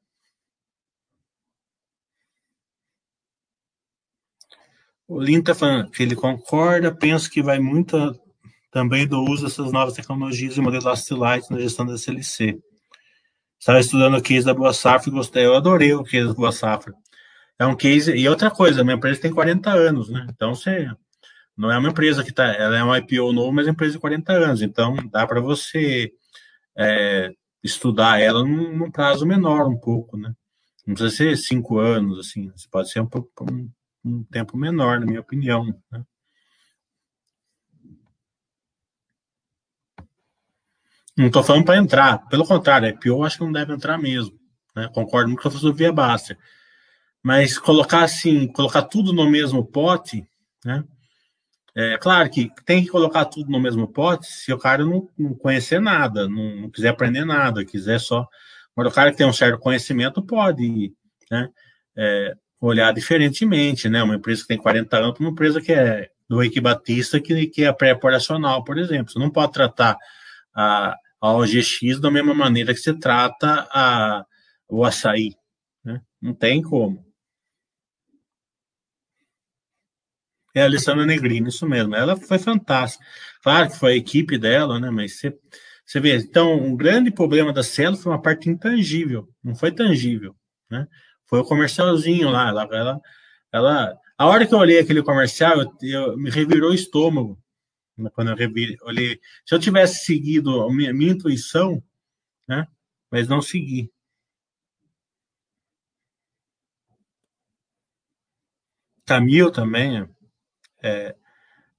O 5.11 5.19
Lin 5.19 5.39
está 5.39 5.53
falando 5.53 5.91
que 5.91 6.01
ele 6.01 6.15
concorda, 6.15 6.89
penso 6.89 7.29
que 7.29 7.43
vai 7.43 7.59
muito 7.59 8.17
também 8.71 9.05
do 9.05 9.21
uso 9.21 9.43
dessas 9.43 9.69
novas 9.69 9.93
tecnologias 9.93 10.55
e 10.55 10.61
modelo 10.61 10.85
Light 11.17 11.51
na 11.51 11.59
gestão 11.59 11.85
da 11.85 11.97
CLC. 11.97 12.57
Estava 13.59 13.81
estudando 13.81 14.15
o 14.15 14.21
case 14.21 14.45
da 14.45 14.53
Boa 14.53 14.71
Safra 14.71 15.09
e 15.09 15.13
gostei, 15.13 15.45
eu 15.45 15.53
adorei 15.53 15.93
o 15.93 16.01
case 16.01 16.29
da 16.29 16.33
Boa 16.33 16.53
Safra. 16.53 16.93
É 17.59 17.65
um 17.65 17.75
case, 17.75 18.15
e 18.15 18.25
outra 18.29 18.49
coisa, 18.49 18.79
a 18.79 18.83
minha 18.85 18.95
empresa 18.95 19.19
tem 19.19 19.33
40 19.33 19.69
anos, 19.69 20.07
né? 20.07 20.25
Então 20.29 20.55
você 20.55 20.89
não 21.57 21.69
é 21.69 21.77
uma 21.77 21.89
empresa 21.89 22.23
que 22.23 22.29
está, 22.29 22.45
ela 22.45 22.77
é 22.77 22.81
um 22.81 22.95
IPO 22.95 23.33
novo, 23.33 23.51
mas 23.51 23.67
é 23.67 23.69
uma 23.69 23.73
empresa 23.73 23.95
de 23.95 23.99
40 23.99 24.31
anos, 24.31 24.61
então 24.61 24.95
dá 25.11 25.27
para 25.27 25.41
você 25.41 26.09
é, 26.77 27.33
estudar 27.61 28.21
ela 28.21 28.45
num, 28.45 28.77
num, 28.77 28.89
prazo 28.89 29.25
menor 29.25 29.67
um 29.67 29.77
pouco, 29.77 30.15
né? 30.15 30.33
Não 30.87 30.95
precisa 30.95 31.17
ser 31.17 31.37
cinco 31.37 31.79
anos, 31.79 32.17
assim, 32.17 32.49
pode 32.71 32.89
ser 32.89 33.01
um 33.01 33.07
pouco 33.07 33.29
um 34.03 34.23
tempo 34.23 34.57
menor, 34.57 34.99
na 34.99 35.05
minha 35.05 35.21
opinião. 35.21 35.65
Né? 35.91 36.03
Não 41.17 41.27
estou 41.27 41.43
falando 41.43 41.65
para 41.65 41.77
entrar, 41.77 42.27
pelo 42.29 42.45
contrário, 42.45 42.87
é 42.87 42.93
pior, 42.93 43.25
acho 43.25 43.37
que 43.37 43.43
não 43.43 43.51
deve 43.51 43.73
entrar 43.73 43.97
mesmo. 43.97 44.37
Né? 44.75 44.89
Concordo 44.93 45.27
muito 45.27 45.41
com 45.41 45.47
a 45.47 45.51
filosofia 45.51 45.91
Baster. 45.91 46.37
Mas 47.23 47.57
colocar 47.59 48.03
assim, 48.03 48.47
colocar 48.47 48.83
tudo 48.83 49.13
no 49.13 49.29
mesmo 49.29 49.63
pote, 49.65 50.25
né? 50.65 50.83
É 51.75 51.97
claro 51.97 52.29
que 52.29 52.51
tem 52.65 52.83
que 52.83 52.89
colocar 52.89 53.23
tudo 53.25 53.49
no 53.49 53.59
mesmo 53.59 53.87
pote 53.87 54.27
se 54.27 54.51
o 54.51 54.57
cara 54.57 54.83
não, 54.83 55.07
não 55.17 55.33
conhecer 55.33 55.79
nada, 55.79 56.27
não, 56.27 56.55
não, 56.57 56.69
quiser 56.69 56.89
aprender 56.89 57.23
nada, 57.23 57.63
quiser 57.63 57.99
só. 57.99 58.27
Mas 58.75 58.87
o 58.87 58.91
cara 58.91 59.11
que 59.11 59.17
tem 59.17 59.25
um 59.25 59.31
certo 59.31 59.57
conhecimento 59.59 60.21
pode 60.21 60.93
né, 61.29 61.49
é, 61.95 62.35
olhar 62.61 62.93
diferentemente, 62.93 63.89
né? 63.89 64.03
Uma 64.03 64.15
empresa 64.15 64.43
que 64.43 64.47
tem 64.49 64.57
40 64.57 64.97
anos 64.97 65.19
uma 65.19 65.31
empresa 65.31 65.59
que 65.59 65.73
é 65.73 66.09
do 66.29 66.41
Eike 66.41 66.61
Batista, 66.61 67.19
que, 67.19 67.47
que 67.47 67.63
é 67.65 67.73
pré-operacional, 67.73 68.63
por 68.63 68.77
exemplo. 68.77 69.11
Você 69.11 69.19
não 69.19 69.29
pode 69.29 69.51
tratar 69.51 69.97
a, 70.55 70.95
a 71.19 71.33
OGX 71.33 71.99
da 71.99 72.11
mesma 72.11 72.33
maneira 72.33 72.73
que 72.73 72.79
você 72.79 72.93
trata 72.93 73.67
a, 73.71 74.25
o 74.69 74.85
açaí. 74.85 75.35
Né? 75.83 76.01
Não 76.21 76.33
tem 76.33 76.61
como. 76.61 77.05
É 80.53 80.61
a 80.61 80.65
Alessandra 80.65 81.05
Negrini, 81.05 81.49
isso 81.49 81.67
mesmo. 81.67 81.95
Ela 81.95 82.15
foi 82.15 82.37
fantástica. 82.37 83.03
Claro 83.41 83.69
que 83.69 83.77
foi 83.77 83.93
a 83.93 83.97
equipe 83.97 84.37
dela, 84.37 84.79
né? 84.79 84.89
Mas 84.89 85.17
você, 85.17 85.37
você 85.85 85.99
vê, 85.99 86.15
então, 86.17 86.53
um 86.53 86.75
grande 86.75 87.09
problema 87.09 87.51
da 87.51 87.63
Cielo 87.63 87.97
foi 87.97 88.11
uma 88.11 88.21
parte 88.21 88.49
intangível, 88.49 89.27
não 89.43 89.55
foi 89.55 89.71
tangível, 89.71 90.35
né? 90.69 90.87
Foi 91.31 91.39
o 91.39 91.45
comercialzinho 91.45 92.29
lá. 92.29 92.49
Ela, 92.49 92.63
ela, 92.73 93.01
ela 93.53 94.01
a 94.17 94.27
hora 94.27 94.45
que 94.45 94.53
eu 94.53 94.59
olhei 94.59 94.79
aquele 94.79 95.01
comercial, 95.01 95.61
eu, 95.61 95.71
eu 95.81 96.17
me 96.17 96.29
revirou 96.29 96.71
o 96.71 96.73
estômago. 96.73 97.41
Né? 97.97 98.09
Quando 98.13 98.31
eu 98.31 98.35
revi, 98.35 98.77
olhei. 98.83 99.19
Se 99.45 99.55
eu 99.55 99.59
tivesse 99.59 100.05
seguido 100.05 100.61
a 100.61 100.73
minha, 100.73 100.93
minha 100.93 101.13
intuição, 101.13 101.81
né? 102.47 102.67
Mas 103.09 103.27
não 103.29 103.41
segui. 103.41 103.89
Camil 109.05 109.51
também 109.51 110.07
é 110.83 111.15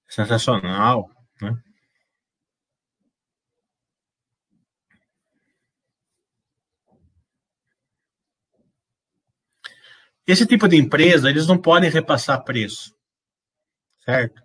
sensacional, 0.09 1.11
né? 1.41 1.63
Esse 10.27 10.47
tipo 10.47 10.69
de 10.69 10.77
empresa, 10.77 11.29
eles 11.29 11.47
não 11.47 11.59
podem 11.59 11.91
repassar 11.91 12.45
preço, 12.45 12.95
certo? 14.05 14.41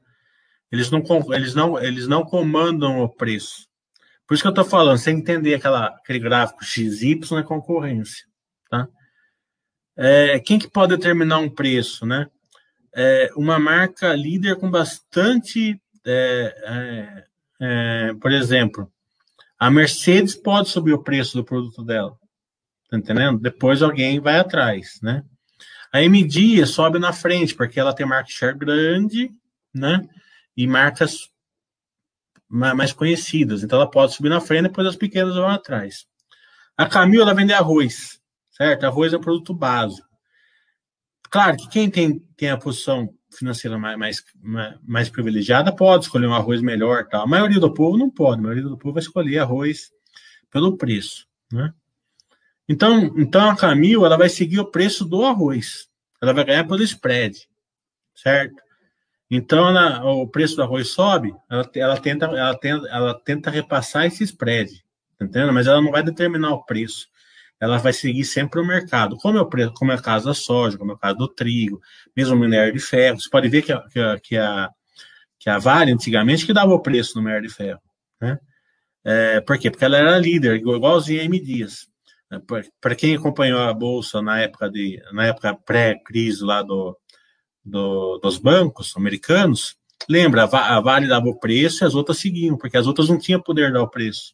Eles 0.71 0.89
não, 0.91 1.01
eles 1.33 1.55
não, 1.55 1.79
eles 1.79 2.07
não 2.07 2.23
comandam 2.23 2.99
o 2.99 3.09
preço. 3.09 3.67
Por 4.27 4.33
isso 4.33 4.43
que 4.43 4.47
eu 4.47 4.51
estou 4.51 4.65
falando, 4.65 4.97
sem 4.97 5.17
entender 5.17 5.55
aquela, 5.55 5.87
aquele 5.87 6.19
gráfico 6.19 6.63
XY 6.63 7.21
é 7.39 7.43
concorrência, 7.43 8.25
tá? 8.69 8.87
É, 9.95 10.39
quem 10.39 10.59
que 10.59 10.69
pode 10.69 10.95
determinar 10.95 11.39
um 11.39 11.49
preço, 11.49 12.05
né? 12.05 12.27
É, 12.93 13.29
uma 13.35 13.57
marca 13.57 14.13
líder 14.13 14.57
com 14.57 14.69
bastante, 14.69 15.79
é, 16.05 16.55
é, 16.65 17.25
é, 17.61 18.13
por 18.15 18.31
exemplo, 18.31 18.91
a 19.57 19.71
Mercedes 19.71 20.35
pode 20.35 20.69
subir 20.69 20.93
o 20.93 21.03
preço 21.03 21.37
do 21.37 21.43
produto 21.43 21.83
dela, 21.83 22.17
tá 22.89 22.97
entendendo? 22.97 23.39
Depois 23.39 23.81
alguém 23.81 24.19
vai 24.19 24.37
atrás, 24.37 24.99
né? 25.01 25.23
A 25.93 26.01
MD 26.01 26.65
sobe 26.65 26.99
na 26.99 27.13
frente, 27.13 27.55
porque 27.55 27.79
ela 27.79 27.93
tem 27.93 28.05
market 28.05 28.35
share 28.35 28.57
grande, 28.57 29.31
né? 29.73 30.07
E 30.55 30.67
marcas 30.67 31.29
mais 32.49 32.93
conhecidas. 32.93 33.63
Então 33.63 33.79
ela 33.79 33.89
pode 33.89 34.13
subir 34.13 34.29
na 34.29 34.41
frente, 34.41 34.63
depois 34.63 34.87
as 34.87 34.95
pequenas 34.95 35.35
vão 35.35 35.47
atrás. 35.47 36.05
A 36.77 36.85
Camil, 36.85 37.21
ela 37.21 37.33
vende 37.33 37.53
arroz, 37.53 38.21
certo? 38.51 38.85
Arroz 38.85 39.13
é 39.13 39.17
um 39.17 39.21
produto 39.21 39.53
básico. 39.53 40.07
Claro 41.29 41.57
que 41.57 41.67
quem 41.67 41.89
tem, 41.89 42.19
tem 42.37 42.49
a 42.49 42.57
posição 42.57 43.13
financeira 43.35 43.77
mais, 43.77 43.97
mais, 44.41 44.79
mais 44.85 45.09
privilegiada 45.09 45.75
pode 45.75 46.05
escolher 46.05 46.27
um 46.27 46.33
arroz 46.33 46.61
melhor. 46.61 47.07
Tal. 47.07 47.23
A 47.23 47.27
maioria 47.27 47.59
do 47.59 47.73
povo 47.73 47.97
não 47.97 48.09
pode, 48.09 48.39
a 48.39 48.43
maioria 48.43 48.63
do 48.63 48.77
povo 48.77 48.93
vai 48.93 49.01
escolher 49.01 49.39
arroz 49.39 49.91
pelo 50.49 50.77
preço. 50.77 51.27
Né? 51.51 51.73
Então, 52.67 53.13
então 53.17 53.49
a 53.49 53.55
Camil 53.55 54.05
ela 54.05 54.17
vai 54.17 54.29
seguir 54.29 54.59
o 54.59 54.69
preço 54.69 55.05
do 55.05 55.23
arroz. 55.23 55.87
Ela 56.21 56.33
vai 56.33 56.43
ganhar 56.43 56.67
pelo 56.67 56.83
spread, 56.83 57.47
certo? 58.15 58.61
Então, 59.29 59.67
ela, 59.67 60.03
o 60.05 60.27
preço 60.27 60.55
do 60.55 60.63
arroz 60.63 60.89
sobe, 60.89 61.33
ela, 61.49 61.69
ela, 61.75 61.99
tenta, 61.99 62.25
ela, 62.25 62.57
tenta, 62.57 62.87
ela 62.87 63.13
tenta 63.13 63.49
repassar 63.49 64.05
esse 64.05 64.23
spread, 64.23 64.83
tá 65.17 65.25
entendendo? 65.25 65.53
Mas 65.53 65.67
ela 65.67 65.81
não 65.81 65.91
vai 65.91 66.01
determinar 66.01 66.51
o 66.51 66.63
preço. 66.63 67.07
Ela 67.59 67.77
vai 67.77 67.91
seguir 67.91 68.23
sempre 68.23 68.61
o 68.61 68.65
mercado, 68.65 69.17
como 69.17 69.37
é 69.37 69.41
o, 69.41 69.45
preço, 69.45 69.73
como 69.73 69.91
é 69.91 69.95
o 69.95 70.01
caso 70.01 70.27
da 70.27 70.33
soja, 70.33 70.77
como 70.77 70.91
é 70.91 70.95
o 70.95 70.97
caso 70.97 71.17
do 71.17 71.27
trigo, 71.27 71.81
mesmo 72.15 72.35
o 72.35 72.39
minério 72.39 72.71
de 72.71 72.79
ferro. 72.79 73.19
Você 73.19 73.29
pode 73.29 73.49
ver 73.49 73.63
que 73.63 73.73
a, 73.73 73.81
que 73.81 73.99
a, 73.99 74.19
que 74.19 74.37
a, 74.37 74.69
que 75.39 75.49
a 75.49 75.57
Vale, 75.57 75.91
antigamente, 75.91 76.45
que 76.45 76.53
dava 76.53 76.73
o 76.73 76.79
preço 76.79 77.17
no 77.17 77.23
minério 77.23 77.47
de 77.47 77.53
ferro. 77.53 77.81
Né? 78.21 78.39
É, 79.03 79.41
por 79.41 79.57
quê? 79.57 79.71
Porque 79.71 79.85
ela 79.85 79.97
era 79.97 80.17
líder, 80.17 80.55
igualzinha 80.55 81.21
a 81.21 81.25
M. 81.25 81.39
Dias. 81.39 81.87
Para 82.81 82.95
quem 82.95 83.15
acompanhou 83.15 83.59
a 83.61 83.73
bolsa 83.73 84.21
na 84.21 84.39
época 84.39 84.69
de 84.69 85.01
na 85.13 85.25
época 85.25 85.55
pré-crise 85.55 86.43
lá 86.43 86.61
do, 86.61 86.97
do, 87.63 88.17
dos 88.17 88.37
bancos 88.37 88.95
americanos, 88.97 89.77
lembra, 90.09 90.43
a 90.43 90.79
Vale 90.81 91.07
dava 91.07 91.27
o 91.27 91.39
preço 91.39 91.83
e 91.83 91.85
as 91.85 91.95
outras 91.95 92.17
seguiam, 92.17 92.57
porque 92.57 92.77
as 92.77 92.85
outras 92.85 93.07
não 93.07 93.17
tinham 93.17 93.41
poder 93.41 93.67
de 93.67 93.73
dar 93.73 93.83
o 93.83 93.89
preço. 93.89 94.33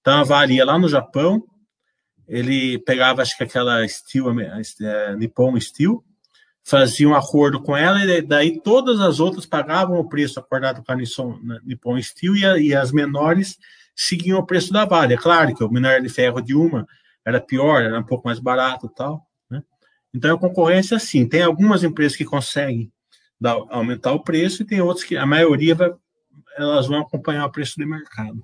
Então 0.00 0.20
a 0.20 0.22
Vale 0.22 0.54
ia 0.54 0.64
lá 0.64 0.78
no 0.78 0.88
Japão, 0.88 1.42
ele 2.28 2.78
pegava, 2.78 3.22
acho 3.22 3.36
que 3.36 3.44
aquela 3.44 3.86
Steel, 3.88 4.26
é, 4.40 5.16
Nippon 5.16 5.58
Steel, 5.60 6.04
fazia 6.62 7.08
um 7.08 7.14
acordo 7.14 7.60
com 7.60 7.76
ela, 7.76 8.04
e 8.04 8.22
daí 8.22 8.60
todas 8.60 9.00
as 9.00 9.18
outras 9.18 9.46
pagavam 9.46 9.98
o 9.98 10.08
preço 10.08 10.38
acordado 10.38 10.82
com 10.84 10.92
a 10.92 10.96
Nippon 11.64 12.00
Steel 12.00 12.36
e, 12.36 12.44
a, 12.44 12.58
e 12.58 12.74
as 12.74 12.92
menores 12.92 13.58
seguiam 13.96 14.38
o 14.38 14.46
preço 14.46 14.72
da 14.72 14.84
Vale. 14.84 15.14
É 15.14 15.16
claro 15.16 15.54
que 15.54 15.64
o 15.64 15.70
minério 15.70 16.02
de 16.02 16.12
ferro 16.12 16.40
de 16.40 16.54
uma 16.54 16.86
era 17.26 17.40
pior, 17.40 17.82
era 17.82 17.98
um 17.98 18.04
pouco 18.04 18.28
mais 18.28 18.38
barato 18.38 18.88
tal. 18.88 19.26
Né? 19.50 19.60
Então, 20.14 20.36
a 20.36 20.38
concorrência, 20.38 20.98
sim, 21.00 21.28
tem 21.28 21.42
algumas 21.42 21.82
empresas 21.82 22.16
que 22.16 22.24
conseguem 22.24 22.92
dar, 23.38 23.56
aumentar 23.68 24.12
o 24.12 24.22
preço 24.22 24.62
e 24.62 24.66
tem 24.66 24.80
outras 24.80 25.04
que, 25.04 25.16
a 25.16 25.26
maioria, 25.26 25.74
vai, 25.74 25.92
elas 26.56 26.86
vão 26.86 27.00
acompanhar 27.00 27.44
o 27.44 27.50
preço 27.50 27.78
do 27.78 27.86
mercado. 27.86 28.40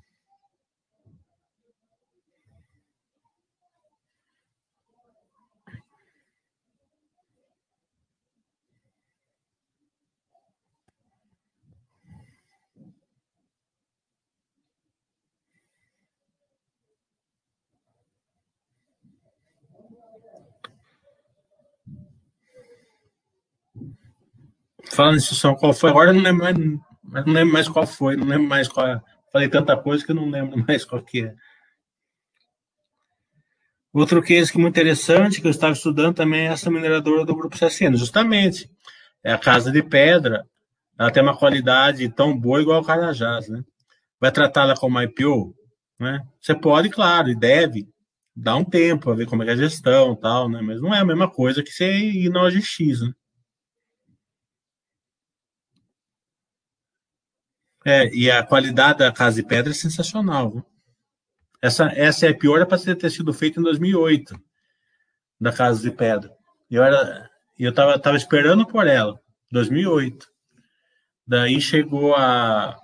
Falando 24.92 25.14
em 25.14 25.16
instituição, 25.16 25.54
qual 25.54 25.72
foi? 25.72 25.88
Agora 25.88 26.12
não 26.12 26.20
lembro 26.20 26.44
mais, 26.44 26.56
não 27.26 27.32
lembro 27.32 27.52
mais 27.52 27.68
qual 27.68 27.86
foi, 27.86 28.14
não 28.14 28.26
lembro 28.26 28.46
mais 28.46 28.68
qual. 28.68 28.86
É. 28.86 29.00
Falei 29.32 29.48
tanta 29.48 29.74
coisa 29.74 30.04
que 30.04 30.10
eu 30.10 30.16
não 30.16 30.28
lembro 30.28 30.62
mais 30.68 30.84
qual 30.84 31.02
que 31.02 31.24
é. 31.24 31.34
Outro 33.90 34.22
case 34.22 34.50
que 34.52 34.58
é 34.58 34.60
muito 34.60 34.74
interessante 34.74 35.40
que 35.40 35.46
eu 35.46 35.50
estava 35.50 35.72
estudando 35.72 36.14
também 36.14 36.42
é 36.42 36.52
essa 36.52 36.70
mineradora 36.70 37.24
do 37.24 37.34
Grupo 37.34 37.56
CSN, 37.58 37.96
justamente. 37.96 38.70
É 39.24 39.32
a 39.32 39.38
Casa 39.38 39.70
de 39.70 39.82
Pedra, 39.82 40.46
ela 40.98 41.10
tem 41.10 41.22
uma 41.22 41.36
qualidade 41.36 42.08
tão 42.10 42.38
boa 42.38 42.60
igual 42.60 42.80
o 42.80 42.84
Carajás, 42.84 43.48
né? 43.48 43.62
Vai 44.20 44.30
tratá-la 44.30 44.74
como 44.74 45.00
IPO, 45.00 45.54
né? 45.98 46.20
Você 46.40 46.54
pode, 46.54 46.90
claro, 46.90 47.28
e 47.28 47.34
deve 47.34 47.88
dar 48.34 48.56
um 48.56 48.64
tempo 48.64 49.04
para 49.04 49.14
ver 49.14 49.26
como 49.26 49.42
é, 49.42 49.48
é 49.48 49.52
a 49.52 49.56
gestão 49.56 50.14
tal, 50.14 50.48
né? 50.50 50.60
Mas 50.62 50.80
não 50.80 50.94
é 50.94 50.98
a 50.98 51.04
mesma 51.04 51.30
coisa 51.30 51.62
que 51.62 51.70
você 51.70 51.90
ir 51.92 52.30
na 52.30 52.42
OGX, 52.42 53.00
né? 53.00 53.12
É, 57.84 58.14
e 58.14 58.30
a 58.30 58.42
qualidade 58.42 59.00
da 59.00 59.12
Casa 59.12 59.42
de 59.42 59.48
Pedra 59.48 59.72
é 59.72 59.74
sensacional. 59.74 60.50
Viu? 60.50 60.66
Essa, 61.60 61.86
essa 61.94 62.26
é 62.26 62.30
a 62.30 62.36
pior 62.36 62.66
para 62.66 62.78
ter 62.78 63.10
sido 63.10 63.32
feita 63.32 63.60
em 63.60 63.62
2008, 63.62 64.34
da 65.40 65.52
Casa 65.52 65.80
de 65.80 65.90
Pedra. 65.90 66.30
Eu 66.70 66.82
era, 66.82 67.30
eu 67.58 67.70
estava 67.70 67.98
tava 67.98 68.16
esperando 68.16 68.66
por 68.66 68.86
ela, 68.86 69.20
2008. 69.50 70.26
Daí 71.26 71.60
chegou 71.60 72.14
a, 72.14 72.76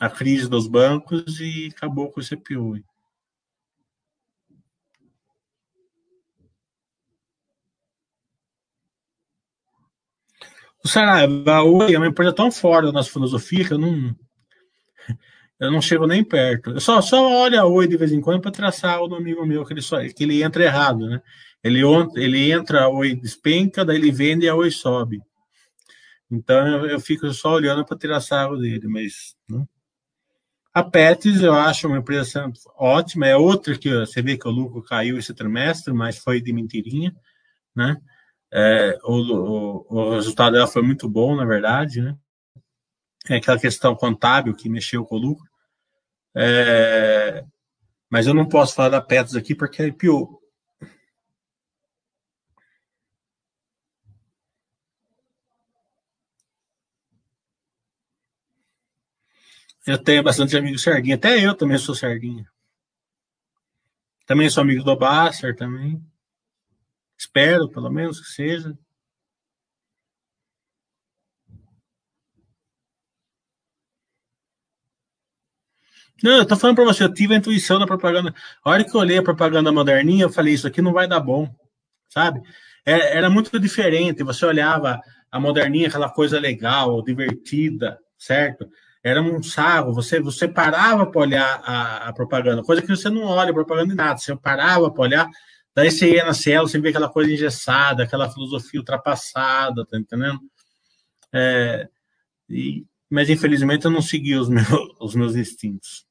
a 0.00 0.10
crise 0.10 0.48
dos 0.48 0.66
bancos 0.66 1.40
e 1.40 1.72
acabou 1.76 2.10
com 2.10 2.20
esse 2.20 2.34
IPO. 2.34 2.82
O 10.84 10.88
Saraiva, 10.88 11.62
Oi 11.62 11.94
é 11.94 11.98
uma 11.98 12.08
empresa 12.08 12.32
tão 12.32 12.50
fora 12.50 12.86
da 12.86 12.92
nossa 12.92 13.10
filosofia 13.10 13.64
que 13.64 13.72
eu 13.72 13.78
não, 13.78 14.14
eu 15.60 15.70
não 15.70 15.80
chego 15.80 16.06
nem 16.06 16.24
perto. 16.24 16.70
Eu 16.70 16.80
só, 16.80 17.00
só 17.00 17.42
olho 17.42 17.60
a 17.60 17.64
Oi 17.64 17.86
de 17.86 17.96
vez 17.96 18.12
em 18.12 18.20
quando 18.20 18.40
para 18.40 18.50
traçar 18.50 19.00
o 19.00 19.14
amigo 19.14 19.46
meu, 19.46 19.64
que 19.64 19.72
ele, 19.72 19.82
só, 19.82 19.98
que 20.08 20.24
ele 20.24 20.42
entra 20.42 20.64
errado, 20.64 21.06
né? 21.06 21.22
Ele, 21.62 21.80
ele 22.16 22.50
entra, 22.50 22.82
a 22.82 22.88
Oi 22.88 23.14
despenca, 23.14 23.84
daí 23.84 23.96
ele 23.96 24.10
vende 24.10 24.46
e 24.46 24.48
a 24.48 24.54
Oi 24.54 24.70
sobe. 24.70 25.20
Então 26.30 26.66
eu, 26.66 26.86
eu 26.86 27.00
fico 27.00 27.32
só 27.32 27.54
olhando 27.54 27.84
para 27.84 27.96
tirar 27.96 28.20
sarro 28.20 28.56
dele, 28.56 28.86
mas. 28.88 29.34
Né? 29.48 29.64
A 30.72 30.82
Pets 30.82 31.40
eu 31.40 31.54
acho 31.54 31.86
uma 31.86 31.98
empresa 31.98 32.50
ótima, 32.76 33.28
é 33.28 33.36
outra 33.36 33.78
que 33.78 33.88
você 33.88 34.20
vê 34.20 34.36
que 34.36 34.48
o 34.48 34.50
lucro 34.50 34.82
caiu 34.82 35.16
esse 35.16 35.32
trimestre, 35.32 35.94
mas 35.94 36.18
foi 36.18 36.40
de 36.40 36.52
mentirinha, 36.52 37.14
né? 37.76 37.96
É, 38.52 38.98
o, 39.04 39.14
o, 39.14 39.86
o 39.88 40.14
resultado 40.14 40.54
dela 40.54 40.66
foi 40.66 40.82
muito 40.82 41.08
bom, 41.08 41.36
na 41.36 41.44
verdade, 41.44 42.00
né? 42.00 42.16
Aquela 43.32 43.58
questão 43.58 43.94
contábil 43.94 44.54
que 44.54 44.68
mexeu 44.68 45.04
com 45.04 45.16
o 45.16 45.18
lucro. 45.18 45.48
É, 46.34 47.44
mas 48.10 48.26
eu 48.26 48.34
não 48.34 48.46
posso 48.48 48.74
falar 48.74 48.90
da 48.90 49.00
Petros 49.00 49.34
aqui 49.34 49.54
porque 49.54 49.82
é 49.82 49.86
IPO. 49.86 50.42
Eu 59.86 59.98
tenho 59.98 60.22
bastante 60.22 60.56
amigos 60.56 60.82
sardinha. 60.82 61.16
Até 61.16 61.38
eu 61.38 61.54
também 61.54 61.76
sou 61.78 61.94
sardinha. 61.94 62.50
Também 64.26 64.48
sou 64.48 64.62
amigo 64.62 64.82
do 64.82 64.96
Basser 64.96 65.54
também. 65.54 66.02
Espero, 67.18 67.68
pelo 67.68 67.90
menos, 67.90 68.20
que 68.20 68.26
seja. 68.26 68.76
Não, 76.22 76.38
eu 76.38 76.46
tô 76.46 76.56
falando 76.56 76.76
para 76.76 76.84
você, 76.84 77.04
eu 77.04 77.12
tive 77.12 77.34
a 77.34 77.38
intuição 77.38 77.78
da 77.78 77.86
propaganda. 77.86 78.34
A 78.64 78.70
hora 78.70 78.84
que 78.84 78.94
eu 78.94 79.00
olhei 79.00 79.18
a 79.18 79.22
propaganda 79.22 79.72
moderninha, 79.72 80.24
eu 80.24 80.30
falei, 80.30 80.54
isso 80.54 80.66
aqui 80.66 80.80
não 80.80 80.92
vai 80.92 81.08
dar 81.08 81.20
bom, 81.20 81.52
sabe? 82.08 82.40
Era, 82.84 83.02
é, 83.02 83.16
era 83.18 83.30
muito 83.30 83.58
diferente, 83.58 84.22
você 84.22 84.44
olhava 84.46 85.00
a 85.30 85.40
moderninha, 85.40 85.88
aquela 85.88 86.08
coisa 86.08 86.38
legal, 86.38 87.02
divertida, 87.02 87.98
certo? 88.16 88.68
Era 89.02 89.20
um 89.20 89.42
sarro, 89.42 89.92
você, 89.92 90.20
você 90.20 90.46
parava 90.48 91.06
para 91.06 91.20
olhar 91.20 91.60
a, 91.64 92.08
a, 92.08 92.12
propaganda, 92.12 92.62
coisa 92.62 92.80
que 92.80 92.88
você 92.88 93.10
não 93.10 93.24
olha 93.24 93.52
propaganda 93.52 93.88
de 93.88 93.94
nada, 93.94 94.18
você 94.18 94.34
parava 94.36 94.90
para 94.90 95.02
olhar, 95.02 95.28
daí 95.74 95.90
você 95.90 96.12
ia 96.14 96.24
na 96.24 96.32
cela, 96.32 96.66
você 96.66 96.78
vê 96.78 96.90
aquela 96.90 97.08
coisa 97.08 97.32
engessada, 97.32 98.04
aquela 98.04 98.30
filosofia 98.30 98.80
ultrapassada, 98.80 99.84
tá 99.84 99.98
entendendo? 99.98 100.40
É, 101.32 101.88
e, 102.48 102.84
mas 103.10 103.30
infelizmente 103.30 103.84
eu 103.84 103.90
não 103.90 104.02
segui 104.02 104.34
os 104.34 104.48
meus, 104.48 104.68
os 105.00 105.14
meus 105.14 105.36
instintos. 105.36 106.06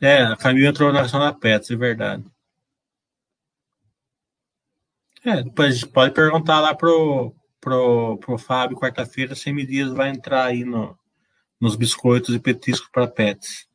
É, 0.00 0.22
a 0.22 0.36
Camila 0.36 0.68
entrou 0.68 0.92
na 0.92 1.00
ação 1.02 1.18
da 1.18 1.32
Pets, 1.32 1.70
é 1.70 1.76
verdade. 1.76 2.24
É, 5.24 5.42
depois 5.42 5.82
pode 5.84 6.14
perguntar 6.14 6.60
lá 6.60 6.74
pro, 6.74 7.34
pro, 7.60 8.16
pro 8.18 8.38
Fábio 8.38 8.76
quarta-feira 8.76 9.34
se 9.34 9.50
M 9.50 9.66
Dias 9.66 9.90
vai 9.92 10.10
entrar 10.10 10.46
aí 10.46 10.64
no, 10.64 10.96
nos 11.60 11.74
biscoitos 11.74 12.34
e 12.34 12.38
petiscos 12.38 12.88
para 12.90 13.08
Pets. 13.08 13.68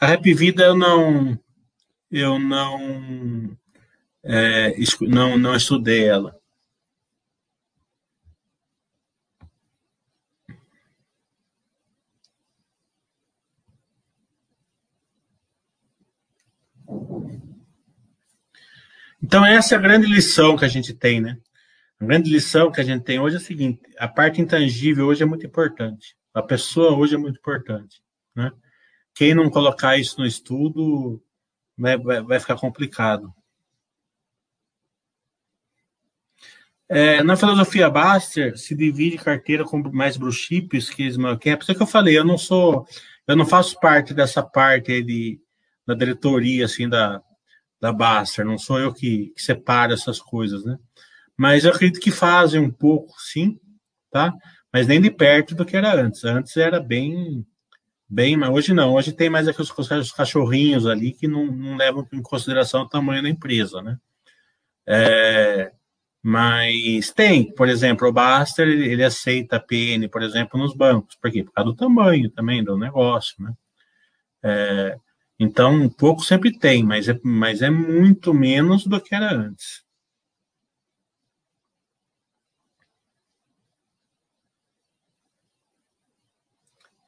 A 0.00 0.06
Rap 0.06 0.34
Vida 0.34 0.64
eu 0.64 0.76
não 0.76 1.38
eu 2.10 2.38
não 2.38 3.56
é, 4.24 4.74
não, 5.02 5.36
não 5.36 5.54
estudei 5.54 6.06
ela. 6.08 6.38
Então, 19.22 19.44
essa 19.44 19.74
é 19.74 19.78
a 19.78 19.80
grande 19.80 20.06
lição 20.06 20.56
que 20.56 20.64
a 20.64 20.68
gente 20.68 20.92
tem, 20.92 21.20
né? 21.20 21.38
A 21.98 22.04
grande 22.04 22.30
lição 22.30 22.70
que 22.70 22.80
a 22.80 22.84
gente 22.84 23.04
tem 23.04 23.18
hoje 23.18 23.36
é 23.36 23.38
a 23.38 23.42
seguinte: 23.42 23.80
a 23.98 24.06
parte 24.06 24.40
intangível 24.40 25.06
hoje 25.06 25.22
é 25.22 25.26
muito 25.26 25.46
importante. 25.46 26.14
A 26.34 26.42
pessoa 26.42 26.96
hoje 26.96 27.14
é 27.14 27.18
muito 27.18 27.38
importante, 27.38 28.02
né? 28.34 28.52
Quem 29.14 29.34
não 29.34 29.48
colocar 29.48 29.96
isso 29.96 30.20
no 30.20 30.26
estudo 30.26 31.22
vai, 31.76 31.96
vai, 31.96 32.22
vai 32.22 32.40
ficar 32.40 32.56
complicado. 32.56 33.32
É, 36.88 37.22
na 37.22 37.36
filosofia 37.36 37.88
Baster 37.88 38.58
se 38.58 38.74
divide 38.74 39.16
carteira 39.16 39.64
com 39.64 39.82
mais 39.90 40.18
chips 40.32 40.90
que 40.90 41.10
small 41.10 41.38
cap. 41.38 41.62
Isso 41.62 41.74
que 41.74 41.82
eu 41.82 41.86
falei, 41.86 42.16
eu 42.16 42.24
não 42.24 42.36
sou, 42.36 42.86
eu 43.26 43.36
não 43.36 43.46
faço 43.46 43.78
parte 43.80 44.12
dessa 44.12 44.42
parte 44.42 45.02
de, 45.02 45.40
da 45.86 45.94
diretoria 45.94 46.66
assim 46.66 46.88
da, 46.88 47.22
da 47.80 47.92
Baster, 47.92 48.44
não 48.44 48.58
sou 48.58 48.78
eu 48.78 48.92
que, 48.92 49.32
que 49.34 49.42
separo 49.42 49.92
essas 49.92 50.20
coisas, 50.20 50.64
né? 50.64 50.78
Mas 51.36 51.64
eu 51.64 51.70
acredito 51.72 52.00
que 52.00 52.10
fazem 52.10 52.60
um 52.60 52.70
pouco, 52.70 53.12
sim, 53.18 53.58
tá? 54.10 54.32
Mas 54.72 54.86
nem 54.86 55.00
de 55.00 55.10
perto 55.10 55.54
do 55.54 55.64
que 55.64 55.76
era 55.76 55.94
antes. 55.94 56.24
Antes 56.24 56.56
era 56.56 56.80
bem, 56.80 57.44
bem, 58.08 58.36
mas 58.36 58.50
hoje 58.50 58.72
não. 58.72 58.94
Hoje 58.94 59.12
tem 59.12 59.28
mais 59.28 59.48
aqueles 59.48 60.12
cachorrinhos 60.12 60.86
ali 60.86 61.12
que 61.12 61.26
não, 61.26 61.46
não 61.46 61.76
levam 61.76 62.06
em 62.12 62.22
consideração 62.22 62.82
o 62.82 62.88
tamanho 62.88 63.22
da 63.22 63.28
empresa, 63.28 63.82
né? 63.82 63.98
É, 64.86 65.72
mas 66.26 67.12
tem, 67.12 67.52
por 67.54 67.68
exemplo, 67.68 68.08
o 68.08 68.12
Baster, 68.12 68.66
ele, 68.66 68.90
ele 68.90 69.04
aceita 69.04 69.60
PN, 69.60 70.08
por 70.08 70.22
exemplo, 70.22 70.58
nos 70.58 70.74
bancos. 70.74 71.16
Por 71.16 71.30
quê? 71.30 71.44
Por 71.44 71.52
causa 71.52 71.70
do 71.70 71.76
tamanho 71.76 72.30
também 72.30 72.64
do 72.64 72.78
negócio, 72.78 73.34
né? 73.44 73.52
É, 74.42 74.96
então, 75.38 75.74
um 75.74 75.88
pouco 75.90 76.22
sempre 76.24 76.58
tem, 76.58 76.82
mas 76.82 77.08
é, 77.10 77.20
mas 77.22 77.60
é 77.60 77.68
muito 77.68 78.32
menos 78.32 78.86
do 78.86 78.98
que 79.00 79.14
era 79.14 79.34
antes. 79.34 79.84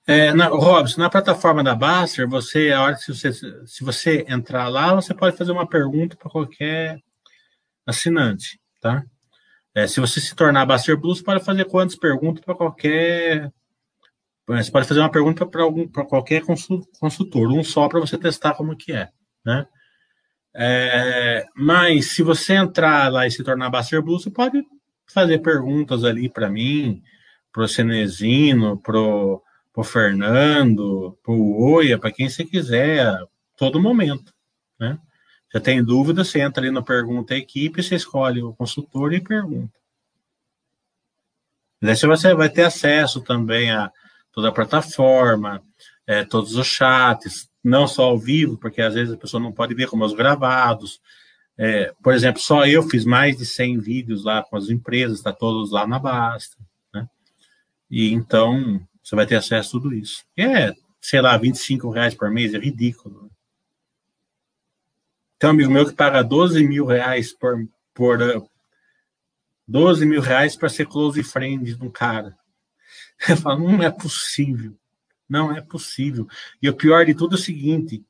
É, 0.06 0.34
na, 0.34 0.48
Robson, 0.48 1.00
na 1.00 1.08
plataforma 1.10 1.64
da 1.64 1.74
Baster, 1.74 2.28
você, 2.28 2.70
a 2.70 2.82
hora 2.82 2.96
que 2.96 3.14
você, 3.14 3.32
se 3.32 3.82
você 3.82 4.26
entrar 4.28 4.68
lá, 4.68 4.94
você 4.94 5.14
pode 5.14 5.36
fazer 5.38 5.52
uma 5.52 5.66
pergunta 5.66 6.16
para 6.16 6.30
qualquer 6.30 7.00
assinante 7.86 8.60
tá? 8.86 9.04
É, 9.74 9.86
se 9.86 10.00
você 10.00 10.20
se 10.20 10.34
tornar 10.34 10.64
Baster 10.64 10.98
Plus, 10.98 11.20
pode 11.20 11.44
fazer 11.44 11.64
quantas 11.66 11.96
perguntas 11.96 12.44
para 12.44 12.54
qualquer. 12.54 13.52
É, 14.48 14.62
você 14.62 14.70
pode 14.70 14.86
fazer 14.86 15.00
uma 15.00 15.10
pergunta 15.10 15.44
para 15.44 15.62
algum 15.62 15.88
para 15.88 16.04
qualquer 16.04 16.42
consultor, 16.42 17.52
um 17.52 17.64
só 17.64 17.88
para 17.88 18.00
você 18.00 18.16
testar 18.16 18.54
como 18.54 18.76
que 18.76 18.92
é, 18.92 19.08
né? 19.44 19.66
É, 20.54 21.44
mas 21.54 22.12
se 22.12 22.22
você 22.22 22.54
entrar 22.54 23.12
lá 23.12 23.26
e 23.26 23.30
se 23.30 23.42
tornar 23.44 23.68
Baster 23.68 24.02
Plus, 24.02 24.22
você 24.22 24.30
pode 24.30 24.62
fazer 25.06 25.40
perguntas 25.40 26.04
ali 26.04 26.28
para 26.28 26.48
mim, 26.48 27.02
para 27.52 27.64
o 27.64 27.68
Cenezino, 27.68 28.78
para 28.80 28.98
o 28.98 29.84
Fernando, 29.84 31.18
para 31.22 31.34
o 31.34 31.72
Oia, 31.72 31.98
para 31.98 32.12
quem 32.12 32.28
você 32.28 32.44
quiser, 32.44 33.14
todo 33.56 33.82
momento, 33.82 34.32
né? 34.78 34.98
Você 35.50 35.60
tem 35.60 35.84
dúvida, 35.84 36.24
você 36.24 36.40
entra 36.40 36.62
ali 36.62 36.70
no 36.70 36.84
Pergunta 36.84 37.34
Equipe, 37.34 37.82
você 37.82 37.94
escolhe 37.94 38.42
o 38.42 38.54
consultor 38.54 39.12
e 39.12 39.20
pergunta. 39.20 39.72
Daí 41.80 41.94
você 41.96 42.34
vai 42.34 42.48
ter 42.48 42.64
acesso 42.64 43.20
também 43.20 43.70
a 43.70 43.90
toda 44.32 44.48
a 44.48 44.52
plataforma, 44.52 45.62
é, 46.06 46.24
todos 46.24 46.56
os 46.56 46.66
chats, 46.66 47.48
não 47.62 47.86
só 47.86 48.04
ao 48.04 48.18
vivo, 48.18 48.56
porque 48.58 48.82
às 48.82 48.94
vezes 48.94 49.14
a 49.14 49.16
pessoa 49.16 49.42
não 49.42 49.52
pode 49.52 49.74
ver 49.74 49.88
como 49.88 50.04
os 50.04 50.14
gravados. 50.14 51.00
É, 51.58 51.92
por 52.02 52.12
exemplo, 52.12 52.40
só 52.40 52.66
eu 52.66 52.82
fiz 52.82 53.04
mais 53.04 53.36
de 53.36 53.46
100 53.46 53.78
vídeos 53.78 54.24
lá 54.24 54.42
com 54.42 54.56
as 54.56 54.68
empresas, 54.68 55.18
está 55.18 55.32
todos 55.32 55.70
lá 55.70 55.86
na 55.86 55.98
Basta. 55.98 56.56
Né? 56.92 57.08
E 57.90 58.12
então 58.12 58.80
você 59.02 59.14
vai 59.14 59.26
ter 59.26 59.36
acesso 59.36 59.68
a 59.68 59.80
tudo 59.80 59.94
isso. 59.94 60.24
E 60.36 60.42
é, 60.42 60.74
sei 61.00 61.20
lá, 61.20 61.36
25 61.36 61.90
reais 61.90 62.14
por 62.14 62.30
mês, 62.30 62.52
é 62.54 62.58
ridículo. 62.58 63.25
Tem 65.38 65.48
um 65.48 65.52
amigo 65.52 65.70
meu 65.70 65.86
que 65.86 65.92
paga 65.92 66.22
12 66.22 66.66
mil 66.66 66.86
reais 66.86 67.32
por, 67.32 67.56
por 67.92 68.18
12 69.68 70.06
mil 70.06 70.20
reais 70.20 70.56
para 70.56 70.68
ser 70.68 70.86
close 70.86 71.22
friend 71.22 71.74
de 71.74 71.84
um 71.84 71.90
cara. 71.90 72.36
Eu 73.28 73.36
falo, 73.36 73.70
não 73.70 73.82
é 73.82 73.90
possível. 73.90 74.76
Não 75.28 75.52
é 75.52 75.60
possível. 75.60 76.26
E 76.62 76.68
o 76.68 76.74
pior 76.74 77.04
de 77.04 77.14
tudo 77.14 77.34
é 77.34 77.38
o 77.38 77.42
seguinte, 77.42 78.04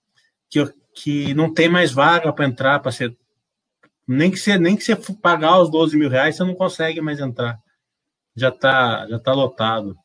que, 0.51 0.65
que 0.95 1.35
não 1.35 1.53
tem 1.53 1.69
mais 1.69 1.93
vaga 1.93 2.33
para 2.33 2.47
entrar, 2.47 2.81
para 2.81 2.93
ser. 2.93 3.17
Nem 4.07 4.31
que, 4.31 4.37
você, 4.37 4.59
nem 4.59 4.77
que 4.77 4.85
você 4.85 4.95
pagar 5.21 5.61
os 5.61 5.71
12 5.71 5.97
mil 5.97 6.09
reais, 6.09 6.37
você 6.37 6.45
não 6.45 6.55
consegue 6.55 7.01
mais 7.01 7.19
entrar. 7.19 7.59
Já 8.37 8.51
está 8.51 9.07
já 9.09 9.19
tá 9.19 9.33
lotado. 9.33 9.97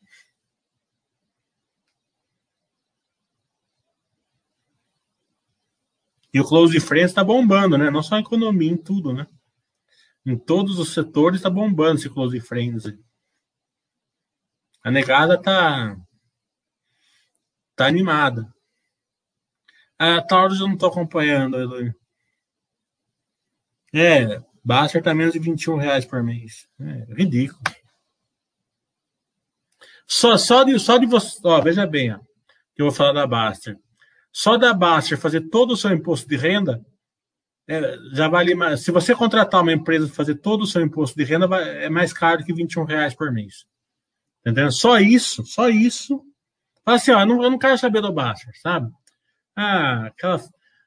E 6.33 6.39
o 6.39 6.45
Close 6.45 6.79
Friends 6.79 7.11
está 7.11 7.23
bombando, 7.23 7.77
né? 7.77 7.89
Não 7.89 8.01
só 8.01 8.17
em 8.17 8.21
economia, 8.21 8.71
em 8.71 8.77
tudo, 8.77 9.13
né? 9.13 9.27
Em 10.25 10.37
todos 10.37 10.79
os 10.79 10.93
setores 10.93 11.39
está 11.39 11.49
bombando 11.49 11.99
esse 11.99 12.09
Close 12.09 12.39
Friends. 12.39 12.85
A 14.83 14.91
negada 14.91 15.41
tá 15.41 15.97
tá 17.75 17.87
animada. 17.87 18.51
A 19.97 20.21
Taurus 20.21 20.59
eu 20.59 20.67
não 20.67 20.77
tô 20.77 20.87
acompanhando, 20.87 21.59
Eloy. 21.59 21.93
É, 23.93 24.41
Baster 24.63 25.03
tá 25.03 25.13
menos 25.13 25.33
de 25.33 25.39
21 25.39 25.75
reais 25.75 26.05
por 26.05 26.23
mês. 26.23 26.67
É 26.79 27.13
ridículo. 27.13 27.61
Só, 30.07 30.37
só, 30.37 30.63
de, 30.63 30.77
só 30.79 30.97
de 30.97 31.05
você. 31.05 31.39
Ó, 31.43 31.61
veja 31.61 31.85
bem, 31.87 32.13
ó, 32.13 32.19
que 32.75 32.81
eu 32.81 32.87
vou 32.87 32.91
falar 32.91 33.13
da 33.13 33.27
Baster. 33.27 33.77
Só 34.31 34.57
da 34.57 34.73
Baster 34.73 35.17
fazer 35.17 35.41
todo 35.49 35.71
o 35.71 35.77
seu 35.77 35.91
imposto 35.91 36.27
de 36.27 36.37
renda, 36.37 36.83
é, 37.67 37.97
já 38.13 38.27
vale 38.27 38.55
mais. 38.55 38.81
Se 38.81 38.91
você 38.91 39.15
contratar 39.15 39.61
uma 39.61 39.73
empresa 39.73 40.07
para 40.07 40.15
fazer 40.15 40.35
todo 40.35 40.63
o 40.63 40.67
seu 40.67 40.81
imposto 40.81 41.17
de 41.17 41.23
renda, 41.23 41.47
vai, 41.47 41.85
é 41.85 41.89
mais 41.89 42.13
caro 42.13 42.43
que 42.43 42.53
21 42.53 42.85
reais 42.85 43.13
por 43.13 43.31
mês. 43.31 43.65
Entendeu? 44.41 44.71
Só 44.71 44.99
isso, 44.99 45.45
só 45.45 45.69
isso. 45.69 46.21
Fala 46.83 46.97
assim, 46.97 47.11
ó, 47.11 47.21
eu 47.21 47.25
não, 47.25 47.43
eu 47.43 47.51
não 47.51 47.59
quero 47.59 47.77
saber 47.77 48.01
do 48.01 48.11
Baster, 48.11 48.51
sabe? 48.61 48.91
Ah, 49.55 50.07
aquela, 50.07 50.41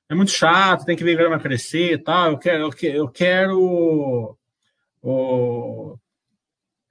é 0.08 0.14
muito 0.14 0.32
chato, 0.32 0.84
tem 0.84 0.96
que 0.96 1.04
ver 1.04 1.16
grama 1.16 1.38
crescer 1.38 1.92
e 1.92 1.98
tal. 1.98 2.32
Eu 2.32 2.38
quero, 2.38 2.64
eu 2.64 2.70
quero, 2.70 2.96
eu 2.96 3.08
quero 3.08 4.38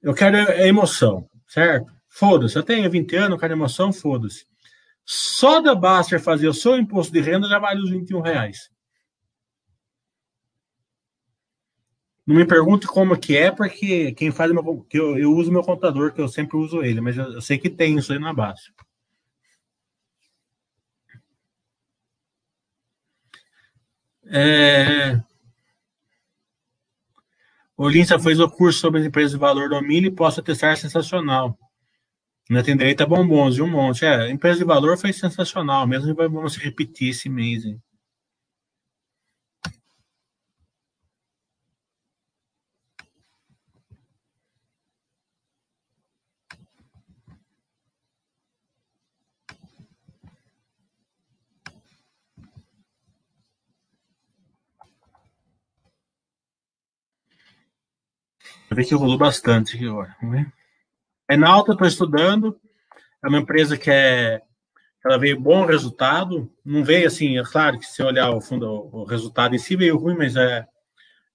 eu 0.02 0.14
quero 0.14 0.38
emoção, 0.64 1.28
certo? 1.48 1.92
Foda-se, 2.10 2.56
eu 2.56 2.64
tenho 2.64 2.90
20 2.90 3.16
anos, 3.16 3.32
eu 3.32 3.40
quero 3.40 3.54
emoção, 3.54 3.92
foda-se. 3.92 4.46
Só 5.06 5.60
da 5.62 5.76
Baster 5.76 6.20
fazer 6.20 6.48
o 6.48 6.54
seu 6.54 6.78
imposto 6.78 7.12
de 7.12 7.20
renda 7.20 7.48
já 7.48 7.60
vale 7.60 7.82
os 7.82 7.90
21 7.90 8.22
reais. 8.22 8.72
Não 12.26 12.36
me 12.38 12.46
pergunte 12.46 12.88
como 12.88 13.20
que 13.20 13.36
é, 13.36 13.52
porque 13.52 14.14
quem 14.14 14.32
faz 14.32 14.52
meu, 14.52 14.82
que 14.90 14.98
eu, 14.98 15.18
eu 15.18 15.32
uso 15.34 15.52
meu 15.52 15.62
contador, 15.62 16.14
que 16.14 16.22
eu 16.22 16.28
sempre 16.30 16.56
uso 16.56 16.82
ele, 16.82 17.02
mas 17.02 17.18
eu, 17.18 17.34
eu 17.34 17.42
sei 17.42 17.58
que 17.58 17.70
tem 17.70 17.98
isso 17.98 18.14
aí 18.14 18.20
na 18.20 18.34
base. 18.34 18.72
É... 24.26 25.22
Fez 28.22 28.40
o 28.40 28.50
curso 28.50 28.80
sobre 28.80 29.02
as 29.02 29.06
empresas 29.06 29.32
de 29.32 29.38
valor 29.38 29.70
do 29.70 29.82
milho 29.82 30.08
e 30.08 30.12
posso 30.12 30.40
atestar 30.40 30.78
sensacional. 30.78 31.58
Ainda 32.50 32.64
tem 32.64 32.76
direito 32.78 33.02
a 33.02 33.06
bombons 33.06 33.58
e 33.58 33.62
um 33.62 33.70
monte. 33.70 34.06
É, 34.06 34.30
empresa 34.30 34.60
de 34.60 34.66
valor 34.66 34.98
foi 34.98 35.14
sensacional, 35.14 35.88
mesmo 35.88 36.14
vamos 36.16 36.58
repetir 36.58 37.10
esse 37.10 37.30
mês. 37.30 37.66
Hein? 37.66 37.82
Eu 58.70 58.86
que 58.86 58.96
rolou 58.96 59.18
bastante 59.18 59.76
aqui 59.76 59.86
agora. 59.88 60.16
É 60.22 60.63
na 61.38 61.50
alta, 61.50 61.72
estou 61.72 61.88
estudando. 61.88 62.60
É 63.24 63.28
uma 63.28 63.40
empresa 63.40 63.78
que 63.78 63.90
é. 63.90 64.42
Ela 65.06 65.18
veio 65.18 65.40
bom 65.40 65.66
resultado. 65.66 66.50
Não 66.64 66.84
veio 66.84 67.08
assim, 67.08 67.38
é 67.38 67.44
claro 67.44 67.78
que 67.78 67.86
se 67.86 68.02
olhar 68.02 68.32
o 68.32 68.42
fundo, 68.42 68.90
o 68.92 69.04
resultado 69.04 69.56
em 69.56 69.60
si 69.60 69.76
veio 69.76 69.98
ruim, 69.98 70.16
mas 70.16 70.36
é, 70.36 70.66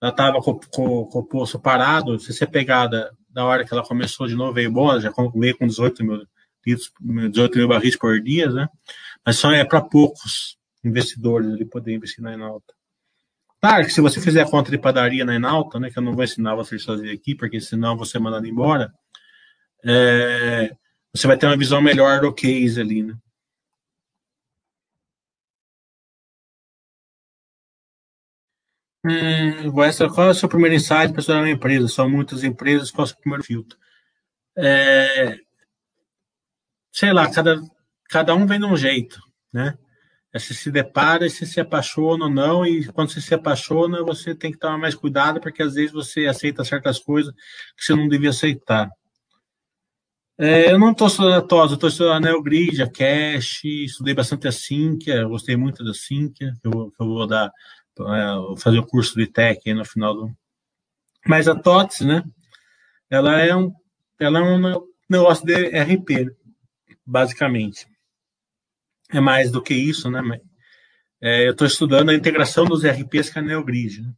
ela 0.00 0.10
estava 0.10 0.40
com, 0.40 0.58
com, 0.72 1.04
com, 1.04 1.18
o 1.18 1.24
poço 1.24 1.58
parado. 1.58 2.18
Se 2.18 2.32
você 2.32 2.46
pegar 2.46 2.86
da, 2.86 3.10
da 3.28 3.44
hora 3.44 3.64
que 3.64 3.72
ela 3.72 3.82
começou 3.82 4.26
de 4.26 4.34
novo, 4.34 4.54
veio 4.54 4.72
bom, 4.72 4.90
ela 4.90 5.00
já 5.00 5.12
veio 5.34 5.58
com 5.58 5.66
18 5.66 6.02
mil, 6.04 6.26
18 7.30 7.58
mil 7.58 7.68
barris 7.68 7.96
por 7.96 8.18
dia, 8.20 8.50
né? 8.50 8.68
Mas 9.24 9.36
só 9.36 9.52
é 9.52 9.64
para 9.64 9.82
poucos 9.82 10.56
investidores 10.84 11.52
ali 11.52 11.64
poder 11.64 11.94
investir 11.94 12.22
na 12.22 12.32
alta. 12.46 12.72
Claro 13.60 13.84
que 13.84 13.92
se 13.92 14.00
você 14.00 14.20
fizer 14.20 14.42
a 14.42 14.48
conta 14.48 14.70
de 14.70 14.78
padaria 14.78 15.24
na 15.24 15.34
Enalta, 15.34 15.80
né, 15.80 15.90
que 15.90 15.98
eu 15.98 16.02
não 16.02 16.14
vou 16.14 16.22
ensinar 16.22 16.54
vocês 16.54 16.82
a 16.82 16.86
fazer 16.86 17.10
aqui, 17.10 17.34
porque 17.34 17.60
senão 17.60 17.96
você 17.96 18.16
é 18.16 18.20
mandado 18.20 18.46
embora, 18.46 18.92
é, 19.84 20.76
você 21.14 21.26
vai 21.26 21.36
ter 21.38 21.46
uma 21.46 21.56
visão 21.56 21.80
melhor 21.80 22.20
do 22.20 22.32
case 22.32 22.80
ali, 22.80 23.02
né? 23.02 23.16
Hum, 29.04 29.70
qual 29.72 30.26
é 30.26 30.30
o 30.30 30.34
seu 30.34 30.48
primeiro 30.48 30.74
insight 30.74 31.12
para 31.12 31.20
estudar 31.20 31.38
uma 31.38 31.50
empresa? 31.50 31.88
São 31.88 32.08
muitas 32.10 32.42
empresas, 32.44 32.90
qual 32.90 33.04
é 33.04 33.06
o 33.06 33.08
seu 33.08 33.16
primeiro 33.18 33.44
filtro? 33.44 33.78
É, 34.56 35.38
sei 36.92 37.12
lá, 37.12 37.30
cada, 37.30 37.60
cada 38.10 38.34
um 38.34 38.46
vem 38.46 38.58
de 38.58 38.66
um 38.66 38.76
jeito, 38.76 39.20
né? 39.52 39.78
Você 40.32 40.52
se 40.54 40.70
depara, 40.70 41.28
você 41.28 41.46
se 41.46 41.60
apaixona 41.60 42.26
ou 42.26 42.30
não, 42.30 42.66
e 42.66 42.86
quando 42.92 43.10
você 43.10 43.20
se 43.20 43.34
apaixona, 43.34 44.02
você 44.04 44.34
tem 44.34 44.52
que 44.52 44.58
tomar 44.58 44.78
mais 44.78 44.94
cuidado, 44.94 45.40
porque 45.40 45.62
às 45.62 45.74
vezes 45.74 45.92
você 45.92 46.26
aceita 46.26 46.64
certas 46.64 46.98
coisas 46.98 47.32
que 47.76 47.84
você 47.84 47.94
não 47.94 48.08
devia 48.08 48.30
aceitar. 48.30 48.90
É, 50.38 50.70
eu 50.72 50.78
não 50.78 50.92
estou 50.92 51.08
estudando 51.08 51.34
a 51.34 51.42
TOS, 51.42 51.70
eu 51.70 51.74
estou 51.74 51.88
estudando 51.88 52.12
a 52.12 52.20
Neogrid, 52.20 52.80
a 52.80 52.88
Cash, 52.88 53.64
estudei 53.64 54.14
bastante 54.14 54.46
a 54.46 54.52
Sinqia, 54.52 55.24
gostei 55.24 55.56
muito 55.56 55.84
da 55.84 55.92
Sinqia, 55.92 56.54
que 56.62 56.68
eu, 56.68 56.92
eu 56.98 57.06
vou 57.06 57.26
dar, 57.26 57.50
é, 58.00 58.60
fazer 58.60 58.78
o 58.78 58.86
curso 58.86 59.16
de 59.16 59.26
Tech 59.26 59.60
aí 59.66 59.74
no 59.74 59.84
final 59.84 60.14
do. 60.14 60.30
Mas 61.26 61.48
a 61.48 61.56
TOTS, 61.56 62.02
né? 62.02 62.22
Ela 63.10 63.40
é 63.40 63.54
um, 63.54 63.72
ela 64.20 64.38
é 64.38 64.42
um 64.42 64.86
negócio 65.10 65.44
de 65.44 65.54
RP, 65.54 66.30
basicamente 67.04 67.86
é 69.10 69.20
mais 69.20 69.50
do 69.50 69.62
que 69.62 69.74
isso, 69.74 70.10
né? 70.10 70.20
É, 71.20 71.46
eu 71.46 71.52
estou 71.52 71.66
estudando 71.66 72.10
a 72.10 72.14
integração 72.14 72.64
dos 72.64 72.84
RPs 72.84 73.30
com 73.30 73.38
a 73.38 73.42
NeoGrid. 73.42 74.02
Né? 74.02 74.12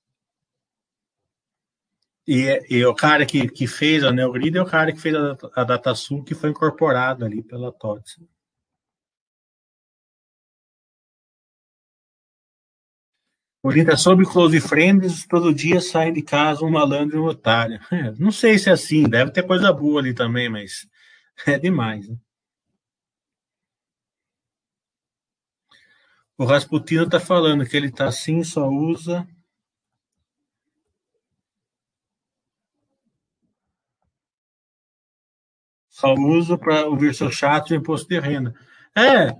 E, 2.26 2.60
e, 2.70 2.84
o 2.84 2.94
cara 2.94 3.26
que, 3.26 3.48
que 3.48 3.66
fez 3.66 4.04
a 4.04 4.12
NeoGrid 4.12 4.56
é 4.56 4.62
o 4.62 4.66
cara 4.66 4.92
que 4.92 5.00
fez 5.00 5.14
a, 5.14 5.36
a 5.54 5.64
DataSul, 5.64 6.22
que 6.22 6.34
foi 6.34 6.50
incorporado 6.50 7.24
ali 7.24 7.42
pela 7.42 7.72
TOTS. 7.72 8.20
Orienta 13.62 13.94
sobre 13.94 14.24
Close 14.24 14.58
Friends, 14.58 15.26
todo 15.26 15.52
dia 15.52 15.82
sai 15.82 16.10
de 16.12 16.22
casa 16.22 16.64
um 16.64 16.70
malandro 16.70 17.18
e 17.18 17.20
um 17.20 17.26
otário. 17.26 17.78
É, 17.92 18.10
não 18.12 18.32
sei 18.32 18.58
se 18.58 18.70
é 18.70 18.72
assim, 18.72 19.02
deve 19.08 19.32
ter 19.32 19.42
coisa 19.46 19.72
boa 19.72 20.00
ali 20.00 20.14
também, 20.14 20.48
mas 20.48 20.88
é 21.46 21.58
demais. 21.58 22.08
Né? 22.08 22.16
O 26.38 26.46
Rasputino 26.46 27.04
está 27.04 27.20
falando 27.20 27.66
que 27.66 27.76
ele 27.76 27.88
está 27.88 28.06
assim, 28.06 28.42
só 28.42 28.66
usa. 28.66 29.28
Só 36.00 36.14
uso 36.14 36.56
para 36.56 36.86
ouvir 36.86 37.14
seu 37.14 37.30
chat 37.30 37.68
de 37.68 37.76
imposto 37.76 38.08
de 38.08 38.18
renda. 38.18 38.54
É, 38.96 39.34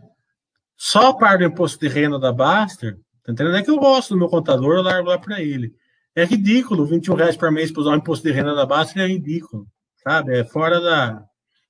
só 0.77 1.09
a 1.09 1.17
parte 1.17 1.41
do 1.41 1.45
imposto 1.45 1.79
de 1.81 1.89
renda 1.89 2.19
da 2.19 2.33
Baster, 2.33 2.99
tá 3.25 3.33
entendendo? 3.33 3.57
É 3.57 3.63
que 3.63 3.71
eu 3.71 3.79
gosto 3.79 4.11
do 4.11 4.19
meu 4.19 4.29
contador, 4.29 4.77
eu 4.77 4.83
largo 4.83 5.09
lá 5.09 5.19
para 5.19 5.41
ele. 5.41 5.75
É 6.15 6.25
ridículo, 6.25 6.87
21 6.87 7.15
reais 7.15 7.37
por 7.37 7.51
mês 7.51 7.71
para 7.71 7.81
usar 7.83 7.93
o 7.93 7.97
imposto 7.97 8.27
de 8.27 8.33
renda 8.33 8.55
da 8.55 8.67
Baster 8.67 9.03
é 9.03 9.07
ridículo, 9.07 9.67
sabe? 10.03 10.39
É 10.39 10.45
fora 10.45 10.81
da. 10.81 11.23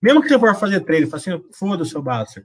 Mesmo 0.03 0.23
que 0.23 0.29
você 0.29 0.39
for 0.39 0.55
fazer 0.55 0.81
trade, 0.81 1.07
fala 1.07 1.17
assim, 1.17 1.45
foda-se 1.53 1.97
o 1.97 2.03
Baster 2.03 2.45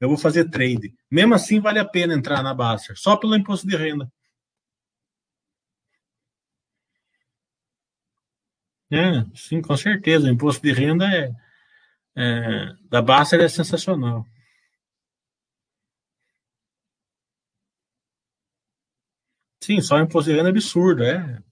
eu 0.00 0.08
vou 0.08 0.16
fazer 0.18 0.48
trade. 0.50 0.94
Mesmo 1.10 1.34
assim, 1.34 1.60
vale 1.60 1.78
a 1.78 1.84
pena 1.84 2.14
entrar 2.14 2.42
na 2.42 2.54
Baster, 2.54 2.96
só 2.98 3.16
pelo 3.16 3.36
imposto 3.36 3.66
de 3.66 3.76
renda. 3.76 4.10
É, 8.90 9.24
sim, 9.34 9.60
com 9.60 9.76
certeza. 9.76 10.26
O 10.26 10.30
imposto 10.30 10.62
de 10.62 10.72
renda 10.72 11.04
é, 11.06 11.30
é, 12.16 12.74
da 12.88 13.00
Baster 13.02 13.40
é 13.40 13.48
sensacional. 13.48 14.24
Sim, 19.62 19.80
só 19.82 19.96
o 19.96 20.00
imposto 20.00 20.30
de 20.30 20.36
renda 20.36 20.48
é 20.48 20.52
absurdo, 20.52 21.04
é. 21.04 21.42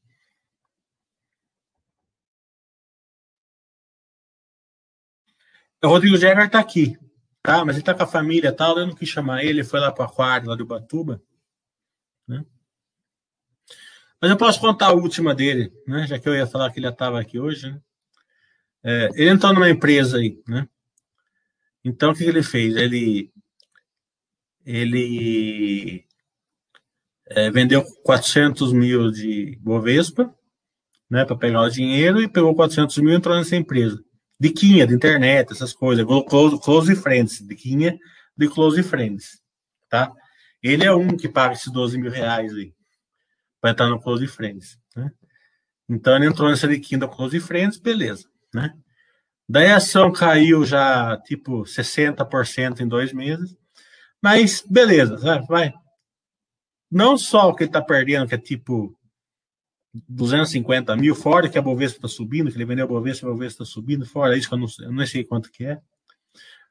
O 5.85 5.89
Rodrigo 5.89 6.17
Jäger 6.17 6.47
está 6.47 6.59
aqui. 6.59 6.99
Tá, 7.43 7.65
mas 7.65 7.77
ele 7.77 7.85
tá 7.85 7.95
com 7.95 8.03
a 8.03 8.07
família 8.07 8.53
tal, 8.53 8.77
eu 8.79 8.87
não 8.89 8.95
quis 8.95 9.09
chamar 9.09 9.45
ele, 9.45 9.63
foi 9.63 9.79
lá 9.79 9.93
para 9.93 10.05
aquário, 10.05 10.49
lá 10.49 10.57
do 10.57 10.67
Batuba. 10.67 11.23
Né? 12.27 12.45
Mas 14.21 14.31
eu 14.31 14.37
posso 14.37 14.61
contar 14.61 14.87
a 14.89 14.93
última 14.93 15.35
dele, 15.35 15.73
né? 15.87 16.07
Já 16.07 16.19
que 16.19 16.29
eu 16.29 16.35
ia 16.35 16.47
falar 16.47 16.73
que 16.73 16.81
ele 16.81 16.89
estava 16.89 17.21
aqui 17.21 17.39
hoje. 17.39 17.71
Né? 17.71 17.81
É, 18.87 19.11
ele 19.15 19.31
entrou 19.31 19.53
numa 19.53 19.69
empresa 19.69 20.19
aí, 20.19 20.41
né? 20.47 20.69
Então, 21.85 22.13
o 22.13 22.15
que, 22.15 22.25
ele 22.25 22.43
fez? 22.43 22.77
Ele, 22.77 23.33
ele 24.65 26.05
é, 27.27 27.51
vendeu 27.51 27.85
400 28.05 28.73
mil 28.73 29.11
de 29.11 29.59
Bovespa, 29.61 30.33
né, 31.11 31.25
para 31.25 31.37
pegar 31.37 31.63
o 31.63 31.71
dinheiro, 31.71 32.21
e 32.21 32.29
pegou 32.29 32.55
400 32.55 32.97
mil 32.99 33.13
e 33.13 33.17
entrou 33.17 33.37
nessa 33.37 33.57
empresa 33.57 34.01
diquinha 34.39 34.87
de 34.87 34.95
internet, 34.95 35.53
essas 35.53 35.73
coisas. 35.73 36.05
Close, 36.29 36.61
close 36.61 36.95
Friends, 36.95 37.41
diquinha 37.47 37.99
de 38.37 38.49
Close 38.49 38.83
Friends, 38.83 39.43
tá? 39.89 40.13
Ele 40.63 40.85
é 40.85 40.93
um 40.93 41.17
que 41.17 41.29
paga 41.29 41.55
esses 41.55 41.73
12 41.73 41.99
mil 41.99 42.11
reais 42.11 42.53
aí, 42.55 42.75
para 43.61 43.71
entrar 43.71 43.89
no 43.89 44.01
Close 44.01 44.27
Friends, 44.27 44.79
né? 44.95 45.11
Então 45.89 46.17
ele 46.17 46.27
entrou 46.27 46.51
nessa 46.51 46.69
diquinha 46.69 46.99
da 46.99 47.09
Close 47.09 47.39
Friends, 47.41 47.79
beleza, 47.79 48.29
né? 48.57 48.75
Daí 49.49 49.69
a 49.69 49.77
ação 49.77 50.13
caiu 50.13 50.65
já, 50.65 51.17
tipo, 51.19 51.63
60% 51.63 52.81
em 52.81 52.89
dois 52.89 53.13
meses, 53.13 53.57
mas 54.21 54.65
beleza, 54.69 55.17
vai. 55.49 55.73
Não 56.91 57.17
só 57.17 57.49
o 57.49 57.55
que 57.55 57.65
ele 57.65 57.71
tá 57.71 57.81
perdendo, 57.81 58.27
que 58.27 58.35
é 58.35 58.39
tipo 58.39 58.99
250 60.09 60.97
mil, 60.97 61.15
fora 61.15 61.49
que 61.49 61.59
a 61.59 61.63
Bovespa 61.63 61.99
está 61.99 62.09
subindo, 62.09 62.51
que 62.51 62.57
ele 62.57 62.65
vendeu 62.65 62.85
a 62.87 62.89
Bovespa, 62.89 63.27
a 63.27 63.31
Bovespa 63.31 63.63
está 63.63 63.73
subindo, 63.73 64.05
fora 64.05 64.37
isso 64.37 64.49
que 64.49 64.55
eu 64.55 64.59
não, 64.59 64.67
eu 64.81 64.93
não 64.93 65.07
sei 65.07 65.23
quanto 65.23 65.51
que 65.51 65.65
é. 65.65 65.81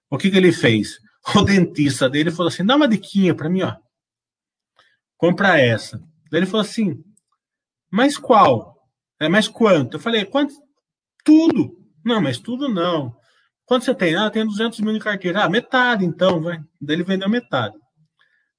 O 0.09 0.17
que, 0.17 0.29
que 0.29 0.37
ele 0.37 0.51
fez? 0.51 0.99
O 1.35 1.41
dentista 1.41 2.07
dele 2.07 2.29
falou 2.29 2.49
assim: 2.49 2.63
dá 2.63 2.75
uma 2.75 2.87
diquinha 2.87 3.33
para 3.33 3.49
mim, 3.49 3.63
ó. 3.63 3.75
Compra 5.17 5.59
essa. 5.59 5.97
Daí 6.29 6.41
ele 6.41 6.45
falou 6.45 6.61
assim: 6.61 7.03
mas 7.89 8.17
qual? 8.17 8.75
É, 9.19 9.29
mas 9.29 9.47
quanto? 9.47 9.95
Eu 9.95 9.99
falei, 9.99 10.25
quanto? 10.25 10.53
Tudo. 11.26 11.76
Não, 12.06 12.22
mas 12.22 12.38
tudo 12.38 12.69
não. 12.69 13.14
Quanto 13.65 13.84
você 13.84 13.95
tem? 13.95 14.15
Ah, 14.15 14.30
tem 14.30 14.45
200 14.45 14.80
mil 14.80 14.95
em 14.95 14.99
carteira. 14.99 15.43
Ah, 15.43 15.49
metade 15.49 16.06
então, 16.06 16.41
vai. 16.41 16.60
Daí 16.80 16.95
ele 16.95 17.03
vendeu 17.03 17.27
metade. 17.27 17.76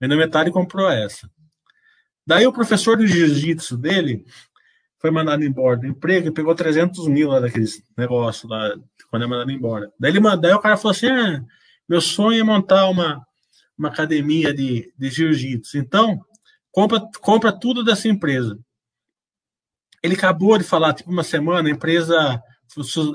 Vendeu 0.00 0.18
metade 0.18 0.50
e 0.50 0.52
comprou 0.52 0.90
essa. 0.90 1.30
Daí 2.26 2.46
o 2.46 2.52
professor 2.52 2.96
do 2.96 3.06
jiu-jitsu 3.06 3.78
dele 3.78 4.26
foi 4.98 5.12
mandado 5.12 5.44
embora 5.44 5.76
do 5.76 5.86
emprego 5.86 6.28
e 6.28 6.32
pegou 6.32 6.54
300 6.54 7.06
mil 7.06 7.28
lá 7.28 7.38
daqueles 7.38 7.80
negócios 7.96 8.50
lá, 8.50 8.74
quando 9.08 9.22
é 9.22 9.26
mandado 9.28 9.52
embora. 9.52 9.92
Daí, 9.98 10.10
ele, 10.10 10.20
daí 10.36 10.52
o 10.52 10.58
cara 10.58 10.76
falou 10.76 10.90
assim: 10.90 11.06
ah, 11.06 11.44
meu 11.88 12.00
sonho 12.00 12.40
é 12.40 12.42
montar 12.42 12.88
uma, 12.88 13.24
uma 13.78 13.88
academia 13.88 14.52
de, 14.52 14.92
de 14.98 15.08
jiu-jitsu. 15.08 15.78
Então, 15.78 16.20
compra, 16.72 17.00
compra 17.20 17.52
tudo 17.52 17.84
dessa 17.84 18.08
empresa. 18.08 18.58
Ele 20.02 20.14
acabou 20.14 20.58
de 20.58 20.64
falar, 20.64 20.94
tipo, 20.94 21.10
uma 21.10 21.22
semana, 21.22 21.68
a 21.68 21.72
empresa 21.72 22.42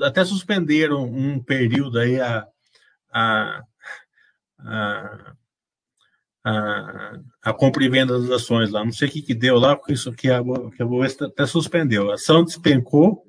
até 0.02 0.24
suspenderam 0.24 1.04
um 1.04 1.42
período 1.42 1.98
aí 1.98 2.20
a, 2.20 2.46
a, 3.12 3.62
a, 4.58 5.34
a, 6.44 7.18
a 7.42 7.52
compra 7.52 7.84
e 7.84 7.88
venda 7.88 8.18
das 8.18 8.30
ações 8.30 8.70
lá. 8.70 8.84
Não 8.84 8.92
sei 8.92 9.08
o 9.08 9.10
que, 9.10 9.22
que 9.22 9.34
deu 9.34 9.58
lá, 9.58 9.76
porque 9.76 9.92
isso 9.92 10.12
que 10.12 10.30
a, 10.30 10.42
que 10.76 10.82
a 10.82 10.86
Bovespa 10.86 11.26
até 11.26 11.46
suspendeu. 11.46 12.10
A 12.10 12.14
ação 12.14 12.44
despencou 12.44 13.26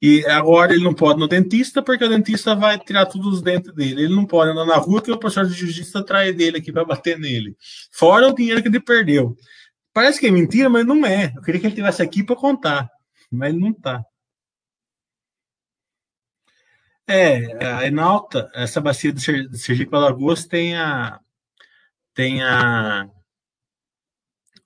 e 0.00 0.26
agora 0.26 0.74
ele 0.74 0.84
não 0.84 0.92
pode 0.92 1.18
no 1.18 1.26
dentista, 1.26 1.82
porque 1.82 2.04
o 2.04 2.08
dentista 2.08 2.54
vai 2.54 2.78
tirar 2.78 3.06
todos 3.06 3.34
os 3.34 3.42
dentes 3.42 3.72
dele. 3.74 4.02
Ele 4.04 4.14
não 4.14 4.26
pode 4.26 4.50
andar 4.50 4.66
na 4.66 4.76
rua, 4.76 5.00
que 5.00 5.10
o 5.10 5.18
professor 5.18 5.46
de 5.46 5.54
jiu-jitsu 5.54 6.02
dele 6.36 6.58
aqui 6.58 6.70
para 6.70 6.84
bater 6.84 7.18
nele. 7.18 7.56
Fora 7.90 8.28
o 8.28 8.34
dinheiro 8.34 8.60
que 8.60 8.68
ele 8.68 8.80
perdeu. 8.80 9.34
Parece 9.92 10.20
que 10.20 10.26
é 10.26 10.30
mentira, 10.30 10.68
mas 10.68 10.84
não 10.84 11.06
é. 11.06 11.32
Eu 11.34 11.42
queria 11.42 11.58
que 11.60 11.66
ele 11.66 11.72
estivesse 11.72 12.02
aqui 12.02 12.22
para 12.22 12.36
contar, 12.36 12.88
mas 13.32 13.48
ele 13.48 13.60
não 13.60 13.70
está. 13.70 14.04
É, 17.08 17.64
a 17.64 17.86
Enalta, 17.86 18.50
essa 18.52 18.80
bacia 18.80 19.12
de 19.12 19.20
Sergipe 19.56 19.94
Alagoas 19.94 20.44
tem 20.44 20.76
a 20.76 21.20
tem 22.14 22.42
a, 22.42 23.08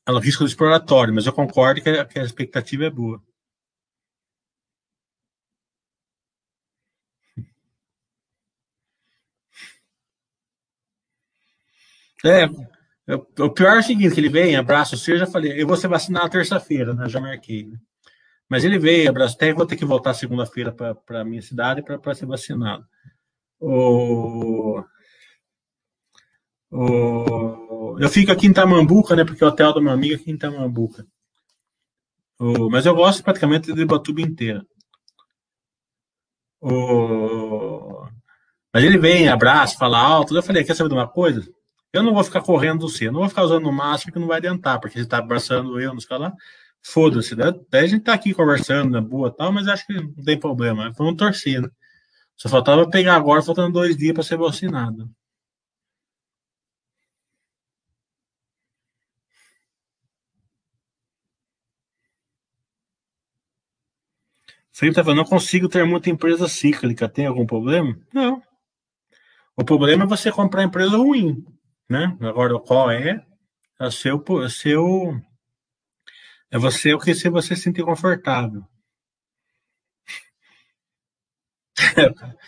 a 0.07 0.19
risco 0.21 0.45
exploratório, 0.45 1.15
mas 1.15 1.27
eu 1.27 1.33
concordo 1.33 1.83
que 1.83 1.89
a, 1.91 2.05
que 2.05 2.19
a 2.19 2.23
expectativa 2.23 2.85
é 2.87 2.91
boa. 2.91 3.23
É, 12.25 12.45
o 13.43 13.51
pior 13.51 13.77
é 13.77 13.79
o 13.79 13.83
seguinte, 13.83 14.15
que 14.15 14.21
ele 14.21 14.29
vem, 14.29 14.57
abraço 14.57 14.97
você, 14.97 15.17
já 15.19 15.27
falei, 15.27 15.61
eu 15.61 15.67
vou 15.67 15.77
ser 15.77 15.89
vacinado 15.89 16.31
terça-feira, 16.31 16.95
né? 16.95 17.09
Já 17.09 17.21
marquei, 17.21 17.67
né? 17.67 17.79
Mas 18.51 18.65
ele 18.65 18.81
veio, 18.81 19.09
abraço, 19.09 19.37
até 19.37 19.55
vou 19.55 19.65
ter 19.65 19.77
que 19.77 19.85
voltar 19.85 20.13
segunda-feira 20.13 20.73
para 20.73 21.21
a 21.21 21.25
minha 21.25 21.41
cidade 21.41 21.83
para 21.83 22.15
ser 22.15 22.27
vacinado. 22.27 22.85
O... 23.61 24.83
O... 26.69 27.97
Eu 28.01 28.09
fico 28.09 28.33
aqui 28.33 28.49
em 28.49 28.53
Tamambuca, 28.53 29.15
né? 29.15 29.25
Porque 29.25 29.45
o 29.45 29.47
hotel 29.47 29.73
do 29.73 29.81
meu 29.81 29.93
amigo 29.93 30.15
é 30.15 30.17
aqui 30.17 30.33
em 30.33 30.37
Tamambuca. 30.37 31.07
O... 32.41 32.69
Mas 32.69 32.87
eu 32.87 32.95
gosto 32.95 33.23
praticamente 33.23 33.73
de 33.73 33.85
Batuba 33.85 34.21
inteira. 34.21 34.67
O... 36.61 38.05
Mas 38.75 38.83
ele 38.83 38.99
vem, 38.99 39.29
abraça, 39.29 39.79
fala 39.79 39.99
alto. 39.99 40.35
Eu 40.35 40.43
falei, 40.43 40.65
quer 40.65 40.75
saber 40.75 40.89
de 40.89 40.95
uma 40.95 41.09
coisa? 41.09 41.49
Eu 41.93 42.03
não 42.03 42.15
vou 42.15 42.25
ficar 42.25 42.41
correndo 42.41 42.81
do 42.81 42.89
C, 42.89 43.13
não 43.13 43.21
vou 43.21 43.29
ficar 43.29 43.45
usando 43.45 43.67
o 43.69 43.73
máximo 43.73 44.13
que 44.13 44.19
não 44.19 44.27
vai 44.27 44.39
adiantar, 44.39 44.81
porque 44.81 44.99
você 44.99 45.05
está 45.05 45.19
abraçando 45.19 45.81
eu, 45.81 45.93
não 45.93 46.01
sei 46.01 46.19
lá. 46.19 46.33
Foda-se, 46.83 47.37
né? 47.37 47.53
Daí 47.71 47.85
a 47.85 47.87
gente 47.87 48.05
tá 48.05 48.15
aqui 48.15 48.35
conversando 48.35 48.91
na 48.91 49.01
boa 49.01 49.31
tal, 49.35 49.53
mas 49.53 49.69
acho 49.69 49.87
que 49.87 49.95
não 49.95 50.25
tem 50.25 50.39
problema. 50.39 50.93
Vamos 50.97 51.17
torcer, 51.17 51.61
né? 51.63 51.69
Só 52.37 52.49
faltava 52.49 52.89
pegar 52.89 53.17
agora, 53.17 53.43
faltando 53.43 53.73
dois 53.73 53.97
dias 53.97 54.15
para 54.15 54.23
ser 54.23 54.39
vacinado. 54.39 55.11
Felipe 64.73 64.97
tá 64.97 65.05
falando, 65.05 65.19
não 65.19 65.25
consigo 65.27 65.69
ter 65.69 65.85
muita 65.85 66.09
empresa 66.09 66.49
cíclica. 66.49 67.07
Tem 67.09 67.27
algum 67.27 67.45
problema? 67.45 67.95
Não. 68.15 68.43
O 69.55 69.63
problema 69.63 70.05
é 70.05 70.07
você 70.07 70.33
comprar 70.33 70.63
empresa 70.65 70.97
ruim, 70.97 71.45
né? 71.87 72.17
Agora, 72.23 72.59
qual 72.59 72.91
é? 72.91 73.23
É 73.79 73.91
seu, 73.91 74.25
é 74.43 74.49
seu 74.49 75.21
é 76.51 76.59
você 76.59 76.93
o 76.95 76.99
que 76.99 77.15
se 77.15 77.29
você 77.29 77.57
se 77.57 77.63
sentir 77.63 77.85
confortável. 77.85 78.65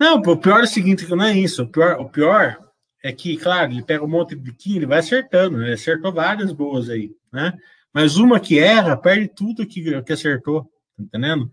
Não, 0.00 0.16
o 0.16 0.36
pior 0.38 0.60
é 0.60 0.64
o 0.64 0.66
seguinte, 0.66 1.04
que 1.04 1.14
não 1.14 1.26
é 1.26 1.36
isso. 1.36 1.62
O 1.62 1.68
pior, 1.68 2.00
o 2.00 2.08
pior 2.08 2.58
é 3.02 3.12
que, 3.12 3.36
claro, 3.36 3.72
ele 3.72 3.82
pega 3.82 4.02
um 4.02 4.08
monte 4.08 4.30
de 4.30 4.36
biquinho, 4.36 4.76
ele 4.78 4.86
vai 4.86 5.00
acertando, 5.00 5.58
né? 5.58 5.66
Ele 5.66 5.74
acertou 5.74 6.12
várias 6.12 6.52
boas 6.52 6.88
aí, 6.88 7.14
né? 7.30 7.52
Mas 7.92 8.16
uma 8.16 8.40
que 8.40 8.58
erra, 8.58 8.96
perde 8.96 9.28
tudo 9.28 9.66
que, 9.66 10.02
que 10.02 10.12
acertou, 10.12 10.64
tá 10.96 11.02
entendendo? 11.02 11.50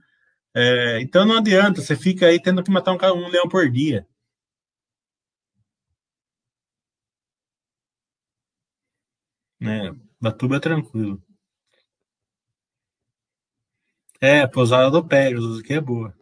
É, 0.56 1.02
então 1.02 1.26
não 1.26 1.38
adianta, 1.38 1.82
você 1.82 1.96
fica 1.96 2.28
aí 2.28 2.42
tendo 2.42 2.64
que 2.64 2.72
matar 2.72 2.94
um, 2.94 3.26
um 3.26 3.30
leão 3.30 3.48
por 3.50 3.70
dia. 3.70 4.08
Né? 9.60 9.96
Batuba 10.20 10.58
é 10.58 10.60
tranquilo. 10.60 11.22
É, 14.22 14.48
pousada 14.48 14.90
do 14.92 15.04
Pegasus, 15.06 15.62
que 15.62 15.74
é 15.74 15.82
boa. 15.82 16.14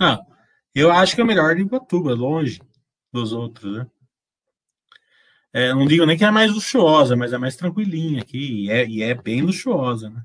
Ah, 0.00 0.18
eu 0.74 0.90
acho 0.92 1.14
que 1.14 1.20
é 1.22 1.24
melhor 1.24 1.54
de 1.54 1.62
Ibatuba, 1.62 2.14
longe 2.14 2.60
dos 3.12 3.32
outros, 3.32 3.76
né? 3.78 3.86
É, 5.52 5.72
não 5.72 5.86
digo 5.86 6.04
nem 6.04 6.18
que 6.18 6.24
é 6.24 6.30
mais 6.30 6.52
luxuosa, 6.52 7.16
mas 7.16 7.32
é 7.32 7.38
mais 7.38 7.56
tranquilinha 7.56 8.20
aqui, 8.22 8.66
e 8.66 8.70
é, 8.70 8.86
e 8.86 9.02
é 9.02 9.14
bem 9.14 9.42
luxuosa, 9.42 10.10
né? 10.10 10.22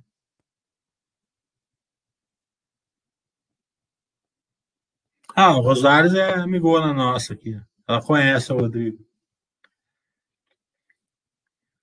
Ah, 5.43 5.57
o 5.57 5.61
Rosário 5.61 6.15
é 6.15 6.35
amigona 6.35 6.93
nossa 6.93 7.33
aqui. 7.33 7.59
Ela 7.87 7.99
conhece 7.99 8.53
o 8.53 8.57
Rodrigo. 8.59 9.03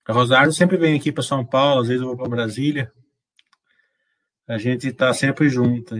A 0.07 0.13
Rosário 0.13 0.53
sempre 0.53 0.77
vem 0.77 0.97
aqui 0.97 1.11
para 1.11 1.21
São 1.21 1.45
Paulo, 1.45 1.81
às 1.81 1.89
vezes 1.89 2.01
eu 2.01 2.07
vou 2.07 2.15
para 2.15 2.29
Brasília. 2.29 2.89
A 4.47 4.57
gente 4.57 4.87
está 4.87 5.13
sempre 5.13 5.49
junto. 5.49 5.93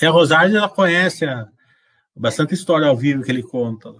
E 0.00 0.06
a 0.06 0.10
Rosário, 0.10 0.56
ela 0.56 0.68
conhece 0.68 1.24
a, 1.24 1.48
bastante 2.14 2.54
história 2.54 2.86
ao 2.86 2.96
vivo 2.96 3.24
que 3.24 3.32
ele 3.32 3.42
conta. 3.42 3.92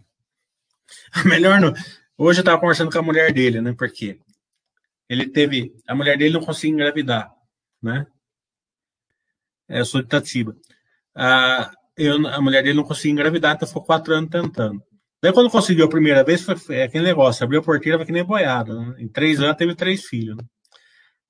Melhor 1.27 1.61
no, 1.61 1.75
Hoje 2.17 2.39
eu 2.39 2.43
estava 2.43 2.61
conversando 2.61 2.93
com 2.93 2.99
a 3.01 3.03
mulher 3.03 3.33
dele, 3.33 3.61
né? 3.61 3.75
Porque 3.77 4.21
ele 5.09 5.29
teve. 5.29 5.75
A 5.89 5.95
mulher 5.97 6.17
dele 6.17 6.35
não 6.35 6.45
conseguia 6.47 6.73
engravidar, 6.73 7.35
né? 7.83 8.07
É, 9.69 9.81
eu 9.81 9.85
sou 9.85 10.01
de 10.01 10.07
Itatiba. 10.07 10.57
A, 11.15 11.71
eu, 11.97 12.27
a 12.29 12.41
mulher 12.41 12.63
dele 12.63 12.77
não 12.77 12.85
conseguia 12.85 13.13
engravidar, 13.13 13.55
então 13.55 13.67
ficou 13.67 13.83
quatro 13.83 14.15
anos 14.15 14.31
tentando. 14.31 14.83
Daí, 15.23 15.33
quando 15.33 15.51
conseguiu 15.51 15.87
a 15.87 15.89
primeira 15.89 16.23
vez, 16.23 16.43
foi, 16.43 16.83
aquele 16.83 17.05
negócio: 17.05 17.43
abriu 17.43 17.61
a 17.61 17.63
porteira, 17.63 17.99
foi 17.99 18.07
que 18.07 18.13
nem 18.13 18.25
boiada. 18.25 18.75
Né? 18.75 18.97
Em 18.99 19.09
três 19.09 19.41
anos, 19.41 19.57
teve 19.57 19.75
três 19.75 20.05
filhos. 20.05 20.37
Né? 20.37 20.45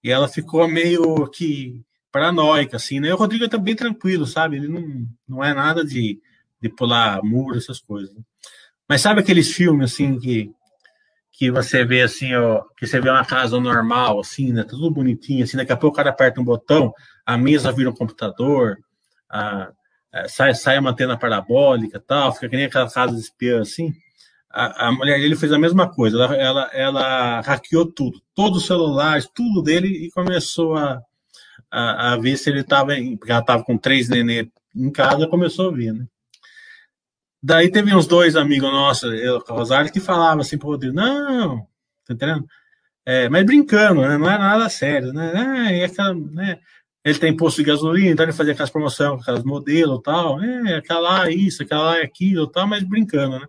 E 0.03 0.11
ela 0.11 0.29
ficou 0.29 0.67
meio 0.69 1.27
que 1.29 1.83
paranoica, 2.13 2.77
assim, 2.77 3.01
né? 3.01 3.09
E 3.09 3.13
o 3.13 3.17
Rodrigo 3.17 3.49
tá 3.49 3.59
bem 3.59 3.77
tranquilo, 3.77 4.27
sabe? 4.27 4.57
Ele 4.57 4.69
não, 4.69 5.07
não 5.29 5.45
é 5.45 5.53
nada 5.53 5.85
de, 5.85 6.21
de 6.61 6.69
pular 6.69 7.23
muro, 7.23 7.59
essas 7.59 7.81
coisas. 7.81 8.15
Né? 8.15 8.23
Mas 8.89 9.01
sabe 9.01 9.21
aqueles 9.21 9.53
filmes, 9.53 9.93
assim, 9.93 10.19
que, 10.19 10.51
que 11.33 11.51
você 11.51 11.85
vê, 11.85 12.03
assim, 12.03 12.35
ó, 12.35 12.63
que 12.77 12.87
você 12.87 13.01
vê 13.01 13.11
uma 13.11 13.25
casa 13.25 13.61
normal, 13.61 14.21
assim, 14.21 14.53
né? 14.53 14.65
Tudo 14.65 14.91
bonitinho, 14.91 15.45
assim, 15.45 15.57
daqui 15.57 15.73
a 15.73 15.77
pouco 15.77 15.95
o 15.95 15.97
cara 15.97 16.11
aperta 16.11 16.41
um 16.41 16.45
botão, 16.45 16.93
a 17.27 17.37
mesa 17.37 17.73
vira 17.73 17.91
um 17.91 17.95
computador, 17.95 18.79
a, 19.29 19.73
a, 20.13 20.29
sai, 20.29 20.55
sai 20.55 20.79
uma 20.79 20.91
antena 20.91 21.19
parabólica 21.19 22.01
tal, 22.01 22.33
fica 22.33 22.49
que 22.49 22.57
nem 22.57 22.67
aquela 22.67 22.89
casa 22.89 23.15
de 23.15 23.21
espiã 23.21 23.61
assim. 23.61 23.93
A, 24.49 24.89
a 24.89 24.93
mulher 24.93 25.19
dele 25.19 25.37
fez 25.37 25.53
a 25.53 25.59
mesma 25.59 25.93
coisa, 25.93 26.17
ela, 26.17 26.37
ela, 26.37 26.71
ela 26.73 27.41
hackeou 27.41 27.93
tudo, 27.93 28.23
todos 28.35 28.63
os 28.63 28.67
celulares, 28.67 29.29
tudo 29.35 29.63
dele 29.63 29.89
e 29.89 30.11
começou 30.13 30.77
a, 30.77 31.03
a, 31.71 32.13
a 32.13 32.17
ver 32.17 32.37
se 32.37 32.49
ele 32.49 32.61
estava, 32.61 32.93
porque 33.19 33.33
ela 33.33 33.41
estava 33.41 33.65
com 33.65 33.77
três 33.77 34.09
nenê 34.09 34.49
em 34.75 34.91
casa, 34.91 35.27
começou 35.27 35.69
a 35.69 35.73
ver, 35.73 35.93
né? 35.93 36.07
Daí 37.43 37.71
teve 37.71 37.95
uns 37.95 38.07
dois 38.07 38.35
amigos 38.35 38.71
nossos, 38.71 39.13
eu, 39.21 39.39
Rosário, 39.41 39.93
que 39.93 40.01
falavam 40.01 40.41
assim 40.41 40.59
pro 40.59 40.69
Rodrigo, 40.69 40.95
não, 40.95 41.59
tá 42.07 42.15
entendendo? 42.15 42.47
É, 43.05 43.29
mas 43.29 43.47
brincando, 43.47 44.01
né? 44.01 44.19
não 44.19 44.29
é 44.29 44.37
nada 44.37 44.69
sério, 44.69 45.13
né? 45.13 45.33
Ah, 45.33 45.85
aquela, 45.85 46.13
né? 46.13 46.59
Ele 47.07 47.19
tem 47.21 47.37
posto 47.37 47.59
de 47.59 47.63
gasolina, 47.63 48.11
então 48.11 48.25
ele 48.25 48.33
fazia 48.33 48.53
aquelas 48.53 48.69
promoções, 48.69 49.23
aquelas 49.23 49.45
modelos 49.45 50.01
tal, 50.03 50.43
é, 50.43 50.75
aquela 50.75 51.01
lá, 51.01 51.31
isso, 51.31 51.63
aquela 51.63 51.83
lá, 51.83 51.97
aquilo 51.99 52.49
tal, 52.49 52.67
mas 52.67 52.83
brincando, 52.83 53.39
né? 53.39 53.47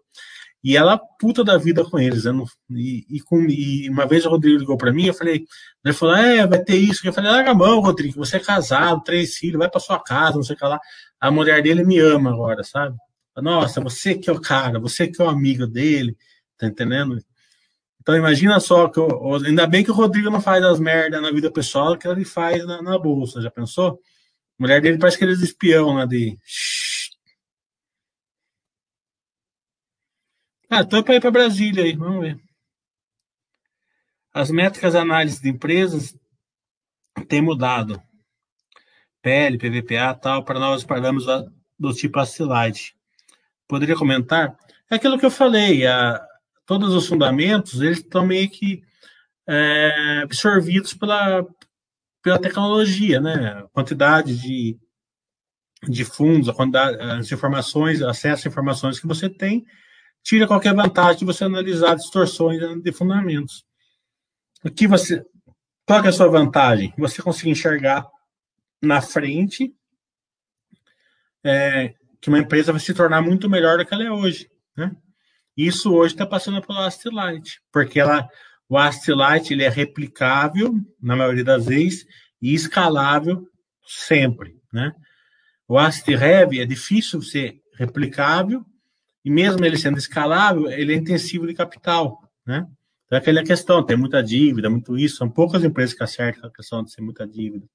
E 0.63 0.77
ela 0.77 0.97
puta 0.97 1.43
da 1.43 1.57
vida 1.57 1.83
com 1.83 1.97
eles. 1.97 2.25
Né? 2.25 2.33
E, 2.71 3.05
e, 3.09 3.19
com, 3.21 3.41
e 3.41 3.89
uma 3.89 4.05
vez 4.05 4.25
o 4.25 4.29
Rodrigo 4.29 4.59
ligou 4.59 4.77
para 4.77 4.93
mim, 4.93 5.05
eu 5.05 5.13
falei, 5.13 5.45
ele 5.83 5.93
falou, 5.93 6.15
é, 6.15 6.45
vai 6.45 6.63
ter 6.63 6.75
isso. 6.75 7.07
Eu 7.07 7.13
falei, 7.13 7.31
larga 7.31 7.51
a 7.51 7.55
mão, 7.55 7.79
Rodrigo, 7.79 8.15
você 8.17 8.37
é 8.37 8.39
casado, 8.39 9.01
três 9.03 9.35
filhos, 9.35 9.57
vai 9.57 9.69
para 9.69 9.79
sua 9.79 9.99
casa, 10.03 10.35
não 10.35 10.43
sei 10.43 10.55
o 10.55 10.59
que 10.59 10.65
lá. 10.65 10.79
A 11.19 11.31
mulher 11.31 11.63
dele 11.63 11.83
me 11.83 11.97
ama 11.99 12.31
agora, 12.31 12.63
sabe? 12.63 12.95
Nossa, 13.37 13.81
você 13.81 14.15
que 14.15 14.29
é 14.29 14.33
o 14.33 14.41
cara, 14.41 14.79
você 14.79 15.07
que 15.07 15.21
é 15.21 15.25
o 15.25 15.29
amigo 15.29 15.65
dele, 15.65 16.15
tá 16.57 16.67
entendendo? 16.67 17.17
Então 18.07 18.15
imagina 18.15 18.57
só 18.61 18.87
que 18.87 18.97
eu, 18.97 19.35
ainda 19.45 19.67
bem 19.67 19.83
que 19.83 19.91
o 19.91 19.93
Rodrigo 19.93 20.29
não 20.29 20.39
faz 20.39 20.63
as 20.63 20.79
merdas 20.79 21.21
na 21.21 21.29
vida 21.29 21.51
pessoal 21.51 21.97
que 21.97 22.07
ele 22.07 22.23
faz 22.23 22.65
na, 22.65 22.81
na 22.81 22.97
bolsa, 22.97 23.41
já 23.41 23.51
pensou? 23.51 23.99
A 24.57 24.63
mulher 24.63 24.81
dele 24.81 24.97
parece 24.97 25.17
que 25.17 25.25
eles 25.25 25.41
espião, 25.41 25.93
né? 25.93 26.07
De 26.07 26.39
Ah, 30.69 30.85
tô 30.85 31.03
para 31.03 31.15
ir 31.15 31.19
para 31.19 31.31
Brasília 31.31 31.83
aí, 31.83 31.97
vamos 31.97 32.21
ver. 32.21 32.39
As 34.33 34.49
métricas 34.51 34.95
análise 34.95 35.41
de 35.41 35.49
empresas 35.49 36.17
têm 37.27 37.41
mudado. 37.41 38.01
PL, 39.21 39.57
PVPA, 39.57 40.15
tal, 40.15 40.45
para 40.45 40.61
novos 40.61 40.85
parâmetros 40.85 41.51
do 41.77 41.93
tipo 41.93 42.19
Acilite. 42.19 42.95
Poderia 43.67 43.97
comentar? 43.97 44.57
É 44.89 44.95
aquilo 44.95 45.19
que 45.19 45.25
eu 45.25 45.31
falei, 45.31 45.85
a, 45.85 46.25
todos 46.67 46.93
os 46.93 47.07
fundamentos, 47.07 47.81
eles 47.81 47.99
estão 47.99 48.25
meio 48.25 48.49
que 48.49 48.83
é, 49.47 50.19
absorvidos 50.21 50.93
pela, 50.93 51.43
pela 52.21 52.39
tecnologia, 52.39 53.21
né? 53.21 53.53
A 53.53 53.63
quantidade 53.69 54.37
de, 54.37 54.77
de 55.87 56.03
fundos, 56.03 56.49
a 56.49 56.53
quantidade, 56.53 57.01
as 57.01 57.31
informações, 57.31 58.01
acesso 58.01 58.47
a 58.47 58.51
informações 58.51 58.99
que 58.99 59.07
você 59.07 59.29
tem, 59.29 59.65
tira 60.21 60.45
qualquer 60.45 60.75
vantagem 60.75 61.19
de 61.19 61.25
você 61.25 61.45
analisar 61.45 61.95
distorções 61.95 62.59
de 62.83 62.91
fundamentos. 62.91 63.65
O 64.63 64.69
que 64.69 64.87
você, 64.87 65.25
qual 65.85 66.03
é 66.03 66.09
a 66.09 66.11
sua 66.11 66.27
vantagem? 66.27 66.93
Você 66.97 67.21
consegue 67.21 67.51
enxergar 67.51 68.05
na 68.81 69.01
frente 69.01 69.73
é, 71.45 71.93
que 72.19 72.27
uma 72.27 72.39
empresa 72.39 72.73
vai 72.73 72.81
se 72.81 72.93
tornar 72.93 73.21
muito 73.21 73.49
melhor 73.49 73.77
do 73.77 73.85
que 73.85 73.93
ela 73.93 74.03
é 74.03 74.11
hoje. 74.11 74.51
Né? 74.75 74.91
Isso 75.57 75.91
hoje 75.91 76.13
está 76.13 76.25
passando 76.25 76.61
pelo 76.61 76.79
Astilite, 76.79 77.59
porque 77.71 77.99
ela, 77.99 78.29
o 78.69 78.77
Astilite 78.77 79.53
ele 79.53 79.63
é 79.63 79.69
replicável, 79.69 80.75
na 81.01 81.15
maioria 81.15 81.43
das 81.43 81.65
vezes, 81.65 82.05
e 82.41 82.53
escalável 82.53 83.47
sempre. 83.85 84.55
Né? 84.71 84.93
O 85.67 85.77
AstiRev 85.77 86.59
é 86.59 86.65
difícil 86.65 87.21
ser 87.21 87.59
replicável 87.73 88.63
e 89.23 89.29
mesmo 89.29 89.65
ele 89.65 89.77
sendo 89.77 89.97
escalável, 89.97 90.69
ele 90.69 90.93
é 90.93 90.95
intensivo 90.95 91.45
de 91.45 91.53
capital, 91.53 92.21
né? 92.45 92.65
Então, 93.05 93.17
é 93.17 93.21
aquela 93.21 93.43
questão, 93.43 93.85
tem 93.85 93.97
muita 93.97 94.21
dívida, 94.21 94.69
muito 94.69 94.97
isso, 94.97 95.17
são 95.17 95.29
poucas 95.29 95.63
empresas 95.63 95.93
que 95.93 96.03
acertam 96.03 96.49
a 96.49 96.53
questão 96.53 96.83
de 96.83 96.91
ser 96.91 97.01
muita 97.01 97.25
dívida. 97.25 97.65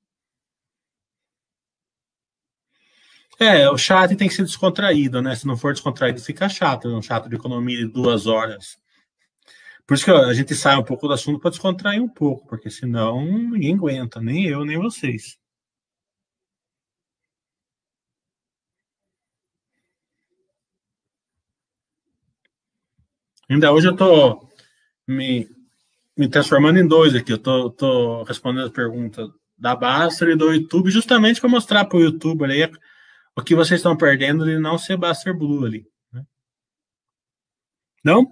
É, 3.38 3.68
o 3.70 3.76
chat 3.76 4.14
tem 4.16 4.28
que 4.28 4.34
ser 4.34 4.44
descontraído, 4.44 5.20
né? 5.20 5.34
Se 5.34 5.46
não 5.46 5.56
for 5.56 5.72
descontraído, 5.72 6.20
fica 6.20 6.48
chato, 6.48 6.88
é 6.88 6.94
um 6.94 7.02
chato 7.02 7.28
de 7.28 7.36
economia 7.36 7.78
de 7.78 7.86
duas 7.86 8.26
horas. 8.26 8.78
Por 9.86 9.94
isso 9.94 10.04
que 10.04 10.10
a 10.10 10.32
gente 10.32 10.54
sai 10.54 10.76
um 10.76 10.84
pouco 10.84 11.08
do 11.08 11.14
assunto 11.14 11.40
para 11.40 11.50
descontrair 11.50 12.02
um 12.02 12.08
pouco, 12.08 12.46
porque 12.46 12.70
senão 12.70 13.24
ninguém 13.24 13.74
aguenta, 13.74 14.20
nem 14.20 14.46
eu, 14.46 14.64
nem 14.64 14.78
vocês. 14.78 15.38
Ainda 23.50 23.72
hoje 23.72 23.88
eu 23.88 23.92
estou 23.92 24.48
me, 25.06 25.48
me 26.16 26.28
transformando 26.28 26.78
em 26.78 26.86
dois 26.86 27.14
aqui. 27.14 27.32
Eu 27.32 27.38
tô 27.38 28.22
respondendo 28.22 28.66
as 28.66 28.72
perguntas 28.72 29.28
da 29.58 29.76
Baster 29.76 30.28
e 30.30 30.36
do 30.36 30.52
YouTube, 30.52 30.90
justamente 30.90 31.40
para 31.40 31.50
mostrar 31.50 31.84
para 31.84 31.98
o 31.98 32.00
YouTube 32.00 32.44
ali 32.44 32.62
o 33.36 33.42
que 33.42 33.54
vocês 33.54 33.80
estão 33.80 33.96
perdendo 33.96 34.44
de 34.44 34.58
não 34.58 34.78
ser 34.78 34.96
Baster 34.96 35.36
Blue 35.36 35.64
ali. 35.64 35.86
Né? 36.12 36.24
Não, 38.04 38.26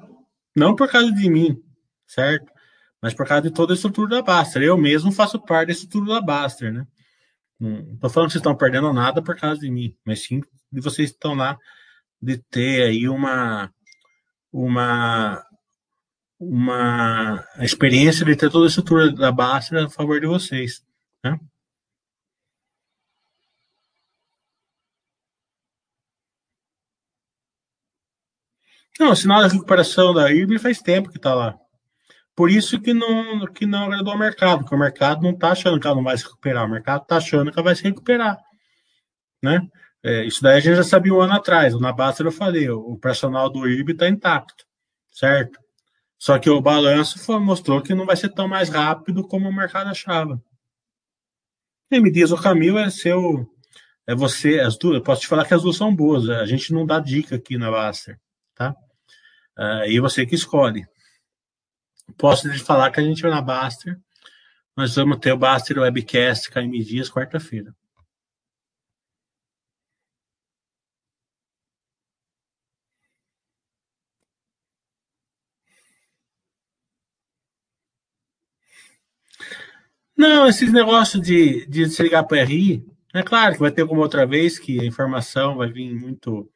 não 0.55 0.77
por 0.77 0.91
causa 0.91 1.13
de 1.13 1.31
mim, 1.31 1.63
certo? 2.07 2.51
Mas 3.01 3.15
por 3.15 3.27
causa 3.27 3.43
de 3.43 3.51
toda 3.51 3.73
a 3.73 3.77
estrutura 3.77 4.17
da 4.17 4.23
Baster. 4.23 4.63
Eu 4.63 4.77
mesmo 4.77 5.11
faço 5.11 5.41
parte 5.41 5.69
da 5.69 5.73
estrutura 5.73 6.15
da 6.15 6.21
Baster, 6.21 6.73
né? 6.73 6.87
Não 7.59 7.95
estou 7.95 8.09
falando 8.11 8.29
que 8.29 8.33
vocês 8.33 8.41
estão 8.41 8.57
perdendo 8.57 8.93
nada 8.93 9.23
por 9.23 9.37
causa 9.37 9.61
de 9.61 9.71
mim, 9.71 9.95
mas 10.05 10.25
sim 10.25 10.41
de 10.73 10.81
vocês 10.81 11.11
estão 11.11 11.35
lá 11.35 11.59
de 12.21 12.39
ter 12.39 12.83
aí 12.85 13.09
uma 13.09 13.73
uma 14.53 15.45
uma 16.39 17.45
experiência 17.59 18.25
de 18.25 18.35
ter 18.35 18.51
toda 18.51 18.67
a 18.67 18.69
estrutura 18.69 19.13
da 19.13 19.31
base 19.31 19.77
a 19.77 19.89
favor 19.91 20.19
de 20.21 20.27
vocês. 20.27 20.83
Né? 21.23 21.39
Não, 28.99 29.13
o 29.13 29.17
sinal 29.17 29.43
da 29.43 29.49
recuperação 29.49 30.13
da 30.13 30.31
IRB 30.31 30.59
faz 30.59 30.81
tempo 30.81 31.11
que 31.11 31.17
está 31.17 31.35
lá. 31.35 31.55
Por 32.35 32.51
isso 32.51 32.81
que 32.81 32.93
não, 32.93 33.45
que 33.47 33.67
não 33.67 33.85
agradou 33.85 34.13
ao 34.13 34.19
mercado, 34.19 34.61
porque 34.61 34.75
o 34.75 34.79
mercado 34.79 35.23
não 35.23 35.31
está 35.31 35.53
achando 35.53 35.79
que 35.79 35.87
ela 35.87 35.97
não 35.97 36.05
vai 36.05 36.17
se 36.17 36.25
recuperar, 36.25 36.65
o 36.65 36.71
mercado 36.71 37.03
está 37.03 37.17
achando 37.17 37.51
que 37.51 37.59
ela 37.59 37.65
vai 37.65 37.77
se 37.77 37.83
recuperar. 37.83 38.39
Né? 39.43 39.61
É, 40.03 40.25
isso 40.25 40.43
daí 40.43 40.57
a 40.57 40.61
gente 40.61 40.77
já 40.77 40.85
sabia 40.85 41.13
um 41.13 41.21
ano 41.21 41.35
atrás. 41.35 41.79
Na 41.79 41.93
Baster 41.93 42.27
eu 42.27 42.33
falei, 42.33 42.69
o 42.71 42.93
operacional 42.93 43.51
do 43.51 43.69
IRB 43.69 43.93
está 43.93 44.09
intacto 44.09 44.65
certo? 45.21 45.59
Só 46.19 46.39
que 46.39 46.51
o 46.51 46.61
balanço 46.61 47.19
foi, 47.19 47.39
mostrou 47.39 47.83
que 47.83 47.95
não 47.95 48.07
vai 48.07 48.17
ser 48.17 48.31
tão 48.31 48.49
mais 48.49 48.69
rápido 48.69 49.27
como 49.27 49.49
o 49.49 49.55
mercado 49.55 49.89
achava. 49.89 50.43
E 51.91 52.01
me 52.01 52.11
diz, 52.11 52.31
o 52.31 52.37
caminho 52.41 52.79
é 52.79 52.89
seu. 52.91 53.47
É 54.07 54.15
você, 54.15 54.61
as 54.61 54.77
duas, 54.77 54.97
eu 54.97 55.03
posso 55.03 55.23
te 55.23 55.27
falar 55.27 55.47
que 55.47 55.55
as 55.55 55.63
duas 55.63 55.77
são 55.77 55.95
boas. 55.95 56.29
A 56.29 56.47
gente 56.47 56.73
não 56.73 56.87
dá 56.87 56.99
dica 56.99 57.37
aqui 57.37 57.57
na 57.57 57.71
Baster, 57.71 58.19
Uh, 59.59 59.85
e 59.89 60.01
você 60.01 60.25
que 60.27 60.35
escolhe. 60.35 60.87
Posso 62.17 62.51
te 62.51 62.59
falar 62.59 62.91
que 62.91 63.01
a 63.01 63.03
gente 63.03 63.23
vai 63.23 63.31
na 63.31 63.43
Baster. 63.43 63.99
Nós 64.77 64.95
vamos 64.95 65.19
ter 65.19 65.33
o 65.33 65.37
Baster 65.37 65.79
Webcast 65.79 66.51
KM 66.51 66.83
Dias 66.85 67.11
quarta-feira. 67.11 67.75
Não, 80.17 80.47
esses 80.47 80.71
negócios 80.71 81.23
de, 81.23 81.65
de 81.67 81.89
se 81.89 82.03
ligar 82.03 82.25
para 82.25 82.45
RI, 82.45 82.85
é 83.15 83.23
claro 83.23 83.55
que 83.55 83.61
vai 83.61 83.71
ter 83.71 83.81
alguma 83.83 84.03
outra 84.03 84.27
vez 84.27 84.59
que 84.59 84.79
a 84.79 84.85
informação 84.85 85.57
vai 85.57 85.73
vir 85.73 85.95
muito. 85.95 86.47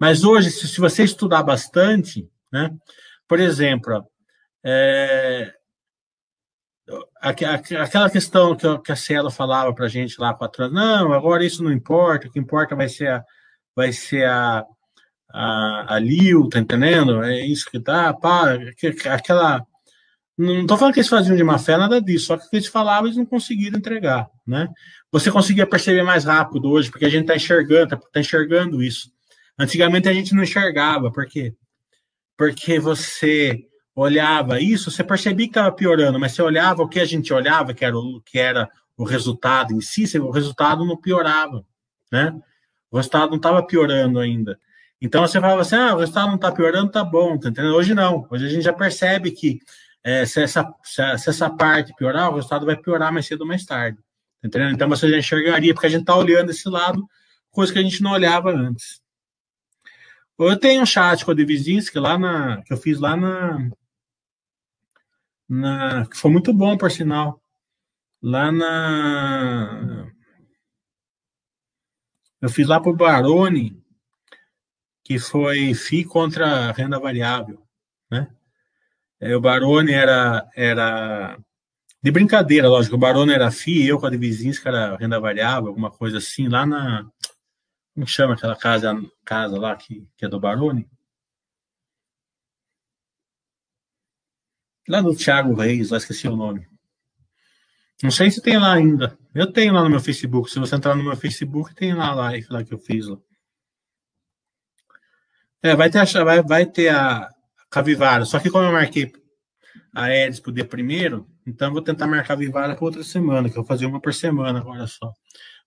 Mas 0.00 0.24
hoje, 0.24 0.50
se, 0.50 0.66
se 0.66 0.80
você 0.80 1.04
estudar 1.04 1.42
bastante, 1.42 2.30
né? 2.52 2.70
Por 3.28 3.40
exemplo, 3.40 4.04
é, 4.64 5.52
aquela 7.20 8.10
questão 8.10 8.56
que, 8.56 8.92
a 8.92 8.96
Cielo 8.96 9.30
falava 9.30 9.72
para 9.74 9.86
a 9.86 9.88
gente 9.88 10.20
lá 10.20 10.34
quatro 10.34 10.64
anos, 10.64 10.74
não, 10.74 11.12
agora 11.12 11.44
isso 11.44 11.62
não 11.62 11.72
importa, 11.72 12.28
o 12.28 12.30
que 12.30 12.38
importa 12.38 12.74
vai 12.74 12.88
ser 12.88 13.08
a, 13.08 13.24
vai 13.74 13.92
ser 13.92 14.26
a, 14.26 14.64
a, 15.30 15.94
a 15.94 15.98
Lil, 15.98 16.48
tá 16.48 16.58
entendendo? 16.58 17.22
É 17.22 17.40
isso 17.46 17.70
que 17.70 17.80
tá, 17.80 18.12
pá, 18.12 18.56
aquela 19.10 19.64
não 20.40 20.62
estou 20.62 20.78
falando 20.78 20.94
que 20.94 21.00
eles 21.00 21.10
faziam 21.10 21.36
de 21.36 21.44
má 21.44 21.58
fé, 21.58 21.76
nada 21.76 22.00
disso, 22.00 22.26
só 22.26 22.36
que 22.38 22.46
o 22.46 22.50
que 22.50 22.56
eles 22.56 22.68
falavam 22.68 23.06
eles 23.06 23.16
não 23.18 23.26
conseguiram 23.26 23.78
entregar, 23.78 24.26
né? 24.46 24.68
Você 25.12 25.30
conseguia 25.30 25.66
perceber 25.66 26.02
mais 26.02 26.24
rápido 26.24 26.70
hoje, 26.70 26.90
porque 26.90 27.04
a 27.04 27.10
gente 27.10 27.22
está 27.22 27.36
enxergando, 27.36 27.94
está 27.94 27.96
tá 28.10 28.20
enxergando 28.20 28.82
isso. 28.82 29.10
Antigamente 29.58 30.08
a 30.08 30.14
gente 30.14 30.34
não 30.34 30.42
enxergava, 30.42 31.12
por 31.12 31.26
quê? 31.26 31.54
Porque 32.40 32.78
você 32.80 33.66
olhava 33.94 34.62
isso, 34.62 34.90
você 34.90 35.04
percebia 35.04 35.44
que 35.44 35.50
estava 35.50 35.70
piorando, 35.70 36.18
mas 36.18 36.32
você 36.32 36.40
olhava 36.40 36.82
o 36.82 36.88
que 36.88 36.98
a 36.98 37.04
gente 37.04 37.34
olhava, 37.34 37.74
que 37.74 37.84
era 37.84 37.94
o, 37.94 38.18
que 38.22 38.38
era 38.38 38.66
o 38.96 39.04
resultado 39.04 39.74
em 39.74 39.80
si, 39.82 40.18
o 40.18 40.30
resultado 40.30 40.82
não 40.86 40.96
piorava, 40.96 41.62
né? 42.10 42.34
O 42.90 42.96
resultado 42.96 43.28
não 43.28 43.36
estava 43.36 43.62
piorando 43.62 44.18
ainda. 44.18 44.58
Então 45.02 45.20
você 45.20 45.38
falava 45.38 45.60
assim, 45.60 45.76
ah, 45.76 45.94
o 45.94 45.98
resultado 45.98 46.28
não 46.28 46.36
está 46.36 46.50
piorando, 46.50 46.90
tá 46.90 47.04
bom, 47.04 47.38
tá 47.38 47.50
entendendo? 47.50 47.74
Hoje 47.74 47.94
não, 47.94 48.26
hoje 48.30 48.46
a 48.46 48.48
gente 48.48 48.62
já 48.62 48.72
percebe 48.72 49.32
que 49.32 49.60
é, 50.02 50.24
se, 50.24 50.40
essa, 50.40 50.66
se, 50.82 51.02
essa 51.02 51.50
parte 51.50 51.92
piorar, 51.94 52.30
o 52.30 52.36
resultado 52.36 52.64
vai 52.64 52.78
piorar 52.78 53.12
mais 53.12 53.26
cedo 53.26 53.42
ou 53.42 53.46
mais 53.46 53.66
tarde. 53.66 53.98
Tá 54.40 54.48
entendendo? 54.48 54.72
Então 54.72 54.88
você 54.88 55.10
já 55.10 55.18
enxergaria, 55.18 55.74
porque 55.74 55.88
a 55.88 55.90
gente 55.90 56.00
está 56.00 56.16
olhando 56.16 56.52
esse 56.52 56.70
lado, 56.70 57.06
coisa 57.50 57.70
que 57.70 57.78
a 57.78 57.82
gente 57.82 58.02
não 58.02 58.12
olhava 58.12 58.50
antes. 58.50 59.02
Eu 60.42 60.58
tenho 60.58 60.82
um 60.82 60.86
chat 60.86 61.22
com 61.22 61.32
a 61.32 61.34
Devizinski 61.34 61.98
lá 61.98 62.18
na. 62.18 62.62
que 62.62 62.72
eu 62.72 62.76
fiz 62.78 62.98
lá 62.98 63.14
na. 63.14 63.70
na 65.46 66.06
que 66.06 66.16
foi 66.16 66.30
muito 66.30 66.52
bom, 66.52 66.78
por 66.78 66.90
sinal. 66.90 67.42
Lá 68.22 68.50
na. 68.50 70.10
Eu 72.40 72.48
fiz 72.48 72.66
lá 72.66 72.80
para 72.80 72.90
o 72.90 72.96
Baroni, 72.96 73.78
que 75.04 75.18
foi 75.18 75.74
FI 75.74 76.04
contra 76.04 76.72
renda 76.72 76.98
variável, 76.98 77.62
né? 78.10 78.34
É, 79.20 79.36
o 79.36 79.40
Baroni 79.42 79.92
era, 79.92 80.48
era 80.56 81.38
de 82.02 82.10
brincadeira, 82.10 82.66
lógico, 82.66 82.96
o 82.96 82.98
Baroni 82.98 83.34
era 83.34 83.50
FI, 83.50 83.88
eu 83.88 84.00
com 84.00 84.06
a 84.06 84.10
Divisinska 84.10 84.70
era 84.70 84.96
renda 84.96 85.20
variável, 85.20 85.68
alguma 85.68 85.90
coisa 85.90 86.16
assim, 86.16 86.48
lá 86.48 86.64
na, 86.64 87.06
como 88.00 88.06
chama 88.06 88.32
aquela 88.32 88.56
casa, 88.56 88.94
casa 89.26 89.58
lá 89.58 89.76
que, 89.76 90.08
que 90.16 90.24
é 90.24 90.28
do 90.28 90.40
Baroni? 90.40 90.88
Lá 94.88 95.02
do 95.02 95.14
Thiago 95.14 95.54
Reis, 95.54 95.90
lá 95.90 95.98
esqueci 95.98 96.26
o 96.26 96.34
nome. 96.34 96.66
Não 98.02 98.10
sei 98.10 98.30
se 98.30 98.40
tem 98.40 98.58
lá 98.58 98.72
ainda. 98.72 99.18
Eu 99.34 99.52
tenho 99.52 99.74
lá 99.74 99.84
no 99.84 99.90
meu 99.90 100.00
Facebook. 100.00 100.50
Se 100.50 100.58
você 100.58 100.76
entrar 100.76 100.94
no 100.96 101.04
meu 101.04 101.14
Facebook, 101.14 101.74
tem 101.74 101.92
lá 101.92 102.08
a 102.08 102.14
live 102.14 102.46
lá 102.48 102.64
que 102.64 102.72
eu 102.72 102.78
fiz. 102.78 103.06
Lá. 103.06 103.18
É, 105.62 105.76
vai 105.76 105.90
ter, 105.90 105.98
a, 105.98 106.24
vai, 106.24 106.42
vai 106.42 106.64
ter 106.64 106.88
a 106.88 107.28
Cavivara. 107.70 108.24
Só 108.24 108.40
que 108.40 108.48
como 108.48 108.64
eu 108.64 108.72
marquei 108.72 109.12
a 109.94 110.10
Edis 110.10 110.40
pro 110.40 110.50
dia 110.50 110.64
primeiro, 110.64 111.28
então 111.46 111.70
vou 111.70 111.82
tentar 111.82 112.06
marcar 112.06 112.32
a 112.32 112.36
Vivara 112.38 112.74
para 112.74 112.84
outra 112.84 113.04
semana, 113.04 113.50
que 113.50 113.58
eu 113.58 113.62
vou 113.62 113.66
fazer 113.66 113.84
uma 113.84 114.00
por 114.00 114.14
semana 114.14 114.58
agora 114.58 114.86
só. 114.86 115.12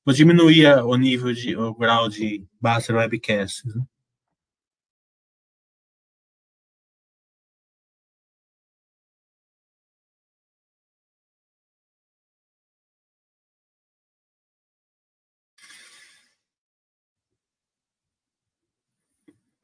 Vou 0.06 0.14
diminuir 0.14 0.68
o 0.86 0.96
nível 0.98 1.34
de, 1.34 1.56
o 1.56 1.74
grau 1.74 2.10
de 2.10 2.46
Baster 2.60 2.96
Webcasts. 2.96 3.64
Né? 3.66 3.86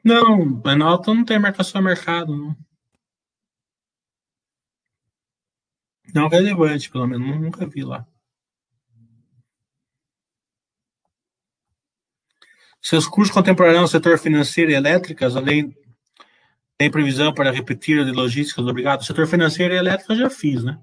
Não, 0.04 0.60
Planalto 0.62 1.14
não 1.14 1.24
tem 1.24 1.40
marcação 1.40 1.80
a 1.80 1.84
mercado, 1.84 2.36
não. 2.36 2.56
Não 6.14 6.28
relevante, 6.28 6.90
pelo 6.92 7.08
menos, 7.08 7.40
nunca 7.42 7.66
vi 7.68 7.84
lá. 7.84 8.06
Seus 12.82 13.08
cursos 13.08 13.34
contemporâneos 13.34 13.82
no 13.82 13.88
setor 13.88 14.18
financeiro 14.18 14.72
e 14.72 14.76
elétricas, 14.76 15.36
além 15.36 15.76
tem 16.78 16.90
previsão 16.90 17.34
para 17.34 17.52
repetir 17.52 18.06
de 18.06 18.12
logística, 18.12 18.62
obrigado. 18.62 19.02
O 19.02 19.04
setor 19.04 19.28
financeiro 19.28 19.74
e 19.74 19.78
elétrica 19.78 20.14
eu 20.14 20.18
já 20.18 20.30
fiz, 20.30 20.64
né? 20.64 20.80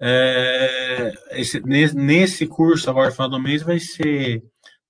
É, 0.00 1.12
esse, 1.32 1.60
nesse 1.60 2.46
curso, 2.46 2.88
agora 2.88 3.08
no 3.08 3.12
final 3.12 3.28
do 3.28 3.38
mês, 3.38 3.62
vai 3.62 3.78
ser 3.78 4.42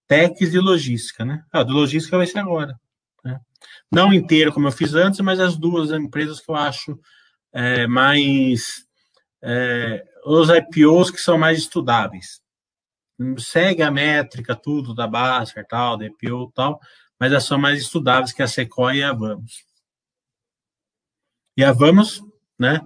techs 0.06 0.52
de 0.52 0.60
logística, 0.60 1.24
né? 1.24 1.42
Ah, 1.52 1.62
de 1.62 1.72
logística 1.72 2.16
vai 2.16 2.26
ser 2.26 2.38
agora. 2.38 2.78
Né? 3.24 3.38
Não 3.90 4.12
inteiro 4.12 4.52
como 4.52 4.68
eu 4.68 4.72
fiz 4.72 4.94
antes, 4.94 5.18
mas 5.20 5.40
as 5.40 5.56
duas 5.56 5.90
empresas 5.90 6.40
que 6.40 6.50
eu 6.50 6.54
acho 6.54 6.98
é, 7.52 7.86
mais. 7.86 8.84
É, 9.42 10.04
os 10.24 10.48
IPOs 10.48 11.10
que 11.10 11.18
são 11.18 11.36
mais 11.36 11.58
estudáveis. 11.58 12.41
Segue 13.38 13.82
a 13.82 13.90
métrica, 13.90 14.54
tudo 14.54 14.94
da 14.94 15.06
Baster, 15.06 15.66
tal, 15.66 16.02
IPO 16.02 16.52
tal, 16.54 16.80
mas 17.18 17.30
elas 17.30 17.44
são 17.44 17.58
mais 17.58 17.80
estudáveis 17.80 18.32
que 18.32 18.42
a 18.42 18.48
Sequoia 18.48 18.98
e 18.98 19.02
a 19.02 19.12
Vamos. 19.12 19.64
E 21.56 21.64
a 21.64 21.72
Vamos, 21.72 22.22
né, 22.58 22.80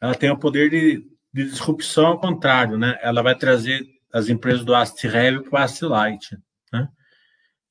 ela 0.00 0.14
tem 0.14 0.30
o 0.30 0.38
poder 0.38 0.70
de, 0.70 1.06
de 1.32 1.44
disrupção 1.44 2.06
ao 2.06 2.20
contrário, 2.20 2.78
né? 2.78 2.98
Ela 3.02 3.22
vai 3.22 3.34
trazer 3.34 3.86
as 4.12 4.28
empresas 4.28 4.64
do 4.64 4.74
Ast 4.74 5.06
Heavy 5.06 5.42
para 5.42 5.60
o 5.60 5.62
Ast 5.62 5.84
Light, 5.84 6.38
né? 6.72 6.88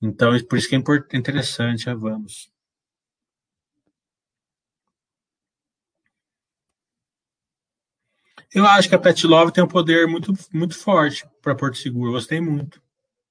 Então, 0.02 0.32
por 0.46 0.58
isso 0.58 0.70
que 0.70 0.76
é 0.76 1.18
interessante 1.18 1.90
a 1.90 1.96
Vamos. 1.96 2.52
Eu 8.54 8.66
acho 8.66 8.90
que 8.90 8.96
a 8.96 9.00
Pet 9.00 9.26
Love 9.28 9.52
tem 9.52 9.64
um 9.64 9.68
poder 9.68 10.08
muito, 10.08 10.34
muito 10.52 10.76
forte 10.78 11.28
para 11.42 11.56
Porto 11.56 11.78
Seguro. 11.78 12.10
Eu 12.10 12.14
gostei 12.14 12.42
muito 12.42 12.82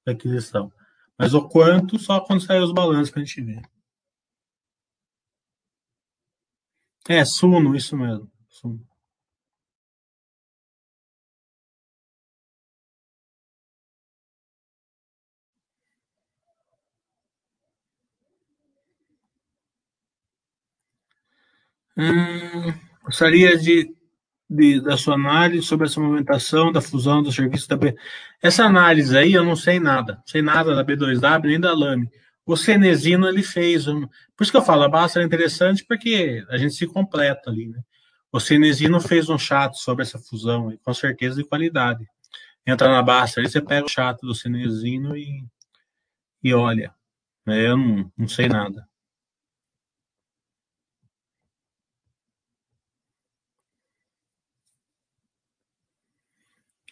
da 0.07 0.13
aquisição. 0.13 0.73
Mas 1.19 1.35
o 1.35 1.49
quanto 1.49 1.99
só 1.99 2.21
quando 2.21 2.43
sair 2.43 2.61
os 2.61 2.73
balanços 2.73 3.11
que 3.13 3.19
a 3.19 3.25
gente 3.25 3.43
vê. 3.43 3.61
É, 7.09 7.25
Suno, 7.25 7.75
isso 7.75 7.97
mesmo. 7.97 8.31
Suno. 8.49 8.87
Hum, 21.97 22.73
gostaria 23.03 23.59
de 23.59 23.98
de, 24.49 24.81
da 24.81 24.97
sua 24.97 25.15
análise 25.15 25.67
sobre 25.67 25.87
essa 25.87 26.01
movimentação 26.01 26.73
da 26.73 26.81
fusão 26.81 27.23
do 27.23 27.31
serviço 27.31 27.69
da 27.69 27.77
B. 27.77 27.95
Essa 28.43 28.65
análise 28.65 29.17
aí 29.17 29.35
eu 29.35 29.45
não 29.45 29.55
sei 29.55 29.79
nada, 29.79 30.23
sei 30.25 30.41
nada 30.41 30.75
da 30.75 30.85
B2W 30.85 31.45
nem 31.45 31.61
da 31.61 31.73
Lame. 31.73 32.11
O 32.47 32.57
Cenezino 32.57 33.29
ele 33.29 33.43
fez, 33.43 33.87
um, 33.87 34.07
por 34.35 34.43
isso 34.43 34.51
que 34.51 34.57
eu 34.57 34.65
falo, 34.65 34.83
a 34.83 34.89
Basta 34.89 35.21
é 35.21 35.25
interessante 35.25 35.85
porque 35.87 36.43
a 36.49 36.57
gente 36.57 36.75
se 36.75 36.87
completa 36.87 37.51
ali, 37.51 37.69
né? 37.69 37.81
O 38.33 38.41
Cenezino 38.41 39.01
fez 39.01 39.29
um 39.29 39.39
chato 39.39 39.77
sobre 39.77 40.03
essa 40.03 40.19
fusão, 40.19 40.75
com 40.83 40.95
certeza 40.95 41.37
de 41.37 41.49
qualidade. 41.49 42.07
Entra 42.67 42.89
na 42.89 43.03
Basta, 43.03 43.41
aí 43.41 43.49
você 43.49 43.61
pega 43.61 43.87
o 43.87 43.89
chato 43.89 44.27
do 44.27 44.35
Cenezino 44.35 45.17
e, 45.17 45.45
e 46.43 46.55
olha. 46.55 46.95
Né? 47.47 47.67
Eu 47.67 47.77
não, 47.77 48.13
não 48.17 48.29
sei 48.29 48.49
nada. 48.49 48.88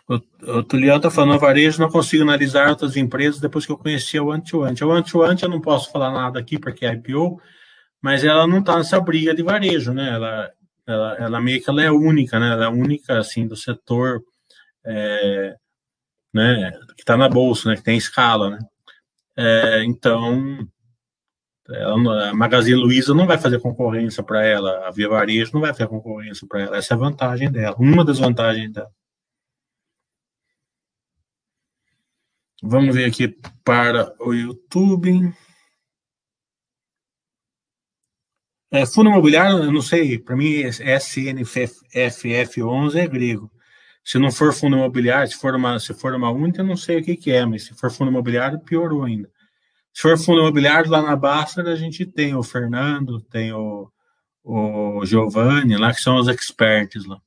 O, 0.08 0.62
Tulião 0.62 0.98
está 0.98 1.10
falando, 1.10 1.38
varejo, 1.40 1.80
não 1.80 1.90
consigo 1.90 2.22
analisar 2.22 2.68
outras 2.68 2.96
empresas 2.96 3.40
depois 3.40 3.66
que 3.66 3.72
eu 3.72 3.78
conheci 3.78 4.18
o 4.20 4.30
Antuante. 4.30 4.84
O 4.84 4.92
Antuante 4.92 5.42
eu 5.42 5.48
não 5.48 5.60
posso 5.60 5.90
falar 5.90 6.12
nada 6.12 6.38
aqui 6.38 6.58
porque 6.58 6.86
é 6.86 6.92
IPO, 6.92 7.40
mas 8.00 8.22
ela 8.24 8.46
não 8.46 8.60
está 8.60 8.76
nessa 8.76 9.00
briga 9.00 9.34
de 9.34 9.42
varejo, 9.42 9.92
né? 9.92 10.10
Ela, 10.10 10.52
ela, 10.86 11.16
ela 11.16 11.40
meio 11.40 11.60
que 11.62 11.68
ela 11.68 11.82
é 11.82 11.90
única, 11.90 12.38
né? 12.38 12.52
Ela 12.52 12.66
é 12.66 12.68
única, 12.68 13.18
assim, 13.18 13.48
do 13.48 13.56
setor 13.56 14.22
é, 14.84 15.56
né, 16.32 16.70
que 16.94 17.02
está 17.02 17.16
na 17.16 17.28
bolsa, 17.28 17.68
né? 17.70 17.76
Que 17.76 17.82
tem 17.82 17.96
escala, 17.96 18.50
né? 18.50 18.58
É, 19.36 19.84
então, 19.84 20.66
ela, 21.68 22.30
a 22.30 22.34
Magazine 22.34 22.76
Luiza 22.76 23.12
não 23.12 23.26
vai 23.26 23.38
fazer 23.38 23.58
concorrência 23.60 24.22
para 24.22 24.44
ela, 24.44 24.86
a 24.86 24.90
Via 24.92 25.08
Varejo 25.08 25.50
não 25.52 25.60
vai 25.60 25.72
fazer 25.72 25.88
concorrência 25.88 26.46
para 26.48 26.62
ela. 26.62 26.76
Essa 26.76 26.94
é 26.94 26.96
a 26.96 26.98
vantagem 26.98 27.50
dela, 27.50 27.76
uma 27.78 28.04
das 28.04 28.18
vantagens 28.20 28.72
dela. 28.72 28.90
Vamos 32.62 32.94
ver 32.94 33.04
aqui 33.04 33.28
para 33.62 34.14
o 34.20 34.32
YouTube. 34.32 35.30
É, 38.70 38.86
fundo 38.86 39.10
imobiliário, 39.10 39.64
eu 39.64 39.72
não 39.72 39.82
sei, 39.82 40.18
para 40.18 40.36
mim 40.36 40.62
SNFF11 40.64 42.96
é 42.96 43.06
grego. 43.06 43.50
Se 44.04 44.18
não 44.18 44.30
for 44.30 44.52
fundo 44.52 44.76
imobiliário, 44.76 45.28
se 45.28 45.36
for 45.36 45.54
uma, 45.54 45.78
se 45.78 45.94
for 45.94 46.14
uma 46.14 46.30
única, 46.30 46.62
eu 46.62 46.66
não 46.66 46.76
sei 46.76 46.98
o 46.98 47.04
que, 47.04 47.16
que 47.16 47.30
é, 47.30 47.44
mas 47.44 47.64
se 47.64 47.74
for 47.74 47.90
fundo 47.90 48.10
imobiliário, 48.10 48.60
piorou 48.60 49.04
ainda. 49.04 49.30
Se 49.92 50.02
for 50.02 50.18
fundo 50.18 50.40
imobiliário, 50.40 50.90
lá 50.90 51.02
na 51.02 51.16
Basta, 51.16 51.62
a 51.62 51.76
gente 51.76 52.06
tem 52.06 52.34
o 52.34 52.42
Fernando, 52.42 53.20
tem 53.22 53.52
o, 53.52 53.90
o 54.44 55.04
Giovanni, 55.04 55.76
lá 55.76 55.92
que 55.92 56.00
são 56.00 56.16
os 56.16 56.28
experts 56.28 57.04
lá. 57.06 57.20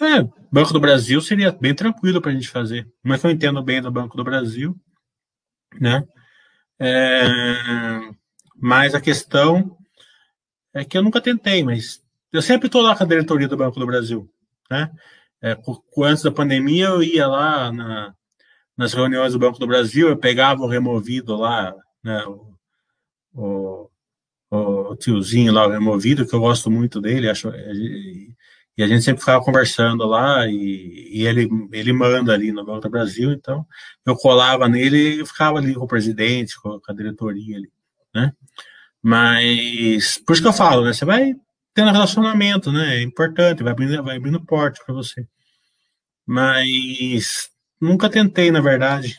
É, 0.00 0.22
Banco 0.52 0.72
do 0.72 0.80
Brasil 0.80 1.20
seria 1.20 1.50
bem 1.52 1.74
tranquilo 1.74 2.20
para 2.20 2.30
a 2.30 2.34
gente 2.34 2.48
fazer. 2.48 2.86
Mas 3.02 3.22
eu 3.24 3.30
entendo 3.30 3.62
bem 3.62 3.80
do 3.80 3.90
Banco 3.90 4.16
do 4.16 4.24
Brasil, 4.24 4.76
né? 5.80 6.06
É, 6.78 7.24
mas 8.54 8.94
a 8.94 9.00
questão 9.00 9.76
é 10.74 10.84
que 10.84 10.98
eu 10.98 11.02
nunca 11.02 11.20
tentei, 11.20 11.64
mas 11.64 12.02
eu 12.30 12.42
sempre 12.42 12.66
estou 12.66 12.82
lá 12.82 12.94
com 12.94 13.02
a 13.02 13.06
diretoria 13.06 13.48
do 13.48 13.56
Banco 13.56 13.80
do 13.80 13.86
Brasil, 13.86 14.30
né? 14.70 14.90
É, 15.42 15.56
antes 15.98 16.22
da 16.22 16.30
pandemia 16.30 16.86
eu 16.86 17.02
ia 17.02 17.26
lá 17.26 17.72
na, 17.72 18.14
nas 18.76 18.92
reuniões 18.92 19.32
do 19.32 19.38
Banco 19.38 19.58
do 19.58 19.66
Brasil, 19.66 20.08
eu 20.08 20.16
pegava 20.16 20.60
o 20.60 20.68
removido 20.68 21.36
lá, 21.36 21.74
né? 22.04 22.22
O, 22.26 22.54
o, 23.32 23.90
o 24.50 24.96
tiozinho 24.96 25.52
lá, 25.52 25.66
o 25.66 25.70
removido, 25.70 26.26
que 26.26 26.34
eu 26.34 26.40
gosto 26.40 26.70
muito 26.70 27.00
dele, 27.00 27.30
acho, 27.30 27.48
e 28.76 28.82
a 28.82 28.86
gente 28.86 29.02
sempre 29.02 29.20
ficava 29.20 29.42
conversando 29.42 30.04
lá 30.06 30.46
e, 30.46 31.08
e, 31.12 31.26
ele, 31.26 31.48
ele 31.72 31.92
manda 31.92 32.34
ali 32.34 32.52
no 32.52 32.64
Banco 32.64 32.82
do 32.82 32.90
Brasil, 32.90 33.32
então 33.32 33.66
eu 34.04 34.14
colava 34.14 34.68
nele 34.68 35.22
e 35.22 35.26
ficava 35.26 35.58
ali 35.58 35.74
com 35.74 35.84
o 35.84 35.88
presidente, 35.88 36.60
com 36.60 36.78
a 36.86 36.92
diretoria 36.92 37.56
ali, 37.56 37.70
né? 38.14 38.32
Mas, 39.02 40.18
por 40.26 40.32
isso 40.32 40.42
que 40.42 40.48
eu 40.48 40.52
falo, 40.52 40.84
né? 40.84 40.92
Você 40.92 41.04
vai 41.04 41.34
tendo 41.72 41.92
relacionamento, 41.92 42.72
né? 42.72 42.96
É 42.96 43.02
importante, 43.02 43.62
vai 43.62 43.72
abrindo, 43.72 44.02
vai 44.02 44.16
abrindo 44.16 44.44
porte 44.44 44.80
para 44.84 44.94
você. 44.94 45.26
Mas 46.26 47.48
nunca 47.80 48.10
tentei, 48.10 48.50
na 48.50 48.60
verdade. 48.60 49.16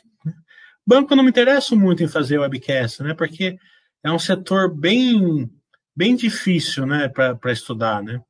Banco 0.86 1.14
eu 1.14 1.18
não 1.18 1.24
me 1.24 1.30
interesso 1.30 1.76
muito 1.76 2.04
em 2.04 2.08
fazer 2.08 2.38
webcast, 2.40 3.02
né? 3.02 3.14
Porque 3.14 3.58
é 4.04 4.12
um 4.12 4.20
setor 4.20 4.74
bem, 4.74 5.50
bem 5.96 6.16
difícil, 6.16 6.86
né, 6.86 7.10
para 7.10 7.52
estudar, 7.52 8.04
né? 8.04 8.22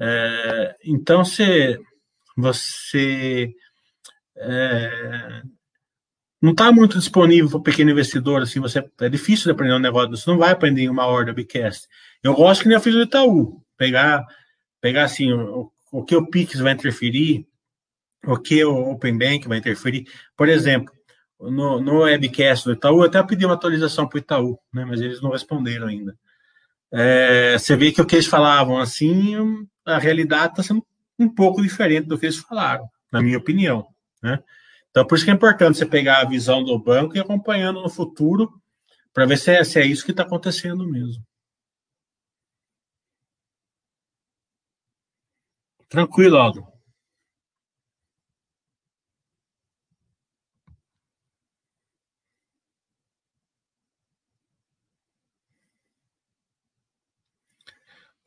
É, 0.00 0.76
então, 0.84 1.24
se 1.24 1.78
você 2.36 3.52
é, 4.36 5.42
não 6.40 6.52
está 6.52 6.70
muito 6.70 6.98
disponível 6.98 7.50
para 7.50 7.58
o 7.58 7.62
pequeno 7.62 7.90
investidor, 7.90 8.42
assim, 8.42 8.60
você 8.60 8.84
é 9.00 9.08
difícil 9.08 9.44
de 9.44 9.50
aprender 9.50 9.74
um 9.74 9.80
negócio, 9.80 10.16
você 10.16 10.30
não 10.30 10.38
vai 10.38 10.52
aprender 10.52 10.82
em 10.82 10.88
uma 10.88 11.06
hora 11.06 11.24
de 11.24 11.30
webcast. 11.32 11.88
Eu 12.22 12.34
gosto 12.34 12.62
que 12.62 12.68
nem 12.68 12.76
eu 12.76 12.80
fiz 12.80 12.94
do 12.94 13.02
Itaú, 13.02 13.60
pegar, 13.76 14.24
pegar 14.80 15.04
assim, 15.04 15.32
o, 15.32 15.70
o 15.92 16.04
que 16.04 16.14
o 16.14 16.26
Pix 16.26 16.60
vai 16.60 16.72
interferir, 16.72 17.46
o 18.24 18.36
que 18.36 18.64
o 18.64 18.92
Open 18.92 19.18
Bank 19.18 19.48
vai 19.48 19.58
interferir. 19.58 20.06
Por 20.36 20.48
exemplo, 20.48 20.92
no, 21.40 21.80
no 21.80 22.02
webcast 22.02 22.64
do 22.64 22.72
Itaú, 22.72 23.00
eu 23.00 23.06
até 23.06 23.22
pedi 23.22 23.44
uma 23.44 23.54
atualização 23.54 24.06
para 24.06 24.16
o 24.16 24.20
Itaú, 24.20 24.58
né, 24.72 24.84
mas 24.84 25.00
eles 25.00 25.20
não 25.20 25.30
responderam 25.30 25.88
ainda. 25.88 26.16
É, 26.92 27.58
você 27.58 27.76
vê 27.76 27.92
que 27.92 28.00
o 28.00 28.06
que 28.06 28.16
eles 28.16 28.26
falavam 28.26 28.78
assim, 28.78 29.34
a 29.84 29.98
realidade 29.98 30.52
está 30.52 30.62
sendo 30.62 30.84
um 31.18 31.28
pouco 31.28 31.60
diferente 31.62 32.06
do 32.06 32.18
que 32.18 32.26
eles 32.26 32.38
falaram, 32.38 32.88
na 33.12 33.20
minha 33.22 33.38
opinião. 33.38 33.86
Né? 34.22 34.42
Então, 34.90 35.06
por 35.06 35.16
isso 35.16 35.24
que 35.24 35.30
é 35.30 35.34
importante 35.34 35.78
você 35.78 35.86
pegar 35.86 36.20
a 36.20 36.28
visão 36.28 36.64
do 36.64 36.78
banco 36.78 37.16
e 37.16 37.20
acompanhando 37.20 37.82
no 37.82 37.90
futuro 37.90 38.50
para 39.12 39.26
ver 39.26 39.36
se 39.36 39.50
é, 39.50 39.64
se 39.64 39.80
é 39.80 39.86
isso 39.86 40.04
que 40.04 40.12
está 40.12 40.22
acontecendo 40.22 40.86
mesmo. 40.86 41.22
Tranquilo, 45.88 46.36
Aldo. 46.36 46.77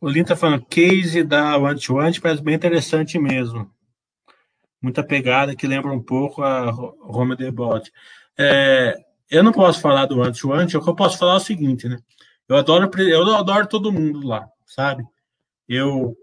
O 0.02 0.10
Lin 0.10 0.22
está 0.22 0.36
falando, 0.36 0.66
case 0.66 1.24
da 1.24 1.56
One 1.60 1.80
to 1.80 1.98
One 1.98 2.20
parece 2.20 2.42
bem 2.42 2.56
interessante 2.56 3.20
mesmo. 3.20 3.72
Muita 4.82 5.04
pegada 5.04 5.56
que 5.56 5.68
lembra 5.68 5.92
um 5.92 6.02
pouco 6.02 6.42
a 6.42 6.72
Roma 6.72 7.36
de 7.36 7.52
Bot. 7.52 7.92
É, 8.36 8.96
eu 9.30 9.44
não 9.44 9.52
posso 9.52 9.80
falar 9.80 10.08
do 10.08 10.32
to 10.32 10.50
One, 10.50 10.66
o 10.66 10.68
que 10.82 10.90
eu 10.90 10.96
posso 10.96 11.20
falar 11.20 11.34
é 11.34 11.38
o 11.38 11.40
seguinte, 11.40 11.88
né? 11.88 12.00
Eu 12.50 12.58
adoro, 12.58 12.90
eu 13.00 13.36
adoro 13.36 13.68
todo 13.68 13.94
mundo 13.94 14.28
lá, 14.28 14.50
sabe? 14.66 15.06
Eu 15.70 16.18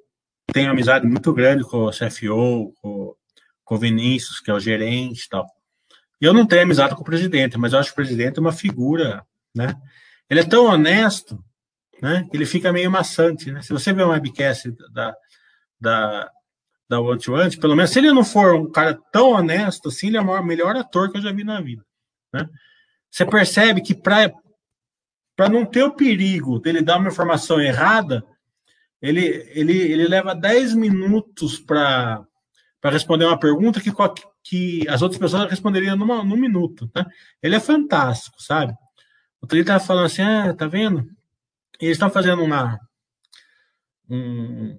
tenho 0.52 0.72
amizade 0.72 1.06
muito 1.06 1.32
grande 1.32 1.62
com 1.62 1.84
o 1.84 1.90
CFO, 1.92 2.74
com, 2.82 3.14
com 3.64 3.74
o 3.76 3.78
Vinícius, 3.78 4.40
que 4.40 4.50
é 4.50 4.54
o 4.54 4.58
gerente 4.58 5.24
e 5.24 5.28
tal. 5.28 5.46
Eu 6.20 6.34
não 6.34 6.44
tenho 6.44 6.62
amizade 6.62 6.96
com 6.96 7.02
o 7.02 7.04
presidente, 7.04 7.56
mas 7.56 7.72
eu 7.72 7.78
acho 7.78 7.90
que 7.90 8.00
o 8.00 8.04
presidente 8.04 8.38
é 8.38 8.40
uma 8.40 8.50
figura, 8.50 9.24
né? 9.54 9.76
Ele 10.28 10.40
é 10.40 10.44
tão 10.44 10.64
honesto 10.66 11.42
né? 12.00 12.28
Ele 12.32 12.46
fica 12.46 12.72
meio 12.72 12.90
maçante, 12.90 13.50
né? 13.50 13.62
Se 13.62 13.72
você 13.72 13.92
vê 13.92 14.02
um 14.02 14.10
webcast 14.10 14.70
da, 14.92 15.14
da, 15.80 16.30
da 16.88 17.00
One 17.00 17.18
to 17.18 17.32
One, 17.32 17.56
pelo 17.56 17.76
menos 17.76 17.90
se 17.90 17.98
ele 17.98 18.12
não 18.12 18.24
for 18.24 18.54
um 18.54 18.70
cara 18.70 18.98
tão 19.12 19.30
honesto 19.30 19.88
assim, 19.88 20.08
ele 20.08 20.16
é 20.16 20.20
o 20.20 20.44
melhor 20.44 20.76
ator 20.76 21.10
que 21.10 21.18
eu 21.18 21.22
já 21.22 21.32
vi 21.32 21.44
na 21.44 21.60
vida, 21.60 21.84
né? 22.32 22.48
Você 23.10 23.24
percebe 23.24 23.80
que 23.80 23.94
para 23.94 24.30
não 25.50 25.64
ter 25.64 25.82
o 25.82 25.94
perigo 25.94 26.58
dele 26.58 26.82
dar 26.82 26.98
uma 26.98 27.08
informação 27.08 27.60
errada, 27.60 28.22
ele, 29.00 29.24
ele, 29.54 29.76
ele 29.76 30.08
leva 30.08 30.34
10 30.34 30.74
minutos 30.74 31.58
para 31.58 32.26
responder 32.84 33.24
uma 33.24 33.38
pergunta 33.38 33.80
que, 33.80 33.90
que 34.44 34.86
as 34.88 35.00
outras 35.02 35.18
pessoas 35.18 35.48
responderiam 35.48 35.96
numa, 35.96 36.22
num 36.22 36.36
minuto. 36.36 36.90
Né? 36.94 37.06
Ele 37.42 37.56
é 37.56 37.60
fantástico, 37.60 38.42
sabe? 38.42 38.74
Outro 39.40 39.56
dia 39.56 39.62
estava 39.62 39.80
falando 39.80 40.06
assim, 40.06 40.22
ah, 40.22 40.52
tá 40.52 40.66
vendo? 40.66 41.08
Eles 41.86 41.96
estão 41.96 42.10
fazendo 42.10 42.42
uma 42.42 42.78
um, 44.08 44.78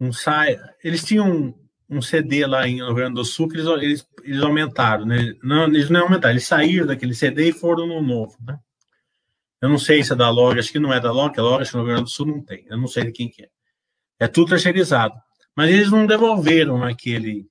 um 0.00 0.10
eles 0.82 1.04
tinham 1.04 1.30
um, 1.30 1.54
um, 1.88 2.02
CD 2.02 2.46
lá 2.46 2.66
em 2.66 2.76
Rio 2.76 2.94
Grande 2.94 3.14
do 3.14 3.24
Sul 3.24 3.48
que 3.48 3.56
eles, 3.56 3.66
eles, 3.66 4.08
eles 4.22 4.42
aumentaram, 4.42 5.04
né? 5.04 5.34
Não, 5.42 5.64
eles 5.64 5.90
não 5.90 6.02
aumentaram, 6.02 6.32
eles 6.32 6.46
saíram 6.46 6.86
daquele 6.86 7.14
CD 7.14 7.50
e 7.50 7.52
foram 7.52 7.86
no 7.86 8.02
novo, 8.02 8.36
né? 8.46 8.58
Eu 9.60 9.68
não 9.68 9.78
sei 9.78 10.02
se 10.02 10.12
é 10.12 10.16
da 10.16 10.28
Log, 10.30 10.58
acho 10.58 10.72
que 10.72 10.78
não 10.78 10.92
é 10.92 11.00
da 11.00 11.12
Log, 11.12 11.38
a 11.38 11.42
Log 11.42 11.62
acho 11.62 11.70
que 11.70 11.76
no 11.76 11.84
Rio 11.84 11.92
Grande 11.94 12.10
do 12.10 12.14
Sul 12.14 12.26
não 12.26 12.42
tem, 12.42 12.66
eu 12.68 12.76
não 12.76 12.86
sei 12.86 13.04
de 13.04 13.12
quem 13.12 13.28
que 13.28 13.44
é. 13.44 13.48
É 14.20 14.28
tudo 14.28 14.50
terceirizado. 14.50 15.14
Mas 15.56 15.70
eles 15.70 15.90
não 15.90 16.06
devolveram 16.06 16.82
aquele, 16.82 17.46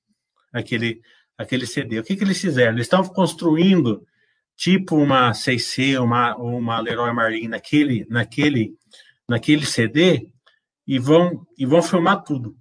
aquele, 0.52 1.00
aquele 1.36 1.66
CD. 1.66 1.98
O 1.98 2.04
que, 2.04 2.16
que 2.16 2.24
eles 2.24 2.40
fizeram? 2.40 2.74
Eles 2.74 2.86
estão 2.86 3.02
construindo 3.04 4.06
tipo 4.56 4.96
uma 4.96 5.34
CC, 5.34 5.98
uma, 5.98 6.36
uma 6.36 6.80
Leroy 6.80 7.12
Merlin 7.14 7.48
naquele, 7.48 8.06
naquele, 8.08 8.76
naquele 9.28 9.66
CD 9.66 10.28
e 10.86 10.98
vão, 10.98 11.46
e 11.58 11.66
vão 11.66 11.82
filmar 11.82 12.22
tudo, 12.22 12.56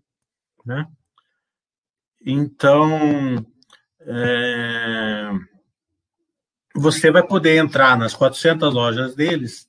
né? 0.66 0.88
Então, 2.26 3.46
é, 4.00 5.32
você 6.74 7.12
vai 7.12 7.26
poder 7.26 7.58
entrar 7.58 7.98
nas 7.98 8.14
400 8.14 8.74
lojas 8.74 9.14
deles 9.14 9.68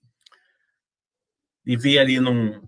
e 1.67 1.77
ver 1.77 1.99
ali 1.99 2.21
num, 2.21 2.63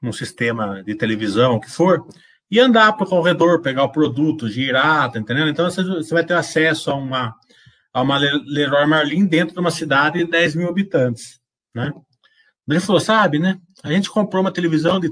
num 0.00 0.12
sistema 0.12 0.82
de 0.82 0.94
televisão, 0.94 1.56
o 1.56 1.60
que 1.60 1.70
for, 1.70 2.06
e 2.50 2.58
andar 2.58 2.94
para 2.94 3.06
o 3.06 3.08
corredor, 3.08 3.60
pegar 3.60 3.84
o 3.84 3.92
produto, 3.92 4.48
girar, 4.48 5.12
tá 5.12 5.18
entendendo? 5.18 5.50
Então, 5.50 5.70
você, 5.70 5.82
você 5.84 6.14
vai 6.14 6.24
ter 6.24 6.34
acesso 6.34 6.90
a 6.90 6.94
uma 6.94 7.36
a 7.92 8.02
uma 8.02 8.18
Leroy 8.18 8.86
Marlin 8.86 9.26
dentro 9.26 9.54
de 9.54 9.60
uma 9.60 9.70
cidade 9.70 10.18
de 10.18 10.30
10 10.30 10.54
mil 10.54 10.68
habitantes, 10.68 11.40
né? 11.74 11.92
Ele 12.68 12.80
falou, 12.80 13.00
sabe, 13.00 13.38
né? 13.38 13.58
A 13.82 13.92
gente 13.92 14.08
comprou 14.08 14.42
uma 14.42 14.52
televisão 14.52 15.00
de, 15.00 15.10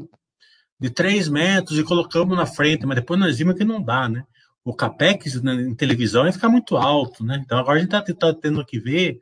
de 0.78 0.90
3 0.90 1.28
metros 1.28 1.78
e 1.78 1.82
colocamos 1.82 2.36
na 2.36 2.46
frente, 2.46 2.86
mas 2.86 2.96
depois 2.96 3.18
nós 3.18 3.36
vimos 3.36 3.54
que 3.54 3.64
não 3.64 3.82
dá, 3.82 4.08
né? 4.08 4.24
O 4.64 4.74
capex 4.74 5.36
em 5.36 5.74
televisão 5.74 6.26
ia 6.26 6.32
ficar 6.32 6.48
muito 6.48 6.76
alto, 6.76 7.24
né? 7.24 7.42
Então 7.44 7.58
agora 7.58 7.78
a 7.78 7.80
gente 7.80 7.94
está 7.94 8.14
tá 8.14 8.38
tendo 8.40 8.64
que 8.64 8.78
ver 8.78 9.18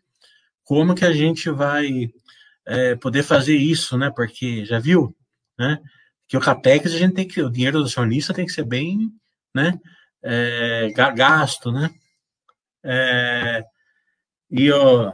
como 0.65 0.95
que 0.95 1.05
a 1.05 1.13
gente 1.13 1.49
vai 1.49 2.11
é, 2.67 2.97
poder 2.97 3.23
fazer 3.23 3.57
isso, 3.57 3.97
né? 3.97 4.11
Porque 4.15 4.65
já 4.67 4.79
viu, 4.79 5.17
né? 5.59 5.79
Que 6.29 6.37
o 6.37 6.41
capex 6.41 6.93
a 6.93 6.99
gente 6.99 7.15
tem 7.15 7.27
que, 7.27 7.41
o 7.41 7.51
dinheiro 7.51 7.79
do 7.79 7.87
acionista 7.87 8.35
tem 8.35 8.45
que 8.45 8.53
ser 8.53 8.65
bem, 8.65 9.11
né? 9.55 9.79
É, 10.23 10.91
gasto, 11.15 11.71
né? 11.71 11.91
É, 12.89 13.65
e 14.51 14.71
ó, 14.71 15.13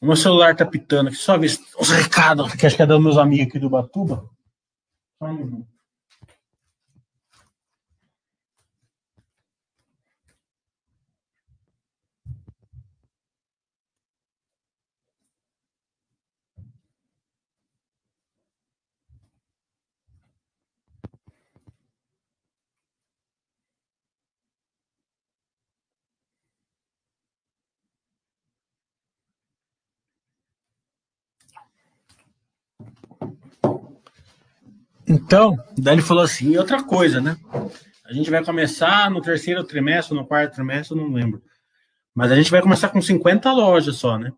o 0.00 0.06
meu 0.06 0.16
celular 0.16 0.56
tá 0.56 0.66
pitando 0.66 1.08
aqui, 1.08 1.16
só 1.16 1.38
ver 1.38 1.56
os 1.78 1.90
recados, 1.90 2.52
que 2.54 2.66
acho 2.66 2.76
que 2.76 2.82
é 2.82 2.86
dos 2.86 3.00
meus 3.00 3.16
amigos 3.16 3.46
aqui 3.46 3.58
do 3.58 3.70
Batuba. 3.70 4.28
Só 5.18 5.26
um 5.26 5.34
minuto. 5.34 5.71
Então, 35.12 35.58
daí 35.76 35.96
ele 35.96 36.02
falou 36.02 36.24
assim, 36.24 36.52
e 36.52 36.58
outra 36.58 36.82
coisa, 36.82 37.20
né? 37.20 37.36
A 38.06 38.14
gente 38.14 38.30
vai 38.30 38.42
começar 38.42 39.10
no 39.10 39.20
terceiro 39.20 39.62
trimestre, 39.62 40.16
no 40.16 40.26
quarto 40.26 40.54
trimestre, 40.54 40.96
não 40.96 41.12
lembro. 41.12 41.42
Mas 42.14 42.32
a 42.32 42.34
gente 42.34 42.50
vai 42.50 42.62
começar 42.62 42.88
com 42.88 43.00
50 43.00 43.52
lojas 43.52 43.96
só, 43.96 44.18
né? 44.18 44.32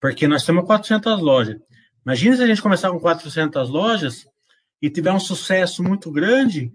Porque 0.00 0.26
nós 0.26 0.44
temos 0.44 0.64
400 0.64 1.20
lojas. 1.20 1.56
Imagina 2.04 2.36
se 2.36 2.42
a 2.42 2.46
gente 2.48 2.60
começar 2.60 2.90
com 2.90 2.98
400 2.98 3.70
lojas 3.70 4.26
e 4.80 4.90
tiver 4.90 5.12
um 5.12 5.20
sucesso 5.20 5.84
muito 5.84 6.10
grande, 6.10 6.72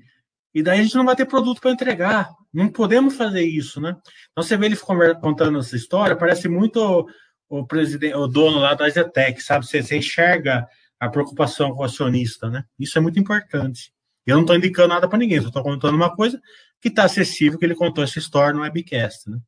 e 0.53 0.63
daí 0.63 0.79
a 0.79 0.83
gente 0.83 0.95
não 0.95 1.05
vai 1.05 1.15
ter 1.15 1.25
produto 1.25 1.59
para 1.59 1.71
entregar. 1.71 2.29
Não 2.53 2.69
podemos 2.69 3.17
fazer 3.17 3.43
isso, 3.43 3.81
né? 3.81 3.97
Então 4.31 4.41
você 4.41 4.55
vê 4.55 4.67
ele 4.67 4.77
contando 5.21 5.59
essa 5.59 5.75
história, 5.75 6.15
parece 6.15 6.47
muito 6.47 6.77
o, 6.79 7.59
o 7.59 7.67
presidente, 7.67 8.15
o 8.15 8.25
dono 8.25 8.59
lá 8.59 8.73
da 8.73 8.87
Zetec, 8.89 9.41
sabe? 9.43 9.65
Você, 9.65 9.83
você 9.83 9.97
enxerga 9.97 10.65
a 10.99 11.09
preocupação 11.09 11.73
com 11.73 11.81
o 11.81 11.85
acionista, 11.85 12.49
né? 12.49 12.65
Isso 12.79 12.97
é 12.97 13.01
muito 13.01 13.19
importante. 13.19 13.93
Eu 14.25 14.35
não 14.35 14.41
estou 14.41 14.55
indicando 14.55 14.89
nada 14.89 15.07
para 15.07 15.17
ninguém, 15.17 15.41
só 15.41 15.47
estou 15.47 15.63
contando 15.63 15.95
uma 15.95 16.13
coisa 16.15 16.41
que 16.81 16.89
está 16.89 17.05
acessível, 17.05 17.57
que 17.57 17.65
ele 17.65 17.75
contou 17.75 18.03
essa 18.03 18.19
história 18.19 18.53
no 18.53 18.61
webcast, 18.61 19.29
né? 19.29 19.39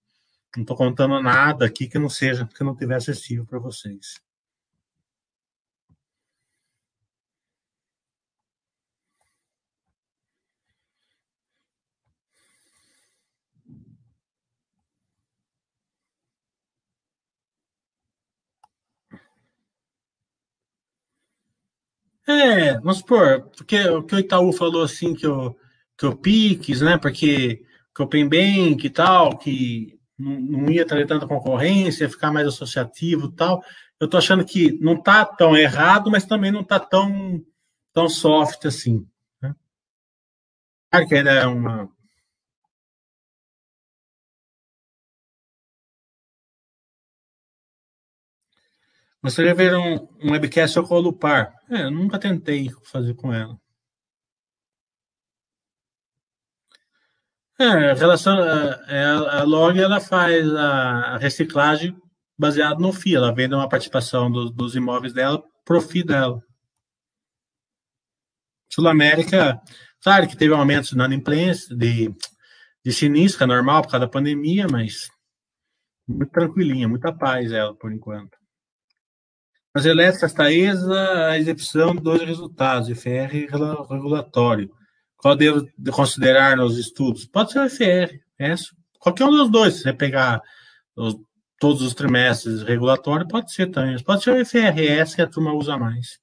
Não 0.56 0.64
estou 0.64 0.76
contando 0.76 1.22
nada 1.22 1.66
aqui 1.66 1.88
que 1.88 2.00
não 2.00 2.10
seja, 2.10 2.48
que 2.48 2.64
não 2.64 2.76
tiver 2.76 2.96
acessível 2.96 3.46
para 3.46 3.60
vocês. 3.60 4.20
É, 22.30 22.76
vamos 22.76 23.00
supor, 23.00 23.50
porque 23.58 23.90
o 23.90 24.04
que 24.04 24.14
o 24.14 24.20
Itaú 24.20 24.54
falou 24.54 24.84
assim, 24.84 25.16
que 25.16 25.26
o, 25.26 25.56
que 25.98 26.06
o 26.06 26.16
Pix, 26.16 26.80
né? 26.82 26.96
Porque 26.96 27.66
que 27.96 28.02
o 28.04 28.06
Open 28.06 28.30
Bank 28.30 28.86
e 28.86 28.90
tal, 28.92 29.36
que 29.36 30.00
não, 30.18 30.40
não 30.40 30.70
ia 30.70 30.86
ter 30.86 31.08
tanta 31.08 31.26
concorrência, 31.28 32.04
ia 32.04 32.10
ficar 32.10 32.32
mais 32.32 32.48
associativo 32.48 33.30
e 33.30 33.36
tal. 33.36 33.64
Eu 34.00 34.08
tô 34.08 34.16
achando 34.16 34.46
que 34.46 34.72
não 34.80 35.02
tá 35.02 35.26
tão 35.26 35.58
errado, 35.58 36.12
mas 36.12 36.24
também 36.24 36.52
não 36.52 36.64
tá 36.64 36.80
tão, 36.80 37.44
tão 37.94 38.08
soft 38.08 38.64
assim. 38.66 39.08
Né? 39.42 39.56
Claro 40.92 41.08
que 41.08 41.16
ainda 41.16 41.32
é 41.32 41.48
uma, 41.48 41.90
Gostaria 49.22 49.54
de 49.54 49.58
ver 49.58 49.76
um, 49.76 50.08
um 50.24 50.32
webcast 50.32 50.74
só 50.74 50.84
com 50.84 50.96
a 50.96 51.00
Lupar. 51.00 51.54
É, 51.70 51.84
eu 51.84 51.92
nunca 51.92 52.18
tentei 52.18 52.70
fazer 52.86 53.14
com 53.16 53.34
ela. 53.34 53.60
É, 57.60 57.94
relação, 57.94 58.40
é, 58.88 59.04
a, 59.04 59.44
Log 59.44 59.78
ela 59.78 60.00
faz 60.00 60.50
a, 60.56 61.18
reciclagem 61.18 61.94
baseado 62.38 62.80
no 62.80 62.94
FII. 62.94 63.16
Ela 63.16 63.36
vende 63.36 63.54
uma 63.54 63.68
participação 63.68 64.32
do, 64.32 64.50
dos 64.50 64.76
imóveis 64.76 65.12
dela 65.12 65.44
pro 65.66 65.82
FII 65.82 66.04
dela. 66.06 66.42
Sul 68.72 68.88
América, 68.88 69.60
claro 70.02 70.28
que 70.30 70.38
teve 70.38 70.54
aumentos 70.54 70.94
na 70.94 71.06
inadimplência, 71.06 71.76
de, 71.76 72.10
de 72.86 72.94
sinistro, 72.94 73.44
é 73.44 73.48
normal 73.48 73.82
por 73.82 73.92
causa 73.92 74.06
da 74.06 74.12
pandemia, 74.12 74.68
mas 74.72 75.10
muito 76.08 76.32
tranquilinha, 76.32 76.88
muita 76.88 77.12
paz 77.12 77.52
ela, 77.52 77.76
por 77.76 77.92
enquanto. 77.92 78.39
As 79.74 79.86
elétricas 79.86 80.34
Taesa, 80.34 81.28
a 81.30 81.38
execução 81.38 81.96
dos 81.96 82.22
resultados, 82.22 82.90
IFR 82.90 83.48
regulatório. 83.90 84.72
Qual 85.16 85.36
devo 85.36 85.68
considerar 85.92 86.58
nos 86.58 86.78
estudos? 86.78 87.26
Pode 87.26 87.52
ser 87.52 87.60
o 87.60 87.66
IFR, 87.66 88.20
é 88.40 88.56
qualquer 89.00 89.26
um 89.26 89.32
dos 89.32 89.52
dois. 89.52 89.76
Se 89.76 89.84
você 89.84 89.94
pegar 89.94 90.42
os, 90.96 91.16
todos 91.60 91.82
os 91.82 91.94
trimestres 91.94 92.64
regulatório, 92.64 93.28
pode 93.28 93.54
ser 93.54 93.68
também. 93.68 94.02
Pode 94.04 94.24
ser 94.24 94.32
o 94.32 94.42
IFRS 94.42 95.16
que 95.16 95.22
a 95.22 95.28
turma 95.28 95.54
usa 95.54 95.78
mais. 95.78 96.20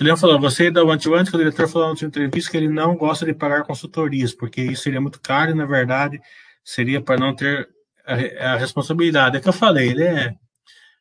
O 0.00 0.04
Leão 0.04 0.16
falou, 0.16 0.40
você 0.40 0.70
da 0.70 0.82
One 0.82 0.98
que 0.98 1.08
o 1.08 1.38
diretor 1.38 1.68
falou 1.68 1.90
na 1.90 1.96
sua 1.96 2.08
entrevista 2.08 2.50
que 2.50 2.56
ele 2.56 2.70
não 2.70 2.96
gosta 2.96 3.26
de 3.26 3.34
pagar 3.34 3.64
consultorias, 3.64 4.32
porque 4.32 4.62
isso 4.62 4.84
seria 4.84 5.00
muito 5.00 5.20
caro 5.20 5.50
e, 5.50 5.54
na 5.54 5.66
verdade, 5.66 6.18
seria 6.64 7.02
para 7.02 7.20
não 7.20 7.36
ter 7.36 7.68
a, 8.04 8.52
a, 8.54 8.56
responsabilidade. 8.56 9.36
É 9.36 9.40
que 9.40 9.48
eu 9.48 9.52
falei, 9.52 9.90
ele 9.90 10.04
é, 10.04 10.34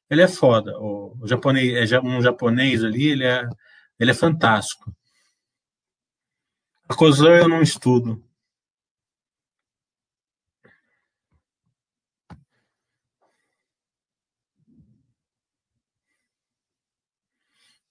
ele 0.09 0.21
é 0.21 0.27
foda. 0.27 0.77
O, 0.79 1.17
o 1.21 1.27
japonês, 1.27 1.91
é 1.91 1.99
um 1.99 2.21
japonês 2.21 2.83
ali, 2.83 3.07
ele 3.11 3.25
é, 3.25 3.43
ele 3.99 4.11
é 4.11 4.13
fantástico. 4.13 4.93
A 6.89 6.95
Cozan 6.95 7.37
eu 7.37 7.49
não 7.49 7.61
estudo. 7.61 8.23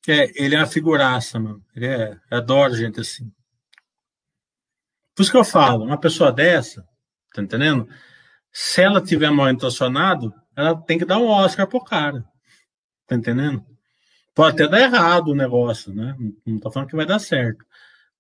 É, 0.09 0.43
ele 0.43 0.55
é 0.55 0.59
uma 0.59 0.67
figuraça, 0.67 1.39
mano. 1.39 1.63
Ele 1.77 1.87
é, 1.87 2.19
adoro 2.31 2.75
gente 2.75 2.99
assim. 3.01 3.31
Por 5.15 5.23
isso 5.23 5.31
que 5.31 5.37
eu 5.37 5.45
falo, 5.45 5.85
uma 5.85 5.99
pessoa 6.01 6.33
dessa, 6.33 6.87
tá 7.35 7.43
entendendo? 7.43 7.89
Se 8.61 8.83
ela 8.83 9.01
tiver 9.01 9.31
mal 9.31 9.49
intencionado, 9.49 10.35
ela 10.57 10.75
tem 10.75 10.99
que 10.99 11.05
dar 11.05 11.19
um 11.19 11.29
Oscar 11.29 11.65
pro 11.69 11.81
cara. 11.81 12.25
Tá 13.07 13.15
entendendo? 13.15 13.65
Pode 14.35 14.61
até 14.61 14.69
dar 14.69 14.81
errado 14.81 15.29
o 15.29 15.35
negócio, 15.35 15.95
né? 15.95 16.17
Não 16.45 16.59
tô 16.59 16.69
falando 16.69 16.89
que 16.89 16.97
vai 16.97 17.07
dar 17.07 17.21
certo. 17.21 17.65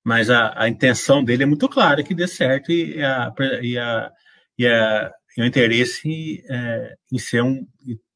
Mas 0.04 0.30
a, 0.30 0.54
a 0.56 0.68
intenção 0.68 1.24
dele 1.24 1.42
é 1.42 1.46
muito 1.46 1.68
clara 1.68 2.04
que 2.04 2.14
dê 2.14 2.28
certo 2.28 2.70
e, 2.70 3.02
a, 3.02 3.34
e, 3.62 3.76
a, 3.76 4.12
e, 4.56 4.66
a, 4.68 5.12
e 5.36 5.42
o 5.42 5.44
interesse 5.44 6.44
é, 6.48 6.94
em 7.12 7.18
ser 7.18 7.42
um 7.42 7.66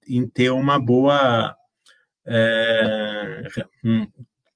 em 0.06 0.28
ter 0.28 0.50
uma 0.50 0.78
boa 0.78 1.56
é, 2.24 3.42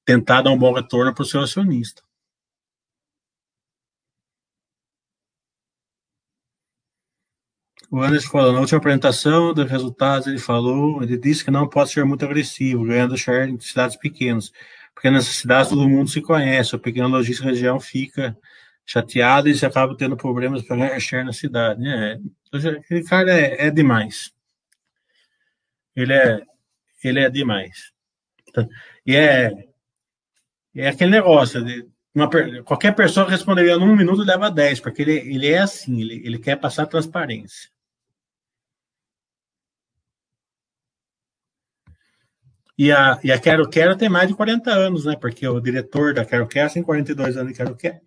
tentar 0.04 0.42
dar 0.42 0.52
um 0.52 0.58
bom 0.58 0.72
retorno 0.72 1.12
para 1.12 1.22
o 1.22 1.26
seu 1.26 1.40
acionista. 1.40 2.00
O 7.96 8.02
Anderson 8.02 8.28
falou, 8.28 8.52
na 8.52 8.60
última 8.60 8.76
apresentação 8.76 9.54
dos 9.54 9.70
resultados, 9.70 10.26
ele 10.26 10.38
falou, 10.38 11.02
ele 11.02 11.16
disse 11.16 11.42
que 11.42 11.50
não 11.50 11.66
pode 11.66 11.90
ser 11.90 12.04
muito 12.04 12.26
agressivo, 12.26 12.84
ganhando 12.84 13.16
share 13.16 13.50
em 13.50 13.58
cidades 13.58 13.96
pequenas, 13.96 14.52
porque 14.94 15.10
nessas 15.10 15.36
cidades 15.36 15.70
todo 15.70 15.88
mundo 15.88 16.10
se 16.10 16.20
conhece, 16.20 16.76
a 16.76 16.78
pequena 16.78 17.06
logística 17.06 17.48
região 17.48 17.80
fica 17.80 18.36
chateada 18.84 19.48
e 19.48 19.54
se 19.54 19.64
acaba 19.64 19.96
tendo 19.96 20.14
problemas 20.14 20.62
para 20.62 20.76
ganhar 20.76 21.00
share 21.00 21.24
na 21.24 21.32
cidade. 21.32 21.88
É, 21.88 22.18
aquele 22.52 23.02
cara 23.02 23.32
é, 23.32 23.66
é, 23.66 23.70
demais. 23.70 24.30
Ele 25.96 26.12
é, 26.12 26.42
ele 27.02 27.20
é 27.20 27.30
demais. 27.30 27.92
E 29.06 29.16
é, 29.16 29.68
é 30.74 30.88
aquele 30.88 31.12
negócio, 31.12 31.64
de 31.64 31.88
uma, 32.14 32.28
qualquer 32.62 32.94
pessoa 32.94 33.26
responderia 33.26 33.78
num 33.78 33.96
minuto 33.96 34.22
leva 34.22 34.50
10, 34.50 34.80
porque 34.80 35.00
ele, 35.00 35.14
ele 35.14 35.48
é 35.48 35.60
assim, 35.60 36.02
ele, 36.02 36.20
ele 36.26 36.38
quer 36.38 36.56
passar 36.56 36.84
transparência. 36.84 37.74
E 42.78 42.92
a, 42.92 43.18
e 43.24 43.32
a 43.32 43.40
Quero 43.40 43.68
Quero 43.68 43.96
tem 43.96 44.08
mais 44.08 44.28
de 44.28 44.34
40 44.34 44.70
anos, 44.70 45.04
né? 45.06 45.16
Porque 45.16 45.46
o 45.48 45.60
diretor 45.60 46.12
da 46.14 46.24
Quero 46.24 46.46
Quero 46.46 46.72
tem 46.72 46.82
42 46.82 47.36
anos 47.36 47.52
de 47.52 47.56
Quero 47.56 47.76
Quero. 47.76 48.00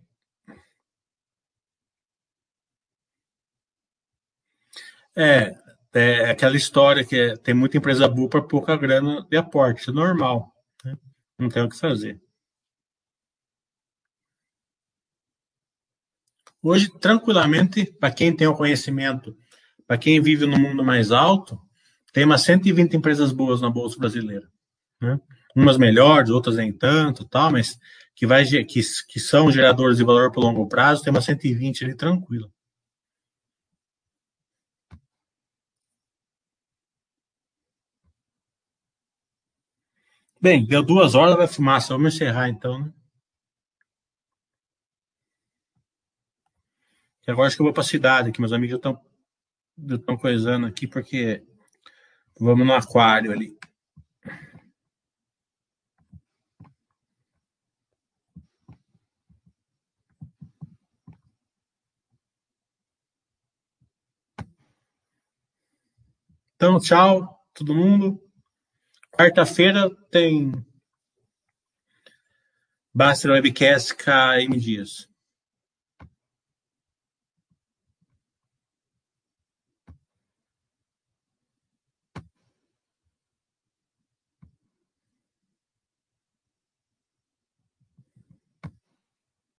É, 5.15 5.55
é 5.93 6.29
aquela 6.31 6.55
história 6.55 7.03
que 7.03 7.15
é, 7.15 7.35
tem 7.37 7.53
muita 7.53 7.77
empresa 7.77 8.07
boa 8.07 8.29
para 8.29 8.41
pouca 8.41 8.77
grana 8.77 9.25
de 9.29 9.37
aporte, 9.37 9.89
é 9.89 9.93
normal. 9.93 10.53
Né? 10.85 10.95
Não 11.37 11.49
tem 11.49 11.63
o 11.63 11.69
que 11.69 11.77
fazer. 11.77 12.21
Hoje, 16.61 16.89
tranquilamente, 16.99 17.85
para 17.99 18.11
quem 18.11 18.35
tem 18.35 18.47
o 18.47 18.55
conhecimento, 18.55 19.35
para 19.87 19.97
quem 19.97 20.21
vive 20.21 20.45
no 20.45 20.59
mundo 20.59 20.83
mais 20.83 21.11
alto, 21.11 21.59
tem 22.13 22.25
umas 22.25 22.41
120 22.43 22.95
empresas 22.97 23.31
boas 23.31 23.61
na 23.61 23.69
Bolsa 23.69 23.97
Brasileira 23.97 24.49
né? 25.01 25.19
umas 25.55 25.77
melhores, 25.77 26.29
outras 26.29 26.55
nem 26.57 26.71
tanto, 26.71 27.25
tal, 27.25 27.51
mas 27.51 27.79
que, 28.15 28.25
vai, 28.27 28.45
que, 28.45 28.81
que 29.07 29.19
são 29.19 29.51
geradores 29.51 29.97
de 29.97 30.03
valor 30.03 30.31
para 30.31 30.41
longo 30.41 30.67
prazo, 30.67 31.03
tem 31.03 31.11
uma 31.11 31.21
120 31.21 31.83
ali 31.85 31.95
tranquilo. 31.95 32.51
Bem, 40.41 40.65
deu 40.65 40.81
duas 40.81 41.15
horas, 41.15 41.35
vai 41.35 41.47
fumaça. 41.47 41.93
Vamos 41.93 42.15
encerrar 42.15 42.47
então, 42.47 42.79
né? 42.79 42.93
E 47.27 47.31
agora 47.31 47.47
acho 47.47 47.55
que 47.57 47.61
eu 47.61 47.65
vou 47.65 47.73
para 47.73 47.83
a 47.83 47.85
cidade, 47.85 48.31
que 48.31 48.39
meus 48.39 48.53
amigos 48.53 48.79
estão 48.79 50.17
coisando 50.17 50.65
aqui, 50.65 50.87
porque 50.87 51.43
vamos 52.39 52.65
no 52.65 52.73
aquário 52.73 53.31
ali. 53.31 53.58
Então, 66.61 66.77
tchau, 66.77 67.39
todo 67.53 67.73
mundo. 67.73 68.19
Quarta-feira 69.13 69.89
tem 70.11 70.51
Basta 72.93 73.31
Webcast 73.31 73.95
KM 73.95 74.57
Dias. 74.57 75.08